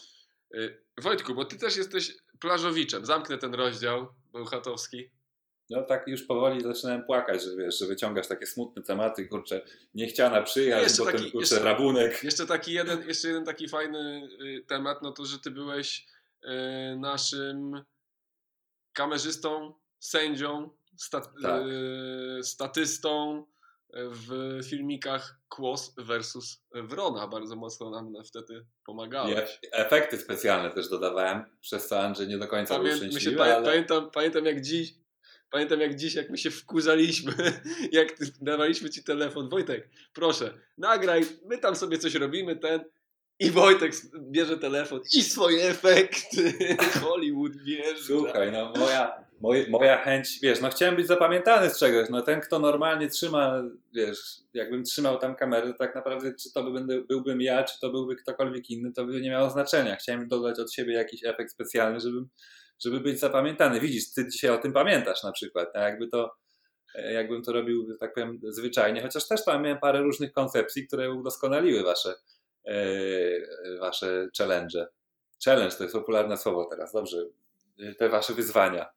Y, 0.54 0.84
Wojtku, 1.02 1.34
bo 1.34 1.44
ty 1.44 1.58
też 1.58 1.76
jesteś 1.76 2.16
plażowiczem. 2.40 3.06
Zamknę 3.06 3.38
ten 3.38 3.54
rozdział 3.54 4.14
bełchatowski. 4.32 5.10
No 5.70 5.82
tak 5.82 6.08
już 6.08 6.22
powoli 6.22 6.62
zaczynałem 6.62 7.04
płakać, 7.04 7.42
że 7.42 7.56
wiesz, 7.56 7.78
że 7.78 7.86
wyciągasz 7.86 8.28
takie 8.28 8.46
smutne 8.46 8.82
tematy, 8.82 9.26
kurczę, 9.26 9.64
niechciana 9.94 10.42
przyjaźń, 10.42 10.98
potem 10.98 11.12
taki, 11.12 11.32
kurczę, 11.32 11.54
jeszcze, 11.54 11.64
rabunek. 11.64 12.24
Jeszcze 12.24 12.46
taki 12.46 12.72
jeden, 12.72 13.08
jeszcze 13.08 13.28
jeden 13.28 13.44
taki 13.44 13.68
fajny 13.68 14.28
y, 14.40 14.64
temat, 14.66 15.02
no 15.02 15.12
to, 15.12 15.24
że 15.24 15.38
ty 15.38 15.50
byłeś 15.50 16.06
y, 16.44 16.48
naszym 16.96 17.84
kamerzystą, 18.92 19.74
sędzią, 19.98 20.70
stat, 20.96 21.30
tak. 21.42 21.62
y, 21.66 22.44
statystą, 22.44 23.46
w 23.94 24.60
filmikach 24.64 25.40
Kłos 25.48 25.94
versus 25.98 26.64
Wrona. 26.74 27.28
Bardzo 27.28 27.56
mocno 27.56 27.90
nam 27.90 28.14
wtedy 28.24 28.66
pomagałeś. 28.86 29.58
Efekty 29.72 30.18
specjalne 30.18 30.70
też 30.70 30.88
dodawałem, 30.88 31.44
przez 31.60 31.88
co 31.88 32.00
Andrzej 32.00 32.28
nie 32.28 32.38
do 32.38 32.48
końca 32.48 32.76
Pamię, 32.76 32.88
był 32.88 32.96
szczęśliwy, 32.96 33.42
ale... 33.42 33.64
pamiętam, 33.64 34.10
pamiętam 34.10 34.44
jak 34.44 34.60
dziś, 34.60 34.94
pamiętam 35.50 35.80
jak 35.80 35.94
dziś, 35.96 36.14
jak 36.14 36.30
my 36.30 36.38
się 36.38 36.50
wkurzaliśmy, 36.50 37.32
jak 37.92 38.08
dawaliśmy 38.40 38.90
ci 38.90 39.04
telefon. 39.04 39.48
Wojtek, 39.48 39.88
proszę, 40.12 40.54
nagraj, 40.78 41.22
my 41.46 41.58
tam 41.58 41.76
sobie 41.76 41.98
coś 41.98 42.14
robimy, 42.14 42.56
ten... 42.56 42.84
I 43.38 43.50
Wojtek 43.50 43.92
bierze 44.30 44.58
telefon 44.58 45.00
i 45.14 45.22
swoje 45.22 45.64
efekty. 45.64 46.54
Hollywood 47.02 47.52
bierze. 47.56 48.04
Słuchaj, 48.06 48.52
no 48.52 48.72
moja, 48.76 49.23
Moje, 49.40 49.70
moja 49.70 50.02
chęć, 50.02 50.38
wiesz, 50.42 50.60
no 50.60 50.68
chciałem 50.68 50.96
być 50.96 51.06
zapamiętany 51.06 51.70
z 51.70 51.78
czegoś, 51.78 52.08
no 52.10 52.22
ten, 52.22 52.40
kto 52.40 52.58
normalnie 52.58 53.08
trzyma, 53.08 53.62
wiesz, 53.94 54.18
jakbym 54.54 54.84
trzymał 54.84 55.18
tam 55.18 55.36
kamerę, 55.36 55.72
to 55.72 55.78
tak 55.78 55.94
naprawdę 55.94 56.34
czy 56.34 56.52
to 56.52 56.62
by 56.62 56.72
będę, 56.72 57.02
byłbym 57.02 57.40
ja, 57.40 57.64
czy 57.64 57.80
to 57.80 57.90
byłby 57.90 58.16
ktokolwiek 58.16 58.70
inny, 58.70 58.92
to 58.92 59.04
by 59.04 59.20
nie 59.20 59.30
miało 59.30 59.50
znaczenia. 59.50 59.96
Chciałem 59.96 60.28
dodać 60.28 60.58
od 60.58 60.72
siebie 60.72 60.94
jakiś 60.94 61.24
efekt 61.24 61.52
specjalny, 61.52 62.00
żeby, 62.00 62.18
żeby 62.84 63.00
być 63.00 63.20
zapamiętany. 63.20 63.80
Widzisz, 63.80 64.12
ty 64.12 64.28
dzisiaj 64.28 64.50
o 64.50 64.58
tym 64.58 64.72
pamiętasz 64.72 65.22
na 65.22 65.32
przykład, 65.32 65.68
a 65.76 65.80
jakby 65.80 66.08
to, 66.08 66.34
jakbym 66.94 67.42
to 67.42 67.52
robił, 67.52 67.96
tak 68.00 68.14
powiem, 68.14 68.40
zwyczajnie, 68.48 69.02
chociaż 69.02 69.28
też 69.28 69.44
tam 69.44 69.62
miałem 69.62 69.78
parę 69.78 70.00
różnych 70.00 70.32
koncepcji, 70.32 70.86
które 70.86 71.12
udoskonaliły 71.12 71.82
wasze, 71.82 72.14
e, 72.64 72.76
wasze 73.80 74.28
challenge. 74.38 74.86
Challenge 75.44 75.76
to 75.76 75.82
jest 75.82 75.94
popularne 75.94 76.36
słowo 76.36 76.64
teraz, 76.64 76.92
dobrze, 76.92 77.16
te 77.98 78.08
wasze 78.08 78.34
wyzwania. 78.34 78.90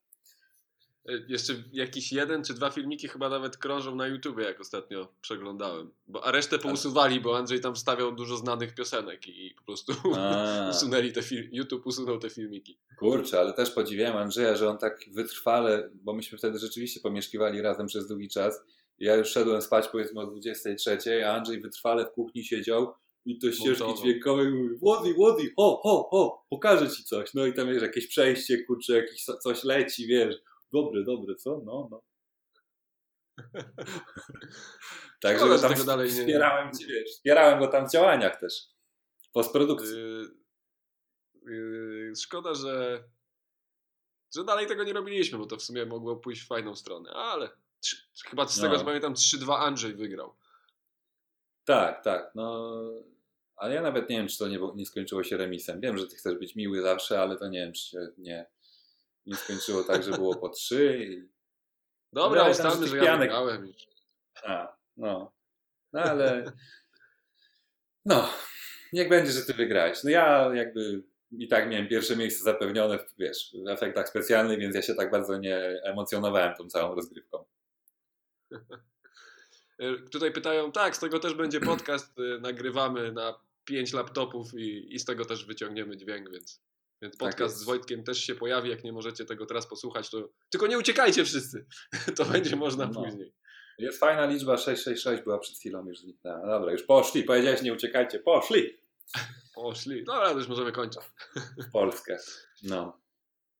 E, 1.08 1.12
jeszcze 1.28 1.64
jakiś 1.74 2.12
jeden 2.12 2.44
czy 2.44 2.54
dwa 2.54 2.70
filmiki 2.70 3.08
chyba 3.08 3.30
nawet 3.30 3.58
krążą 3.58 3.96
na 3.96 4.08
YouTubie, 4.08 4.44
jak 4.44 4.62
ostatnio 4.62 5.08
przeglądałem. 5.22 5.92
Bo, 6.08 6.26
a 6.26 6.32
resztę 6.32 6.60
pousuwali, 6.60 7.22
bo 7.22 7.38
Andrzej 7.38 7.62
tam 7.62 7.76
wstawiał 7.76 8.16
dużo 8.16 8.38
znanych 8.38 8.76
piosenek 8.76 9.28
i 9.28 9.56
po 9.58 9.64
prostu 9.64 9.94
usunęli 10.72 11.12
te 11.12 11.22
filmy. 11.22 11.50
YouTube 11.52 11.88
usunął 11.88 12.20
te 12.20 12.30
filmiki. 12.30 12.78
Kurczę, 13.00 13.40
ale 13.40 13.54
też 13.54 13.72
podziwiam 13.72 14.18
Andrzeja, 14.18 14.56
że 14.56 14.70
on 14.70 14.78
tak 14.78 15.00
wytrwale, 15.12 15.90
bo 15.94 16.14
myśmy 16.14 16.38
wtedy 16.38 16.60
rzeczywiście 16.60 17.00
pomieszkiwali 17.00 17.62
razem 17.62 17.88
przez 17.88 18.08
długi 18.08 18.30
czas. 18.30 18.62
Ja 19.00 19.16
już 19.16 19.28
szedłem 19.28 19.62
spać 19.62 19.88
powiedzmy 19.88 20.22
o 20.22 20.28
23, 20.28 21.26
a 21.26 21.36
Andrzej 21.36 21.62
wytrwale 21.62 22.06
w 22.06 22.12
kuchni 22.12 22.44
siedział 22.44 22.94
i 23.26 23.40
to 23.40 23.52
ścieżki 23.52 23.94
dźwiękowe 24.02 24.44
i 24.44 24.50
mówi 24.50 24.78
Wody, 24.82 25.14
Wody, 25.14 25.52
ho, 25.58 25.80
ho, 25.84 26.08
ho, 26.12 26.46
pokażę 26.50 26.90
ci 26.90 27.04
coś. 27.04 27.34
No 27.34 27.46
i 27.46 27.54
tam 27.54 27.68
wiesz, 27.68 27.82
jakieś 27.82 28.08
przejście, 28.08 28.64
kurczę, 28.64 28.98
jakieś 28.98 29.24
coś 29.24 29.64
leci, 29.64 30.08
wiesz 30.08 30.36
Dobry, 30.74 31.04
dobry, 31.04 31.36
co? 31.36 31.62
No, 31.66 31.88
no. 31.92 32.02
Także 35.22 35.40
Szkoda, 35.40 35.56
go 35.56 35.62
tam 35.62 35.72
tego 35.72 35.84
dalej 35.84 36.12
nie- 36.14 36.20
wspierałem, 36.20 36.74
ci, 36.74 36.86
wiesz, 36.88 37.10
wspierałem 37.10 37.60
go 37.60 37.68
tam 37.68 37.88
w 37.88 37.92
działaniach 37.92 38.40
też. 38.40 38.54
Postprodukcji. 39.34 39.98
Yy, 39.98 41.54
yy, 41.56 42.16
szkoda, 42.16 42.54
że, 42.54 43.04
że 44.36 44.44
dalej 44.44 44.68
tego 44.68 44.84
nie 44.84 44.94
robiliśmy, 44.94 45.38
bo 45.38 45.46
to 45.46 45.58
w 45.58 45.62
sumie 45.64 45.86
mogło 45.86 46.16
pójść 46.16 46.42
w 46.44 46.48
fajną 46.48 46.76
stronę, 46.76 47.12
ale 47.12 47.50
trzy, 47.80 47.98
chyba 48.26 48.48
z 48.48 48.56
tego 48.56 48.74
No. 48.74 48.80
co 48.80 48.86
pamiętam 48.86 49.14
3-2 49.14 49.54
Andrzej 49.54 49.94
wygrał. 49.96 50.36
Tak, 51.66 52.04
tak. 52.04 52.32
No, 52.36 52.76
ale 53.56 53.76
ja 53.76 53.82
nawet 53.82 54.10
nie 54.10 54.18
wiem, 54.18 54.28
czy 54.28 54.38
to 54.38 54.48
nie, 54.48 54.60
nie 54.76 54.86
skończyło 54.86 55.24
się 55.24 55.38
remisem. 55.38 55.82
Wiem, 55.82 55.98
że 55.98 56.08
ty 56.08 56.16
chcesz 56.16 56.36
być 56.38 56.56
miły 56.56 56.82
zawsze, 56.82 57.22
ale 57.22 57.38
to 57.38 57.48
nie 57.48 57.60
wiem, 57.60 57.74
czy 57.74 57.82
się 57.90 58.08
nie, 58.18 58.46
nie 59.28 59.36
skończyło 59.36 59.84
tak, 59.84 60.04
że 60.04 60.12
było 60.12 60.36
po 60.36 60.50
trzy. 60.50 60.98
I... 61.04 61.30
Dobra, 62.14 62.44
ale 62.44 62.56
tam 62.56 62.68
ustalmy, 62.68 62.88
że 62.88 62.98
ja 62.98 63.18
wygrałem. 63.18 63.72
A, 64.44 64.78
no. 64.98 65.34
No 65.94 66.02
ale. 66.02 66.52
No, 68.06 68.30
niech 68.94 69.10
będzie, 69.10 69.32
że 69.32 69.42
ty 69.42 69.54
wygrałeś. 69.54 70.04
No 70.04 70.10
ja 70.10 70.52
jakby 70.54 71.04
i 71.32 71.48
tak 71.48 71.70
miałem 71.70 71.88
pierwsze 71.88 72.16
miejsce 72.16 72.44
zapewnione 72.44 73.00
w, 73.00 73.16
wiesz, 73.18 73.56
w 73.66 73.68
efektach 73.68 74.10
specjalnych, 74.10 74.60
więc 74.60 74.76
ja 74.76 74.82
się 74.82 74.96
tak 74.96 75.12
bardzo 75.12 75.38
nie 75.38 75.58
emocjonowałem 75.84 76.56
tą 76.56 76.70
całą 76.70 76.96
rozgrywką. 76.96 77.46
Tutaj 80.12 80.32
pytają, 80.32 80.72
tak, 80.72 80.96
z 80.96 81.00
tego 81.00 81.20
też 81.20 81.34
będzie 81.34 81.60
podcast, 81.60 82.18
yy, 82.18 82.40
nagrywamy 82.42 83.12
na 83.12 83.40
5 83.66 83.94
laptopów 83.94 84.54
i, 84.54 84.96
i 84.96 85.00
z 85.00 85.06
tego 85.06 85.26
też 85.26 85.46
wyciągniemy 85.46 85.98
dźwięk, 85.98 86.32
więc, 86.32 86.64
więc 87.02 87.18
Tak 87.18 87.20
podcast 87.30 87.54
jest. 87.54 87.62
z 87.62 87.66
Wojtkiem 87.66 88.04
też 88.04 88.24
się 88.24 88.36
pojawi, 88.36 88.70
jak 88.70 88.84
nie 88.84 88.92
możecie 88.94 89.26
tego 89.26 89.46
teraz 89.46 89.68
posłuchać, 89.68 90.10
to 90.10 90.30
tylko 90.50 90.68
nie 90.68 90.78
uciekajcie 90.78 91.26
wszyscy, 91.26 91.66
to 92.18 92.26
będzie 92.26 92.56
można 92.56 92.86
No. 92.86 93.04
później. 93.04 93.34
Jest 93.80 94.00
fajna 94.00 94.26
liczba 94.26 94.58
666, 94.58 95.24
była 95.24 95.40
przed 95.40 95.58
chwilą, 95.58 95.88
już 95.88 96.00
zniknęła. 96.00 96.40
No 96.40 96.48
Dobra, 96.48 96.72
już 96.72 96.84
poszli, 96.84 97.24
powiedziałeś 97.24 97.62
nie 97.62 97.74
uciekajcie, 97.74 98.20
poszli 98.20 98.78
Poszli, 99.56 100.04
dobra, 100.04 100.32
to 100.32 100.38
już 100.38 100.48
możemy 100.48 100.72
kończyć. 100.72 101.02
Polskę. 101.74 102.18
No. 102.64 103.00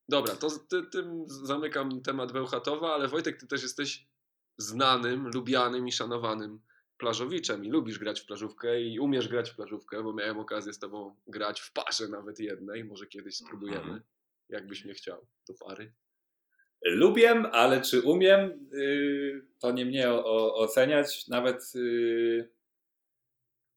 Dobra, 0.10 0.36
to 0.36 0.48
ty, 0.70 0.84
tym 0.92 1.26
zamykam 1.28 2.02
temat 2.02 2.32
Bełchatowa, 2.32 2.94
ale 2.94 3.08
Wojtek, 3.08 3.40
ty 3.40 3.48
też 3.48 3.64
jesteś 3.64 4.08
znanym, 4.58 5.28
lubianym 5.34 5.88
i 5.88 5.92
szanowanym 5.92 6.60
plażowiczem 6.98 7.66
i 7.66 7.70
lubisz 7.70 8.00
grać 8.00 8.22
w 8.22 8.26
plażówkę 8.26 8.82
i 8.82 9.00
umiesz 9.00 9.28
grać 9.28 9.50
w 9.50 9.56
plażówkę, 9.56 10.04
bo 10.04 10.14
miałem 10.14 10.40
okazję 10.40 10.74
z 10.74 10.80
tobą 10.80 11.16
grać 11.28 11.62
w 11.62 11.74
parze 11.74 12.08
nawet 12.08 12.40
jednej, 12.40 12.84
może 12.84 13.08
kiedyś 13.08 13.38
spróbujemy, 13.38 13.80
Mhm. 13.80 14.02
jakbyś 14.50 14.86
mnie 14.86 14.94
chciał 14.94 15.28
do 15.48 15.54
pary. 15.54 15.94
Lubię, 16.86 17.32
ale 17.52 17.82
czy 17.82 18.02
umiem, 18.02 18.70
yy, 18.72 19.46
to 19.60 19.72
nie 19.72 19.86
mnie 19.86 20.12
o, 20.12 20.26
o, 20.26 20.56
oceniać. 20.56 21.28
Nawet, 21.28 21.76
yy, 21.76 22.50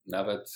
nawet, 0.06 0.52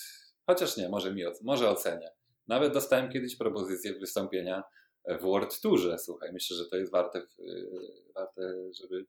chociaż 0.46 0.76
nie, 0.76 0.88
może 0.88 1.14
mi 1.14 1.22
może 1.42 1.70
ocenię. 1.70 2.10
Nawet 2.46 2.72
dostałem 2.72 3.10
kiedyś 3.10 3.36
propozycję 3.36 3.94
wystąpienia 3.98 4.62
w 5.08 5.20
World 5.20 5.60
Tourze. 5.60 5.98
Słuchaj, 5.98 6.32
myślę, 6.32 6.56
że 6.56 6.66
to 6.66 6.76
jest 6.76 6.92
warte, 6.92 7.26
yy, 7.38 7.68
warte 8.14 8.72
żeby 8.72 9.06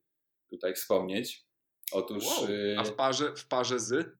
tutaj 0.49 0.73
wspomnieć. 0.73 1.45
Otóż 1.91 2.25
Wow. 2.25 2.49
yy, 2.49 2.75
A 2.79 2.83
w 2.83 2.93
parze, 2.93 3.35
w 3.35 3.47
parze 3.47 3.79
z? 3.79 4.17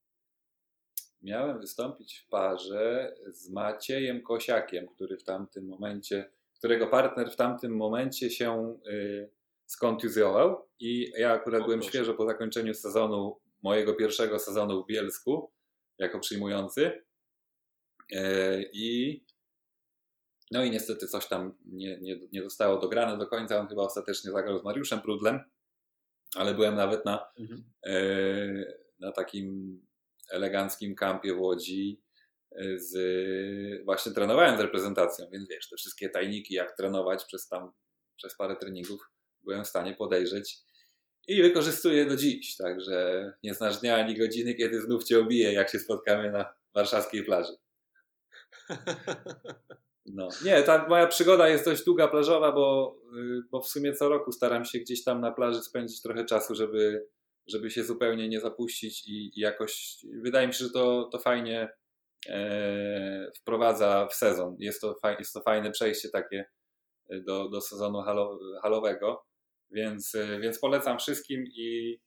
miałem 1.22 1.60
wystąpić 1.60 2.18
w 2.20 2.30
parze 2.30 3.16
z 3.28 3.50
Maciejem 3.50 4.22
Kosiakiem, 4.24 4.88
który 4.88 5.18
w 5.18 5.24
tamtym 5.24 5.68
momencie, 5.68 6.32
którego 6.54 6.88
partner 6.88 7.32
w 7.32 7.36
tamtym 7.36 7.76
momencie 7.78 8.30
się 8.32 8.80
y, 8.88 9.30
skontuzjował 9.66 10.68
i 10.80 11.12
ja 11.18 11.32
akurat 11.32 11.62
O 11.62 11.66
byłem 11.66 11.80
proszę. 11.80 11.90
świeżo 11.92 12.14
po 12.14 12.26
zakończeniu 12.26 12.74
sezonu, 12.74 13.40
mojego 13.64 13.94
pierwszego 13.94 14.40
sezonu 14.40 14.84
w 14.84 14.88
Bielsku, 14.88 15.52
jako 15.98 16.20
przyjmujący 16.20 17.06
Y, 18.14 18.70
i 18.74 19.22
no 20.52 20.64
i 20.64 20.72
niestety 20.72 21.08
coś 21.08 21.28
tam 21.28 21.58
nie, 21.66 21.98
nie, 22.02 22.20
nie 22.32 22.44
zostało 22.44 22.78
dograne 22.80 23.18
do 23.18 23.28
końca, 23.28 23.60
on 23.60 23.68
chyba 23.68 23.82
ostatecznie 23.84 24.32
zagrał 24.32 24.60
z 24.60 24.64
Mariuszem 24.64 25.02
Prudlem, 25.02 25.40
ale 26.36 26.54
byłem 26.54 26.76
nawet 26.76 27.06
na 27.06 27.28
e, 27.86 27.96
na 29.00 29.12
takim 29.12 29.80
eleganckim 30.32 30.96
kampie 30.96 31.34
w 31.34 31.40
Łodzi 31.40 32.02
e, 32.52 32.80
z, 32.80 32.96
właśnie 33.86 34.12
trenowałem 34.12 34.58
z 34.58 34.60
reprezentacją, 34.60 35.26
więc 35.32 35.50
wiesz, 35.50 35.70
te 35.70 35.76
wszystkie 35.76 36.10
tajniki, 36.10 36.54
jak 36.54 36.78
trenować 36.78 37.26
przez 37.26 37.48
tam, 37.48 37.72
przez 38.18 38.36
parę 38.38 38.56
treningów 38.56 39.02
byłem 39.44 39.64
w 39.64 39.68
stanie 39.68 39.94
podejrzeć 39.94 40.58
i 41.28 41.42
wykorzystuję 41.42 42.06
do 42.06 42.16
dziś, 42.16 42.58
także 42.58 43.32
nie 43.44 43.54
znasz 43.54 43.78
dnia 43.78 43.96
ani 43.96 44.18
godziny, 44.18 44.54
kiedy 44.54 44.82
znów 44.82 45.04
Cię 45.04 45.20
obiję, 45.20 45.54
jak 45.54 45.70
się 45.70 45.80
spotkamy 45.80 46.32
na 46.32 46.54
warszawskiej 46.74 47.24
plaży. 47.24 47.54
No. 50.06 50.30
Nie, 50.46 50.64
ta 50.64 50.88
moja 50.88 51.08
przygoda 51.08 51.50
jest 51.50 51.66
dość 51.66 51.84
długa 51.84 52.08
plażowa, 52.08 52.52
bo, 52.52 52.98
y, 53.18 53.42
bo 53.52 53.62
w 53.62 53.68
sumie 53.68 53.94
co 53.94 54.10
roku 54.10 54.32
staram 54.32 54.66
się 54.66 54.80
gdzieś 54.80 55.04
tam 55.04 55.22
na 55.22 55.32
plaży 55.32 55.62
spędzić 55.62 56.02
trochę 56.02 56.26
czasu, 56.26 56.56
żeby, 56.56 57.06
żeby 57.48 57.72
się 57.72 57.84
zupełnie 57.84 58.30
nie 58.30 58.40
zapuścić 58.40 59.08
i, 59.08 59.32
i 59.36 59.40
jakoś 59.40 59.98
wydaje 60.24 60.48
mi 60.48 60.54
się, 60.54 60.66
że 60.66 60.72
to, 60.72 61.10
to 61.12 61.20
fajnie 61.20 61.70
e, 62.28 63.32
wprowadza 63.36 64.08
w 64.08 64.14
sezon. 64.14 64.56
Jest 64.60 64.82
to, 64.82 65.00
jest 65.20 65.34
to 65.34 65.42
fajne 65.42 65.72
przejście 65.72 66.10
takie 66.10 66.46
do, 67.10 67.50
do 67.50 67.62
sezonu 67.62 68.02
halo, 68.02 68.40
halowego, 68.62 69.26
więc, 69.72 70.16
e, 70.16 70.40
więc 70.40 70.60
polecam 70.60 71.00
wszystkim 71.00 71.44
i, 71.48 72.00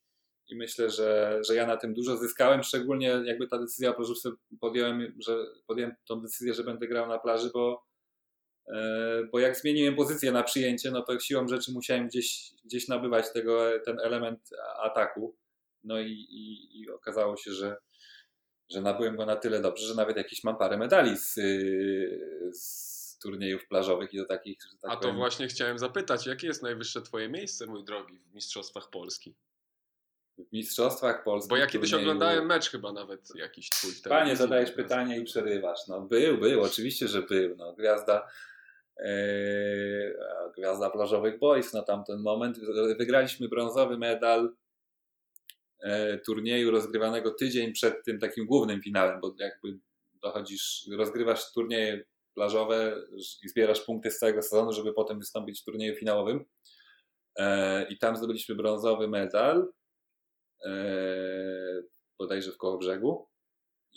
i 0.49 0.57
myślę, 0.57 0.91
że, 0.91 1.41
że 1.49 1.55
ja 1.55 1.67
na 1.67 1.77
tym 1.77 1.95
dużo 1.95 2.17
zyskałem, 2.17 2.63
szczególnie 2.63 3.23
jakby 3.25 3.49
ta 3.49 3.59
decyzja 3.59 3.91
o 3.91 3.95
plażówce 3.95 4.31
podjąłem, 4.61 5.15
że 5.27 5.37
podjąłem 5.67 5.95
tą 6.09 6.21
decyzję, 6.21 6.55
że 6.55 6.65
będę 6.65 6.89
grał 6.89 7.09
na 7.09 7.19
plaży, 7.19 7.51
bo 7.55 7.73
e, 7.73 7.88
bo 9.33 9.39
jak 9.39 9.57
zmieniłem 9.57 9.97
pozycję 9.97 10.33
na 10.33 10.43
przyjęcie, 10.43 10.91
no 10.91 11.03
to 11.03 11.19
siłą 11.19 11.49
rzeczy 11.49 11.73
musiałem 11.73 12.09
gdzieś, 12.09 12.53
gdzieś 12.65 12.89
nabywać 12.89 13.33
tego, 13.33 13.71
ten 13.85 14.01
element 14.01 14.51
ataku. 14.83 15.37
No 15.85 16.01
i, 16.01 16.13
i, 16.13 16.81
i 16.81 16.91
okazało 16.91 17.37
się, 17.37 17.53
że, 17.53 17.77
że 18.71 18.81
nabyłem 18.81 19.17
go 19.17 19.27
na 19.27 19.37
tyle 19.37 19.61
dobrze, 19.61 19.87
że 19.87 19.95
nawet 19.95 20.17
jakieś 20.17 20.45
mam 20.45 20.59
parę 20.59 20.77
medali 20.77 21.17
z, 21.17 21.35
z 22.53 23.19
turniejów 23.19 23.69
plażowych 23.69 24.15
i 24.15 24.17
do 24.17 24.25
takich, 24.25 24.59
tak 24.83 24.91
A 24.91 24.95
to 24.97 25.01
powiem, 25.01 25.17
właśnie 25.17 25.49
chciałem 25.49 25.79
zapytać, 25.79 26.27
jakie 26.27 26.47
jest 26.47 26.63
najwyższe 26.63 27.03
twoje 27.03 27.29
miejsce, 27.29 27.67
mój 27.67 27.85
drogi, 27.85 28.19
w 28.19 28.35
Mistrzostwach 28.35 28.91
Polski? 28.91 29.35
w 30.39 30.53
mistrzostwach 30.53 31.25
polskich. 31.25 31.51
Bo 31.51 31.57
ja 31.57 31.67
kiedyś 31.67 31.91
turnieju- 31.91 32.01
oglądałem 32.01 32.47
mecz 32.47 32.71
chyba 32.71 32.93
nawet 32.93 33.29
jakiś 33.35 33.71
twój 33.71 33.93
Panie, 34.09 34.37
zadajesz 34.37 34.71
pytanie 34.71 35.19
i 35.19 35.25
przerywasz. 35.25 35.79
No 35.89 36.01
był, 36.01 36.39
był, 36.39 36.63
oczywiście, 36.63 37.09
że 37.09 37.23
był. 37.23 37.57
No, 37.57 37.73
gwiazda 37.73 38.15
e, 38.19 38.29
gwiazda 40.57 40.91
plażowych 40.91 41.39
boys 41.39 41.73
na 41.73 41.83
tamten 41.83 42.21
moment. 42.21 42.59
Wygraliśmy 42.99 43.49
brązowy 43.49 43.99
medal 43.99 44.55
e, 45.81 46.19
turnieju 46.19 46.71
rozgrywanego 46.71 47.31
tydzień 47.31 47.73
przed 47.73 48.05
tym 48.05 48.19
takim 48.19 48.47
głównym 48.47 48.83
finałem, 48.83 49.21
bo 49.21 49.35
jakby 49.39 49.79
dochodzisz, 50.23 50.89
rozgrywasz 50.97 51.53
turnieje 51.53 52.05
plażowe 52.35 53.03
i 53.43 53.49
zbierasz 53.49 53.81
punkty 53.81 54.11
z 54.11 54.19
całego 54.19 54.43
sezonu, 54.43 54.73
żeby 54.73 54.93
potem 54.93 55.19
wystąpić 55.19 55.61
w 55.61 55.65
turnieju 55.65 55.97
finałowym. 55.97 56.45
E, 57.39 57.89
I 57.89 57.99
tam 57.99 58.17
zdobyliśmy 58.17 58.55
brązowy 58.55 59.09
medal, 59.09 59.73
bodajże 62.19 62.53
w 62.53 62.57
Kołobrzegu. 62.57 63.29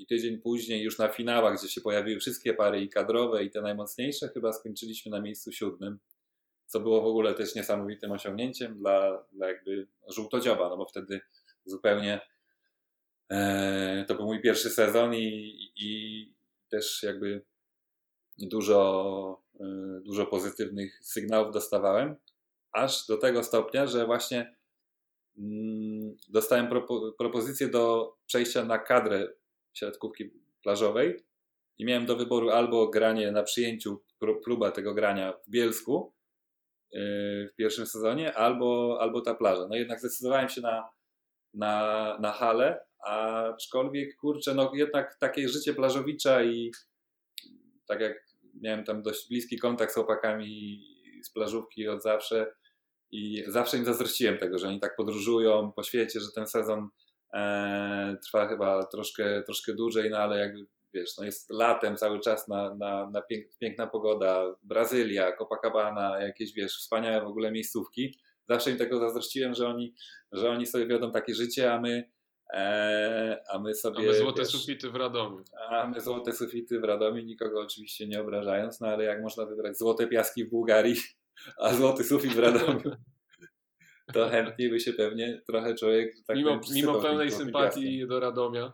I 0.01 0.05
tydzień 0.05 0.37
później, 0.37 0.83
już 0.83 0.97
na 0.97 1.07
finałach, 1.07 1.57
gdzie 1.59 1.69
się 1.69 1.81
pojawiły 1.81 2.19
wszystkie 2.19 2.53
pary 2.53 2.81
i 2.81 2.89
kadrowe, 2.89 3.43
i 3.43 3.49
te 3.49 3.61
najmocniejsze, 3.61 4.27
chyba 4.27 4.53
skończyliśmy 4.53 5.11
na 5.11 5.21
miejscu 5.21 5.51
siódmym, 5.51 5.99
co 6.65 6.79
było 6.79 7.01
w 7.01 7.05
ogóle 7.05 7.33
też 7.33 7.55
niesamowitym 7.55 8.11
osiągnięciem 8.11 8.77
dla, 8.77 9.25
dla 9.31 9.47
jakby 9.47 9.87
żółtodzioba, 10.07 10.69
no 10.69 10.77
bo 10.77 10.85
wtedy 10.85 11.21
zupełnie 11.65 12.21
e, 13.29 14.05
to 14.07 14.15
był 14.15 14.25
mój 14.25 14.41
pierwszy 14.41 14.69
sezon 14.69 15.15
i, 15.15 15.57
i 15.75 16.33
też 16.69 17.03
jakby 17.03 17.41
dużo, 18.37 19.43
e, 19.59 19.65
dużo 20.05 20.25
pozytywnych 20.25 20.99
sygnałów 21.03 21.53
dostawałem, 21.53 22.15
aż 22.71 23.07
do 23.07 23.17
tego 23.17 23.43
stopnia, 23.43 23.87
że 23.87 24.05
właśnie 24.05 24.55
mm, 25.37 26.15
dostałem 26.29 26.67
propo, 26.67 27.11
propozycję 27.17 27.67
do 27.67 28.13
przejścia 28.25 28.65
na 28.65 28.79
kadrę 28.79 29.40
siatkówki 29.73 30.31
plażowej 30.63 31.23
i 31.77 31.85
miałem 31.85 32.05
do 32.05 32.15
wyboru 32.15 32.49
albo 32.49 32.89
granie 32.89 33.31
na 33.31 33.43
przyjęciu, 33.43 34.03
pró- 34.21 34.39
próba 34.43 34.71
tego 34.71 34.93
grania 34.93 35.33
w 35.47 35.49
Bielsku 35.49 36.13
yy, 36.91 37.49
w 37.53 37.55
pierwszym 37.55 37.85
sezonie, 37.85 38.33
albo, 38.33 38.97
albo 39.01 39.21
ta 39.21 39.35
plaża. 39.35 39.67
No 39.69 39.75
jednak 39.75 39.99
zdecydowałem 39.99 40.49
się 40.49 40.61
na, 40.61 40.89
na, 41.53 42.17
na 42.21 42.31
halę, 42.31 42.79
aczkolwiek 43.05 44.15
kurczę, 44.15 44.53
no 44.53 44.71
jednak 44.75 45.17
takie 45.19 45.49
życie 45.49 45.73
plażowicza 45.73 46.43
i 46.43 46.71
tak 47.87 48.01
jak 48.01 48.31
miałem 48.61 48.83
tam 48.83 49.01
dość 49.01 49.29
bliski 49.29 49.59
kontakt 49.59 49.91
z 49.91 49.95
chłopakami 49.95 50.81
z 51.23 51.31
plażówki 51.31 51.87
od 51.87 52.03
zawsze 52.03 52.53
i 53.11 53.43
zawsze 53.47 53.77
im 53.77 53.85
zazdrościłem 53.85 54.37
tego, 54.37 54.57
że 54.57 54.67
oni 54.67 54.79
tak 54.79 54.95
podróżują 54.95 55.71
po 55.71 55.83
świecie, 55.83 56.19
że 56.19 56.31
ten 56.35 56.47
sezon 56.47 56.89
e, 57.33 58.17
trwa 58.23 58.47
chyba 58.47 58.83
troszkę, 58.83 59.43
troszkę 59.43 59.73
dłużej, 59.73 60.09
no 60.09 60.17
ale 60.17 60.39
jakby 60.39 60.65
wiesz, 60.93 61.17
no 61.17 61.25
jest 61.25 61.49
latem 61.49 61.97
cały 61.97 62.19
czas 62.19 62.47
na, 62.47 62.75
na, 62.75 63.09
na 63.09 63.21
pięk, 63.21 63.45
piękna 63.59 63.87
pogoda, 63.87 64.55
Brazylia, 64.63 65.31
Copacabana, 65.37 66.21
jakieś 66.21 66.53
wiesz, 66.53 66.77
wspaniałe 66.77 67.21
w 67.21 67.27
ogóle 67.27 67.51
miejscówki. 67.51 68.19
Zawsze 68.49 68.71
im 68.71 68.77
tego 68.77 68.99
zazdrościłem, 68.99 69.53
że 69.53 69.67
oni, 69.67 69.93
że 70.31 70.49
oni 70.49 70.65
sobie 70.65 70.87
wiodą 70.87 71.11
takie 71.11 71.35
życie, 71.35 71.73
a 71.73 71.81
my, 71.81 72.11
e, 72.53 73.43
a 73.49 73.59
my 73.59 73.75
sobie. 73.75 73.99
A 73.99 74.01
my 74.01 74.17
złote 74.17 74.41
wiesz, 74.41 74.51
sufity 74.51 74.89
w 74.89 74.95
Radomiu. 74.95 75.43
a 75.69 75.87
my 75.87 76.01
złote 76.01 76.33
sufity 76.33 76.79
w 76.79 76.83
Radomiu, 76.83 77.23
nikogo 77.23 77.61
oczywiście 77.61 78.07
nie 78.07 78.21
obrażając, 78.21 78.79
no 78.79 78.87
ale 78.87 79.03
jak 79.03 79.21
można 79.21 79.45
wybrać 79.45 79.77
złote 79.77 80.07
piaski 80.07 80.45
w 80.45 80.49
Bułgarii, 80.49 80.95
a 81.63 81.73
złoty 81.73 82.03
sufit 82.03 82.33
w 82.33 82.39
Radomiu, 82.39 82.81
to 84.13 84.29
chętniej 84.29 84.69
by 84.69 84.79
się 84.79 84.93
pewnie 84.93 85.41
trochę 85.47 85.75
człowiek 85.75 86.15
tak 86.27 86.37
mimo, 86.37 86.59
mimo 86.73 87.01
pełnej 87.01 87.31
sympatii 87.31 88.07
do 88.07 88.19
Radomia. 88.19 88.73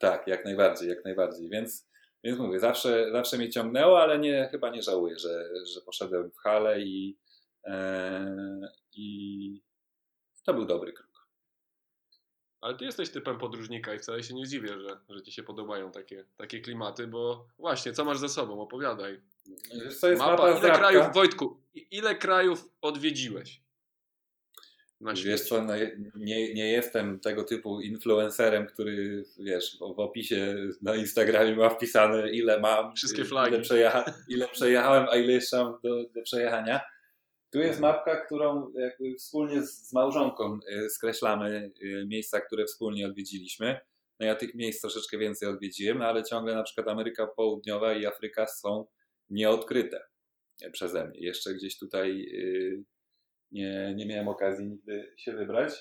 Tak, 0.00 0.26
jak 0.26 0.44
najbardziej, 0.44 0.88
jak 0.88 1.04
najbardziej. 1.04 1.48
Więc, 1.48 1.88
więc 2.24 2.38
mówię, 2.38 2.60
zawsze, 2.60 3.12
zawsze 3.12 3.38
mnie 3.38 3.50
ciągnęło, 3.50 4.00
ale 4.00 4.18
nie, 4.18 4.48
chyba 4.50 4.70
nie 4.70 4.82
żałuję, 4.82 5.18
że, 5.18 5.48
że 5.74 5.80
poszedłem 5.80 6.30
w 6.30 6.38
halę 6.38 6.80
i, 6.80 7.18
e, 7.64 8.70
i 8.92 9.60
to 10.44 10.54
był 10.54 10.64
dobry 10.64 10.92
krok. 10.92 11.16
Ale 12.60 12.76
ty 12.76 12.84
jesteś 12.84 13.10
typem 13.10 13.38
podróżnika 13.38 13.94
i 13.94 13.98
wcale 13.98 14.22
się 14.22 14.34
nie 14.34 14.46
dziwię, 14.46 14.80
że, 14.80 15.00
że 15.08 15.22
ci 15.22 15.32
się 15.32 15.42
podobają 15.42 15.92
takie, 15.92 16.24
takie 16.36 16.60
klimaty, 16.60 17.06
bo 17.06 17.46
właśnie, 17.58 17.92
co 17.92 18.04
masz 18.04 18.18
za 18.18 18.28
sobą? 18.28 18.60
Opowiadaj. 18.60 19.20
Wiesz 19.84 19.96
co, 19.96 20.08
jest 20.08 20.22
Mapa, 20.22 20.46
mapa, 20.46 20.58
ile 20.58 20.70
krajów, 20.70 21.14
Wojtku, 21.14 21.60
ile 21.74 22.14
krajów 22.14 22.68
odwiedziłeś? 22.80 23.65
Na 25.00 25.12
Wiesz 25.12 25.40
co, 25.40 25.62
no, 25.62 25.72
nie, 26.14 26.54
nie 26.54 26.72
jestem 26.72 27.20
tego 27.20 27.44
typu 27.44 27.80
influencerem, 27.80 28.66
który 28.66 29.24
wiesz, 29.38 29.78
w, 29.78 30.00
opisie 30.00 30.56
na 30.82 30.96
Instagramie 30.96 31.56
ma 31.56 31.70
wpisane 31.70 32.30
ile 32.30 32.60
mam, 32.60 32.94
Wszystkie 32.94 33.22
y, 33.22 33.24
flagi. 33.24 33.54
Ile, 33.54 33.62
przejecha, 33.62 34.04
ile 34.28 34.48
przejechałem, 34.48 35.06
a 35.10 35.16
ile 35.16 35.32
jeszcze 35.32 35.56
mam 35.56 35.78
do, 35.82 36.04
do 36.14 36.22
przejechania. 36.22 36.80
Tu 37.52 37.58
jest 37.58 37.80
mapka, 37.80 38.26
którą 38.26 38.72
wspólnie 39.18 39.62
z, 39.62 39.88
z 39.88 39.92
małżonką 39.92 40.58
y, 40.68 40.90
skreślamy 40.90 41.70
y, 41.82 42.06
miejsca, 42.08 42.40
które 42.40 42.64
wspólnie 42.64 43.06
odwiedziliśmy. 43.06 43.80
No 44.20 44.26
ja 44.26 44.34
tych 44.34 44.54
miejsc 44.54 44.80
troszeczkę 44.80 45.18
więcej 45.18 45.48
odwiedziłem, 45.48 46.02
ale 46.02 46.24
ciągle 46.24 46.54
na 46.54 46.62
przykład 46.62 46.88
Ameryka 46.88 47.26
Południowa 47.26 47.94
i 47.94 48.06
Afryka 48.06 48.46
są 48.46 48.86
nieodkryte 49.30 50.00
przeze 50.72 51.08
mnie. 51.08 51.18
Jeszcze 51.20 51.54
gdzieś 51.54 51.78
tutaj 51.78 52.28
nie, 53.52 53.94
nie 53.96 54.06
miałem 54.06 54.28
okazji 54.28 54.66
nigdy 54.66 55.14
się 55.16 55.32
wybrać. 55.32 55.72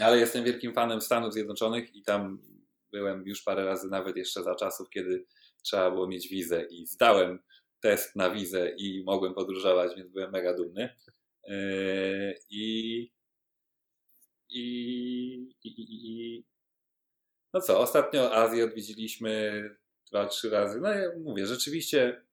Ale 0.00 0.18
jestem 0.18 0.44
wielkim 0.44 0.74
fanem 0.74 1.00
Stanów 1.00 1.32
Zjednoczonych 1.32 1.94
i 1.94 2.02
tam 2.02 2.42
byłem 2.92 3.26
już 3.26 3.42
parę 3.42 3.64
razy, 3.64 3.88
nawet 3.88 4.16
jeszcze 4.16 4.42
za 4.42 4.54
czasów, 4.54 4.90
kiedy 4.90 5.24
trzeba 5.62 5.90
było 5.90 6.08
mieć 6.08 6.28
wizę 6.28 6.66
i 6.70 6.86
zdałem 6.86 7.38
test 7.80 8.16
na 8.16 8.30
wizę 8.30 8.70
i 8.76 9.04
mogłem 9.04 9.34
podróżować, 9.34 9.96
więc 9.96 10.10
byłem 10.10 10.32
mega 10.32 10.54
dumny. 10.54 10.96
Yy, 11.48 12.34
I, 12.50 12.98
i, 14.48 15.54
i, 15.64 15.74
i, 15.78 16.44
no 17.52 17.60
co, 17.60 17.80
ostatnio 17.80 18.34
Azję 18.34 18.64
odwiedziliśmy 18.64 19.62
dwa, 20.10 20.26
trzy 20.26 20.50
razy. 20.50 20.80
No 20.80 20.92
ja 20.92 21.08
mówię, 21.18 21.46
rzeczywiście 21.46 22.24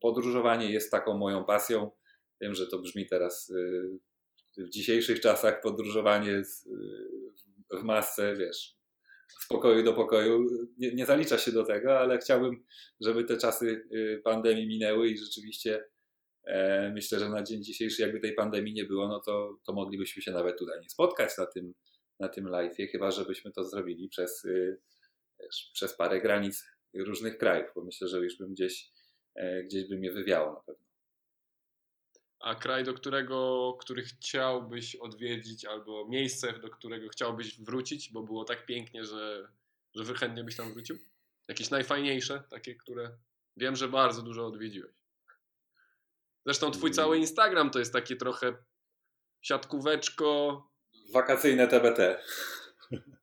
podróżowanie 0.00 0.72
jest 0.72 0.90
taką 0.90 1.16
moją 1.18 1.44
pasją. 1.44 1.90
Wiem, 2.40 2.54
że 2.54 2.66
to 2.66 2.78
brzmi 2.78 3.06
teraz 3.06 3.50
y, 3.50 3.98
w 4.58 4.68
dzisiejszych 4.68 5.20
czasach 5.20 5.60
podróżowanie 5.60 6.32
y, 6.32 6.44
w 7.70 7.82
masce, 7.82 8.36
wiesz, 8.36 8.78
z 9.40 9.48
pokoju 9.48 9.82
do 9.84 9.92
pokoju 9.92 10.46
nie, 10.78 10.94
nie 10.94 11.06
zalicza 11.06 11.38
się 11.38 11.52
do 11.52 11.64
tego, 11.64 11.98
ale 11.98 12.18
chciałbym, 12.18 12.64
żeby 13.00 13.24
te 13.24 13.36
czasy 13.36 13.88
y, 13.92 14.20
pandemii 14.24 14.66
minęły 14.66 15.08
i 15.08 15.18
rzeczywiście 15.18 15.84
e, 16.44 16.90
myślę, 16.94 17.18
że 17.18 17.28
na 17.28 17.42
dzień 17.42 17.62
dzisiejszy, 17.62 18.02
jakby 18.02 18.20
tej 18.20 18.34
pandemii 18.34 18.74
nie 18.74 18.84
było, 18.84 19.08
no 19.08 19.20
to, 19.20 19.58
to 19.66 19.72
moglibyśmy 19.72 20.22
się 20.22 20.32
nawet 20.32 20.58
tutaj 20.58 20.80
nie 20.80 20.88
spotkać 20.88 21.38
na 21.38 21.46
tym, 21.46 21.74
na 22.20 22.28
tym 22.28 22.44
live'ie, 22.44 22.88
chyba 22.92 23.10
żebyśmy 23.10 23.52
to 23.52 23.64
zrobili 23.64 24.08
przez, 24.08 24.46
wiesz, 25.40 25.70
przez 25.74 25.96
parę 25.96 26.20
granic 26.20 26.64
różnych 26.94 27.38
krajów, 27.38 27.70
bo 27.74 27.84
myślę, 27.84 28.08
że 28.08 28.18
już 28.18 28.38
bym 28.38 28.52
gdzieś, 28.52 28.90
e, 29.34 29.62
gdzieś 29.64 29.88
by 29.88 29.96
mnie 29.96 30.12
wywiało 30.12 30.52
na 30.52 30.60
pewno. 30.60 30.87
A 32.40 32.54
kraj, 32.54 32.84
do 32.84 32.94
którego, 32.94 33.72
który 33.80 34.02
chciałbyś 34.02 34.96
odwiedzić, 34.96 35.64
albo 35.64 36.08
miejsce, 36.08 36.58
do 36.58 36.70
którego 36.70 37.08
chciałbyś 37.08 37.60
wrócić, 37.60 38.12
bo 38.12 38.22
było 38.22 38.44
tak 38.44 38.66
pięknie, 38.66 39.04
że, 39.04 39.48
że 39.94 40.14
chętnie 40.14 40.44
byś 40.44 40.56
tam 40.56 40.72
wrócił? 40.72 40.98
Jakieś 41.48 41.70
najfajniejsze, 41.70 42.42
takie, 42.50 42.74
które 42.74 43.18
wiem, 43.56 43.76
że 43.76 43.88
bardzo 43.88 44.22
dużo 44.22 44.46
odwiedziłeś. 44.46 44.92
Zresztą 46.46 46.70
twój 46.70 46.90
cały 46.90 47.18
Instagram 47.18 47.70
to 47.70 47.78
jest 47.78 47.92
takie 47.92 48.16
trochę 48.16 48.56
siatkóweczko. 49.40 50.62
Wakacyjne 51.12 51.68
TBT. 51.68 52.22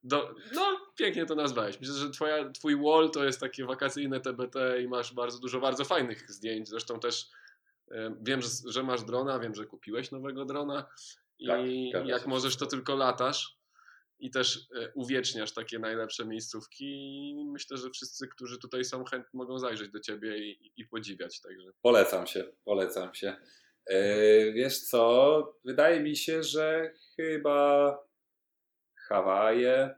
Do, 0.03 0.35
no, 0.53 0.77
pięknie 0.97 1.25
to 1.25 1.35
nazwałeś. 1.35 1.79
Myślę, 1.79 1.95
że 1.95 2.09
twoja, 2.09 2.49
twój 2.49 2.75
wall 2.75 3.11
to 3.11 3.25
jest 3.25 3.39
takie 3.39 3.65
wakacyjne 3.65 4.19
TBT 4.19 4.81
i 4.81 4.87
masz 4.87 5.13
bardzo 5.13 5.39
dużo 5.39 5.59
bardzo 5.59 5.85
fajnych 5.85 6.31
zdjęć. 6.31 6.69
Zresztą 6.69 6.99
też 6.99 7.29
wiem, 8.21 8.41
że, 8.41 8.49
że 8.67 8.83
masz 8.83 9.03
drona, 9.03 9.39
wiem, 9.39 9.55
że 9.55 9.65
kupiłeś 9.65 10.11
nowego 10.11 10.45
drona 10.45 10.89
i 11.39 11.91
Tak, 11.93 12.07
jak 12.07 12.27
możesz, 12.27 12.57
to 12.57 12.65
tylko 12.65 12.95
latasz 12.95 13.59
i 14.19 14.31
też 14.31 14.67
e, 14.75 14.91
uwieczniasz 14.93 15.53
takie 15.53 15.79
najlepsze 15.79 16.25
miejscówki 16.25 16.85
i 17.29 17.45
myślę, 17.45 17.77
że 17.77 17.89
wszyscy, 17.89 18.27
którzy 18.27 18.59
tutaj 18.59 18.85
są 18.85 19.03
chętni 19.03 19.37
mogą 19.37 19.59
zajrzeć 19.59 19.91
do 19.91 19.99
ciebie 19.99 20.37
i, 20.37 20.71
i 20.77 20.85
podziwiać. 20.85 21.41
Także 21.41 21.71
Polecam 21.81 22.27
się, 22.27 22.43
polecam 22.65 23.13
się. 23.13 23.35
Yy, 23.89 24.53
wiesz 24.53 24.81
co, 24.81 25.59
wydaje 25.65 25.99
mi 25.99 26.15
się, 26.15 26.43
że 26.43 26.93
chyba 27.15 27.97
Hawaje 29.07 29.95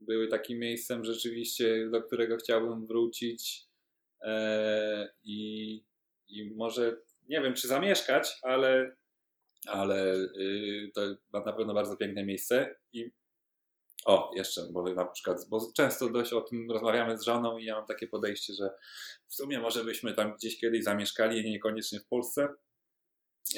były 0.00 0.28
takim 0.28 0.58
miejscem 0.58 1.04
rzeczywiście, 1.04 1.88
do 1.90 2.02
którego 2.02 2.36
chciałbym 2.36 2.86
wrócić 2.86 3.72
Yy, 4.24 5.08
i, 5.24 5.84
i 6.32 6.54
może, 6.54 6.96
nie 7.28 7.40
wiem 7.40 7.54
czy 7.54 7.68
zamieszkać, 7.68 8.38
ale, 8.42 8.96
ale 9.66 10.16
yy, 10.36 10.90
to 10.94 11.00
na 11.32 11.52
pewno 11.52 11.74
bardzo 11.74 11.96
piękne 11.96 12.24
miejsce 12.24 12.76
i 12.92 13.10
o, 14.04 14.30
jeszcze, 14.36 14.62
bo 14.70 14.94
na 14.94 15.04
przykład, 15.04 15.48
bo 15.48 15.72
często 15.76 16.08
dość 16.08 16.32
o 16.32 16.40
tym 16.40 16.70
rozmawiamy 16.70 17.18
z 17.18 17.22
żoną 17.22 17.58
i 17.58 17.64
ja 17.64 17.74
mam 17.74 17.86
takie 17.86 18.06
podejście, 18.06 18.54
że 18.54 18.70
w 19.28 19.34
sumie 19.34 19.60
może 19.60 19.84
byśmy 19.84 20.14
tam 20.14 20.34
gdzieś 20.36 20.60
kiedyś 20.60 20.84
zamieszkali, 20.84 21.50
niekoniecznie 21.50 22.00
w 22.00 22.06
Polsce. 22.06 22.48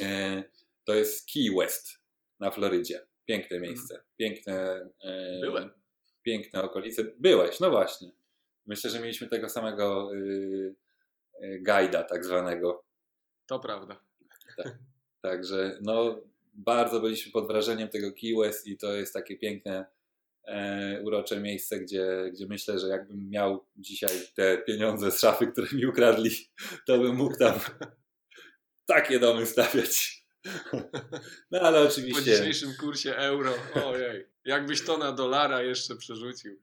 E, 0.02 0.42
To 0.84 0.94
jest 0.94 1.28
Key 1.32 1.56
West 1.58 1.88
na 2.40 2.50
Florydzie. 2.50 3.06
Piękne 3.26 3.60
miejsce. 3.60 4.04
Piękne. 4.16 4.90
e, 5.04 5.40
Byłem. 5.40 5.70
Piękne 6.22 6.62
okolice. 6.62 7.04
Byłeś, 7.18 7.60
no 7.60 7.70
właśnie. 7.70 8.12
Myślę, 8.66 8.90
że 8.90 9.00
mieliśmy 9.00 9.28
tego 9.28 9.48
samego 9.48 10.14
y, 10.14 10.74
guida, 11.40 12.02
tak 12.02 12.24
zwanego. 12.24 12.84
to 13.46 13.60
prawda. 13.60 14.00
Także 15.20 15.78
no, 15.82 16.20
bardzo 16.54 17.00
byliśmy 17.00 17.32
pod 17.32 17.46
wrażeniem 17.46 17.88
tego 17.88 18.12
Key 18.12 18.34
West 18.40 18.66
i 18.66 18.76
to 18.76 18.92
jest 18.92 19.14
takie 19.14 19.36
piękne, 19.36 19.86
e, 20.44 21.00
urocze 21.02 21.40
miejsce, 21.40 21.80
gdzie, 21.80 22.30
gdzie 22.32 22.46
myślę, 22.46 22.78
że 22.78 22.88
jakbym 22.88 23.30
miał 23.30 23.66
dzisiaj 23.76 24.10
te 24.34 24.58
pieniądze 24.58 25.10
z 25.10 25.20
szafy, 25.20 25.46
które 25.46 25.66
mi 25.72 25.86
ukradli, 25.86 26.30
to 26.86 26.98
bym 26.98 27.16
mógł 27.16 27.38
tam 27.38 27.60
takie 28.86 29.18
domy 29.18 29.46
stawiać. 29.46 30.24
No 31.50 31.60
ale 31.60 31.78
Po 31.82 31.88
oczywiście, 31.88 32.22
dzisiejszym 32.22 32.74
kursie 32.80 33.16
euro, 33.16 33.54
ojej, 33.84 34.26
jakbyś 34.44 34.84
to 34.84 34.98
na 34.98 35.12
dolara 35.12 35.62
jeszcze 35.62 35.96
przerzucił. 35.96 36.60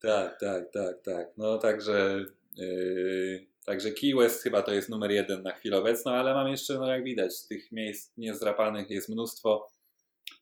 tak, 0.00 0.40
tak, 0.40 0.70
tak, 0.72 1.02
tak. 1.02 1.28
No 1.36 1.58
także, 1.58 2.24
yy, 2.56 3.46
także 3.66 3.90
Key 3.92 4.14
West 4.18 4.42
chyba 4.42 4.62
to 4.62 4.72
jest 4.72 4.88
numer 4.88 5.10
jeden 5.10 5.42
na 5.42 5.52
chwilę 5.52 5.78
obecną, 5.78 6.12
ale 6.12 6.34
mam 6.34 6.48
jeszcze, 6.48 6.74
no 6.74 6.86
jak 6.86 7.04
widać, 7.04 7.46
tych 7.48 7.72
miejsc 7.72 8.12
niezdrapanych 8.16 8.90
jest 8.90 9.08
mnóstwo 9.08 9.68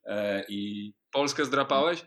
e, 0.05 0.45
i 0.49 0.93
Polskę 1.13 1.45
zdrapałeś? 1.45 2.07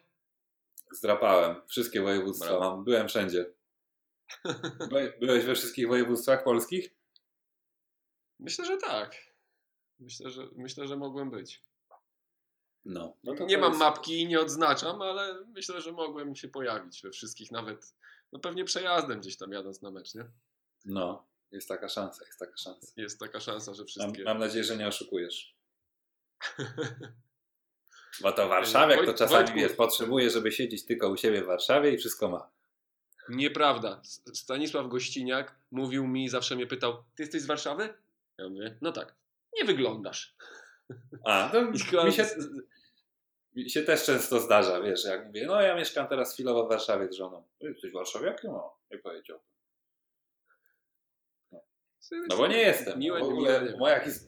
Zdrapałem. 0.92 1.56
Wszystkie 1.68 2.02
województwa 2.02 2.48
Brawo. 2.50 2.70
mam. 2.76 2.84
Byłem 2.84 3.08
wszędzie. 3.08 3.46
By- 4.90 5.14
Byłeś 5.20 5.46
we 5.46 5.56
wszystkich 5.56 5.88
województwach 5.88 6.44
polskich? 6.44 6.96
Myślę, 8.40 8.66
że 8.66 8.78
tak. 8.78 9.16
Myślę, 10.00 10.30
że, 10.30 10.48
myślę, 10.56 10.88
że 10.88 10.98
mogłem 10.98 11.32
być. 11.32 11.62
No. 12.86 13.18
no 13.24 13.36
to 13.36 13.46
nie 13.46 13.56
to 13.56 13.62
mam 13.62 13.70
jest- 13.72 13.80
mapki 13.80 14.22
i 14.22 14.28
nie 14.28 14.40
odznaczam, 14.40 15.02
ale 15.02 15.46
myślę, 15.46 15.82
że 15.82 15.92
mogłem 15.92 16.36
się 16.36 16.48
pojawić 16.48 17.02
we 17.02 17.12
wszystkich, 17.12 17.52
nawet 17.52 17.96
no 18.32 18.40
pewnie 18.40 18.66
przejazdem 18.66 19.20
gdzieś 19.20 19.38
tam 19.38 19.52
jadąc 19.52 19.82
na 19.82 19.92
mecz, 19.92 20.16
nie? 20.16 20.26
No, 20.88 21.26
jest 21.52 21.68
taka 21.68 21.90
szansa, 21.90 22.26
jest 22.26 22.40
taka 22.40 22.58
szansa. 22.58 22.94
Jest 22.98 23.20
taka 23.20 23.40
szansa, 23.40 23.74
że 23.74 23.82
Mam, 23.82 23.88
wszystkie... 23.88 24.24
mam 24.24 24.40
nadzieję, 24.40 24.64
że 24.64 24.78
nie 24.78 24.88
oszukujesz. 24.88 25.56
Bo 28.22 28.32
to 28.32 28.48
warszawiak 28.48 29.06
to 29.06 29.14
czasami 29.14 29.44
Wojtku. 29.46 29.56
wiesz, 29.60 29.74
potrzebuje, 29.74 30.30
żeby 30.30 30.52
siedzieć 30.52 30.86
tylko 30.86 31.10
u 31.10 31.18
siebie 31.18 31.44
w 31.44 31.46
Warszawie 31.46 31.92
i 31.92 31.98
wszystko 31.98 32.30
ma. 32.30 32.50
Nieprawda. 33.30 34.02
Stanisław 34.34 34.88
Gościniak 34.88 35.56
mówił 35.72 36.08
mi, 36.08 36.30
zawsze 36.30 36.56
mnie 36.56 36.68
pytał, 36.68 37.04
ty 37.16 37.24
jesteś 37.24 37.42
z 37.42 37.46
Warszawy? 37.46 37.94
Ja 38.38 38.50
mówię, 38.50 38.78
no 38.82 38.92
tak. 38.92 39.16
Nie 39.54 39.66
wyglądasz. 39.66 40.36
A, 41.26 41.50
to 41.50 41.62
mi 41.72 41.80
się, 42.14 42.26
mi 43.56 43.70
się 43.70 43.84
też 43.84 44.04
często 44.06 44.40
zdarza, 44.40 44.82
wiesz, 44.82 45.04
jak 45.06 45.26
mówię, 45.26 45.46
no 45.48 45.62
ja 45.62 45.76
mieszkam 45.76 46.08
teraz 46.08 46.34
chwilowo 46.34 46.66
w 46.66 46.70
Warszawie 46.70 47.08
z 47.12 47.16
żoną. 47.16 47.44
"Ty 47.60 47.68
Jesteś 47.68 47.92
warszawiakiem? 47.92 48.52
No, 48.52 48.76
nie 48.92 48.98
powiedział. 48.98 49.40
No 52.30 52.38
bo 52.38 52.48
nie 52.48 52.58
jestem. 52.58 53.00
Miłe, 53.00 53.20
w 53.20 53.24
ogóle 53.24 53.76
moja, 53.80 54.00
his- 54.06 54.28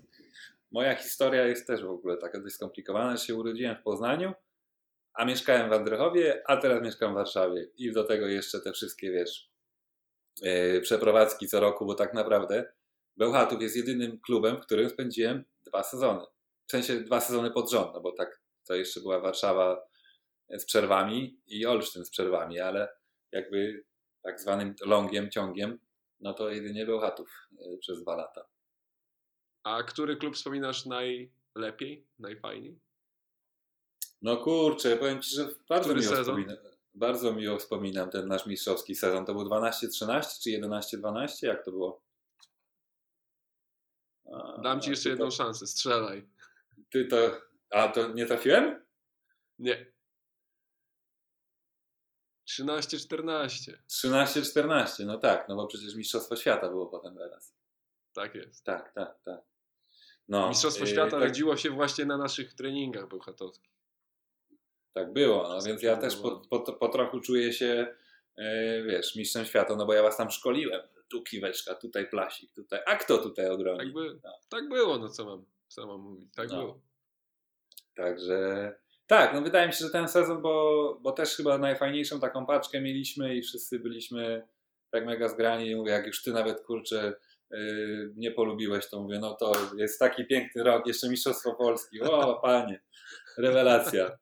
moja 0.72 0.96
historia 0.96 1.48
jest 1.48 1.68
też 1.68 1.84
w 1.84 1.90
ogóle 1.90 2.18
taka 2.18 2.40
dość 2.40 2.56
skomplikowana, 2.56 3.18
się 3.18 3.36
urodziłem 3.36 3.76
w 3.76 3.84
Poznaniu, 3.84 4.34
a 5.14 5.26
mieszkałem 5.26 5.70
w 5.70 5.74
Andrychowie, 5.74 6.42
a 6.48 6.58
teraz 6.58 6.84
mieszkam 6.84 7.12
w 7.12 7.16
Warszawie. 7.16 7.68
I 7.78 7.92
do 7.92 8.04
tego 8.04 8.28
jeszcze 8.28 8.62
te 8.62 8.72
wszystkie, 8.72 9.12
wiesz, 9.12 9.50
yy, 10.42 10.82
przeprowadzki 10.82 11.48
co 11.48 11.60
roku, 11.60 11.86
bo 11.86 11.96
tak 11.96 12.14
naprawdę 12.14 12.74
Bełchatów 13.18 13.62
jest 13.62 13.76
jedynym 13.76 14.20
klubem, 14.20 14.58
w 14.58 14.66
którym 14.66 14.90
spędziłem 14.90 15.44
dwa 15.68 15.84
sezony. 15.84 16.26
W 16.68 16.72
sensie 16.72 17.00
dwa 17.00 17.22
sezony 17.22 17.52
pod 17.52 17.72
rząd, 17.72 17.94
no 17.94 18.02
bo 18.02 18.12
tak 18.12 18.42
to 18.68 18.76
jeszcze 18.76 19.00
była 19.02 19.20
Warszawa 19.20 19.82
z 20.50 20.66
przerwami 20.66 21.40
i 21.48 21.66
Olsztyn 21.66 22.06
z 22.06 22.10
przerwami, 22.10 22.60
ale 22.60 22.88
jakby 23.32 23.84
tak 24.24 24.40
zwanym 24.40 24.76
longiem, 24.86 25.32
ciągiem, 25.32 25.80
no 26.20 26.34
to 26.34 26.50
jedynie 26.50 26.86
Bełchatów 26.86 27.48
yy, 27.52 27.78
przez 27.78 28.02
dwa 28.02 28.16
lata. 28.16 28.46
A 29.64 29.84
który 29.84 30.18
klub 30.18 30.36
wspominasz 30.36 30.86
najlepiej, 30.86 32.08
najfajniej? 32.20 32.80
No 34.22 34.38
kurczę, 34.38 34.98
powiem 34.98 35.22
Ci, 35.22 35.36
że 35.36 35.50
bardzo 35.70 35.90
Który 35.90 36.02
miło, 36.02 36.16
sezon? 36.16 36.36
wspominam, 36.36 36.58
bardzo 36.94 37.34
miło 37.34 37.58
wspominam 37.58 38.10
ten 38.10 38.28
nasz 38.28 38.46
mistrzowski 38.46 38.96
sezon. 38.96 39.26
To 39.26 39.34
był 39.34 39.44
12-13 39.44 40.44
czy 40.44 40.50
11-12? 40.50 41.48
Jak 41.48 41.66
to 41.66 41.72
było? 41.72 42.02
A, 44.34 44.62
Dam 44.62 44.82
ci 44.82 44.90
jeszcze 44.90 45.10
jedną 45.10 45.26
to, 45.26 45.32
szansę, 45.32 45.68
strzelaj. 45.68 46.28
Ty 46.90 47.06
to... 47.06 47.42
A, 47.70 47.88
to 47.88 48.08
nie 48.08 48.26
trafiłem? 48.26 48.86
Nie. 49.60 49.92
13-14. 52.50 53.74
13-14, 53.90 55.06
no 55.06 55.18
tak, 55.18 55.50
no 55.50 55.56
bo 55.56 55.68
przecież 55.68 55.96
Mistrzostwo 55.96 56.36
Świata 56.36 56.70
było 56.70 56.88
potem 56.88 57.16
teraz. 57.18 57.56
Tak 58.14 58.36
jest. 58.36 58.64
Tak, 58.66 58.94
tak, 58.94 59.20
tak. 59.26 59.42
No, 60.28 60.50
Mistrzostwo 60.50 60.86
yy, 60.86 60.92
Świata 60.92 61.12
tak, 61.12 61.20
rodziło 61.22 61.58
się 61.58 61.70
właśnie 61.70 62.06
na 62.06 62.18
naszych 62.18 62.54
treningach 62.54 63.08
bełchatowskich. 63.08 63.72
Tak 64.94 65.14
było, 65.14 65.50
no 65.50 65.62
więc 65.62 65.82
ja 65.84 65.98
też 65.98 66.16
po, 66.16 66.42
po, 66.50 66.60
po 66.74 66.90
trochu 66.90 67.20
czuję 67.20 67.54
się, 67.54 67.96
e, 68.38 68.84
wiesz, 68.84 69.16
mistrzem 69.16 69.46
świata, 69.46 69.76
no 69.76 69.86
bo 69.86 69.94
ja 69.94 70.02
was 70.04 70.18
tam 70.18 70.32
szkoliłem. 70.32 70.82
Tu 71.10 71.24
kiweczka, 71.24 71.76
tutaj 71.76 72.10
plasik, 72.10 72.54
tutaj. 72.54 72.80
A 72.86 72.96
kto 72.96 73.18
tutaj 73.18 73.50
obroni? 73.50 73.80
Tak, 73.80 73.94
by, 73.94 74.20
No. 74.24 74.40
tak 74.50 74.70
było, 74.70 74.98
no 74.98 75.10
co 75.10 75.26
mam, 75.26 75.46
co 75.68 75.88
mam 75.88 76.02
mówić. 76.02 76.34
Tak 76.36 76.50
No. 76.50 76.58
było. 76.58 76.82
Także 77.96 78.76
tak, 79.10 79.34
no 79.34 79.42
wydaje 79.42 79.68
mi 79.68 79.74
się, 79.74 79.86
że 79.86 79.92
ten 79.92 80.08
sezon, 80.08 80.42
bo, 80.42 81.00
bo 81.02 81.12
też 81.12 81.36
chyba 81.36 81.58
najfajniejszą 81.58 82.20
taką 82.20 82.46
paczkę 82.46 82.82
mieliśmy 82.82 83.36
i 83.36 83.42
wszyscy 83.42 83.80
byliśmy 83.80 84.48
tak 84.92 85.06
mega 85.06 85.28
zgrani. 85.28 85.72
I 85.72 85.76
mówię, 85.76 85.92
jak 85.92 86.08
już 86.08 86.24
ty 86.24 86.32
nawet 86.32 86.62
kurczę 86.62 87.14
yy, 87.52 88.14
nie 88.16 88.32
polubiłeś, 88.32 88.90
to 88.90 89.02
mówię, 89.02 89.20
no 89.20 89.34
to 89.34 89.54
jest 89.78 90.00
taki 90.00 90.26
piękny 90.26 90.64
rok, 90.64 90.88
jeszcze 90.88 91.10
Mistrzostwo 91.10 91.56
Polski. 91.56 92.02
O, 92.02 92.40
panie, 92.42 92.82
rewelacja. 93.38 94.18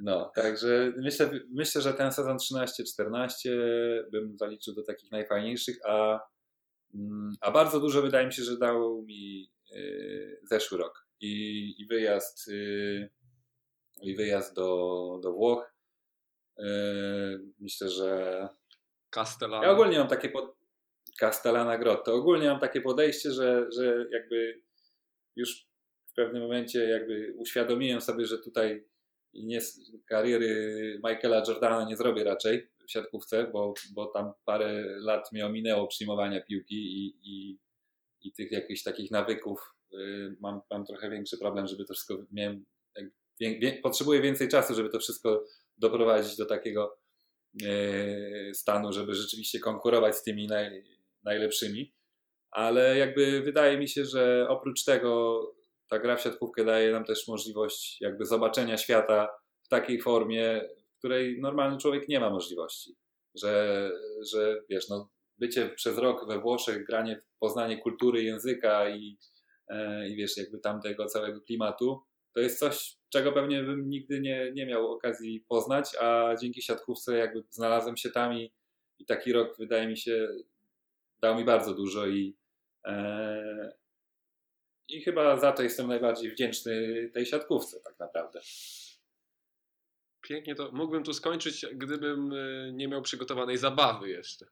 No, 0.00 0.32
także 0.34 0.92
myślę, 0.96 1.30
myślę, 1.50 1.80
że 1.82 1.94
ten 1.94 2.12
sezon 2.12 2.36
13-14 2.36 3.50
bym 4.12 4.36
zaliczył 4.38 4.74
do 4.74 4.82
takich 4.82 5.10
najfajniejszych, 5.10 5.76
a, 5.86 6.20
mm, 6.94 7.32
a 7.40 7.50
bardzo 7.50 7.80
dużo 7.80 8.02
wydaje 8.02 8.26
mi 8.26 8.32
się, 8.32 8.42
że 8.42 8.58
dał 8.58 9.02
mi 9.02 9.50
yy, 9.70 10.40
zeszły 10.42 10.78
rok 10.78 11.06
i, 11.20 11.74
i 11.78 11.86
wyjazd, 11.86 12.48
yy, 12.48 13.10
i 14.02 14.14
wyjazd 14.16 14.54
do, 14.54 15.18
do 15.22 15.32
Włoch. 15.32 15.74
Yy, 16.58 16.64
myślę, 17.60 17.88
że 17.88 18.48
Castellano. 19.14 19.64
ja 19.64 19.70
ogólnie 19.70 19.98
mam 19.98 20.08
takie 20.08 20.28
pod... 20.28 20.56
Castellana 21.20 21.78
Grotto. 21.78 22.14
Ogólnie 22.14 22.48
mam 22.48 22.60
takie 22.60 22.80
podejście, 22.80 23.30
że, 23.30 23.66
że 23.72 24.06
jakby 24.12 24.62
już 25.36 25.66
w 26.06 26.14
pewnym 26.14 26.42
momencie 26.42 26.88
jakby 26.88 27.34
uświadomiłem 27.36 28.00
sobie, 28.00 28.26
że 28.26 28.38
tutaj 28.38 28.84
nie, 29.34 29.60
kariery 30.08 31.00
Michaela 31.04 31.42
Jordana 31.48 31.84
nie 31.84 31.96
zrobię 31.96 32.24
raczej 32.24 32.70
w 32.86 32.90
siatkówce, 32.90 33.50
bo, 33.52 33.74
bo 33.94 34.06
tam 34.06 34.32
parę 34.44 34.84
lat 34.98 35.32
mnie 35.32 35.46
ominęło 35.46 35.86
przyjmowania 35.86 36.40
piłki 36.40 36.74
i, 36.74 37.18
i, 37.22 37.58
i 38.22 38.32
tych 38.32 38.52
jakichś 38.52 38.82
takich 38.82 39.10
nawyków. 39.10 39.74
y, 39.94 40.36
Mam, 40.40 40.60
mam 40.70 40.86
trochę 40.86 41.10
większy 41.10 41.38
problem, 41.38 41.66
żeby 41.66 41.84
to 41.84 41.94
wszystko 41.94 42.14
miałem. 42.32 42.64
Wie, 43.40 43.58
wie, 43.58 43.72
potrzebuję 43.72 44.20
więcej 44.20 44.48
czasu, 44.48 44.74
żeby 44.74 44.88
to 44.88 44.98
wszystko 44.98 45.44
doprowadzić 45.76 46.36
do 46.36 46.46
takiego 46.46 46.98
e, 47.66 48.54
stanu, 48.54 48.92
żeby 48.92 49.14
rzeczywiście 49.14 49.60
konkurować 49.60 50.16
z 50.16 50.22
tymi 50.22 50.46
naj, 50.46 50.84
najlepszymi. 51.22 51.94
Ale 52.50 52.98
jakby 52.98 53.40
wydaje 53.40 53.78
mi 53.78 53.88
się, 53.88 54.04
że 54.04 54.46
oprócz 54.48 54.84
tego 54.84 55.40
ta 55.88 55.98
gra 55.98 56.16
w 56.16 56.22
siatkówkę 56.22 56.64
daje 56.64 56.92
nam 56.92 57.04
też 57.04 57.28
możliwość 57.28 58.00
jakby 58.00 58.26
zobaczenia 58.26 58.76
świata 58.76 59.28
w 59.62 59.68
takiej 59.68 60.00
formie, 60.00 60.68
w 60.94 60.98
której 60.98 61.40
normalny 61.40 61.78
człowiek 61.78 62.08
nie 62.08 62.20
ma 62.20 62.30
możliwości. 62.30 62.96
Że, 63.34 63.90
że 64.32 64.62
wiesz, 64.70 64.88
no, 64.88 65.10
bycie 65.38 65.68
przez 65.68 65.98
rok 65.98 66.28
we 66.28 66.40
Włoszech, 66.40 66.86
granie 66.86 67.22
poznanie 67.40 67.78
kultury, 67.78 68.22
języka 68.22 68.88
i, 68.88 69.18
e, 69.68 70.08
i 70.08 70.16
wiesz, 70.16 70.36
jakby 70.36 70.58
tamtego 70.58 71.06
całego 71.06 71.40
klimatu, 71.40 72.02
to 72.34 72.40
jest 72.40 72.58
coś, 72.58 72.96
czego 73.08 73.32
pewnie 73.32 73.62
bym 73.62 73.90
nigdy 73.90 74.20
nie, 74.20 74.52
nie 74.52 74.66
miał 74.66 74.92
okazji 74.92 75.44
poznać, 75.48 75.96
a 76.00 76.34
dzięki 76.40 76.62
siatkówce 76.62 77.16
jakby 77.16 77.42
znalazłem 77.50 77.96
się 77.96 78.10
tam 78.10 78.34
i, 78.34 78.52
i 78.98 79.04
taki 79.04 79.32
rok 79.32 79.56
wydaje 79.58 79.88
mi 79.88 79.96
się 79.96 80.28
dał 81.20 81.36
mi 81.36 81.44
bardzo 81.44 81.74
dużo 81.74 82.06
i, 82.06 82.36
e, 82.86 83.72
i 84.88 85.02
chyba 85.02 85.36
za 85.36 85.52
to 85.52 85.62
jestem 85.62 85.88
najbardziej 85.88 86.30
wdzięczny 86.30 87.10
tej 87.14 87.26
siatkówce 87.26 87.80
tak 87.80 87.98
naprawdę. 87.98 88.40
Pięknie 90.22 90.54
to. 90.54 90.70
Mógłbym 90.72 91.04
tu 91.04 91.12
skończyć, 91.12 91.66
gdybym 91.72 92.32
y, 92.32 92.72
nie 92.74 92.88
miał 92.88 93.02
przygotowanej 93.02 93.58
zabawy 93.58 94.08
jeszcze. 94.08 94.46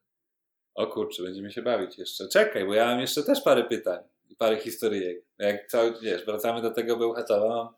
O 0.74 0.86
kurczę, 0.86 1.22
będziemy 1.22 1.50
się 1.50 1.62
bawić 1.62 1.98
jeszcze. 1.98 2.28
Czekaj, 2.28 2.66
bo 2.66 2.74
ja 2.74 2.86
mam 2.86 3.00
jeszcze 3.00 3.22
też 3.22 3.40
parę 3.40 3.64
pytań 3.64 4.11
parę 4.38 4.56
historyjek. 4.56 5.24
Jak 5.38 5.66
cały, 5.66 5.94
wiesz, 6.02 6.24
wracamy 6.24 6.62
do 6.62 6.70
tego 6.70 6.96
Bełchatowa, 6.96 7.48
mam 7.48 7.74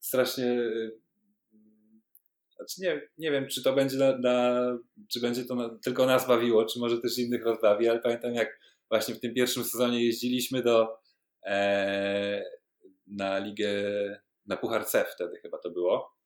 strasznie 0.00 0.44
y, 0.44 0.98
znaczy 2.56 2.80
nie, 2.80 3.08
nie 3.18 3.30
wiem, 3.30 3.48
czy 3.48 3.62
to 3.62 3.72
będzie 3.72 3.96
na, 3.96 4.18
na, 4.18 4.66
czy 5.08 5.20
będzie 5.20 5.44
to 5.44 5.54
na, 5.54 5.78
tylko 5.84 6.06
nas 6.06 6.28
bawiło, 6.28 6.64
czy 6.64 6.78
może 6.78 7.00
też 7.00 7.18
innych 7.18 7.44
rozbawi, 7.44 7.88
ale 7.88 8.00
pamiętam 8.00 8.34
jak 8.34 8.60
właśnie 8.88 9.14
w 9.14 9.20
tym 9.20 9.34
pierwszym 9.34 9.64
sezonie 9.64 10.04
jeździliśmy 10.04 10.62
do 10.62 10.98
e, 11.46 12.44
na 13.06 13.38
ligę, 13.38 13.68
na 14.46 14.56
Puchar 14.56 14.86
CEF 14.86 15.08
wtedy 15.08 15.36
chyba 15.42 15.58
to 15.58 15.70
było 15.70 16.16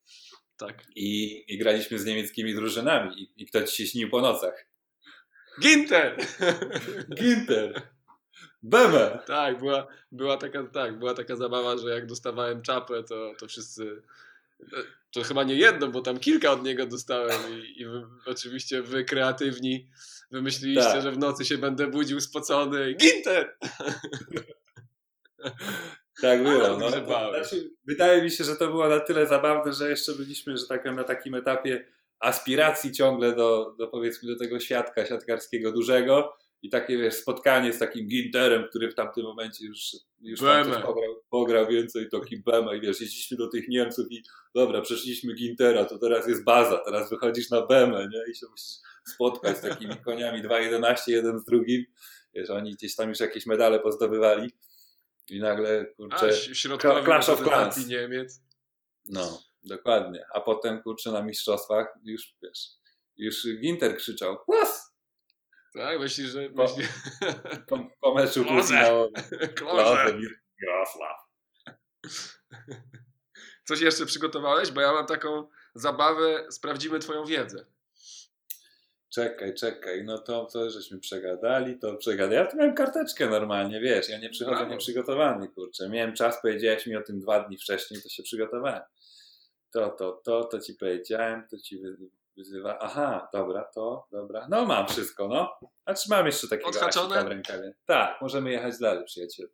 Tak. 0.58 0.82
i, 0.96 1.44
i 1.48 1.58
graliśmy 1.58 1.98
z 1.98 2.04
niemieckimi 2.04 2.54
drużynami 2.54 3.22
i, 3.22 3.42
i 3.42 3.46
kto 3.46 3.62
ci 3.62 3.76
się 3.76 3.86
śnił 3.86 4.10
po 4.10 4.20
nocach? 4.20 4.68
Ginter! 5.60 6.16
Ginter! 7.20 7.82
Beme! 8.62 9.18
tak, 9.26 9.58
była, 9.58 9.86
była, 10.12 10.36
taka, 10.36 10.64
tak, 10.64 10.98
była 10.98 11.14
taka 11.14 11.36
zabawa, 11.36 11.78
że 11.78 11.90
jak 11.90 12.06
dostawałem 12.06 12.62
czapę, 12.62 13.02
to, 13.02 13.32
to 13.38 13.46
wszyscy. 13.46 14.02
To 15.12 15.22
chyba 15.22 15.44
nie 15.44 15.54
jedno, 15.54 15.88
bo 15.88 16.00
tam 16.00 16.18
kilka 16.18 16.52
od 16.52 16.64
niego 16.64 16.86
dostałem 16.86 17.40
i, 17.50 17.80
i 17.80 17.86
wy, 17.86 18.06
oczywiście 18.26 18.82
wy 18.82 19.04
kreatywni 19.04 19.88
wymyśliliście, 20.30 20.90
Tak. 20.90 21.02
że 21.02 21.12
w 21.12 21.18
nocy 21.18 21.44
się 21.44 21.58
będę 21.58 21.86
budził 21.86 22.20
spocony. 22.20 22.94
Ginter! 22.94 23.56
Tak 26.22 26.42
było. 26.42 26.78
No, 26.78 26.90
znaczy, 26.90 27.70
wydaje 27.86 28.22
mi 28.22 28.30
się, 28.30 28.44
że 28.44 28.56
to 28.56 28.66
było 28.66 28.88
na 28.88 29.00
tyle 29.00 29.26
zabawne, 29.26 29.72
że 29.72 29.90
jeszcze 29.90 30.12
byliśmy, 30.12 30.56
że 30.56 30.66
tak 30.66 30.84
na 30.84 31.04
takim 31.04 31.34
etapie 31.34 31.84
aspiracji 32.20 32.92
ciągle 32.92 33.36
do, 33.36 33.74
do 33.78 33.86
powiedzmy 33.86 34.32
do 34.32 34.38
tego 34.38 34.60
świadka 34.60 35.06
siatkarskiego 35.06 35.72
dużego 35.72 36.36
i 36.62 36.70
takie 36.70 36.98
wiesz, 36.98 37.14
spotkanie 37.14 37.72
z 37.72 37.78
takim 37.78 38.08
Ginterem, 38.08 38.68
który 38.68 38.90
w 38.90 38.94
tamtym 38.94 39.24
momencie 39.24 39.66
już, 39.66 39.96
już 40.20 40.40
tam 40.40 40.64
coś 40.64 40.82
pograł, 40.82 41.22
pograł 41.30 41.66
więcej, 41.66 42.08
taki 42.08 42.42
Bema 42.42 42.74
i 42.74 42.80
wiesz, 42.80 43.00
jeździliśmy 43.00 43.36
do 43.36 43.48
tych 43.48 43.68
Niemców 43.68 44.06
i 44.10 44.22
dobra, 44.54 44.80
przeszliśmy 44.80 45.34
Gintera, 45.34 45.84
to 45.84 45.98
teraz 45.98 46.28
jest 46.28 46.44
baza, 46.44 46.78
teraz 46.78 47.10
wychodzisz 47.10 47.50
na 47.50 47.66
Bemę, 47.66 48.08
nie? 48.12 48.32
I 48.32 48.34
się 48.34 48.46
musisz 48.50 48.78
spotkać 49.14 49.58
z 49.58 49.60
takimi 49.60 49.96
koniami 50.04 50.42
2.11, 50.42 50.96
jeden 51.06 51.38
z 51.38 51.44
drugim. 51.44 51.84
Wiesz, 52.34 52.50
oni 52.50 52.74
gdzieś 52.74 52.96
tam 52.96 53.08
już 53.08 53.20
jakieś 53.20 53.46
medale 53.46 53.80
pozdobywali. 53.80 54.50
I 55.30 55.40
nagle, 55.40 55.86
A, 55.90 55.94
kurczę, 55.96 56.32
środkowy 56.32 57.04
Clash 57.04 57.28
of 57.28 57.44
Clans. 57.44 57.86
Niemiec. 57.86 58.40
no, 59.08 59.42
dokładnie. 59.64 60.24
A 60.34 60.40
potem, 60.40 60.82
kurczę, 60.82 61.12
na 61.12 61.22
mistrzostwach 61.22 61.86
już, 62.04 62.36
wiesz, 62.42 62.68
już 63.16 63.46
Ginter 63.60 63.96
krzyczał, 63.96 64.38
Kłas! 64.38 64.87
Tak, 65.78 66.00
myślisz, 66.00 66.30
że... 66.30 66.50
Po- 66.50 66.62
Myśli... 66.62 66.84
Po, 67.68 67.88
po 68.00 68.14
meczu 68.14 68.44
Klose. 68.44 69.08
Mirosław. 70.60 71.16
Coś 73.68 73.80
jeszcze 73.80 74.06
przygotowałeś? 74.06 74.70
Bo 74.70 74.80
ja 74.80 74.92
mam 74.92 75.06
taką 75.06 75.48
zabawę, 75.74 76.46
sprawdzimy 76.50 76.98
twoją 76.98 77.24
wiedzę. 77.24 77.66
Czekaj, 79.08 79.54
czekaj, 79.54 80.04
no 80.04 80.18
to 80.18 80.46
co 80.46 80.70
żeśmy 80.70 80.98
przegadali, 80.98 81.78
to 81.78 81.96
przegadali. 81.96 82.34
Ja 82.34 82.46
tu 82.46 82.56
miałem 82.56 82.74
karteczkę 82.74 83.28
normalnie, 83.28 83.80
wiesz, 83.80 84.08
ja 84.08 84.18
nie 84.18 84.30
przychodzę 84.30 84.56
Brawo. 84.56 84.72
nieprzygotowany, 84.72 85.48
kurczę. 85.48 85.88
Miałem 85.88 86.14
czas, 86.14 86.42
powiedziałeś 86.42 86.86
mi 86.86 86.96
o 86.96 87.02
tym 87.02 87.20
dwa 87.20 87.40
dni 87.40 87.58
wcześniej, 87.58 88.02
to 88.02 88.08
się 88.08 88.22
przygotowałem. 88.22 88.82
To, 89.72 89.90
to, 89.90 90.20
to, 90.24 90.44
to 90.44 90.60
ci 90.60 90.74
powiedziałem, 90.74 91.48
to 91.50 91.58
ci 91.58 91.80
wyzywa. 92.38 92.78
Aha, 92.80 93.28
dobra, 93.32 93.64
to, 93.64 94.06
dobra. 94.10 94.46
No 94.50 94.66
mam 94.66 94.88
wszystko, 94.88 95.28
no. 95.28 95.58
A 95.84 95.94
czy 95.94 96.10
mam 96.10 96.26
jeszcze 96.26 96.48
takiego 96.48 96.68
Odhaczone? 96.68 97.24
w 97.24 97.28
rękawie? 97.28 97.74
Tak, 97.86 98.20
możemy 98.20 98.50
jechać 98.50 98.78
dalej, 98.78 99.04
przyjaciel. 99.04 99.48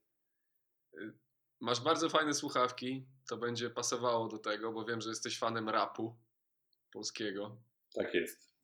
Masz 1.61 1.81
bardzo 1.81 2.09
fajne 2.09 2.35
słuchawki, 2.35 3.07
to 3.29 3.37
będzie 3.37 3.71
pasowało 3.71 4.29
do 4.29 4.39
tego, 4.39 4.73
bo 4.73 4.85
wiem, 4.85 5.01
że 5.01 5.09
jesteś 5.09 5.39
fanem 5.39 5.69
rapu 5.69 6.17
polskiego. 6.93 7.57
Tak 7.95 8.15
jest. 8.15 8.55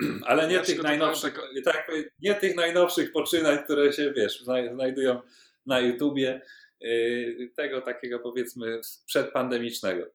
Ale 0.26 0.48
nie 0.48 0.54
Ja 0.54 0.62
tych 0.62 0.82
najnowszych, 0.82 1.38
tak, 1.64 1.90
nie 2.18 2.34
tych 2.34 2.56
najnowszych 2.56 3.12
poczynań, 3.12 3.64
które 3.64 3.92
się, 3.92 4.12
wiesz, 4.12 4.44
znaj- 4.44 4.74
znajdują 4.74 5.22
na 5.66 5.80
YouTubie, 5.80 6.42
yy, 6.80 7.52
tego 7.56 7.80
takiego 7.80 8.18
powiedzmy 8.18 8.80
przedpandemicznego. 9.06 10.06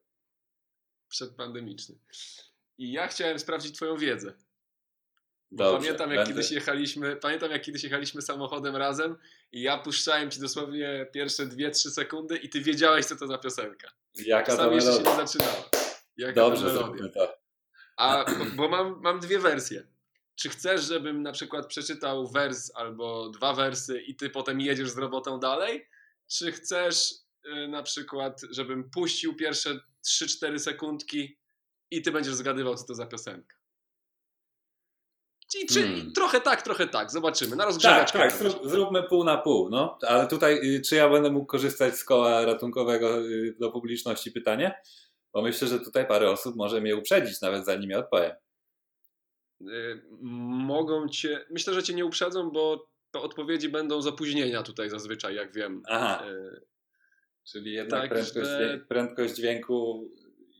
Przedpandemiczny. 1.08 1.98
I 2.78 2.92
ja 2.92 3.06
chciałem 3.08 3.38
sprawdzić 3.38 3.76
twoją 3.76 3.96
wiedzę. 3.96 4.34
Dobrze, 5.50 5.76
pamiętam 5.78 6.10
jak 6.10 6.18
będę- 6.18 6.32
kiedyś 6.32 6.50
jechaliśmy, 6.50 7.16
pamiętam 7.16 7.50
jak 7.50 7.62
kiedyś 7.62 7.84
jechaliśmy 7.84 8.22
samochodem 8.22 8.76
razem 8.76 9.16
i 9.52 9.62
ja 9.62 9.78
puszczałem 9.78 10.30
ci 10.30 10.40
dosłownie 10.40 11.06
pierwsze 11.12 11.46
2-3 11.46 11.90
sekundy 11.90 12.36
i 12.36 12.48
ty 12.48 12.60
wiedziałeś 12.60 13.06
co 13.06 13.16
to 13.16 13.26
za 13.26 13.38
piosenka. 13.38 13.90
Jaka 14.26 14.52
to 14.52 14.56
Czasami 14.56 14.74
jeszcze 14.76 14.92
się 14.92 14.98
nie 15.02 15.26
zaczynała. 15.26 15.70
Jaka 16.16 16.34
Dobrze, 16.34 16.66
to 16.66 16.72
melodia. 16.86 17.08
to. 17.08 17.36
A, 17.96 18.24
bo, 18.38 18.44
bo 18.56 18.68
mam, 18.68 19.00
mam 19.02 19.20
dwie 19.20 19.38
wersje. 19.38 19.86
Czy 20.34 20.48
chcesz, 20.48 20.84
żebym 20.84 21.22
na 21.22 21.32
przykład 21.32 21.66
przeczytał 21.66 22.28
wers 22.28 22.70
albo 22.74 23.28
dwa 23.30 23.52
wersy 23.54 24.00
i 24.00 24.16
ty 24.16 24.30
potem 24.30 24.60
jedziesz 24.60 24.90
z 24.90 24.98
robotą 24.98 25.40
dalej? 25.40 25.88
Czy 26.28 26.52
chcesz 26.52 27.12
y, 27.46 27.68
na 27.68 27.82
przykład, 27.82 28.40
żebym 28.50 28.90
puścił 28.90 29.36
pierwsze 29.36 29.80
3-4 30.06 30.58
sekundki 30.58 31.38
i 31.96 32.02
ty 32.02 32.12
będziesz 32.12 32.34
zgadywał, 32.34 32.74
co 32.74 32.84
to 32.86 32.94
za 32.94 33.06
piosenka? 33.06 33.56
Czyli, 35.52 35.66
czyli 35.66 35.86
Hmm. 35.96 36.12
trochę 36.12 36.40
tak, 36.40 36.62
trochę 36.62 36.86
tak. 36.86 37.10
Zobaczymy. 37.10 37.50
Na 37.50 37.56
Tak, 37.56 37.66
rozgrzeweczkę. 37.66 38.18
tak, 38.18 38.30
będzie. 38.32 38.50
zrób, 38.50 38.68
zróbmy 38.70 39.02
pół 39.02 39.24
na 39.24 39.36
pół, 39.38 39.70
no. 39.70 39.98
Ale 40.02 40.26
tutaj, 40.26 40.74
y, 40.76 40.80
czy 40.80 40.96
ja 40.96 41.08
będę 41.08 41.30
mógł 41.30 41.46
korzystać 41.46 41.94
z 41.94 42.04
koła 42.04 42.44
ratunkowego 42.44 43.20
y, 43.20 43.56
do 43.60 43.70
publiczności 43.72 44.32
pytanie? 44.32 44.74
Bo 45.32 45.42
myślę, 45.42 45.68
że 45.68 45.80
tutaj 45.80 46.06
parę 46.06 46.30
osób 46.30 46.56
może 46.56 46.80
mnie 46.80 46.96
uprzedzić, 46.96 47.40
nawet 47.40 47.64
zanim 47.66 47.90
ja 47.90 47.98
odpowiem. 47.98 48.32
Y, 49.62 50.02
mogą 50.66 51.08
cię. 51.08 51.44
Myślę, 51.50 51.74
że 51.74 51.82
cię 51.82 51.94
nie 51.94 52.04
uprzedzą, 52.04 52.50
bo 52.50 52.88
to 53.10 53.22
odpowiedzi 53.22 53.68
będą 53.68 54.02
z 54.02 54.06
opóźnienia 54.06 54.62
tutaj 54.62 54.90
zazwyczaj, 54.90 55.34
jak 55.34 55.52
wiem. 55.54 55.82
Aha, 55.88 56.24
Y, 56.28 56.60
czyli 57.52 57.72
jednak 57.72 58.00
tak, 58.00 58.10
prędkość, 58.10 58.46
że- 58.50 58.84
prędkość 58.88 59.34
dźwięku 59.34 60.10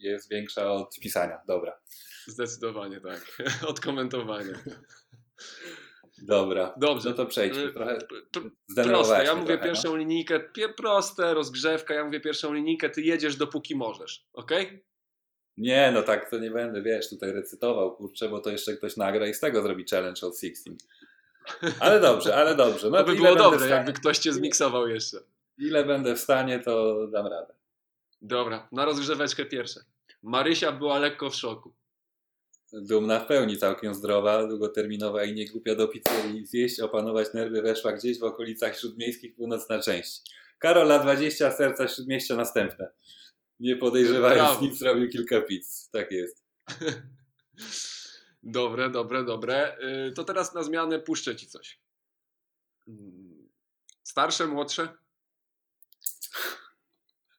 jest 0.09 0.31
większa 0.31 0.73
od 0.73 0.99
pisania. 1.01 1.41
Dobra. 1.47 1.81
Zdecydowanie 2.27 3.01
tak. 3.01 3.43
Od 3.71 3.81
komentowania. 3.81 4.55
Dobra. 6.19 6.75
Dobrze. 6.77 7.11
No 7.11 7.17
to 7.17 7.27
przejdźmy. 7.27 7.65
Y, 7.65 7.73
Trochę 7.73 7.99
Proste. 8.75 9.25
Ja 9.25 9.35
mówię 9.35 9.47
trochę, 9.47 9.65
pierwszą 9.65 9.91
no. 9.91 9.97
linijkę. 9.97 10.41
Proste, 10.77 11.35
rozgrzewka. 11.35 11.95
Ja 11.95 12.05
mówię 12.05 12.21
pierwszą 12.21 12.53
linijkę. 12.53 12.91
Ty 12.91 13.03
jedziesz 13.03 13.37
dopóki 13.37 13.77
możesz. 13.77 14.27
Ok? 14.33 14.51
Nie, 15.57 15.91
no 15.95 16.03
tak 16.03 16.31
to 16.31 16.39
nie 16.39 16.51
będę, 16.51 16.83
wiesz, 16.83 17.09
tutaj 17.09 17.33
recytował, 17.33 17.97
kurczę, 17.97 18.29
bo 18.29 18.41
to 18.41 18.51
jeszcze 18.51 18.77
ktoś 18.77 18.97
nagra 18.97 19.27
i 19.27 19.35
z 19.35 19.41
tego 19.41 19.63
zrobi 19.63 19.85
challenge 19.91 20.27
od 20.27 20.41
16. 20.41 20.71
Ale 21.81 22.01
dobrze, 22.01 22.37
ale 22.37 22.55
dobrze. 22.55 22.91
No 22.91 22.99
To 22.99 23.05
by 23.05 23.15
było 23.15 23.35
dobre, 23.35 23.59
stanie, 23.59 23.75
jakby 23.75 23.93
ktoś 23.93 24.19
cię 24.19 24.33
zmiksował 24.33 24.89
jeszcze. 24.89 25.17
Ile 25.59 25.85
będę 25.85 26.15
w 26.15 26.21
stanie, 26.21 26.61
to 26.61 27.07
dam 27.07 27.27
radę. 27.27 27.55
Dobra, 28.23 28.69
na 28.73 28.85
rozgrzeweczkę 28.85 29.45
pierwsze. 29.45 29.81
Marysia 30.25 30.73
była 30.73 30.99
lekko 30.99 31.31
w 31.31 31.35
szoku. 31.35 31.75
Dumna 32.73 33.21
w 33.21 33.27
pełni, 33.27 33.59
całkiem 33.59 33.95
zdrowa, 33.95 34.47
długoterminowa 34.47 35.25
i 35.25 35.35
nie 35.35 35.49
głupia 35.49 35.75
do 35.75 35.89
pizzerii 35.89 36.47
zjeść, 36.47 36.81
opanować 36.81 37.35
nerwy 37.35 37.63
weszła 37.63 37.93
gdzieś 37.93 38.19
w 38.19 38.25
okolicach 38.25 38.79
śródmiejskich, 38.79 39.35
północna 39.35 39.83
część. 39.83 40.23
Karola 40.59 40.99
20, 40.99 41.53
serca 41.53 41.89
śródmieścia 41.89 42.37
następne. 42.37 42.93
Nie 43.61 43.77
podejrzewając 43.77 44.61
nic, 44.61 44.79
zrobił 44.79 45.09
kilka 45.09 45.41
pizz. 45.41 45.89
Tak 45.93 46.11
jest. 46.13 46.45
Dobre, 48.43 48.91
dobre, 48.91 49.25
dobre. 49.25 49.77
Y, 50.09 50.13
To 50.13 50.25
teraz 50.25 50.55
na 50.55 50.63
zmianę 50.63 50.99
puszczę 50.99 51.37
ci 51.37 51.47
coś. 51.47 51.81
Mm, 52.89 53.49
Starsze, 54.03 54.47
młodsze? 54.47 54.89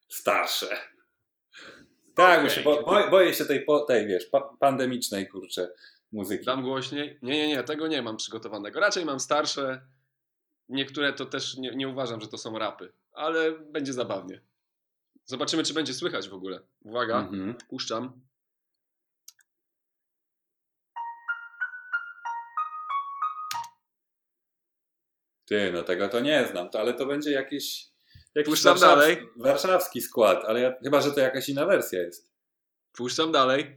Starsze. 0.09 0.94
Tak, 2.15 2.45
okay. 2.51 2.63
bo, 2.63 2.83
bo, 2.83 3.09
boję 3.09 3.33
się 3.33 3.45
tej, 3.45 3.65
tej 3.87 4.07
wiesz, 4.07 4.25
pa, 4.25 4.41
pandemicznej, 4.41 5.27
kurczę, 5.27 5.73
muzyki. 6.11 6.45
Dam 6.45 6.63
głośniej? 6.63 7.19
Nie, 7.21 7.33
nie, 7.37 7.47
nie, 7.47 7.63
tego 7.63 7.87
nie 7.87 8.01
mam 8.01 8.17
przygotowanego. 8.17 8.79
Raczej 8.79 9.05
mam 9.05 9.19
starsze. 9.19 9.81
Niektóre 10.69 11.13
to 11.13 11.25
też 11.25 11.57
nie, 11.57 11.75
nie 11.75 11.87
uważam, 11.87 12.21
że 12.21 12.27
to 12.27 12.37
są 12.37 12.59
rapy, 12.59 12.93
ale 13.11 13.51
będzie 13.51 13.93
zabawnie. 13.93 14.41
Zobaczymy, 15.25 15.63
czy 15.63 15.73
będzie 15.73 15.93
słychać 15.93 16.29
w 16.29 16.33
ogóle. 16.33 16.59
Uwaga, 16.81 17.19
Mhm. 17.19 17.55
puszczam. 17.69 18.21
Ty, 25.45 25.71
no 25.73 25.83
tego 25.83 26.07
to 26.09 26.19
nie 26.19 26.47
znam, 26.47 26.69
to, 26.69 26.79
ale 26.79 26.93
to 26.93 27.05
będzie 27.05 27.31
jakiś 27.31 27.87
Puszczam 28.43 28.77
warszaws- 28.77 28.79
dalej. 28.79 29.29
warszawski 29.35 30.01
skład, 30.01 30.43
ale 30.45 30.61
ja, 30.61 30.73
chyba, 30.83 31.01
że 31.01 31.11
to 31.11 31.19
jakaś 31.19 31.49
inna 31.49 31.65
wersja 31.65 32.01
jest. 32.01 32.31
Puszczam 32.93 33.31
dalej. 33.31 33.73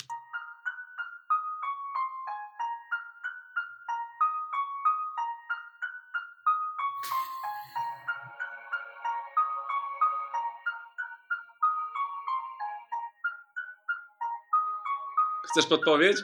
Chcesz 15.51 15.67
podpowiedź? 15.67 16.17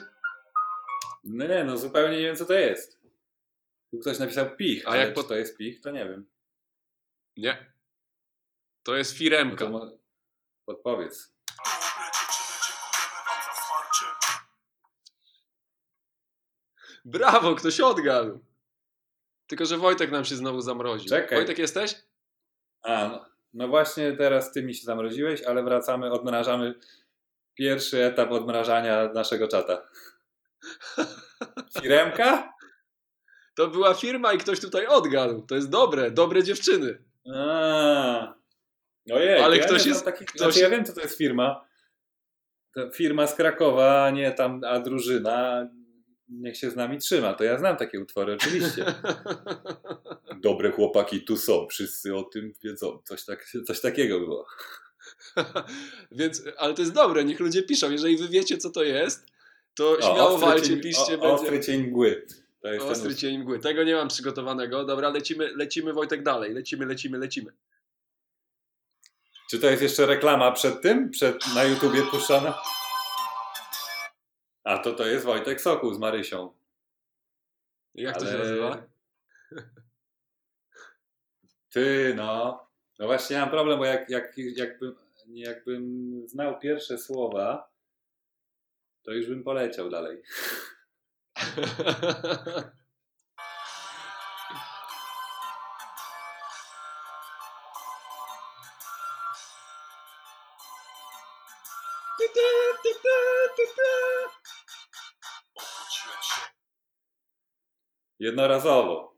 No 1.23 1.47
nie, 1.47 1.63
no 1.63 1.77
zupełnie 1.77 2.17
nie 2.17 2.23
wiem, 2.23 2.35
co 2.35 2.45
to 2.45 2.53
jest. 2.53 3.01
Tu 3.91 3.99
ktoś 3.99 4.19
napisał 4.19 4.55
pich, 4.55 4.87
A 4.87 4.97
jak 4.97 5.13
pod- 5.13 5.27
to 5.27 5.35
jest 5.35 5.57
pich, 5.57 5.81
to 5.81 5.91
nie 5.91 6.05
wiem. 6.05 6.29
Nie. 7.37 7.74
To 8.85 8.95
jest 8.95 9.11
No 9.13 9.17
firemka. 9.17 9.65
to 9.65 9.71
mo- 9.71 9.91
podpowiedz. 10.65 11.33
Brawo, 17.05 17.55
ktoś 17.55 17.79
odgadł. 17.79 18.39
Tylko, 19.47 19.65
że 19.65 19.77
Wojtek 19.77 20.11
nam 20.11 20.25
się 20.25 20.35
znowu 20.35 20.61
zamroził. 20.61 21.09
Czekaj. 21.09 21.37
Wojtek 21.37 21.57
jesteś? 21.59 21.95
A, 22.83 23.07
no, 23.07 23.25
no 23.53 23.67
właśnie 23.67 24.11
teraz 24.17 24.51
ty 24.51 24.63
mi 24.63 24.75
się 24.75 24.85
zamroziłeś, 24.85 25.43
ale 25.43 25.63
wracamy, 25.63 26.11
odmrażamy 26.11 26.73
pierwszy 27.53 28.03
etap 28.03 28.31
odmrażania 28.31 29.09
naszego 29.13 29.47
czata. 29.47 29.81
Firemka? 31.81 32.53
To 33.55 33.67
była 33.67 33.93
firma 33.93 34.33
i 34.33 34.37
ktoś 34.37 34.59
tutaj 34.59 34.87
odgadł. 34.87 35.41
To 35.41 35.55
jest 35.55 35.69
dobre, 35.69 36.11
dobre 36.11 36.43
dziewczyny. 36.43 37.03
A. 37.35 38.33
Ojej, 39.13 39.39
Ale 39.39 39.57
ja 39.57 39.65
ktoś 39.65 39.85
jest- 39.85 40.05
Takich, 40.05 40.27
ktoś- 40.27 40.41
Znaczy 40.41 40.59
ja 40.59 40.69
wiem, 40.69 40.85
co 40.85 40.93
to 40.93 41.01
jest 41.01 41.17
firma. 41.17 41.67
To 42.73 42.91
firma 42.91 43.27
z 43.27 43.35
Krakowa, 43.35 44.05
a 44.05 44.09
nie 44.11 44.31
tam, 44.31 44.61
a 44.63 44.79
drużyna 44.79 45.67
niech 46.29 46.57
się 46.57 46.71
z 46.71 46.75
nami 46.75 46.97
trzyma. 46.97 47.33
To 47.33 47.43
ja 47.43 47.57
znam 47.59 47.77
takie 47.77 47.99
utwory, 47.99 48.33
oczywiście. 48.33 48.85
Dobre 50.41 50.71
chłopaki 50.71 51.21
tu 51.21 51.37
są, 51.37 51.67
wszyscy 51.67 52.15
o 52.15 52.23
tym 52.23 52.53
wiedzą. 52.63 53.01
Coś, 53.03 53.25
tak, 53.25 53.45
coś 53.67 53.81
takiego 53.81 54.19
było. 54.19 54.45
Więc, 56.11 56.43
ale 56.57 56.73
to 56.73 56.81
jest 56.81 56.93
dobre, 56.93 57.25
niech 57.25 57.39
ludzie 57.39 57.63
piszą. 57.63 57.91
Jeżeli 57.91 58.17
wy 58.17 58.27
wiecie, 58.27 58.57
co 58.57 58.69
to 58.69 58.83
jest, 58.83 59.25
to 59.75 59.97
śmiało 60.01 60.29
ostry 60.29 60.45
walcie, 60.47 60.67
cień, 60.67 60.81
piszcie. 60.81 61.13
o, 61.15 61.17
będzie... 61.17 61.27
Ostry 61.27 61.59
cień 61.59 61.83
mgły. 61.87 62.25
To 62.61 62.73
jest 62.73 62.85
Ostry 62.85 63.15
cień 63.15 63.37
mgły. 63.37 63.59
Tego 63.59 63.83
nie 63.83 63.95
mam 63.95 64.07
przygotowanego. 64.07 64.85
Dobra, 64.85 65.09
lecimy, 65.09 65.51
lecimy 65.55 65.93
Wojtek 65.93 66.23
dalej. 66.23 66.53
Lecimy, 66.53 66.85
lecimy, 66.85 67.17
lecimy. 67.17 67.51
Czy 69.49 69.59
to 69.59 69.67
jest 69.69 69.81
jeszcze 69.83 70.05
reklama 70.05 70.51
przed 70.51 70.81
tym? 70.81 71.09
Przed, 71.11 71.55
na 71.55 71.63
YouTubie 71.63 72.01
puszczana? 72.01 72.61
A 74.63 74.77
to 74.77 74.93
to 74.93 75.05
jest 75.05 75.25
Wojtek 75.25 75.61
Sokół 75.61 75.93
z 75.93 75.99
Marysią. 75.99 76.53
Jak 77.95 78.17
to 78.17 78.25
się 78.25 78.29
Ale- 78.31 78.39
nazywa? 78.39 78.83
Ty, 81.69 82.13
no. 82.17 82.65
No 82.99 83.05
właśnie 83.05 83.37
mam 83.37 83.49
problem, 83.49 83.79
bo 83.79 83.85
jak, 83.85 84.09
jak, 84.09 84.37
jakbym, 84.37 84.95
jakbym 85.27 85.83
znał 86.27 86.59
pierwsze 86.59 86.97
słowa, 86.97 87.69
to 89.03 89.11
już 89.11 89.27
bym 89.27 89.43
poleciał 89.43 89.89
dalej. 89.89 90.21
Jednorazowo. 108.19 109.15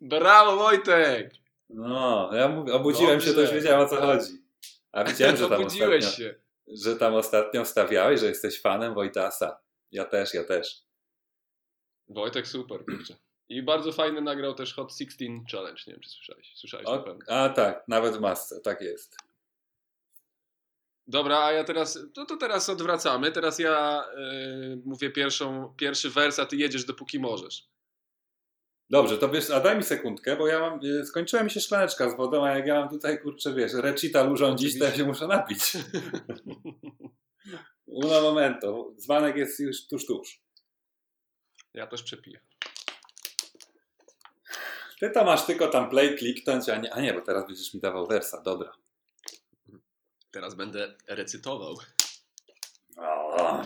Brawo 0.00 0.56
Wojtek! 0.56 1.34
No, 1.70 2.30
ja 2.32 2.48
mówię, 2.48 2.74
obudziłem 2.74 3.20
się, 3.20 3.32
to 3.32 3.40
już 3.40 3.50
Dobrze. 3.50 3.54
wiedziałem 3.54 3.80
o 3.86 3.88
co 3.88 3.96
chodzi. 3.96 4.42
A 4.92 5.04
widziałem, 5.04 5.36
że 5.36 5.48
tam, 5.48 5.64
ostatnio, 5.64 6.00
się. 6.00 6.34
że 6.68 6.96
tam 6.96 7.14
ostatnio 7.14 7.64
stawiałeś, 7.64 8.20
że 8.20 8.26
jesteś 8.26 8.60
fanem 8.60 8.94
Wojtasa. 8.94 9.60
Ja 9.92 10.04
też, 10.04 10.34
ja 10.34 10.44
też. 10.44 10.82
Wojtek 12.08 12.46
super, 12.48 12.84
kurczę. 12.84 13.16
I 13.48 13.62
bardzo 13.62 13.92
fajny 13.92 14.20
nagrał 14.20 14.54
też 14.54 14.74
Hot 14.74 14.92
16 14.92 15.26
Challenge, 15.52 15.82
nie 15.86 15.92
wiem 15.92 16.02
czy 16.02 16.10
słyszałeś. 16.10 16.52
Słyszałeś 16.54 16.86
na 16.86 16.92
O, 16.92 16.98
pewno. 17.02 17.24
a 17.28 17.48
tak, 17.48 17.84
nawet 17.88 18.16
w 18.16 18.20
masce, 18.20 18.60
tak 18.60 18.80
jest. 18.80 19.16
Dobra, 21.06 21.44
a 21.44 21.52
ja 21.52 21.64
teraz, 21.64 21.98
to, 22.14 22.26
to 22.26 22.36
teraz 22.36 22.68
odwracamy. 22.68 23.32
Teraz 23.32 23.58
ja 23.58 24.04
y, 24.74 24.78
mówię 24.84 25.10
pierwszą, 25.10 25.74
pierwszy 25.76 26.10
wers, 26.10 26.38
a 26.38 26.46
ty 26.46 26.56
jedziesz 26.56 26.84
dopóki 26.84 27.18
możesz. 27.18 27.68
Dobrze, 28.92 29.18
to 29.18 29.28
wiesz, 29.28 29.50
a 29.50 29.60
daj 29.60 29.76
mi 29.76 29.82
sekundkę, 29.82 30.36
bo 30.36 30.46
ja 30.46 30.60
mam, 30.60 30.84
y, 30.84 31.06
skończyła 31.06 31.42
mi 31.42 31.50
się 31.50 31.60
szklaneczka 31.60 32.10
z 32.10 32.16
wodą, 32.16 32.44
a 32.44 32.56
jak 32.56 32.66
ja 32.66 32.80
mam 32.80 32.88
tutaj, 32.88 33.20
kurczę, 33.20 33.54
wiesz, 33.54 33.72
recital 33.74 34.32
urządzić, 34.32 34.78
to 34.78 34.84
ja 34.84 34.94
się 34.94 35.04
muszę 35.04 35.26
napić. 35.26 35.72
Uno 37.86 38.20
momento, 38.20 38.92
dzbanek 38.96 39.36
jest 39.36 39.60
już 39.60 39.86
tuż, 39.86 40.06
tuż. 40.06 40.40
Ja 41.74 41.86
też 41.86 42.02
przepiję. 42.02 42.40
Ty 45.00 45.10
to 45.10 45.24
masz 45.24 45.46
tylko 45.46 45.68
tam 45.68 45.90
play 45.90 46.16
kliknąć, 46.16 46.68
a 46.68 46.76
nie, 46.76 46.94
a 46.94 47.00
nie, 47.00 47.14
bo 47.14 47.20
teraz 47.20 47.46
będziesz 47.46 47.74
mi 47.74 47.80
dawał 47.80 48.06
wersa, 48.06 48.42
dobra. 48.42 48.72
Teraz 50.30 50.54
będę 50.54 50.94
recytował. 51.06 51.76
O, 52.96 53.62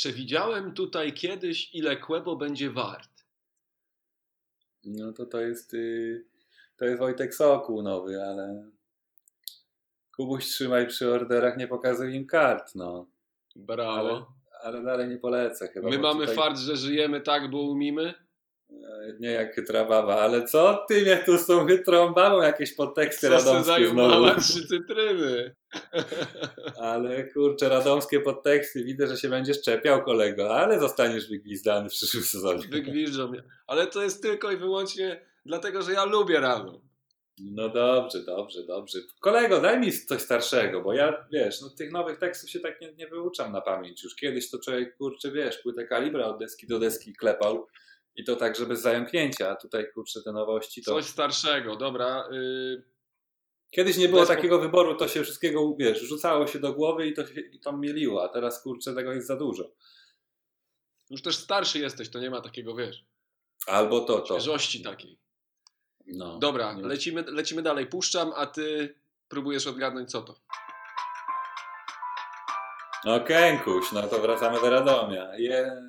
Przewidziałem 0.00 0.74
tutaj 0.74 1.12
kiedyś, 1.12 1.74
ile 1.74 1.96
kłębo 1.96 2.36
będzie 2.36 2.70
wart. 2.70 3.24
no 4.84 5.12
to 5.12 5.26
to 5.26 5.40
jest, 5.40 5.74
y, 5.74 6.24
to 6.76 6.84
jest 6.84 6.98
Wojtek 6.98 7.34
Sokół 7.34 7.82
nowy, 7.82 8.22
ale 8.22 8.70
Kubuś 10.16 10.44
trzymaj 10.44 10.86
przy 10.86 11.14
orderach, 11.14 11.56
nie 11.56 11.68
pokazuj 11.68 12.14
im 12.14 12.26
kart, 12.26 12.74
no. 12.74 13.06
Brawo. 13.56 14.32
Ale 14.62 14.82
dalej 14.82 15.08
nie 15.08 15.16
polecę 15.16 15.68
chyba. 15.68 15.88
My 15.88 15.98
mamy 15.98 16.20
tutaj- 16.20 16.36
fart, 16.36 16.58
że 16.58 16.76
żyjemy 16.76 17.20
tak, 17.20 17.50
bo 17.50 17.62
umimy. 17.62 18.14
Nie 19.20 19.30
jak 19.30 19.54
chytra 19.54 19.84
baba, 19.84 20.20
ale 20.20 20.44
co 20.44 20.84
ty 20.88 21.02
mnie 21.02 21.22
tu 21.26 21.38
z 21.38 21.46
tą 21.46 21.66
chytrą 21.66 22.12
babą 22.12 22.42
jakieś 22.42 22.74
podteksty 22.74 23.28
Co 23.28 23.32
radomskie 23.32 23.88
znowu. 23.88 24.40
trzy 24.40 24.66
cytryny. 24.66 25.54
Ale 26.80 27.24
kurczę, 27.24 27.68
radomskie 27.68 28.20
podteksty, 28.20 28.84
widzę, 28.84 29.06
że 29.06 29.16
się 29.16 29.28
będziesz 29.28 29.62
czepiał 29.62 30.04
kolego, 30.04 30.56
ale 30.56 30.80
zostaniesz 30.80 31.28
wygwizdany 31.28 31.88
w 31.88 31.92
przyszłym 31.92 32.22
sezonie. 32.22 32.68
Wygwiżdżą 32.68 33.28
mnie. 33.28 33.42
Ale 33.66 33.86
to 33.86 34.02
jest 34.02 34.22
tylko 34.22 34.52
i 34.52 34.56
wyłącznie 34.56 35.20
dlatego, 35.46 35.82
że 35.82 35.92
ja 35.92 36.04
lubię 36.04 36.40
Radom. 36.40 36.80
No 37.44 37.68
dobrze, 37.68 38.22
dobrze, 38.24 38.62
dobrze. 38.62 38.98
Kolego, 39.20 39.60
daj 39.60 39.80
mi 39.80 39.92
coś 39.92 40.22
starszego, 40.22 40.82
bo 40.82 40.94
ja, 40.94 41.26
wiesz, 41.32 41.60
no 41.60 41.70
tych 41.70 41.92
nowych 41.92 42.18
tekstów 42.18 42.50
się 42.50 42.60
tak 42.60 42.80
nie, 42.80 42.92
nie 42.92 43.08
wyuczam 43.08 43.52
na 43.52 43.60
pamięć 43.60 44.04
już. 44.04 44.14
Kiedyś 44.16 44.50
to 44.50 44.58
człowiek, 44.58 44.96
kurczę, 44.96 45.30
wiesz, 45.30 45.58
płytę 45.58 45.86
kalibra 45.86 46.24
od 46.24 46.38
deski 46.38 46.66
do 46.66 46.78
deski 46.78 47.12
klepał 47.12 47.66
i 48.16 48.24
to 48.24 48.36
tak, 48.36 48.56
że 48.56 48.66
bez 48.66 48.80
zająknięcia, 48.80 49.56
tutaj, 49.56 49.92
kurczę, 49.94 50.22
te 50.22 50.32
nowości 50.32 50.82
to... 50.82 50.90
Coś 50.90 51.04
starszego, 51.06 51.76
dobra. 51.76 52.28
y, 52.32 52.82
Kiedyś 53.70 53.96
nie 53.96 54.08
było 54.08 54.20
Bez 54.20 54.28
po- 54.28 54.34
takiego 54.36 54.58
wyboru, 54.58 54.94
to 54.96 55.08
się 55.08 55.22
wszystkiego, 55.22 55.74
wiesz, 55.78 56.00
rzucało 56.02 56.46
się 56.46 56.58
do 56.58 56.72
głowy 56.72 57.06
i 57.06 57.14
to 57.14 57.26
się 57.26 57.40
i 57.40 57.60
to 57.60 57.72
mieliło, 57.76 58.24
a 58.24 58.28
teraz, 58.28 58.62
kurczę, 58.62 58.94
tego 58.94 59.12
jest 59.12 59.26
za 59.26 59.36
dużo. 59.36 59.70
już 61.10 61.22
też 61.22 61.36
starszy 61.36 61.78
jesteś, 61.78 62.10
to 62.10 62.18
nie 62.20 62.30
ma 62.30 62.40
takiego, 62.40 62.74
wiesz, 62.74 63.04
Albo 63.66 64.00
to, 64.00 64.18
to. 64.20 64.26
świeżości 64.34 64.82
takiej. 64.82 65.18
No. 66.06 66.38
Dobra, 66.38 66.72
Nie. 66.72 66.82
lecimy, 66.82 67.22
lecimy 67.22 67.62
dalej. 67.62 67.86
Puszczam, 67.86 68.32
a 68.36 68.46
ty 68.46 68.94
próbujesz 69.28 69.66
odgadnąć 69.66 70.10
co 70.10 70.22
to. 70.22 70.40
No 73.04 73.20
kękuś, 73.20 73.92
no 73.92 74.02
to 74.02 74.18
wracamy 74.20 74.60
do 74.60 74.70
Radomia. 74.70 75.36
Je... 75.38 75.82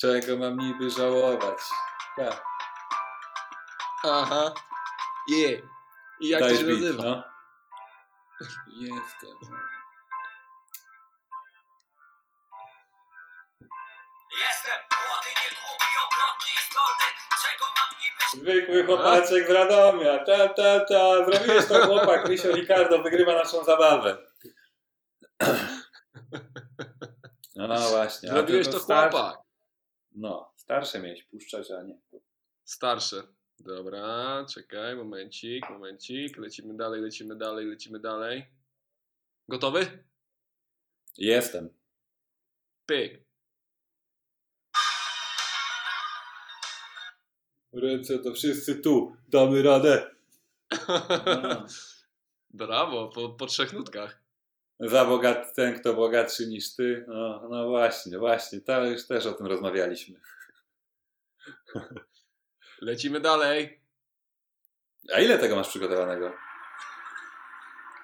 Czego 0.00 0.36
mam 0.36 0.58
niby 0.58 0.90
żałować? 0.90 1.58
Tak, 2.16 2.44
Aha. 4.04 4.54
Je. 5.28 5.62
I 6.20 6.28
jak 6.28 6.40
to 6.40 6.48
się 6.48 6.64
beat, 6.64 6.80
nazywa? 6.80 7.02
No. 7.02 7.22
Jestem. 8.80 9.30
Jestem 14.40 14.78
młody, 14.90 15.30
niegłupi, 15.40 15.90
okrutny 16.06 16.50
i 16.56 16.60
zdolny 16.70 17.06
Czego 17.42 17.64
mam 17.76 17.90
niby 18.00 18.22
Zwykły 18.32 18.86
chłopaczek 18.86 19.46
z 19.46 19.50
Radomia. 19.50 20.18
Ta, 20.18 20.48
ta, 20.48 20.80
ta. 20.80 21.24
Zrobiłeś 21.24 21.66
to 21.66 21.86
chłopak. 21.86 22.28
Misio 22.28 22.52
Ricardo 22.52 23.02
wygrywa 23.02 23.34
naszą 23.34 23.64
zabawę. 23.64 24.18
No 27.56 27.88
właśnie. 27.90 28.30
a 28.30 28.32
Zrobiłeś 28.32 28.68
to 28.68 28.78
chłopak. 28.78 29.47
No, 30.20 30.52
starsze 30.56 31.00
miałeś 31.00 31.22
puszczać, 31.22 31.70
a 31.70 31.82
nie. 31.82 31.98
Starsze. 32.64 33.22
Dobra, 33.58 34.46
czekaj, 34.54 34.96
momencik, 34.96 35.70
momencik. 35.70 36.38
Lecimy 36.38 36.76
dalej, 36.76 37.00
lecimy 37.00 37.36
dalej, 37.36 37.66
lecimy 37.66 38.00
dalej. 38.00 38.46
Gotowy? 39.48 40.04
Jestem. 41.18 41.68
Pyk. 42.86 43.24
Ręce 47.72 48.18
to 48.18 48.34
wszyscy 48.34 48.76
tu. 48.76 49.16
Damy 49.28 49.62
radę. 49.62 50.14
No. 51.42 51.66
Brawo, 52.50 53.08
po, 53.08 53.28
po 53.28 53.46
trzech 53.46 53.72
nutkach. 53.72 54.17
Za 54.80 55.04
bogat 55.04 55.54
ten, 55.54 55.80
kto 55.80 55.94
bogatszy 55.94 56.46
niż 56.46 56.74
ty. 56.74 57.04
No, 57.08 57.48
no 57.50 57.68
właśnie, 57.68 58.18
właśnie. 58.18 58.60
To 58.60 58.84
już 58.84 59.06
też 59.06 59.26
o 59.26 59.32
tym 59.32 59.46
rozmawialiśmy. 59.46 60.20
Lecimy 62.80 63.20
dalej. 63.20 63.80
A 65.14 65.20
ile 65.20 65.38
tego 65.38 65.56
masz 65.56 65.68
przygotowanego? 65.68 66.32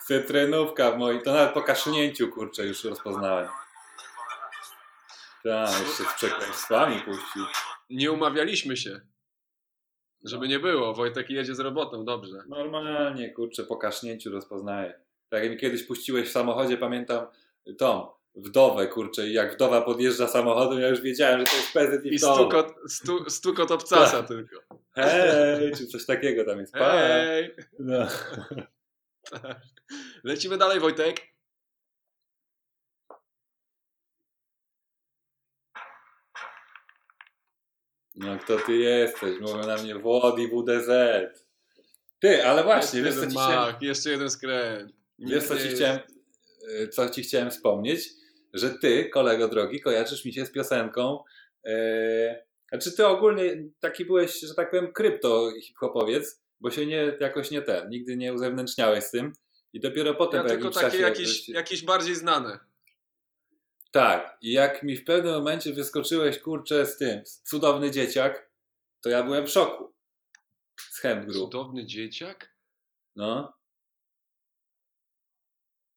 Cytrynówka 0.07 0.91
w 0.91 0.99
mojej. 0.99 1.23
To 1.23 1.33
nawet 1.33 1.55
po 1.55 1.63
kaszlnięciu, 1.63 2.29
kurczę, 2.29 2.67
już 2.67 2.85
rozpoznałem. 2.85 3.49
Tak, 5.45 5.81
jeszcze 5.81 6.05
z 6.05 6.15
przekleństwami 6.15 7.01
puścił. 7.01 7.45
Nie 7.91 8.13
umawialiśmy 8.13 8.77
się. 8.77 9.01
Żeby 10.25 10.49
nie 10.49 10.59
było, 10.59 10.95
Wojtek 10.95 11.31
jedzie 11.31 11.55
z 11.55 11.61
robotą, 11.61 12.05
dobrze. 12.05 12.43
Normalnie, 12.49 13.33
kurczę, 13.33 13.65
po 13.65 13.77
kasznięciu 13.77 14.31
rozpoznaję. 14.31 15.04
Tak 15.35 15.43
jak 15.43 15.53
mi 15.53 15.59
kiedyś 15.59 15.83
puściłeś 15.83 16.29
w 16.29 16.33
samochodzie, 16.33 16.77
pamiętam 16.77 17.27
tą 17.79 18.07
wdowę, 18.35 18.87
kurczę, 18.87 19.29
i 19.29 19.33
jak 19.33 19.55
wdowa 19.55 19.81
podjeżdża 19.83 20.29
samochodem, 20.29 20.81
ja 20.81 20.89
już 20.89 21.01
wiedziałem, 21.01 21.41
że 21.41 21.47
to 21.47 21.57
jest 21.57 21.73
prezent 21.73 22.05
i 22.05 22.15
I 22.15 22.19
stukot, 22.19 22.75
stu, 22.89 23.31
stukot 23.31 23.71
obcasa 23.71 24.19
Tak. 24.19 24.29
tylko. 24.29 24.57
Hej, 24.93 25.73
czy 25.77 25.87
coś 25.87 26.07
takiego 26.07 26.45
tam 26.45 26.59
jest. 26.61 26.75
Hej! 26.75 27.55
No. 27.79 28.07
Lecimy 30.25 30.59
dalej, 30.59 30.81
Wojtek. 30.81 31.21
no 38.15 38.39
kto 38.39 38.59
ty 38.59 38.77
jesteś? 38.77 39.41
Mówią 39.41 39.67
na 39.67 39.77
mnie 39.77 39.95
Włody 39.95 40.49
WDZ. 40.49 40.91
Ty, 42.19 42.47
ale 42.47 42.65
właśnie, 42.65 43.03
wiesz 43.03 43.15
Jeszcze 43.17 43.27
co 43.27 43.33
ci 43.33 43.39
jeden 43.39 43.57
mach, 43.57 43.83
jeszcze 43.83 44.11
jeden 44.11 44.31
skręt. 44.31 45.04
Wiesz, 45.19 45.45
co 45.45 45.59
ci 45.59 45.69
chciałem, 45.69 45.99
y, 46.81 46.89
co 46.89 47.11
ci 47.11 47.23
chciałem 47.23 47.51
wspomnieć? 47.51 48.09
Że 48.53 48.71
ty, 48.71 49.09
kolego 49.09 49.49
drogi, 49.49 49.81
kojarzysz 49.81 50.25
mi 50.25 50.33
się 50.33 50.47
z 50.47 50.53
piosenką 50.53 51.25
e, 51.67 52.45
A 52.73 52.79
czy 52.79 52.93
ty 52.93 53.07
ogólnie 53.07 53.65
taki 53.81 54.05
byłeś, 54.05 54.41
że 54.41 54.55
tak 54.55 54.71
powiem, 54.71 54.93
krypto 54.93 55.53
hip-hopowiec, 55.63 56.43
bo 56.61 56.71
się 56.71 56.87
nie, 56.87 57.17
jakoś 57.21 57.51
nie 57.51 57.63
ten, 57.63 57.89
nigdy 57.89 58.17
nie 58.17 58.35
uzewnętrzniałeś 58.35 59.05
z 59.05 59.11
tym 59.11 59.33
i 59.73 59.81
dopiero 59.81 60.15
potem 60.15 60.39
Ja 60.39 60.45
po 60.45 60.51
tylko 60.51 60.71
takie 60.71 60.99
jakieś, 60.99 61.49
jakieś 61.49 61.85
bardziej 61.85 62.15
znane. 62.15 62.59
Tak, 63.91 64.39
i 64.41 64.53
jak 64.53 64.83
mi 64.83 64.97
w 64.97 65.05
pewnym 65.05 65.35
momencie 65.35 65.73
wyskoczyłeś, 65.73 66.39
kurczę, 66.39 66.87
z 66.87 66.97
tym, 66.97 67.27
z 67.27 67.43
cudowny 67.43 67.91
dzieciak, 67.91 68.51
to 69.01 69.09
ja 69.09 69.23
byłem 69.23 69.47
w 69.47 69.51
szoku. 69.51 69.95
Z 70.77 70.99
Hemp 70.99 71.27
Group. 71.27 71.45
Cudowny 71.45 71.87
dzieciak? 71.87 72.55
No, 73.17 73.53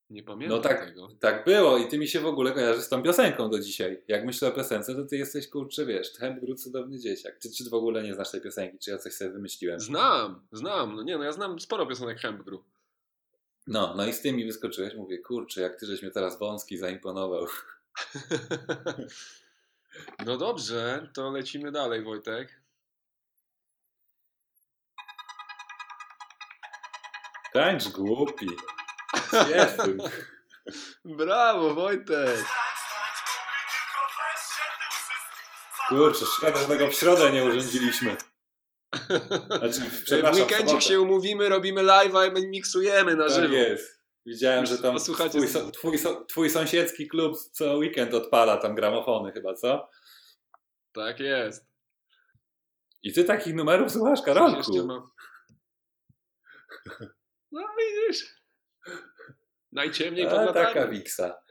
Nie 0.09 0.23
pamiętam 0.23 0.57
no 0.57 0.63
tak, 0.63 0.85
tego. 0.85 1.09
tak 1.19 1.45
było 1.45 1.77
i 1.77 1.87
ty 1.87 1.97
mi 1.97 2.07
się 2.07 2.19
w 2.19 2.25
ogóle 2.25 2.51
kojarzysz 2.51 2.83
z 2.83 2.89
tą 2.89 3.03
piosenką 3.03 3.49
do 3.49 3.59
dzisiaj. 3.59 4.03
Jak 4.07 4.25
myślę 4.25 4.47
o 4.47 4.51
piosence, 4.51 4.95
to 4.95 5.05
ty 5.05 5.17
jesteś, 5.17 5.47
kurczę, 5.47 5.85
wiesz, 5.85 6.11
Group, 6.41 6.59
cudowny 6.59 6.99
dzieciak. 6.99 7.39
Czy, 7.39 7.51
czy 7.51 7.69
w 7.69 7.73
ogóle 7.73 8.03
nie 8.03 8.13
znasz 8.13 8.31
tej 8.31 8.41
piosenki, 8.41 8.79
czy 8.79 8.91
ja 8.91 8.97
coś 8.97 9.13
sobie 9.13 9.29
wymyśliłem? 9.29 9.79
Znam, 9.79 10.47
znam. 10.51 10.95
No 10.95 11.03
nie, 11.03 11.17
no 11.17 11.23
ja 11.23 11.31
znam 11.31 11.59
sporo 11.59 11.85
piosenek 11.85 12.19
Hemp 12.19 12.43
Group. 12.43 12.63
No, 13.67 13.93
no 13.97 14.07
i 14.07 14.13
z 14.13 14.21
tym 14.21 14.35
mi 14.35 14.45
wyskoczyłeś, 14.45 14.95
mówię, 14.95 15.17
kurczę, 15.17 15.61
jak 15.61 15.79
ty 15.79 15.85
żeś 15.85 16.01
mnie 16.01 16.11
teraz 16.11 16.39
wąski 16.39 16.77
zaimponował. 16.77 17.45
No 20.25 20.37
dobrze, 20.37 21.09
to 21.13 21.31
lecimy 21.31 21.71
dalej, 21.71 22.03
Wojtek. 22.03 22.61
Tańcz 27.53 27.89
głupi. 27.89 28.47
Jestem. 29.55 29.97
Brawo, 31.05 31.73
Wojtek! 31.75 32.45
Kurczę, 35.89 36.25
szkoda, 36.25 36.57
że 36.57 36.65
tego 36.67 36.87
w 36.87 36.93
środę 36.93 37.31
nie 37.31 37.43
urządziliśmy. 37.43 38.17
Znaczy, 39.47 39.81
W 40.31 40.35
weekendzie 40.35 40.81
się 40.81 41.01
umówimy, 41.01 41.49
robimy 41.49 41.81
live'a 41.81 42.27
i 42.29 42.31
my 42.31 42.47
miksujemy 42.47 43.15
na 43.15 43.27
Tak 43.27 43.33
żywo. 43.35 43.53
jest. 43.53 43.97
Widziałem, 44.25 44.65
że 44.65 44.77
tam 44.77 44.97
twój, 44.97 45.47
so, 45.49 45.71
twój, 45.71 45.97
so, 45.97 46.25
twój 46.25 46.49
sąsiedzki 46.49 47.07
klub 47.07 47.37
co 47.51 47.73
weekend 47.77 48.13
odpala 48.13 48.57
tam 48.57 48.75
gramofony 48.75 49.31
chyba, 49.31 49.53
co? 49.53 49.89
Tak 50.93 51.19
jest. 51.19 51.65
I 53.03 53.13
ty 53.13 53.23
takich 53.23 53.55
numerów 53.55 53.91
słuchasz, 53.91 54.21
Karolku? 54.21 54.71
No 57.51 57.61
widzisz. 57.77 58.25
Najciemniej 59.77 60.25
pod 60.25 60.33
latarnią. 60.33 60.73
taka 60.73 60.87
wiksa. 60.87 61.41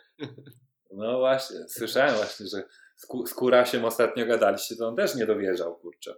No 0.91 1.19
właśnie, 1.19 1.57
słyszałem 1.69 2.15
właśnie, 2.15 2.47
że 2.47 2.63
z, 2.97 3.07
Ku- 3.07 3.27
z 3.27 3.35
Kurasiem 3.35 3.85
ostatnio 3.85 4.27
gadaliście, 4.27 4.77
to 4.77 4.89
on 4.89 4.97
też 4.97 5.15
nie 5.15 5.27
dowierzał, 5.27 5.77
kurczę. 5.77 6.15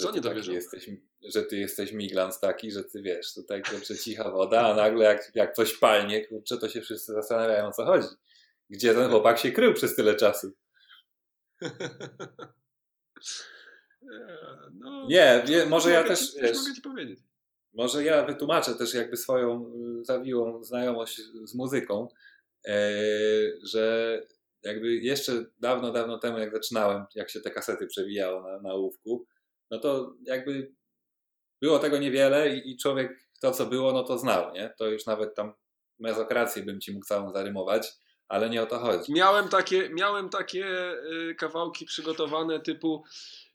Co 0.00 0.08
ty 0.08 0.14
nie 0.14 0.20
dowierzał? 0.20 0.54
Jesteś, 0.54 0.90
że 1.34 1.42
ty 1.42 1.56
jesteś 1.56 1.92
miglans 1.92 2.40
taki, 2.40 2.70
że 2.72 2.84
ty 2.84 3.02
wiesz, 3.02 3.34
tutaj 3.34 3.62
kurczę 3.62 3.98
cicha 3.98 4.30
woda, 4.30 4.60
a 4.60 4.74
nagle 4.74 5.04
jak, 5.04 5.30
jak 5.34 5.54
coś 5.54 5.76
palnie, 5.76 6.26
kurczę, 6.26 6.58
to 6.58 6.68
się 6.68 6.80
wszyscy 6.80 7.12
zastanawiają 7.12 7.66
o 7.66 7.72
co 7.72 7.84
chodzi. 7.84 8.08
Gdzie 8.70 8.94
ten 8.94 9.08
chłopak 9.10 9.38
się 9.38 9.52
krył 9.52 9.74
przez 9.74 9.96
tyle 9.96 10.14
czasu? 10.14 10.52
No, 14.72 15.06
Nie, 15.08 15.42
wie, 15.46 15.66
może 15.66 15.90
ja 15.90 16.04
też, 16.04 16.34
wiesz, 16.42 16.56
mogę 16.56 16.74
ci 16.74 16.82
powiedzieć. 16.82 17.20
Może 17.72 18.04
ja 18.04 18.24
wytłumaczę 18.24 18.74
też 18.74 18.94
jakby 18.94 19.16
swoją 19.16 19.72
y, 20.00 20.04
zawiłą 20.04 20.64
znajomość 20.64 21.20
z 21.44 21.54
muzyką, 21.54 22.08
e, 22.66 22.92
że 23.62 24.16
jakby 24.62 24.94
jeszcze 24.94 25.44
dawno, 25.58 25.92
dawno 25.92 26.18
temu 26.18 26.38
jak 26.38 26.52
zaczynałem, 26.52 27.04
jak 27.14 27.30
się 27.30 27.40
te 27.40 27.50
kasety 27.50 27.86
przewijało 27.86 28.42
na, 28.42 28.60
na 28.60 28.72
ołówku, 28.72 29.26
no 29.70 29.78
to 29.78 30.14
jakby 30.26 30.72
było 31.60 31.78
tego 31.78 31.98
niewiele 31.98 32.56
i, 32.56 32.70
i 32.70 32.76
człowiek 32.76 33.30
to 33.40 33.50
co 33.50 33.66
było, 33.66 33.92
no 33.92 34.04
to 34.04 34.18
znał, 34.18 34.52
nie? 34.52 34.74
To 34.78 34.88
już 34.88 35.06
nawet 35.06 35.34
tam 35.34 35.52
mezokrację 35.98 36.62
bym 36.62 36.80
ci 36.80 36.92
mógł 36.92 37.06
całą 37.06 37.32
zarymować, 37.32 37.92
ale 38.28 38.50
nie 38.50 38.62
o 38.62 38.66
to 38.66 38.78
chodzi. 38.78 39.12
Miałem 39.12 39.48
takie, 39.48 39.88
miałem 39.88 40.28
takie 40.28 40.66
y, 41.30 41.34
kawałki 41.34 41.84
przygotowane 41.84 42.60
typu 42.60 43.04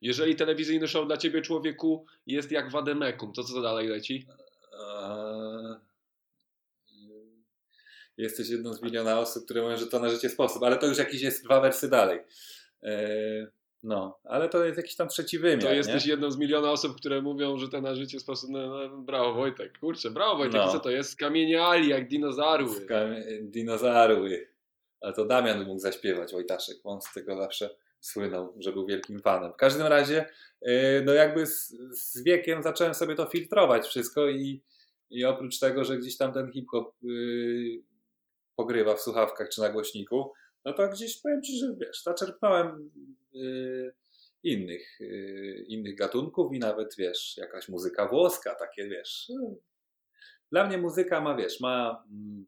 jeżeli 0.05 0.35
telewizyjny 0.35 0.87
show 0.87 1.07
dla 1.07 1.17
ciebie 1.17 1.41
człowieku 1.41 2.05
jest 2.27 2.51
jak 2.51 2.71
wademekum, 2.71 3.33
to 3.33 3.43
co 3.43 3.61
dalej 3.61 3.87
leci? 3.87 4.27
Eee, 4.73 5.75
Jesteś 8.17 8.49
jedną 8.49 8.73
z 8.73 8.81
miliona 8.81 9.19
osób, 9.19 9.45
które 9.45 9.61
mówią, 9.61 9.77
że 9.77 9.87
to 9.87 9.99
na 9.99 10.09
życie 10.09 10.29
sposób, 10.29 10.63
ale 10.63 10.77
to 10.77 10.87
już 10.87 10.97
jakieś 10.97 11.21
jest 11.21 11.43
dwa 11.45 11.61
wersy 11.61 11.89
dalej. 11.89 12.19
Eee, 12.83 13.47
No, 13.83 14.19
ale 14.23 14.49
to 14.49 14.65
jest 14.65 14.77
jakiś 14.77 14.95
tam 14.95 15.07
trzeci 15.07 15.39
wymiar. 15.39 15.61
To 15.63 15.69
nie? 15.69 15.75
jesteś 15.75 16.05
jedną 16.05 16.31
z 16.31 16.37
miliona 16.37 16.71
osób, 16.71 16.97
które 16.97 17.21
mówią, 17.21 17.57
że 17.57 17.67
to 17.69 17.81
na 17.81 17.95
życie 17.95 18.19
sposób. 18.19 18.49
No, 18.49 18.67
no, 18.67 18.97
brawo 18.97 19.33
Wojtek, 19.33 19.79
kurczę, 19.79 20.11
brawo 20.11 20.35
Wojtek, 20.37 20.61
No. 20.65 20.71
co 20.71 20.79
to 20.79 20.89
jest? 20.89 21.11
Skamieniali 21.11 21.89
jak 21.89 22.07
dinozaury. 22.07 22.65
Skam- 22.65 23.15
Dinozaury. 23.41 24.47
Ale 25.01 25.13
to 25.13 25.25
Damian 25.25 25.65
mógł 25.65 25.79
zaśpiewać, 25.79 26.31
Wojtaszek. 26.31 26.77
On 26.83 27.01
z 27.01 27.13
tego 27.13 27.37
zawsze 27.37 27.69
słynął, 28.05 28.55
że 28.59 28.71
był 28.71 28.85
wielkim 28.85 29.21
fanem. 29.21 29.53
W 29.53 29.55
każdym 29.55 29.87
razie, 29.87 30.25
yy, 30.61 31.03
no 31.05 31.13
jakby 31.13 31.45
z, 31.45 31.67
z 31.91 32.23
wiekiem 32.23 32.63
zacząłem 32.63 32.93
sobie 32.93 33.15
to 33.15 33.25
filtrować 33.25 33.87
wszystko 33.87 34.29
i, 34.29 34.63
i 35.09 35.25
oprócz 35.25 35.59
tego, 35.59 35.83
że 35.83 35.97
gdzieś 35.97 36.17
tam 36.17 36.33
ten 36.33 36.51
hip-hop 36.51 36.95
yy, 37.01 37.83
pogrywa 38.55 38.95
w 38.95 39.01
słuchawkach 39.01 39.49
czy 39.49 39.61
na 39.61 39.69
głośniku, 39.69 40.31
no 40.65 40.73
to 40.73 40.89
gdzieś 40.89 41.21
powiem 41.21 41.41
Ci, 41.41 41.57
że 41.57 41.75
wiesz, 41.81 42.03
zaczerpnąłem 42.03 42.91
yy, 43.33 43.93
innych, 44.43 44.97
yy, 44.99 45.65
innych 45.67 45.95
gatunków 45.95 46.53
i 46.53 46.59
nawet, 46.59 46.95
wiesz, 46.97 47.37
jakaś 47.37 47.69
muzyka 47.69 48.07
włoska, 48.07 48.55
takie, 48.55 48.89
wiesz, 48.89 49.29
yy. 49.29 49.55
dla 50.51 50.67
mnie 50.67 50.77
muzyka 50.77 51.21
ma, 51.21 51.35
wiesz, 51.35 51.59
ma 51.59 52.05
mm, 52.11 52.45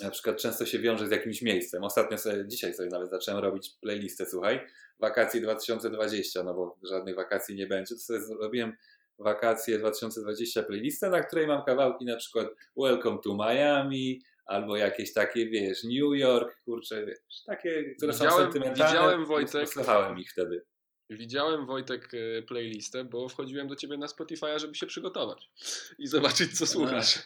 na 0.00 0.10
przykład 0.10 0.36
często 0.36 0.66
się 0.66 0.78
wiąże 0.78 1.06
z 1.08 1.10
jakimś 1.10 1.42
miejscem. 1.42 1.84
Ostatnio 1.84 2.18
sobie, 2.18 2.48
dzisiaj 2.48 2.74
sobie 2.74 2.88
nawet 2.88 3.10
zacząłem 3.10 3.44
robić 3.44 3.70
playlistę, 3.80 4.26
słuchaj, 4.26 4.66
wakacje 5.00 5.40
2020, 5.40 6.42
no 6.42 6.54
bo 6.54 6.78
żadnych 6.82 7.16
wakacji 7.16 7.54
nie 7.56 7.66
będzie, 7.66 7.94
to 7.94 8.00
sobie 8.00 8.20
zrobiłem 8.20 8.72
wakacje 9.18 9.78
2020 9.78 10.62
playlistę, 10.62 11.10
na 11.10 11.20
której 11.22 11.46
mam 11.46 11.64
kawałki 11.64 12.04
na 12.04 12.16
przykład 12.16 12.48
Welcome 12.76 13.18
to 13.24 13.34
Miami, 13.34 14.20
albo 14.46 14.76
jakieś 14.76 15.12
takie, 15.12 15.46
wiesz, 15.46 15.84
New 15.84 16.18
York, 16.18 16.56
kurczę, 16.64 17.06
wiesz, 17.06 17.42
takie, 17.46 17.94
które 17.96 18.12
są 18.12 18.24
Widziałem- 18.24 18.44
sentymentalne. 18.44 18.92
widziałem, 18.92 19.26
Wojtek. 19.26 19.68
Słuchałem 19.68 20.18
ich 20.18 20.30
wtedy. 20.32 20.62
Widziałem 21.10 21.66
Wojtek 21.66 22.08
e, 22.14 22.42
playlistę, 22.42 23.04
bo 23.04 23.28
wchodziłem 23.28 23.68
do 23.68 23.76
ciebie 23.76 23.96
na 23.98 24.06
Spotify'a, 24.06 24.58
żeby 24.58 24.74
się 24.74 24.86
przygotować 24.86 25.50
i 25.98 26.06
zobaczyć, 26.06 26.58
co 26.58 26.66
słuchasz. 26.66 27.18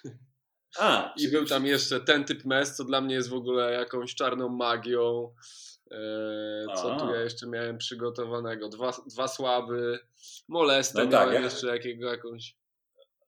A, 0.78 1.14
I 1.16 1.28
był 1.28 1.46
tam 1.46 1.66
jeszcze 1.66 2.00
ten 2.00 2.24
typ 2.24 2.44
mes, 2.44 2.76
co 2.76 2.84
dla 2.84 3.00
mnie 3.00 3.14
jest 3.14 3.28
w 3.28 3.34
ogóle 3.34 3.72
jakąś 3.72 4.14
czarną 4.14 4.48
magią. 4.48 5.34
E, 5.90 5.96
co 6.76 6.94
A. 6.94 7.00
tu 7.00 7.14
ja 7.14 7.20
jeszcze 7.20 7.46
miałem 7.46 7.78
przygotowanego? 7.78 8.68
Dwa, 8.68 8.92
dwa 9.06 9.28
słaby, 9.28 9.98
molestę 10.48 11.04
No 11.04 11.10
tak, 11.10 11.20
miałem 11.20 11.34
ja- 11.34 11.40
jeszcze 11.40 11.66
jakiego 11.66 12.10
jakąś. 12.10 12.56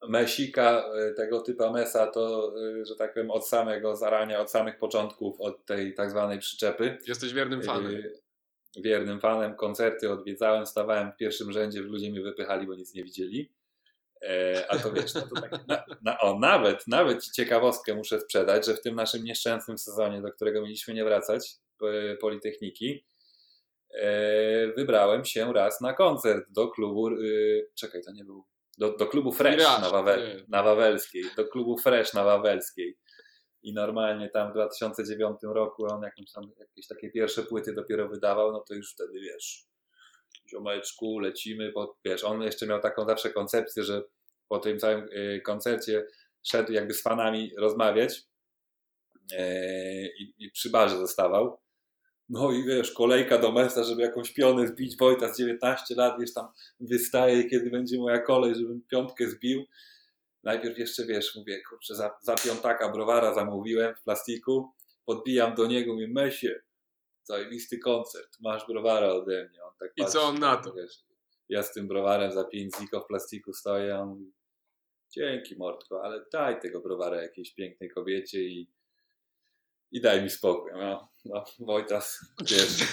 Mesika, 0.07 0.83
y, 1.11 1.13
tego 1.13 1.41
typa 1.41 1.71
Mesa, 1.71 2.07
to, 2.07 2.53
y, 2.81 2.85
że 2.85 2.95
tak 2.95 3.13
powiem, 3.13 3.31
od 3.31 3.47
samego 3.47 3.95
zarania, 3.95 4.39
od 4.41 4.51
samych 4.51 4.77
początków, 4.77 5.41
od 5.41 5.65
tej 5.65 5.93
tak 5.93 6.11
zwanej 6.11 6.39
przyczepy. 6.39 6.97
Jesteś 7.07 7.33
wiernym 7.33 7.63
fanem. 7.63 8.03
Wiernym 8.75 9.19
fanem, 9.19 9.55
koncerty 9.55 10.11
odwiedzałem, 10.11 10.65
stawałem 10.65 11.11
w 11.11 11.17
pierwszym 11.17 11.51
rzędzie, 11.51 11.81
ludzie 11.81 12.11
mnie 12.11 12.21
wypychali, 12.21 12.67
bo 12.67 12.75
nic 12.75 12.93
nie 12.93 13.03
widzieli. 13.03 13.51
E, 14.21 14.65
a 14.69 14.77
to 14.77 14.93
wiesz, 14.93 15.13
no 15.13 15.21
to 15.21 15.41
tak, 15.41 15.67
na, 15.67 15.83
na, 16.01 16.19
o, 16.19 16.39
nawet, 16.39 16.87
nawet 16.87 17.23
ci 17.23 17.31
ciekawostkę 17.31 17.95
muszę 17.95 18.19
sprzedać, 18.19 18.65
że 18.65 18.73
w 18.73 18.81
tym 18.81 18.95
naszym 18.95 19.23
nieszczęsnym 19.23 19.77
sezonie, 19.77 20.21
do 20.21 20.31
którego 20.31 20.61
mieliśmy 20.61 20.93
nie 20.93 21.03
wracać, 21.03 21.51
Politechniki, 22.21 23.05
e, 23.95 24.67
wybrałem 24.67 25.25
się 25.25 25.53
raz 25.53 25.81
na 25.81 25.93
koncert 25.93 26.45
do 26.51 26.67
klubu, 26.67 27.09
y, 27.09 27.69
czekaj, 27.75 28.01
to 28.01 28.11
nie 28.11 28.25
był, 28.25 28.45
do, 28.77 28.97
do 28.97 29.07
klubu 29.07 29.31
Fresh 29.31 29.81
na, 29.81 29.89
Wawe, 29.89 30.17
nie. 30.17 30.45
na 30.47 30.63
Wawelskiej, 30.63 31.23
do 31.37 31.47
klubu 31.47 31.77
Fresh 31.77 32.13
na 32.13 32.23
Wawelskiej. 32.23 32.97
I 33.63 33.73
normalnie 33.73 34.29
tam 34.29 34.49
w 34.49 34.53
2009 34.53 35.37
roku 35.43 35.85
on 35.85 36.03
jakimś 36.03 36.31
tam, 36.31 36.43
jakieś 36.59 36.87
takie 36.87 37.11
pierwsze 37.11 37.43
płyty 37.43 37.73
dopiero 37.73 38.09
wydawał, 38.09 38.51
no 38.51 38.63
to 38.67 38.73
już 38.73 38.93
wtedy 38.93 39.19
wiesz, 39.19 39.65
ziomeczku, 40.49 41.19
lecimy, 41.19 41.71
bo 41.71 41.97
wiesz, 42.05 42.23
on 42.23 42.41
jeszcze 42.41 42.67
miał 42.67 42.81
taką 42.81 43.05
zawsze 43.05 43.29
koncepcję, 43.29 43.83
że 43.83 44.03
po 44.47 44.59
tym 44.59 44.79
całym 44.79 45.09
y, 45.13 45.41
koncercie 45.45 46.05
szedł 46.43 46.71
jakby 46.71 46.93
z 46.93 47.01
fanami 47.01 47.51
rozmawiać 47.57 48.21
e, 49.33 50.07
i, 50.07 50.33
i 50.37 50.51
przy 50.51 50.69
barze 50.69 50.97
zostawał. 50.97 51.59
No 52.29 52.51
i 52.51 52.63
wiesz, 52.63 52.91
kolejka 52.91 53.37
do 53.37 53.51
mesta, 53.51 53.83
żeby 53.83 54.01
jakąś 54.01 54.33
pionę 54.33 54.67
zbić. 54.67 54.97
Wojta 54.97 55.33
z 55.33 55.37
19 55.37 55.95
lat, 55.95 56.19
wiesz, 56.19 56.33
tam 56.33 56.47
wystaje, 56.79 57.49
kiedy 57.49 57.69
będzie 57.69 57.97
moja 57.97 58.19
kolej, 58.19 58.55
żebym 58.55 58.81
piątkę 58.81 59.29
zbił. 59.29 59.65
Najpierw 60.43 60.77
jeszcze, 60.77 61.05
wiesz, 61.05 61.35
mówię, 61.35 61.61
kurczę, 61.69 61.95
za, 61.95 62.11
za 62.21 62.35
piątaka 62.35 62.91
browara 62.91 63.33
zamówiłem 63.33 63.95
w 63.95 64.03
plastiku, 64.03 64.73
podbijam 65.05 65.55
do 65.55 65.67
niego, 65.67 65.93
mówię, 65.93 66.07
Mesie, 66.07 66.61
zajebisty 67.29 67.79
koncert, 67.79 68.37
masz 68.39 68.67
browara 68.67 69.07
ode 69.07 69.49
mnie. 69.49 69.63
On 69.63 69.71
tak 69.79 69.91
I 69.97 70.01
patrzy, 70.01 70.13
co 70.13 70.23
on 70.23 70.39
na 70.39 70.57
to? 70.57 70.73
Wiesz, 70.73 70.93
ja 71.49 71.63
z 71.63 71.73
tym 71.73 71.87
browarem 71.87 72.31
za 72.31 72.43
5 72.43 72.75
ziko 72.79 73.01
w 73.01 73.07
plastiku 73.07 73.53
stoję, 73.53 73.99
on 73.99 74.09
mówi, 74.09 74.33
dzięki 75.09 75.55
Mordko, 75.57 76.03
ale 76.03 76.25
daj 76.33 76.59
tego 76.59 76.81
browara 76.81 77.21
jakiejś 77.21 77.53
pięknej 77.53 77.89
kobiecie 77.89 78.43
i, 78.43 78.71
i 79.91 80.01
daj 80.01 80.23
mi 80.23 80.29
spokój. 80.29 80.71
No, 80.73 81.09
no 81.25 81.43
Wojtas, 81.59 82.19
wiesz, 82.41 82.87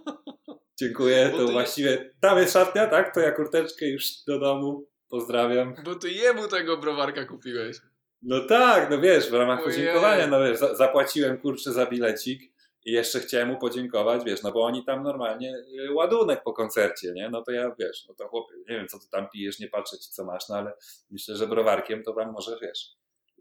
dziękuję, 0.80 1.32
to 1.36 1.46
właściwie, 1.48 2.14
tam 2.20 2.38
jest 2.38 2.52
szatnia, 2.52 2.86
tak? 2.86 3.14
To 3.14 3.20
ja 3.20 3.32
kurteczkę 3.32 3.86
już 3.86 4.04
do 4.26 4.38
domu, 4.38 4.88
pozdrawiam. 5.08 5.74
Bo 5.84 5.94
ty 5.94 6.10
jemu 6.10 6.48
tego 6.48 6.76
browarka 6.76 7.24
kupiłeś. 7.24 7.76
No 8.22 8.40
tak, 8.40 8.90
no 8.90 9.00
wiesz, 9.00 9.30
w 9.30 9.34
ramach 9.34 9.58
Ojej. 9.58 9.70
podziękowania, 9.70 10.26
no 10.26 10.44
wiesz, 10.44 10.58
za, 10.58 10.74
zapłaciłem 10.74 11.38
kurczę 11.38 11.72
za 11.72 11.86
bilecik 11.86 12.55
i 12.86 12.92
jeszcze 12.92 13.20
chciałem 13.20 13.48
mu 13.48 13.58
podziękować, 13.58 14.24
wiesz, 14.24 14.42
no 14.42 14.52
bo 14.52 14.64
oni 14.64 14.84
tam 14.84 15.02
normalnie 15.02 15.54
y, 15.88 15.92
ładunek 15.92 16.42
po 16.42 16.52
koncercie, 16.52 17.12
nie? 17.12 17.28
No 17.30 17.42
to 17.42 17.52
ja, 17.52 17.74
wiesz, 17.78 18.04
no 18.08 18.14
to 18.14 18.28
chłopie, 18.28 18.54
nie 18.56 18.76
wiem 18.76 18.88
co 18.88 18.98
ty 18.98 19.08
tam 19.10 19.28
pijesz, 19.30 19.58
nie 19.58 19.68
patrzę 19.68 19.98
ci 19.98 20.10
co 20.10 20.24
masz, 20.24 20.48
no 20.48 20.56
ale 20.56 20.72
myślę, 21.10 21.36
że 21.36 21.46
browarkiem 21.46 22.02
to 22.02 22.12
tam 22.12 22.32
może, 22.32 22.58
wiesz, 22.62 22.92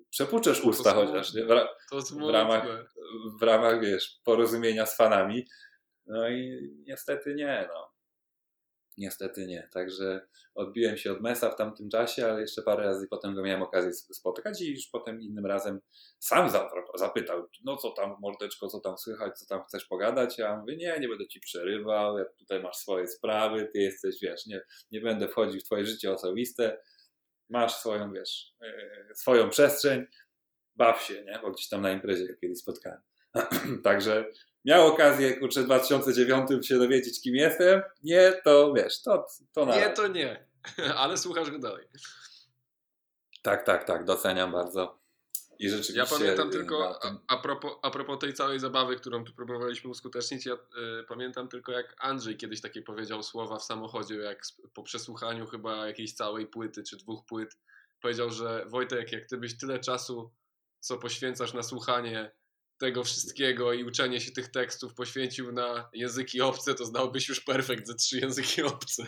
przepuczesz 0.10 0.64
usta 0.64 0.94
To 0.94 1.06
chociaż, 1.06 1.34
nie? 1.34 1.44
W, 1.46 1.50
ra- 1.52 1.68
To 1.92 2.00
w 2.00 2.30
ramach, 2.30 2.66
w 3.40 3.44
ramach, 3.44 3.82
wiesz, 3.82 4.20
porozumienia 4.24 4.86
z 4.86 4.98
fanami. 4.98 5.46
No 6.06 6.30
i 6.30 6.70
niestety 6.88 7.36
nie, 7.36 7.70
no. 7.74 7.92
Niestety 8.98 9.48
nie. 9.48 9.70
Także 9.74 10.28
odbiłem 10.56 10.98
się 10.98 11.12
od 11.12 11.22
Mesa 11.22 11.50
w 11.50 11.56
tamtym 11.56 11.90
czasie, 11.90 12.26
ale 12.26 12.42
jeszcze 12.42 12.62
parę 12.62 12.84
razy 12.84 13.08
potem 13.10 13.36
go 13.36 13.44
miałem 13.44 13.62
okazję 13.64 13.90
sp- 14.00 14.14
spotkać 14.14 14.62
i 14.62 14.72
już 14.72 14.88
potem 14.88 15.22
innym 15.22 15.46
razem 15.46 15.80
sam 16.20 16.50
za- 16.50 16.70
zapytał, 16.96 17.48
no 17.64 17.78
co 17.78 17.92
tam 17.92 18.16
mordeczko, 18.22 18.68
co 18.68 18.80
tam 18.80 18.98
słychać, 18.98 19.40
co 19.40 19.46
tam 19.46 19.64
chcesz 19.64 19.86
pogadać? 19.86 20.38
Ja 20.38 20.58
mówię, 20.58 20.76
nie, 20.78 21.00
nie 21.00 21.08
będę 21.08 21.28
ci 21.28 21.40
przerywał, 21.40 22.18
ja 22.18 22.26
tutaj 22.40 22.64
masz 22.64 22.76
swoje 22.76 23.08
sprawy, 23.08 23.70
ty 23.74 23.80
jesteś, 23.80 24.16
wiesz, 24.22 24.46
nie, 24.46 24.62
nie 24.92 25.02
będę 25.02 25.28
wchodził 25.28 25.60
w 25.60 25.64
twoje 25.64 25.86
życie 25.86 26.12
osobiste, 26.12 26.78
masz 27.50 27.76
swoją, 27.76 28.14
wiesz, 28.14 28.54
yy, 28.62 29.16
swoją 29.16 29.50
przestrzeń, 29.50 30.06
baw 30.76 31.02
się, 31.04 31.24
nie? 31.24 31.40
Bo 31.42 31.52
gdzieś 31.52 31.70
tam 31.70 31.82
na 31.82 31.92
imprezie 31.92 32.36
kiedyś 32.42 32.58
spotkałem. 32.60 33.02
Także 33.84 34.26
miał 34.66 34.88
okazję, 34.88 35.34
kurczę, 35.34 35.62
w 35.62 35.66
2009 35.66 36.68
się 36.68 36.80
dowiedzieć, 36.80 37.22
kim 37.22 37.36
jestem. 37.36 37.82
Nie, 38.04 38.34
to 38.44 38.74
wiesz, 38.74 39.02
to, 39.02 39.28
to 39.54 39.66
na 39.66 39.76
Nie, 39.76 39.90
to 39.90 40.08
nie. 40.08 40.46
Ale 40.98 41.18
słuchasz 41.18 41.52
go 41.52 41.60
dalej. 41.60 41.86
Tak, 43.42 43.66
tak, 43.66 43.84
tak, 43.84 44.06
doceniam 44.06 44.52
bardzo. 44.52 45.06
I 45.60 45.70
rzeczywiście. 45.70 45.98
Ja 45.98 46.06
pamiętam 46.06 46.52
tylko, 46.52 47.04
a, 47.04 47.18
a, 47.28 47.38
propos, 47.38 47.72
a 47.82 47.92
propos 47.92 48.20
tej 48.20 48.34
całej 48.34 48.60
zabawy, 48.60 48.96
którą 48.96 49.26
tu 49.26 49.34
próbowaliśmy 49.34 49.90
uskutecznić, 49.90 50.46
ja 50.46 50.54
y, 50.54 50.58
pamiętam 51.08 51.48
tylko 51.48 51.72
jak 51.72 51.96
Andrzej 52.00 52.38
kiedyś 52.38 52.62
takie 52.62 52.82
powiedział 52.82 53.24
słowa 53.24 53.60
w 53.60 53.64
samochodzie, 53.64 54.16
jak 54.16 54.42
po 54.74 54.84
przesłuchaniu 54.84 55.48
chyba 55.48 55.88
jakiejś 55.88 56.14
całej 56.14 56.48
płyty 56.48 56.84
czy 56.84 56.98
dwóch 56.98 57.26
płyt, 57.26 57.58
powiedział, 58.02 58.32
że 58.32 58.66
Wojtek, 58.66 59.12
jak 59.12 59.26
ty 59.26 59.38
byś 59.38 59.58
tyle 59.58 59.80
czasu, 59.80 60.32
co 60.80 60.98
poświęcasz 60.98 61.54
na 61.54 61.64
słuchanie 61.64 62.32
tego 62.78 63.04
wszystkiego 63.04 63.74
i 63.74 63.84
uczenie 63.84 64.22
się 64.22 64.32
tych 64.32 64.52
tekstów 64.52 64.94
poświęcił 64.94 65.52
na 65.52 65.90
języki 65.94 66.42
obce, 66.42 66.76
to 66.76 66.86
znałbyś 66.86 67.30
już 67.30 67.42
perfekt 67.42 67.88
ze 67.88 67.96
trzy 67.96 68.20
języki 68.20 68.62
obce. 68.64 69.04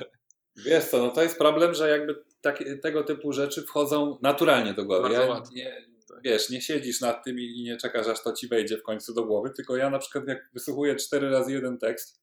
Wiesz 0.56 0.85
co, 0.85 0.98
no 0.98 1.10
to 1.11 1.23
jest 1.23 1.38
problem, 1.38 1.73
że 1.73 1.89
jakby 1.89 2.23
takie, 2.41 2.77
tego 2.77 3.03
typu 3.03 3.34
rzeczy 3.34 3.61
wchodzą 3.61 4.18
naturalnie 4.22 4.73
do 4.73 4.85
głowy. 4.85 5.14
Ja, 5.14 5.41
nie, 5.52 5.88
Tak. 6.07 6.22
wiesz, 6.23 6.49
nie 6.49 6.61
siedzisz 6.61 7.02
nad 7.02 7.23
tym 7.26 7.39
i 7.39 7.64
nie 7.64 7.77
czekasz, 7.77 8.07
aż 8.07 8.23
to 8.23 8.34
ci 8.34 8.48
wejdzie 8.48 8.77
w 8.77 8.84
końcu 8.84 9.14
do 9.14 9.23
głowy, 9.23 9.49
tylko 9.56 9.77
ja 9.77 9.89
na 9.89 9.99
przykład 9.99 10.27
jak 10.27 10.49
wysłuchuję 10.53 10.95
cztery 10.95 11.30
razy 11.30 11.52
jeden 11.52 11.77
tekst, 11.77 12.19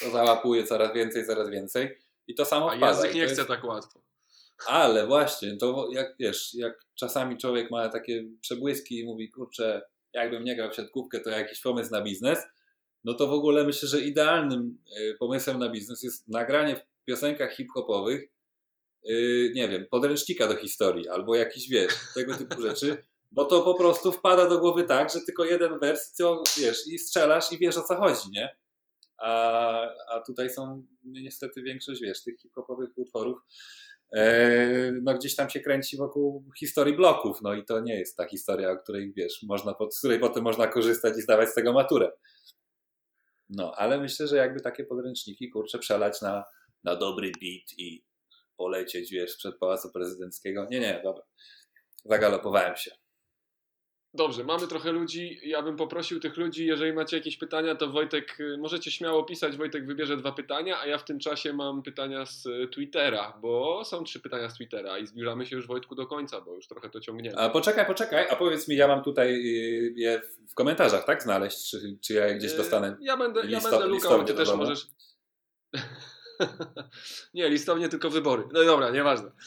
to 0.00 0.10
załapuję 0.10 0.64
coraz 0.66 0.94
więcej, 0.94 1.26
coraz 1.26 1.50
więcej 1.50 1.98
i 2.26 2.34
to 2.34 2.44
samo 2.44 2.72
A 2.72 2.76
wpada. 2.76 2.92
język 2.92 3.14
nie 3.14 3.22
to 3.22 3.32
chce 3.32 3.40
jest- 3.40 3.48
tak 3.48 3.64
łatwo. 3.64 4.02
Ale 4.66 5.06
właśnie, 5.06 5.56
to 5.56 5.88
jak 5.92 6.14
wiesz, 6.18 6.54
jak 6.54 6.84
czasami 6.94 7.38
człowiek 7.38 7.70
ma 7.70 7.88
takie 7.88 8.24
przebłyski 8.40 8.98
i 9.00 9.04
mówi, 9.04 9.30
kurczę, 9.30 9.82
jakbym 10.14 10.44
nie 10.44 10.56
grał 10.56 10.70
w 10.70 10.74
siatkówkę, 10.74 11.20
to 11.20 11.30
jakiś 11.30 11.60
pomysł 11.60 11.90
na 11.90 12.02
biznes, 12.02 12.38
no 13.04 13.14
to 13.14 13.26
w 13.26 13.32
ogóle 13.32 13.64
myślę, 13.64 13.88
że 13.88 14.00
idealnym 14.00 14.78
y, 14.98 15.16
pomysłem 15.18 15.58
na 15.58 15.68
biznes 15.68 16.02
jest 16.02 16.28
nagranie 16.28 16.76
w 16.76 17.04
piosenkach 17.04 17.56
hip-hopowych, 17.56 18.22
y, 19.08 19.52
nie 19.54 19.68
wiem, 19.68 19.86
podręcznika 19.90 20.48
do 20.48 20.56
historii 20.56 21.08
albo 21.08 21.36
jakiś, 21.36 21.68
wiesz, 21.68 21.92
tego 22.14 22.34
typu 22.34 22.62
rzeczy, 22.68 23.04
bo 23.32 23.44
to 23.44 23.62
po 23.62 23.74
prostu 23.74 24.12
wpada 24.12 24.48
do 24.48 24.58
głowy 24.58 24.84
tak, 24.84 25.10
że 25.12 25.20
tylko 25.20 25.44
jeden 25.44 25.78
wers, 25.78 26.12
co, 26.12 26.42
wiesz, 26.58 26.86
i 26.86 26.98
strzelasz 26.98 27.52
i 27.52 27.58
wiesz 27.58 27.76
o 27.76 27.82
co 27.82 27.96
chodzi, 27.96 28.30
nie? 28.32 28.56
A, 29.18 29.88
a 30.08 30.20
tutaj 30.20 30.50
są 30.50 30.86
no, 31.04 31.20
niestety 31.20 31.62
większość, 31.62 32.00
wiesz, 32.00 32.22
tych 32.22 32.40
hip-hopowych 32.40 32.90
utworów 32.96 33.38
no 35.02 35.14
gdzieś 35.14 35.36
tam 35.36 35.50
się 35.50 35.60
kręci 35.60 35.96
wokół 35.96 36.44
historii 36.58 36.96
bloków, 36.96 37.42
no 37.42 37.54
i 37.54 37.64
to 37.64 37.80
nie 37.80 37.98
jest 37.98 38.16
ta 38.16 38.26
historia, 38.26 38.70
o 38.70 38.76
której, 38.76 39.12
wiesz, 39.16 39.42
można, 39.42 39.74
z 39.90 39.98
której 39.98 40.18
potem 40.18 40.44
można 40.44 40.66
korzystać 40.66 41.18
i 41.18 41.22
zdawać 41.22 41.48
z 41.48 41.54
tego 41.54 41.72
maturę. 41.72 42.10
No, 43.48 43.72
ale 43.76 44.00
myślę, 44.00 44.26
że 44.26 44.36
jakby 44.36 44.60
takie 44.60 44.84
podręczniki, 44.84 45.50
kurczę, 45.50 45.78
przelać 45.78 46.20
na, 46.22 46.44
na 46.84 46.96
dobry 46.96 47.32
beat 47.40 47.78
i 47.78 48.04
polecieć, 48.56 49.10
wiesz, 49.10 49.36
przed 49.36 49.58
Pałacu 49.58 49.92
Prezydenckiego. 49.92 50.66
Nie, 50.70 50.80
nie, 50.80 51.00
dobra. 51.04 51.22
Zagalopowałem 52.04 52.76
się. 52.76 52.90
Dobrze, 54.14 54.44
mamy 54.44 54.66
trochę 54.66 54.92
ludzi. 54.92 55.40
Ja 55.44 55.62
bym 55.62 55.76
poprosił 55.76 56.20
tych 56.20 56.36
ludzi, 56.36 56.66
jeżeli 56.66 56.92
macie 56.92 57.16
jakieś 57.16 57.36
pytania, 57.36 57.74
to 57.74 57.88
Wojtek, 57.88 58.40
y, 58.40 58.58
możecie 58.58 58.90
śmiało 58.90 59.24
pisać. 59.24 59.56
Wojtek 59.56 59.86
wybierze 59.86 60.16
dwa 60.16 60.32
pytania, 60.32 60.80
a 60.80 60.86
ja 60.86 60.98
w 60.98 61.04
tym 61.04 61.18
czasie 61.18 61.52
mam 61.52 61.82
pytania 61.82 62.26
z 62.26 62.46
y, 62.46 62.68
Twittera, 62.72 63.38
bo 63.42 63.84
są 63.84 64.04
trzy 64.04 64.20
pytania 64.20 64.50
z 64.50 64.54
Twittera 64.54 64.98
i 64.98 65.06
zbliżamy 65.06 65.46
się 65.46 65.56
już 65.56 65.66
Wojtku 65.66 65.94
do 65.94 66.06
końca, 66.06 66.40
bo 66.40 66.54
już 66.54 66.66
trochę 66.66 66.90
to 66.90 67.00
ciągniemy. 67.00 67.38
A 67.38 67.50
poczekaj, 67.50 67.86
poczekaj, 67.86 68.26
a 68.30 68.36
powiedz 68.36 68.68
mi, 68.68 68.76
ja 68.76 68.88
mam 68.88 69.02
tutaj 69.02 69.34
y, 69.34 69.94
je 69.96 70.22
w 70.48 70.54
komentarzach, 70.54 71.04
tak, 71.04 71.22
znaleźć, 71.22 71.70
czy, 71.70 71.98
czy 72.00 72.14
ja 72.14 72.26
je 72.26 72.34
gdzieś 72.34 72.52
dostanę? 72.52 72.96
Ja 73.00 73.16
będę, 73.16 73.40
ja 73.40 73.58
listo- 73.58 73.70
będę 73.70 73.86
lukał, 73.86 74.24
ty 74.24 74.34
też 74.34 74.52
możesz. 74.54 74.86
nie, 77.34 77.48
listownie 77.48 77.88
tylko 77.88 78.10
wybory. 78.10 78.42
No 78.52 78.64
dobra, 78.64 78.90
nieważne. 78.90 79.30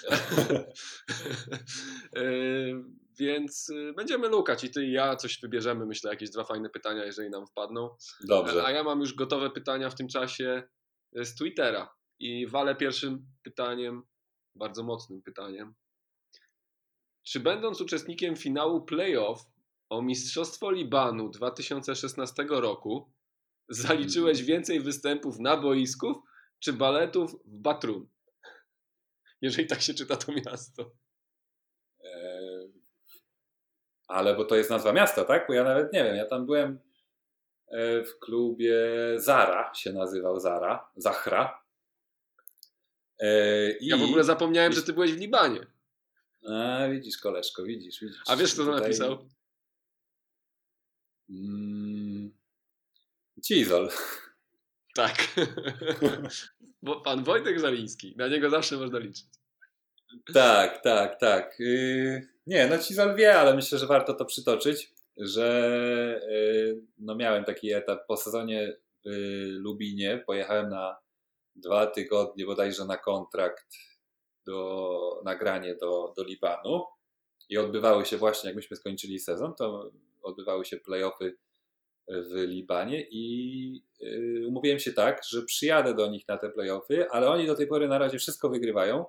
Y, 3.16 3.24
Więc 3.24 3.70
y, 3.70 3.94
będziemy 3.94 4.28
lukać 4.28 4.64
i 4.64 4.72
ty 4.72 4.86
i 4.86 4.92
ja 4.92 5.16
coś 5.16 5.40
wybierzemy, 5.42 5.86
myślę, 5.86 6.12
jakieś 6.12 6.30
dwa 6.30 6.44
fajne 6.44 6.70
pytania, 6.70 7.06
jeżeli 7.06 7.30
nam 7.30 7.48
wpadną. 7.48 7.96
Dobrze. 8.28 8.66
A 8.66 8.72
ja 8.72 8.84
mam 8.84 9.00
już 9.00 9.14
gotowe 9.14 9.50
pytania 9.50 9.90
w 9.90 9.96
tym 9.96 10.08
czasie 10.08 10.64
e, 11.16 11.26
z 11.26 11.36
Twittera. 11.36 11.96
I 12.20 12.48
walę 12.48 12.76
pierwszym 12.76 13.26
pytaniem, 13.44 14.04
bardzo 14.56 14.84
mocnym 14.84 15.22
pytaniem. 15.22 15.76
Czy 17.24 17.40
będąc 17.40 17.82
uczestnikiem 17.82 18.36
finału 18.36 18.86
playoff 18.86 19.46
o 19.90 20.02
Mistrzostwo 20.02 20.72
Libanu 20.72 21.30
2016 21.30 22.46
roku, 22.50 23.14
zaliczyłeś 23.70 24.44
więcej 24.44 24.80
występów 24.80 25.40
na 25.40 25.58
boisku 25.58 26.24
czy 26.60 26.74
baletów 26.74 27.32
w 27.46 27.58
Batrum? 27.60 28.10
Jeżeli 29.42 29.68
tak 29.68 29.82
się 29.82 29.94
czyta 29.94 30.18
to 30.18 30.32
miasto. 30.46 30.92
E, 32.04 32.36
Ale 34.08 34.36
bo 34.36 34.46
to 34.46 34.56
jest 34.56 34.70
nazwa 34.70 34.94
miasta, 34.94 35.26
tak? 35.26 35.48
Bo 35.48 35.54
ja 35.54 35.64
nawet 35.64 35.94
nie 35.94 36.04
wiem. 36.04 36.16
Ja 36.16 36.26
tam 36.26 36.46
byłem 36.46 36.80
e, 37.68 38.04
w 38.04 38.20
klubie 38.20 38.76
Zara, 39.18 39.74
się 39.74 39.94
nazywał 39.94 40.40
Zara, 40.40 40.90
Zachra. 40.96 41.62
E, 43.20 43.72
I... 43.72 43.88
Ja 43.88 43.98
w 43.98 44.04
ogóle 44.04 44.24
zapomniałem, 44.24 44.74
że 44.74 44.84
ty 44.84 44.94
byłeś 44.94 45.14
w 45.14 45.18
Libanie. 45.20 45.60
A, 46.50 46.88
widzisz, 46.90 47.18
koleżko, 47.18 47.64
widzisz, 47.64 48.00
widzisz. 48.00 48.22
A 48.28 48.36
wiesz, 48.36 48.54
kto 48.54 48.66
to 48.66 48.72
Tutaj- 48.72 48.82
napisał? 48.82 49.30
Mm, 51.30 52.32
Cizol. 53.46 53.90
Tak. 54.96 55.16
Bo 56.82 57.02
pan 57.02 57.24
Wojtek 57.24 57.60
Żaliński. 57.60 58.16
Na 58.18 58.28
niego 58.28 58.50
zawsze 58.50 58.78
można 58.78 59.00
liczyć. 59.00 59.26
Tak, 60.34 60.84
tak, 60.84 61.20
tak. 61.20 61.56
Yy, 61.60 62.28
nie, 62.48 62.68
no 62.68 62.78
Cizol 62.78 63.16
wie, 63.16 63.40
ale 63.40 63.56
myślę, 63.56 63.78
że 63.78 63.88
warto 63.88 64.14
to 64.14 64.26
przytoczyć, 64.26 64.94
że 65.18 66.22
yy, 66.30 66.82
no 66.98 67.16
miałem 67.16 67.44
taki 67.44 67.74
etap 67.74 68.08
po 68.08 68.18
sezonie 68.18 68.78
w 69.06 69.10
Lubinie. 69.60 70.24
Pojechałem 70.28 70.70
na 70.70 70.98
dwa 71.56 71.88
tygodnie 71.88 72.46
bodajże 72.46 72.86
na 72.86 72.98
kontrakt 72.98 73.68
do 74.46 75.22
nagranie 75.26 75.76
do, 75.76 76.14
do 76.18 76.24
Libanu 76.24 76.84
i 77.50 77.58
odbywały 77.58 78.06
się 78.06 78.18
właśnie, 78.18 78.48
jak 78.48 78.56
myśmy 78.56 78.78
skończyli 78.78 79.20
sezon, 79.20 79.54
to 79.56 79.92
odbywały 80.24 80.66
się 80.66 80.78
playoffy 80.78 81.38
w 82.08 82.34
Libanie 82.34 83.06
i 83.10 83.84
yy, 84.00 84.48
umówiłem 84.48 84.80
się 84.80 84.94
tak, 84.94 85.22
że 85.30 85.42
przyjadę 85.42 85.94
do 85.94 86.08
nich 86.08 86.28
na 86.28 86.38
te 86.38 86.50
playoffy, 86.50 87.10
ale 87.10 87.30
oni 87.30 87.48
do 87.48 87.56
tej 87.56 87.68
pory 87.68 87.88
na 87.88 87.98
razie 87.98 88.18
wszystko 88.18 88.50
wygrywają. 88.50 89.06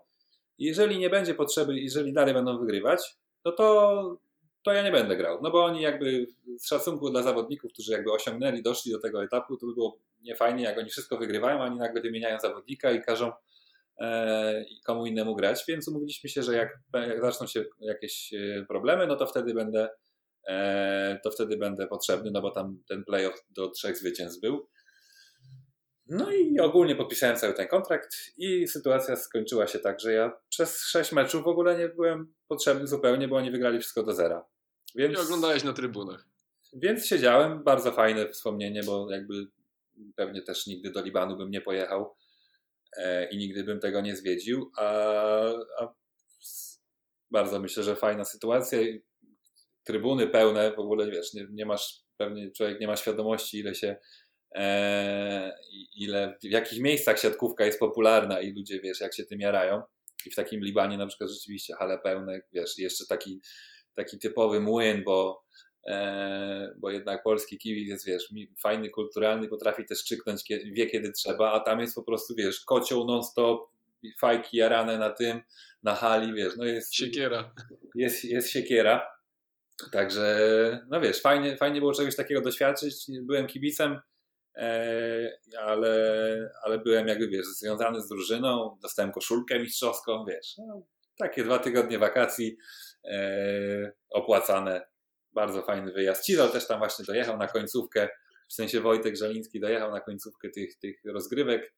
I 0.58 0.64
jeżeli 0.64 0.98
nie 0.98 1.10
będzie 1.10 1.34
potrzeby, 1.34 1.78
jeżeli 1.78 2.12
dalej 2.12 2.34
będą 2.34 2.58
wygrywać, 2.58 3.16
no 3.46 3.52
to, 3.52 4.18
to 4.62 4.72
ja 4.72 4.82
nie 4.82 4.92
będę 4.92 5.16
grał. 5.16 5.38
No 5.42 5.50
bo 5.50 5.64
oni 5.64 5.82
jakby 5.82 6.26
z 6.58 6.68
szacunku 6.68 7.10
dla 7.10 7.22
zawodników, 7.22 7.72
którzy 7.72 7.92
jakby 7.92 8.12
osiągnęli, 8.12 8.62
doszli 8.62 8.92
do 8.92 9.00
tego 9.00 9.24
etapu, 9.24 9.56
to 9.56 9.66
by 9.66 9.74
było 9.74 9.98
niefajnie, 10.20 10.64
jak 10.64 10.78
oni 10.78 10.90
wszystko 10.90 11.18
wygrywają, 11.18 11.62
a 11.62 11.64
oni 11.64 11.76
nagle 11.76 12.00
wymieniają 12.00 12.40
zawodnika 12.40 12.90
i 12.90 13.02
każą 13.02 13.32
e, 14.00 14.64
komu 14.86 15.06
innemu 15.06 15.36
grać, 15.36 15.64
więc 15.68 15.88
umówiliśmy 15.88 16.30
się, 16.30 16.42
że 16.42 16.54
jak, 16.54 16.78
jak 16.94 17.20
zaczną 17.20 17.46
się 17.46 17.64
jakieś 17.80 18.34
e, 18.34 18.64
problemy, 18.68 19.06
no 19.06 19.16
to 19.16 19.26
wtedy 19.26 19.54
będę 19.54 19.88
e, 20.48 21.20
to 21.24 21.30
wtedy 21.30 21.56
będę 21.56 21.86
potrzebny, 21.86 22.30
no 22.30 22.42
bo 22.42 22.50
tam 22.50 22.82
ten 22.88 23.04
playoff 23.04 23.44
do 23.50 23.68
trzech 23.68 23.96
zwycięstw 23.96 24.40
był. 24.40 24.66
No 26.08 26.32
i 26.32 26.60
ogólnie 26.60 26.96
podpisałem 26.96 27.36
cały 27.36 27.54
ten 27.54 27.68
kontrakt 27.68 28.16
i 28.36 28.68
sytuacja 28.68 29.16
skończyła 29.16 29.66
się 29.66 29.78
tak, 29.78 30.00
że 30.00 30.12
ja 30.12 30.32
przez 30.48 30.84
sześć 30.84 31.12
meczów 31.12 31.44
w 31.44 31.48
ogóle 31.48 31.78
nie 31.78 31.88
byłem 31.88 32.34
potrzebny 32.48 32.86
zupełnie, 32.86 33.28
bo 33.28 33.36
oni 33.36 33.50
wygrali 33.50 33.78
wszystko 33.78 34.02
do 34.02 34.14
zera. 34.14 34.44
Więc, 34.94 35.18
I 35.18 35.22
oglądałeś 35.22 35.64
na 35.64 35.72
trybunach. 35.72 36.24
więc 36.72 37.06
siedziałem, 37.06 37.64
bardzo 37.64 37.92
fajne 37.92 38.28
wspomnienie, 38.28 38.82
bo 38.82 39.10
jakby 39.10 39.46
pewnie 40.16 40.42
też 40.42 40.66
nigdy 40.66 40.90
do 40.90 41.02
Libanu 41.02 41.36
bym 41.36 41.50
nie 41.50 41.60
pojechał 41.60 42.14
e, 42.96 43.28
i 43.30 43.36
nigdy 43.36 43.64
bym 43.64 43.80
tego 43.80 44.00
nie 44.00 44.16
zwiedził, 44.16 44.70
a, 44.76 44.86
a 45.78 45.94
bardzo 47.30 47.60
myślę, 47.60 47.82
że 47.82 47.96
fajna 47.96 48.24
sytuacja. 48.24 48.78
Trybuny 49.84 50.26
pełne, 50.26 50.72
w 50.72 50.78
ogóle 50.78 51.10
wiesz, 51.10 51.34
nie, 51.34 51.46
nie 51.50 51.66
masz, 51.66 52.00
pewnie 52.16 52.50
człowiek 52.50 52.80
nie 52.80 52.86
ma 52.86 52.96
świadomości, 52.96 53.58
ile 53.58 53.74
się 53.74 53.96
ile, 55.96 56.38
w 56.42 56.50
jakich 56.50 56.80
miejscach 56.80 57.20
siatkówka 57.20 57.64
jest 57.64 57.78
popularna 57.78 58.40
i 58.40 58.52
ludzie, 58.52 58.80
wiesz, 58.80 59.00
jak 59.00 59.14
się 59.14 59.24
tym 59.24 59.40
jarają. 59.40 59.82
I 60.26 60.30
w 60.30 60.34
takim 60.34 60.60
Libanie 60.60 60.98
na 60.98 61.06
przykład 61.06 61.30
rzeczywiście 61.30 61.74
hale 61.74 61.98
pełne, 61.98 62.40
wiesz, 62.52 62.78
jeszcze 62.78 63.06
taki, 63.06 63.40
taki 63.94 64.18
typowy 64.18 64.60
młyn, 64.60 65.04
bo, 65.04 65.44
e, 65.86 66.74
bo 66.78 66.90
jednak 66.90 67.22
polski 67.22 67.58
kibic 67.58 67.88
jest, 67.88 68.06
wiesz, 68.06 68.28
fajny, 68.62 68.90
kulturalny, 68.90 69.48
potrafi 69.48 69.84
też 69.84 70.02
krzyknąć, 70.02 70.42
wie 70.72 70.86
kiedy 70.86 71.12
trzeba, 71.12 71.52
a 71.52 71.60
tam 71.60 71.80
jest 71.80 71.94
po 71.94 72.02
prostu, 72.02 72.34
wiesz, 72.34 72.60
kocioł 72.60 73.04
non-stop, 73.04 73.70
fajki 74.18 74.56
jarane 74.56 74.98
na 74.98 75.10
tym, 75.10 75.40
na 75.82 75.94
hali, 75.94 76.34
wiesz, 76.34 76.56
no 76.56 76.64
jest, 76.64 76.94
Siekiera. 76.94 77.54
jest, 77.94 78.24
jest 78.24 78.50
siekiera. 78.50 79.06
Także, 79.92 80.86
no 80.90 81.00
wiesz, 81.00 81.20
fajnie, 81.20 81.56
fajnie 81.56 81.80
było 81.80 81.92
czegoś 81.92 82.16
takiego 82.16 82.40
doświadczyć. 82.40 83.06
Byłem 83.22 83.46
kibicem, 83.46 84.00
ale, 85.58 86.50
ale 86.62 86.78
byłem 86.78 87.08
jakby, 87.08 87.28
wiesz, 87.28 87.46
związany 87.46 88.00
z 88.00 88.08
drużyną, 88.08 88.78
dostałem 88.82 89.12
koszulkę 89.12 89.58
mistrzowską, 89.58 90.24
wiesz, 90.28 90.54
no, 90.58 90.82
takie 91.18 91.44
dwa 91.44 91.58
tygodnie 91.58 91.98
wakacji 91.98 92.56
e, 93.04 93.92
opłacane. 94.10 94.86
Bardzo 95.32 95.62
fajny 95.62 95.92
wyjazd. 95.92 96.24
Cizol 96.24 96.50
też 96.50 96.66
tam 96.66 96.78
właśnie 96.78 97.04
dojechał 97.04 97.38
na 97.38 97.48
końcówkę, 97.48 98.08
w 98.48 98.54
sensie 98.54 98.80
Wojtek 98.80 99.16
Żaliński 99.16 99.60
dojechał 99.60 99.90
na 99.90 100.00
końcówkę 100.00 100.50
tych, 100.50 100.78
tych 100.78 101.00
rozgrywek. 101.04 101.74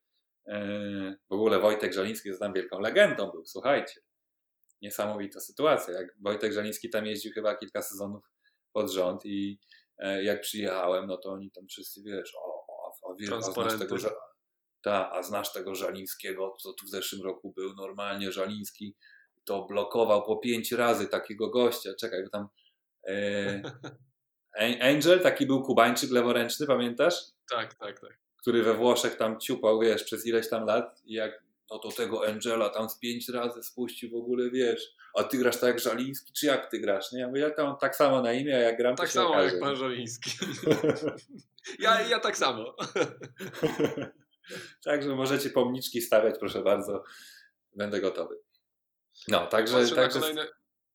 E, 0.46 1.16
w 1.30 1.32
ogóle 1.32 1.59
Wojtek 1.59 1.92
Żaliński 1.92 2.28
jest 2.28 2.40
tam 2.40 2.52
wielką 2.52 2.80
legendą 2.80 3.30
był, 3.30 3.46
słuchajcie 3.46 4.00
niesamowita 4.82 5.40
sytuacja. 5.40 5.94
Jak 5.94 6.06
Wojtek 6.20 6.52
Żeliński 6.52 6.90
tam 6.90 7.06
jeździł 7.06 7.32
chyba 7.32 7.56
kilka 7.56 7.82
sezonów 7.82 8.24
pod 8.72 8.90
rząd 8.90 9.26
i 9.26 9.59
e, 9.98 10.24
jak 10.24 10.40
przyjechałem, 10.40 11.06
no 11.06 11.16
to 11.16 11.30
oni 11.30 11.50
tam 11.50 11.66
wszyscy, 11.66 12.02
wiesz, 12.02 12.34
o, 12.34 12.57
o 13.09 13.12
a, 13.12 13.14
wiesz, 13.18 13.30
a 13.32 13.43
znasz 13.43 13.78
tego, 13.78 13.98
że, 13.98 14.10
ta, 14.82 15.12
a 15.12 15.22
znasz 15.22 15.52
tego 15.52 15.74
Żalińskiego, 15.74 16.56
co 16.60 16.72
tu 16.72 16.86
w 16.86 16.90
zeszłym 16.90 17.22
roku 17.22 17.52
był? 17.52 17.74
Normalnie, 17.74 18.32
Żaliński 18.32 18.97
to 19.44 19.66
blokował 19.66 20.22
po 20.22 20.36
pięć 20.36 20.72
razy 20.72 21.09
takiego 21.09 21.51
gościa, 21.51 21.90
czekaj, 22.01 22.24
bo 22.24 22.30
tam 22.30 22.48
e, 23.09 23.62
An- 24.60 24.82
Angel, 24.82 25.20
taki 25.20 25.47
był 25.47 25.62
kubańczyk 25.62 26.10
leworęczny, 26.10 26.66
pamiętasz? 26.66 27.14
Tak, 27.51 27.74
tak, 27.74 28.01
tak. 28.01 28.18
który 28.36 28.62
we 28.62 28.74
Włoszech 28.74 29.16
tam 29.16 29.40
ciupał, 29.40 29.80
wiesz, 29.80 30.05
przez 30.05 30.26
ileś 30.26 30.48
tam 30.48 30.66
lat. 30.66 31.02
I 31.05 31.12
jak 31.12 31.43
no 31.70 31.78
to 31.78 31.93
tego 31.93 32.26
Angela 32.26 32.68
tam 32.68 32.90
z 32.90 32.98
pięć 32.98 33.28
razy 33.28 33.62
spuścił 33.62 34.10
w 34.10 34.14
ogóle, 34.14 34.51
wiesz, 34.51 34.94
a 35.19 35.24
ty 35.24 35.39
grasz 35.39 35.57
tak 35.57 35.69
jak 35.69 35.81
Żaliński, 35.81 36.32
czy 36.32 36.47
jak 36.47 36.70
ty 36.70 36.78
grasz, 36.78 37.12
nie? 37.12 37.20
Ja 37.20 37.27
mówię, 37.28 37.40
ja 37.40 37.51
tam 37.51 37.77
tak 37.81 37.97
samo 37.97 38.23
na 38.23 38.32
imię, 38.32 38.57
a 38.57 38.59
jak 38.59 38.77
gram, 38.77 38.97
to 38.97 39.03
Tak 39.03 39.12
samo 39.12 39.28
okaże. 39.28 39.45
jak 39.47 39.61
pan 39.61 39.77
Żoliński. 39.77 40.31
Ja, 41.78 42.01
ja 42.01 42.19
tak 42.20 42.36
samo. 42.36 42.74
Także 44.85 45.15
możecie 45.16 45.51
pomniczki 45.51 46.01
stawiać, 46.01 46.35
proszę 46.39 46.62
bardzo, 46.62 47.03
będę 47.77 48.01
gotowy. 48.01 48.39
No, 49.28 49.47
także, 49.47 49.74
Patrzę 49.78 49.95
na 49.95 50.03
także 50.03 50.20
kolejne... 50.20 50.47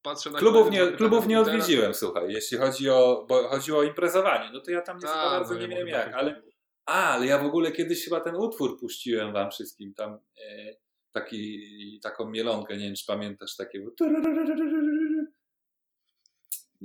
Patrzę 0.02 0.30
na 0.32 0.40
klubów, 0.40 0.72
nie, 0.72 0.88
klubów 0.92 1.28
nie 1.28 1.40
odwiedziłem, 1.40 1.94
słuchaj, 1.94 2.34
jeśli 2.34 2.58
chodzi 2.58 2.90
o, 2.90 3.26
bo 3.30 3.48
chodziło 3.48 3.80
o 3.80 3.84
imprezowanie, 3.84 4.50
no 4.54 4.60
to 4.60 4.72
ja 4.72 4.82
tam 4.82 4.98
nie 4.98 5.04
Tak, 5.04 5.16
bardzo 5.16 5.54
no 5.54 5.60
nie 5.60 5.68
ja 5.68 5.78
wiem 5.78 5.88
jak, 5.88 6.06
tak- 6.06 6.14
ale 6.14 6.42
A, 6.86 7.10
ale 7.14 7.26
ja 7.26 7.38
w 7.38 7.46
ogóle 7.46 7.72
kiedyś 7.72 8.04
chyba 8.04 8.20
ten 8.20 8.36
utwór 8.36 8.80
puściłem 8.80 9.34
wam 9.34 9.52
wszystkim, 9.52 9.94
tam 9.94 10.14
e, 10.14 10.76
taki, 11.14 12.00
taką 12.04 12.30
mielonkę, 12.30 12.78
nie 12.78 12.86
wiem 12.86 12.96
czy 12.96 13.06
pamiętasz, 13.06 13.56
takie 13.56 13.80
było 13.80 13.92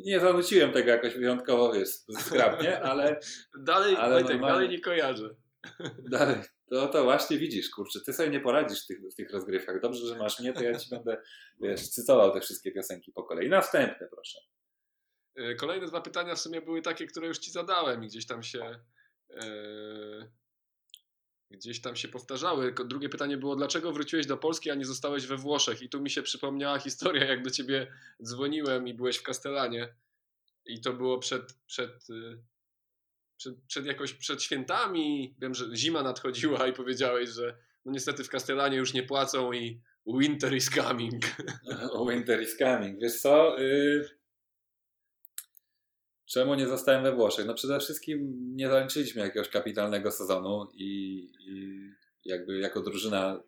nie 0.05 0.21
zanuciłem 0.21 0.73
tego 0.73 0.91
jakoś 0.91 1.15
wyjątkowo, 1.15 1.73
wiesz, 1.73 1.89
zgrabnie, 2.09 2.81
ale 2.91 3.21
Dalej, 3.61 3.97
Ale 3.97 4.15
Wojtek, 4.15 4.31
normalnie- 4.31 4.55
dalej 4.55 4.69
nie 4.69 4.81
kojarzę. 4.81 5.35
dalej, 6.11 6.37
to, 6.71 6.89
to 6.89 7.05
właśnie 7.05 7.39
widzisz, 7.39 7.71
kurczę, 7.71 8.01
ty 8.01 8.13
sobie 8.13 8.31
nie 8.31 8.41
poradzisz 8.41 8.85
w 8.85 8.87
tych, 8.87 9.01
w 9.13 9.15
tych 9.15 9.31
rozgrywkach. 9.33 9.81
Dobrze, 9.81 10.07
że 10.07 10.19
masz 10.19 10.41
mnie, 10.41 10.53
to 10.53 10.63
ja 10.63 10.79
ci 10.79 10.91
będę, 10.97 11.23
wiesz, 11.61 11.89
cytował 11.89 12.33
te 12.33 12.41
wszystkie 12.41 12.73
piosenki 12.73 13.13
po 13.13 13.23
kolei. 13.23 13.49
Następne, 13.49 14.09
proszę. 14.15 14.39
E, 15.37 15.55
Kolejne 15.55 15.87
dwa 15.87 16.01
pytania 16.01 16.35
w 16.35 16.41
sumie 16.41 16.63
były 16.63 16.83
takie, 16.83 17.07
które 17.07 17.27
już 17.27 17.39
ci 17.39 17.51
zadałem 17.51 18.05
i 18.05 18.07
gdzieś 18.07 18.27
tam 18.27 18.43
się 18.43 18.79
e, 19.31 19.43
gdzieś 21.51 21.81
tam 21.81 21.97
się 21.97 22.09
powtarzały. 22.09 22.75
Drugie 22.87 23.09
pytanie 23.09 23.37
było, 23.37 23.57
dlaczego 23.57 23.93
wróciłeś 23.93 24.27
do 24.27 24.37
Polski, 24.37 24.71
a 24.71 24.75
nie 24.75 24.85
zostałeś 24.85 25.27
we 25.27 25.37
Włoszech? 25.37 25.83
I 25.83 25.89
tu 25.89 26.01
mi 26.01 26.11
się 26.11 26.23
przypomniała 26.23 26.79
historia, 26.89 27.25
jak 27.25 27.43
do 27.43 27.51
ciebie 27.51 27.93
dzwoniłem 28.23 28.89
i 28.89 28.95
byłeś 28.95 29.17
w 29.17 29.23
Castellanie 29.23 29.95
i 30.67 30.81
to 30.81 30.93
było 30.93 31.19
przed, 31.19 31.53
przed, 31.67 32.11
y, 32.11 32.43
przed, 33.37 33.55
przed 33.67 33.87
jakoś 33.87 34.13
przed 34.13 34.43
świętami. 34.43 35.35
Wiem, 35.39 35.55
że 35.55 35.77
zima 35.77 36.03
nadchodziła 36.03 36.67
i 36.67 36.73
powiedziałeś, 36.73 37.31
że 37.31 37.59
no 37.85 37.93
niestety 37.93 38.25
w 38.25 38.29
Castellanie 38.29 38.77
już 38.77 38.95
nie 38.95 39.03
płacą 39.03 39.53
i 39.53 39.81
winter 40.07 40.55
is 40.57 40.71
coming. 40.71 41.25
Winter 42.11 42.43
is 42.43 42.57
coming. 42.57 43.01
Wiesz 43.01 43.21
co? 43.21 43.61
Y... 43.61 44.18
Czemu 46.29 46.55
nie 46.55 46.69
zostałem 46.69 47.03
we 47.03 47.13
Włoszech? 47.13 47.47
No 47.47 47.55
przede 47.55 47.81
wszystkim 47.81 48.35
nie 48.57 48.69
zaliczyliśmy 48.69 49.23
jakiegoś 49.23 49.49
kapitalnego 49.49 50.11
sezonu 50.11 50.69
i, 50.75 51.21
i 51.41 51.79
jakby 52.25 52.59
jako 52.59 52.81
drużyna 52.81 53.43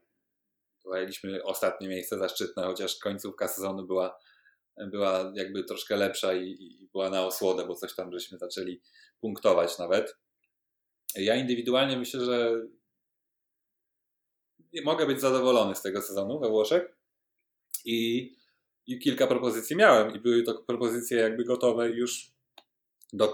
zajęliśmy 0.84 1.44
ostatnie 1.44 1.88
miejsce 1.88 2.18
zaszczytne, 2.18 2.62
chociaż 2.62 2.98
końcówka 2.98 3.48
sezonu 3.48 3.86
była, 3.86 4.18
była 4.76 5.32
jakby 5.34 5.64
troszkę 5.64 5.96
lepsza 5.96 6.34
i, 6.34 6.48
i 6.50 6.88
była 6.92 7.10
na 7.10 7.26
osłodę, 7.26 7.66
bo 7.66 7.74
coś 7.74 7.94
tam 7.94 8.12
żeśmy 8.12 8.38
zaczęli 8.38 8.80
punktować 9.20 9.78
nawet. 9.78 10.16
Ja 11.14 11.36
indywidualnie 11.36 11.96
myślę, 11.96 12.24
że 12.24 12.66
mogę 14.84 15.06
być 15.06 15.20
zadowolony 15.20 15.74
z 15.74 15.82
tego 15.82 16.02
sezonu 16.02 16.40
we 16.40 16.48
Włoszech 16.48 16.96
i, 17.84 18.30
i 18.86 18.98
kilka 18.98 19.26
propozycji 19.26 19.76
miałem 19.76 20.16
i 20.16 20.20
były 20.20 20.42
to 20.42 20.62
propozycje 20.62 21.18
jakby 21.18 21.44
gotowe 21.44 21.90
już 21.90 22.39
do 23.12 23.32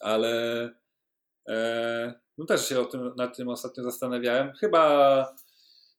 ale 0.00 0.62
e, 1.48 2.14
no 2.38 2.46
też 2.46 2.68
się 2.68 2.80
o 2.80 2.84
tym, 2.84 3.14
nad 3.16 3.36
tym 3.36 3.48
ostatnio 3.48 3.84
zastanawiałem. 3.84 4.52
Chyba, 4.52 5.36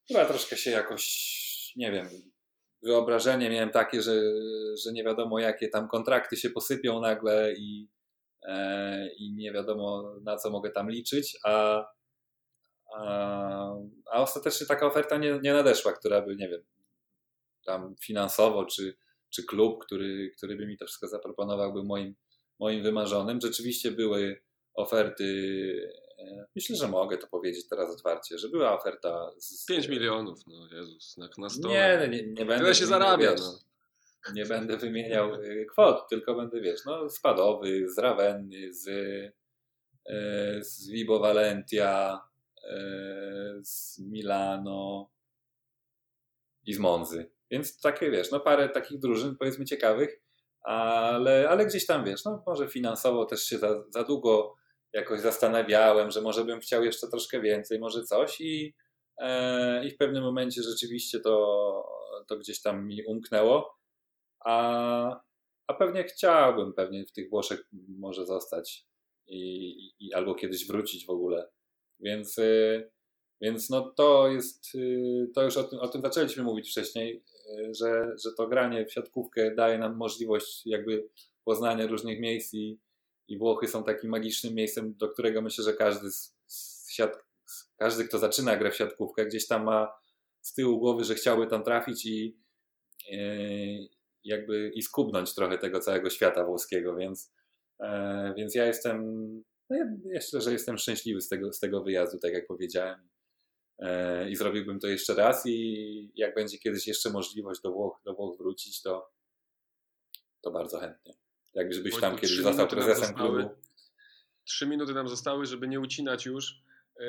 chyba 0.07 0.25
troszkę 0.25 0.57
się 0.57 0.71
jakoś, 0.71 1.73
nie 1.75 1.91
wiem, 1.91 2.09
wyobrażenie 2.83 3.49
miałem 3.49 3.69
takie, 3.69 4.01
że, 4.01 4.21
że 4.85 4.91
nie 4.91 5.03
wiadomo 5.03 5.39
jakie 5.39 5.69
tam 5.69 5.87
kontrakty 5.87 6.37
się 6.37 6.49
posypią 6.49 7.01
nagle 7.01 7.53
i, 7.53 7.89
e, 8.47 9.09
i 9.13 9.33
nie 9.33 9.51
wiadomo 9.51 10.15
na 10.23 10.37
co 10.37 10.49
mogę 10.49 10.71
tam 10.71 10.89
liczyć, 10.89 11.37
a, 11.43 11.85
a, 12.95 13.75
a 14.11 14.21
ostatecznie 14.21 14.67
taka 14.67 14.85
oferta 14.85 15.17
nie, 15.17 15.39
nie 15.43 15.53
nadeszła, 15.53 15.93
która 15.93 16.21
by, 16.21 16.35
nie 16.35 16.49
wiem, 16.49 16.63
tam 17.65 17.95
finansowo, 18.03 18.65
czy, 18.65 18.97
czy 19.29 19.43
klub, 19.43 19.85
który, 19.85 20.31
który 20.37 20.55
by 20.55 20.67
mi 20.67 20.77
to 20.77 20.85
wszystko 20.85 21.07
zaproponował, 21.07 21.73
był 21.73 21.83
moim, 21.85 22.15
moim 22.59 22.83
wymarzonym. 22.83 23.39
Rzeczywiście 23.41 23.91
były 23.91 24.41
oferty, 24.73 25.23
e, 26.19 26.45
myślę, 26.55 26.75
że 26.75 26.87
mogę 26.87 27.17
to 27.17 27.27
powiedzieć 27.27 27.67
teraz 27.69 27.89
otwarcie, 27.89 28.37
że 28.37 28.49
była 28.49 28.79
oferta 28.79 29.31
z... 29.37 29.65
5 29.65 29.87
milionów, 29.87 30.39
no 30.47 30.77
Jezus, 30.77 31.17
na, 31.17 31.29
na 31.37 31.49
stole. 31.49 31.73
Nie, 31.73 32.07
nie, 32.07 32.27
nie 32.27 32.45
będę... 32.45 32.57
Tyle 32.57 32.75
się 32.75 32.85
zarabia, 32.85 33.31
wiesz, 33.31 33.41
no. 33.41 33.67
Nie 34.33 34.45
będę 34.45 34.77
wymieniał 34.77 35.33
e, 35.33 35.65
kwot, 35.65 36.09
tylko 36.09 36.35
będę, 36.35 36.61
wiesz, 36.61 36.85
no 36.85 37.09
spadowy, 37.09 37.89
z 37.89 37.97
Ravenny, 37.97 38.73
z, 38.73 38.87
e, 40.05 40.63
z 40.63 40.89
Vibo 40.89 41.19
Valentia, 41.19 42.21
e, 42.63 42.79
z 43.61 43.99
Milano 43.99 45.09
i 46.65 46.73
z 46.73 46.79
Monzy. 46.79 47.31
Więc 47.51 47.81
takie, 47.81 48.11
wiesz, 48.11 48.31
no 48.31 48.39
parę 48.39 48.69
takich 48.69 48.99
drużyn 48.99 49.35
powiedzmy 49.35 49.65
ciekawych, 49.65 50.21
ale, 50.67 51.49
ale 51.49 51.65
gdzieś 51.65 51.85
tam 51.85 52.05
wiesz, 52.05 52.25
no 52.25 52.43
może 52.47 52.67
finansowo 52.67 53.25
też 53.25 53.43
się 53.43 53.57
za, 53.57 53.83
za 53.89 54.03
długo 54.03 54.55
jakoś 54.93 55.21
zastanawiałem, 55.21 56.11
że 56.11 56.21
może 56.21 56.45
bym 56.45 56.59
chciał 56.59 56.83
jeszcze 56.83 57.07
troszkę 57.07 57.41
więcej, 57.41 57.79
może 57.79 58.03
coś 58.03 58.41
i, 58.41 58.73
e, 59.17 59.85
i 59.85 59.91
w 59.91 59.97
pewnym 59.97 60.23
momencie 60.23 60.63
rzeczywiście 60.63 61.19
to, 61.19 61.85
to 62.27 62.37
gdzieś 62.37 62.61
tam 62.61 62.87
mi 62.87 63.05
umknęło, 63.05 63.77
a, 64.45 65.21
a 65.67 65.73
pewnie 65.73 66.03
chciałbym 66.03 66.73
pewnie 66.73 67.05
w 67.05 67.11
tych 67.11 67.29
Włoszech 67.29 67.67
może 67.87 68.25
zostać 68.25 68.85
i, 69.27 69.71
i 69.99 70.13
albo 70.13 70.35
kiedyś 70.35 70.67
wrócić 70.67 71.05
w 71.05 71.09
ogóle, 71.09 71.49
więc 71.99 72.37
y, 72.37 72.91
więc 73.41 73.69
no 73.69 73.93
to 73.97 74.27
jest, 74.27 74.75
y, 74.75 75.31
to 75.35 75.43
już 75.43 75.57
o 75.57 75.63
tym, 75.63 75.79
o 75.79 75.87
tym 75.87 76.01
zaczęliśmy 76.01 76.43
mówić 76.43 76.69
wcześniej, 76.69 77.23
że, 77.71 78.15
że 78.23 78.33
to 78.37 78.47
granie 78.47 78.85
w 78.85 78.93
siatkówkę 78.93 79.55
daje 79.55 79.77
nam 79.77 79.95
możliwość 79.95 80.65
jakby 80.65 81.09
poznania 81.43 81.87
różnych 81.87 82.19
miejsc 82.19 82.53
i, 82.53 82.79
i 83.27 83.37
Włochy 83.37 83.67
są 83.67 83.83
takim 83.83 84.09
magicznym 84.09 84.53
miejscem, 84.53 84.93
do 84.97 85.09
którego 85.09 85.41
myślę, 85.41 85.63
że 85.63 85.73
każdy 85.73 86.11
z, 86.11 86.35
z 86.45 86.91
siat, 86.91 87.17
każdy, 87.77 88.03
kto 88.07 88.19
zaczyna 88.19 88.57
grę 88.57 88.71
w 88.71 88.75
siatkówkę, 88.75 89.25
gdzieś 89.25 89.47
tam 89.47 89.63
ma 89.63 89.93
z 90.41 90.53
tyłu 90.53 90.79
głowy, 90.79 91.03
że 91.03 91.15
chciałby 91.15 91.47
tam 91.47 91.63
trafić 91.63 92.05
i 92.05 92.37
yy, 93.09 93.87
jakby 94.23 94.71
i 94.73 94.81
skubnąć 94.81 95.35
trochę 95.35 95.57
tego 95.57 95.79
całego 95.79 96.09
świata 96.09 96.45
włoskiego, 96.45 96.95
więc, 96.95 97.33
yy, 97.79 97.87
więc 98.37 98.55
ja 98.55 98.65
jestem, 98.65 99.03
no 99.69 99.77
ja 99.77 99.85
myślę, 100.05 100.41
że 100.41 100.51
jestem 100.51 100.77
szczęśliwy 100.77 101.21
z 101.21 101.29
tego, 101.29 101.53
z 101.53 101.59
tego 101.59 101.83
wyjazdu, 101.83 102.19
tak 102.19 102.33
jak 102.33 102.47
powiedziałem. 102.47 103.09
E, 103.79 104.29
i 104.29 104.35
zrobiłbym 104.35 104.79
to 104.79 104.87
jeszcze 104.87 105.13
raz 105.15 105.45
i 105.45 106.11
jak 106.15 106.35
będzie 106.35 106.57
kiedyś 106.57 106.87
jeszcze 106.87 107.09
możliwość 107.09 107.61
do 107.61 107.71
Włoch, 107.71 107.99
do 108.05 108.13
Włoch 108.13 108.37
wrócić, 108.37 108.81
to, 108.81 109.11
to 110.41 110.51
bardzo 110.51 110.79
chętnie. 110.79 111.13
Jak 111.53 111.73
żebyś 111.73 111.99
tam 111.99 112.15
kiedyś 112.15 112.37
został 112.37 112.67
prezesem 112.67 113.15
klubu. 113.15 113.49
Trzy 114.43 114.67
minuty 114.67 114.93
nam 114.93 115.07
zostały, 115.07 115.45
żeby 115.45 115.67
nie 115.67 115.79
ucinać 115.79 116.25
już. 116.25 116.61
E, 116.99 117.03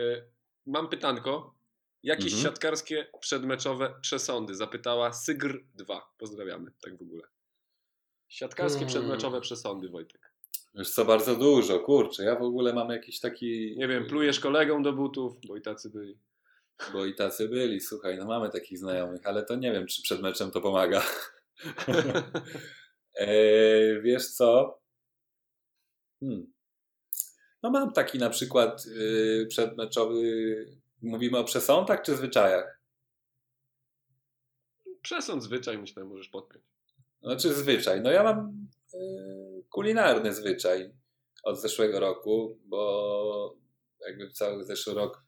Mam 0.67 0.89
pytanko. 0.89 1.55
Jakieś 2.03 2.33
Mhm. 2.33 2.43
siatkarskie 2.43 3.07
przedmeczowe 3.21 3.95
przesądy? 4.01 4.55
Zapytała 4.55 5.13
Sygr 5.13 5.65
2. 5.75 6.11
Pozdrawiamy, 6.19 6.73
tak 6.83 6.97
w 6.99 7.03
ogóle. 7.03 7.23
Siatkarskie 8.29 8.79
Hmm. 8.79 8.89
przedmeczowe 8.89 9.41
przesądy, 9.41 9.89
Wojtek. 9.89 10.33
Wiesz 10.75 10.91
co, 10.91 11.05
bardzo 11.05 11.37
dużo, 11.37 11.81
kurczę, 11.81 12.25
ja 12.25 12.37
w 12.37 12.43
ogóle 12.43 12.73
mam 12.73 12.91
jakiś 12.91 13.21
taki... 13.21 13.75
Nie 13.77 13.89
wiem, 13.89 14.07
plujesz 14.07 14.41
kolegom 14.41 14.83
do 14.83 14.93
butów, 14.93 15.33
bo 15.47 15.57
i 15.57 15.63
tacy 15.63 15.91
byli. 15.91 16.19
Bo 16.93 17.07
i 17.07 17.15
tacy 17.15 17.49
byli, 17.49 17.81
słuchaj, 17.81 18.19
no 18.19 18.25
mamy 18.25 18.51
takich 18.51 18.79
znajomych, 18.79 19.27
ale 19.27 19.45
to 19.45 19.57
nie 19.57 19.73
wiem, 19.73 19.87
czy 19.87 20.03
przed 20.03 20.21
meczem 20.21 20.51
to 20.51 20.61
pomaga. 20.61 21.03
e, 23.21 23.27
wiesz 24.01 24.29
co? 24.29 24.81
Hmm. 26.21 26.53
No 27.63 27.71
mam 27.71 27.93
taki 27.93 28.19
na 28.19 28.31
przykład 28.31 28.87
y, 28.87 29.47
przedmeczowy, 29.49 30.23
mówimy 31.03 31.39
o 31.39 31.45
przesądach 31.45 32.03
czy 32.03 32.17
zwyczajach? 32.17 32.81
Przesąd 35.03 35.43
zwyczaj, 35.43 35.79
myślę, 35.79 36.05
możesz 36.05 36.29
podpiąć. 36.29 36.65
Znaczy 37.23 37.55
zwyczaj. 37.55 38.01
No 38.01 38.11
ja 38.11 38.23
mam 38.23 38.69
y, 38.95 39.65
kulinarny 39.71 40.35
zwyczaj 40.35 40.93
od 41.45 41.61
zeszłego 41.61 42.01
roku, 42.01 42.59
bo 42.65 43.57
jakby 44.07 44.31
cały 44.31 44.65
zeszły 44.65 44.95
rok 44.95 45.28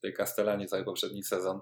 tej 0.00 0.14
Kastelanie, 0.14 0.66
cały 0.66 0.84
poprzedni 0.84 1.24
sezon 1.24 1.60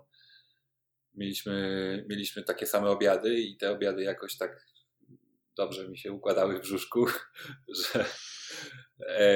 mieliśmy, 1.15 2.05
mieliśmy 2.09 2.43
takie 2.43 2.67
same 2.67 2.91
obiady 2.91 3.35
i 3.35 3.57
te 3.57 3.71
obiady 3.71 4.03
jakoś 4.03 4.37
tak 4.37 4.67
dobrze 5.57 5.89
mi 5.89 5.99
się 5.99 6.13
układały 6.13 6.59
w 6.59 6.61
brzuszku, 6.61 7.07
że, 7.79 8.05
e, 9.01 9.33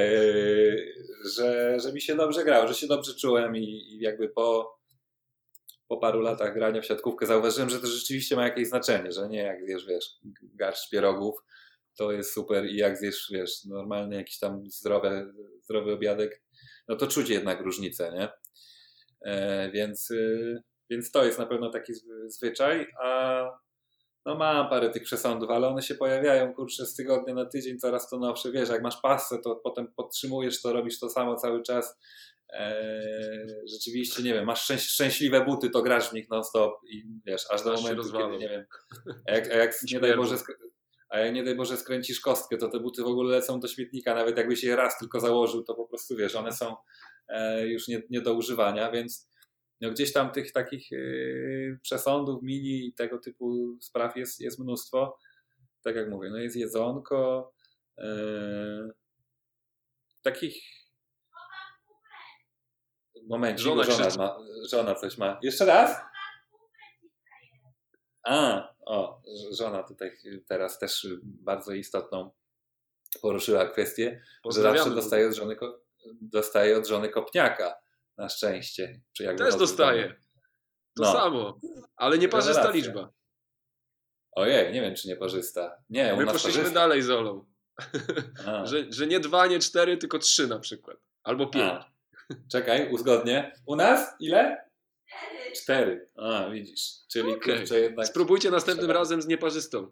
że, 1.37 1.81
że 1.81 1.93
mi 1.93 2.01
się 2.01 2.17
dobrze 2.17 2.45
grało, 2.45 2.69
że 2.69 2.75
się 2.75 2.87
dobrze 2.87 3.15
czułem 3.15 3.57
i, 3.57 3.65
i 3.65 3.99
jakby 3.99 4.29
po, 4.29 4.79
po 5.89 5.97
paru 5.97 6.21
latach 6.21 6.55
grania 6.55 6.83
w 6.83 6.87
siatkówkę 6.87 7.27
zauważyłem, 7.27 7.71
że 7.71 7.81
to 7.81 7.87
rzeczywiście 7.87 8.37
ma 8.37 8.45
jakieś 8.45 8.69
znaczenie, 8.69 9.13
że 9.13 9.29
nie 9.29 9.43
jak 9.43 9.67
zjesz, 9.67 9.87
wiesz, 9.87 10.05
garść 10.43 10.91
pierogów, 10.91 11.39
to 11.97 12.13
jest 12.13 12.33
super 12.35 12.67
i 12.67 12.77
jak 12.77 12.99
zjesz, 12.99 13.31
wiesz, 13.33 13.65
normalny 13.65 14.17
jakiś 14.17 14.39
tam 14.39 14.71
zdrowy, 14.71 15.33
zdrowy 15.63 15.93
obiadek, 15.93 16.43
no 16.89 16.97
to 16.97 17.07
czuć 17.07 17.29
jednak 17.29 17.61
różnicę, 17.61 18.13
nie? 18.13 18.29
E, 19.25 19.71
więc, 19.71 20.11
y, 20.11 20.63
więc 20.91 21.11
to 21.11 21.25
jest 21.25 21.39
na 21.39 21.47
pewno 21.47 21.71
taki 21.71 21.93
zwy- 21.93 22.29
zwyczaj, 22.29 22.87
a 23.03 23.45
no 24.27 24.35
mam 24.35 24.69
parę 24.71 24.91
tych 24.91 25.03
przesądów, 25.03 25.51
ale 25.51 25.69
one 25.69 25.83
się 25.83 25.95
pojawiają, 25.95 26.55
kurczę, 26.55 26.87
z 26.87 26.95
tygodnia 26.95 27.35
na 27.35 27.47
tydzień 27.47 27.79
coraz 27.79 28.11
to 28.11 28.19
nowsze, 28.19 28.53
wiesz, 28.53 28.69
jak 28.69 28.83
masz 28.83 29.01
pasę, 29.01 29.39
to 29.39 29.57
potem 29.57 29.93
podtrzymujesz 29.97 30.63
to, 30.63 30.73
robisz 30.73 31.01
to 31.01 31.11
samo 31.11 31.37
cały 31.37 31.63
czas, 31.63 31.99
Eee, 32.53 33.47
rzeczywiście, 33.73 34.23
nie 34.23 34.35
wiem, 34.35 34.45
masz 34.45 34.63
szczęś, 34.63 34.83
szczęśliwe 34.83 35.45
buty, 35.45 35.71
to 35.71 35.83
grasz 35.83 36.09
w 36.09 36.13
nich 36.13 36.31
non-stop 36.31 36.81
i 36.89 37.05
wiesz, 37.27 37.43
aż 37.51 37.65
do 37.65 37.73
Aż 37.73 37.83
momentu, 37.83 38.13
kiedy, 38.13 38.39
nie 38.39 38.49
wiem, 38.49 38.65
a 39.29 39.33
jak, 39.33 39.51
a 39.51 39.57
jak 39.57 39.75
nie 39.93 40.01
daj. 40.01 40.17
Boże, 40.17 40.37
a 41.09 41.19
jak 41.19 41.35
nie 41.35 41.45
daj 41.45 41.55
Boże 41.55 41.77
skręcisz 41.77 42.21
kostkę, 42.21 42.57
to 42.57 42.69
te 42.69 42.81
buty 42.81 43.03
w 43.03 43.07
ogóle 43.07 43.37
lecą 43.37 43.61
do 43.61 43.69
śmietnika, 43.69 44.15
nawet 44.15 44.37
jakbyś 44.39 44.65
je 44.65 44.77
raz 44.77 44.99
tylko 44.99 45.21
założył, 45.21 45.63
to 45.65 45.75
po 45.75 45.87
prostu, 45.87 46.17
wiesz, 46.17 46.35
one 46.35 46.53
są 46.53 46.77
już 47.65 47.89
nie, 47.89 48.03
nie 48.11 48.21
do 48.21 48.35
używania, 48.35 48.91
więc 48.91 49.29
no, 49.81 49.91
gdzieś 49.91 50.13
tam 50.13 50.33
tych 50.33 50.53
takich 50.53 50.93
e, 50.93 50.97
przesądów, 51.83 52.43
mini 52.43 52.87
i 52.87 52.95
tego 52.95 53.19
typu 53.19 53.77
spraw 53.81 54.17
jest, 54.17 54.41
jest 54.41 54.59
mnóstwo. 54.59 55.19
Tak 55.83 55.97
jak 55.97 56.11
mówię, 56.11 56.31
no 56.31 56.39
jest 56.39 56.57
jedzonko, 56.57 57.53
e, 57.99 58.07
takich 60.23 60.83
Momencik, 63.29 63.65
Żona 63.65 63.85
żona, 63.85 64.09
ma, 64.17 64.39
żona 64.71 64.95
coś 64.95 65.19
ma. 65.19 65.39
Jeszcze 65.43 65.65
raz? 65.65 66.01
A, 68.23 68.69
o, 68.87 69.23
żona 69.59 69.83
tutaj 69.83 70.17
teraz 70.49 70.79
też 70.79 71.07
bardzo 71.25 71.73
istotną 71.73 72.31
poruszyła 73.23 73.69
kwestię, 73.69 74.23
że 74.51 74.63
zawsze 74.63 74.91
dostaje 74.91 75.29
od 75.29 75.35
żony, 75.35 75.57
dostaje 76.21 76.79
od 76.79 76.87
żony 76.89 77.09
kopniaka. 77.09 77.75
Na 78.19 78.29
szczęście. 78.29 79.01
Czy 79.13 79.25
jak 79.25 79.39
Też 79.39 79.57
dostaje. 79.57 80.09
To 80.97 81.03
No. 81.03 81.13
samo. 81.13 81.61
Ale 81.97 82.19
nie 82.19 82.29
parzysta 82.29 82.71
liczba. 82.71 83.13
Ojej, 84.33 84.73
nie 84.73 84.81
wiem, 84.81 84.95
czy 84.95 85.09
nie 85.09 85.17
parzysta. 85.17 85.77
Nie, 85.91 86.15
u 86.15 86.17
My 86.17 86.25
nas 86.25 86.33
poszliśmy 86.33 86.61
parzysta. 86.61 86.81
dalej 86.81 87.03
z 87.03 87.11
Olą. 87.11 87.47
Że, 88.65 88.85
że 88.93 89.07
nie 89.07 89.21
dwa, 89.21 89.47
nie 89.47 89.59
cztery, 89.59 89.97
tylko 89.97 90.19
trzy 90.19 90.47
na 90.47 90.59
przykład. 90.59 90.97
Albo 91.23 91.47
pięć. 91.47 91.65
a. 91.73 91.93
Czekaj, 92.51 92.93
uzgodnię. 92.93 93.53
U 93.67 93.77
nas 93.77 94.15
ile? 94.21 94.65
Cztery. 95.57 96.09
A, 96.17 96.49
widzisz. 96.51 96.91
Czyli 97.13 97.41
kurczę 97.41 97.81
jednak... 97.81 98.07
Spróbujcie 98.07 98.51
następnym 98.51 98.87
Trzeba. 98.87 98.99
razem 99.01 99.23
z 99.23 99.27
nieparzystą. 99.27 99.91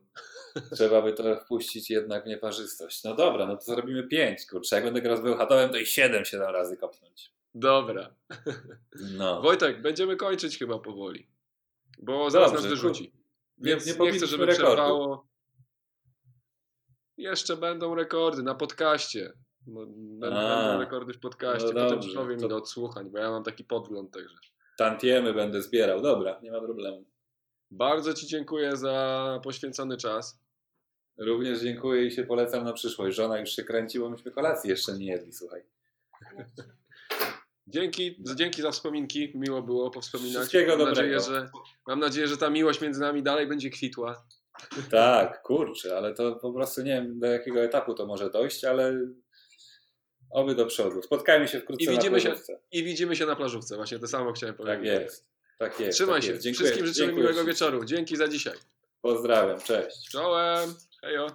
Trzeba 0.74 1.02
by 1.02 1.12
to 1.12 1.36
wpuścić 1.36 1.90
jednak 1.90 2.24
w 2.24 2.27
nieparzystość. 2.27 3.05
No 3.05 3.14
dobra, 3.14 3.47
no 3.47 3.56
to 3.56 3.62
zrobimy 3.62 4.09
pięć, 4.09 4.47
kurczę. 4.47 4.77
Jak 4.77 4.85
będę 4.85 5.01
grał 5.02 5.16
z 5.16 5.20
Bełchatowem, 5.20 5.70
to 5.70 5.77
i 5.78 5.86
siedem, 5.86 6.24
siedem 6.24 6.51
razy 6.51 6.77
kopnąć. 6.77 7.32
Dobra. 7.55 8.14
No. 9.16 9.40
Wojtek, 9.43 9.82
będziemy 9.82 10.16
kończyć 10.16 10.59
chyba 10.59 10.78
powoli. 10.78 11.27
Bo 11.98 12.31
zaraz 12.31 12.52
Dobrze, 12.52 12.62
nas 12.62 12.70
wyrzuci. 12.70 13.05
Nie- 13.05 13.70
Więc 13.70 13.82
nie 13.86 13.89
nie, 13.89 13.93
chcę, 13.94 13.98
pobiliśmy 13.98 14.27
żeby 14.27 14.47
rekordu. 14.47 14.66
przerwało. 14.72 15.28
Jeszcze 17.16 17.56
będą 17.56 17.94
rekordy 17.94 18.43
na 18.43 18.55
podcaście. 18.55 19.32
Będą, 19.66 20.36
A, 20.36 20.62
będą 20.66 20.81
rekordy 20.81 21.12
w 21.12 21.20
podcaście. 21.20 21.66
no 21.66 21.72
Potem 21.72 21.89
dobrze, 21.90 22.14
powiem 22.18 22.40
to- 22.40 22.48
do 22.48 22.56
odsłuchań, 22.56 23.10
bo 23.10 23.18
ja 23.18 23.31
mam 23.31 23.44
taki 23.44 23.64
podgląd 23.64 24.10
także. 24.14 24.36
Tantiemy 24.78 25.35
będę 25.35 25.62
zbierał. 25.62 26.02
Dobra, 26.02 26.40
nie 26.43 26.51
ma 26.52 26.60
problemu. 26.60 27.05
Bardzo 27.70 28.14
Ci 28.14 28.27
dziękuję 28.27 28.77
za 28.77 29.40
poświęcony 29.44 29.97
czas. 29.97 30.40
Również 31.21 31.61
dziękuję 31.61 32.05
i 32.07 32.11
się 32.11 32.25
polecam 32.25 32.65
na 32.65 32.73
przyszłość. 32.73 33.17
Żona 33.17 33.39
już 33.41 33.51
się 33.51 33.65
kręci, 33.65 33.99
bo 33.99 34.11
myśmy 34.11 34.31
kolacji 34.31 34.71
jeszcze 34.71 34.93
nie 34.93 35.07
jedli, 35.07 35.33
słuchaj. 35.33 35.63
Dzięki, 37.67 38.17
dzięki 38.35 38.63
za 38.63 38.71
wspominki. 38.71 39.33
Miło 39.35 39.63
było 39.63 39.91
powspominać. 39.91 40.37
Wszystkiego 40.37 40.77
mam 40.77 40.89
nadzieję, 40.89 41.17
dobrego. 41.17 41.41
że, 41.41 41.51
mam 41.87 42.01
nadzieję, 42.01 42.27
że 42.29 42.37
ta 42.37 42.51
miłość 42.51 42.81
między 42.81 43.01
nami 43.01 43.23
dalej 43.23 43.47
będzie 43.47 43.71
kwitła. 43.71 44.27
Tak, 44.91 45.43
kurczę, 45.43 45.97
ale 45.97 46.15
to 46.15 46.37
po 46.37 46.53
prostu 46.53 46.83
nie 46.83 46.91
wiem 46.95 47.21
do 47.21 47.27
jakiego 47.27 47.61
etapu 47.63 47.95
to 47.95 48.07
może 48.07 48.31
dojść, 48.31 48.65
ale 48.65 49.01
oby 50.31 50.55
do 50.55 50.67
przodu. 50.67 51.03
Spotkajmy 51.03 51.49
się 51.49 51.61
wkrótce 51.61 51.85
I 51.85 51.89
widzimy 51.97 52.17
na 52.17 52.21
się- 52.23 52.29
plażówce. 52.29 52.61
I 52.73 52.85
widzimy 52.85 53.17
się 53.17 53.27
na 53.27 53.37
plażówce. 53.37 53.77
Właśnie 53.77 53.99
to 53.99 54.09
samo 54.09 54.33
chciałem 54.33 54.55
Tak 54.55 54.67
powiedzieć. 54.67 55.01
jest. 55.03 55.27
Tak 55.59 55.81
jest. 55.81 55.99
Trzymaj 55.99 56.15
tak 56.15 56.25
się. 56.25 56.31
jest. 56.31 56.43
Dziękuję, 56.43 56.65
Wszystkim 56.67 56.87
życzymy 56.87 57.13
miłego 57.13 57.45
wieczoru. 57.45 57.85
Dzięki 57.85 58.17
za 58.17 58.29
dzisiaj. 58.29 58.55
Pozdrawiam, 59.03 59.61
cześć. 59.61 60.09
Czołem. 60.11 60.75
Ja, 61.02 61.10
ja. 61.10 61.27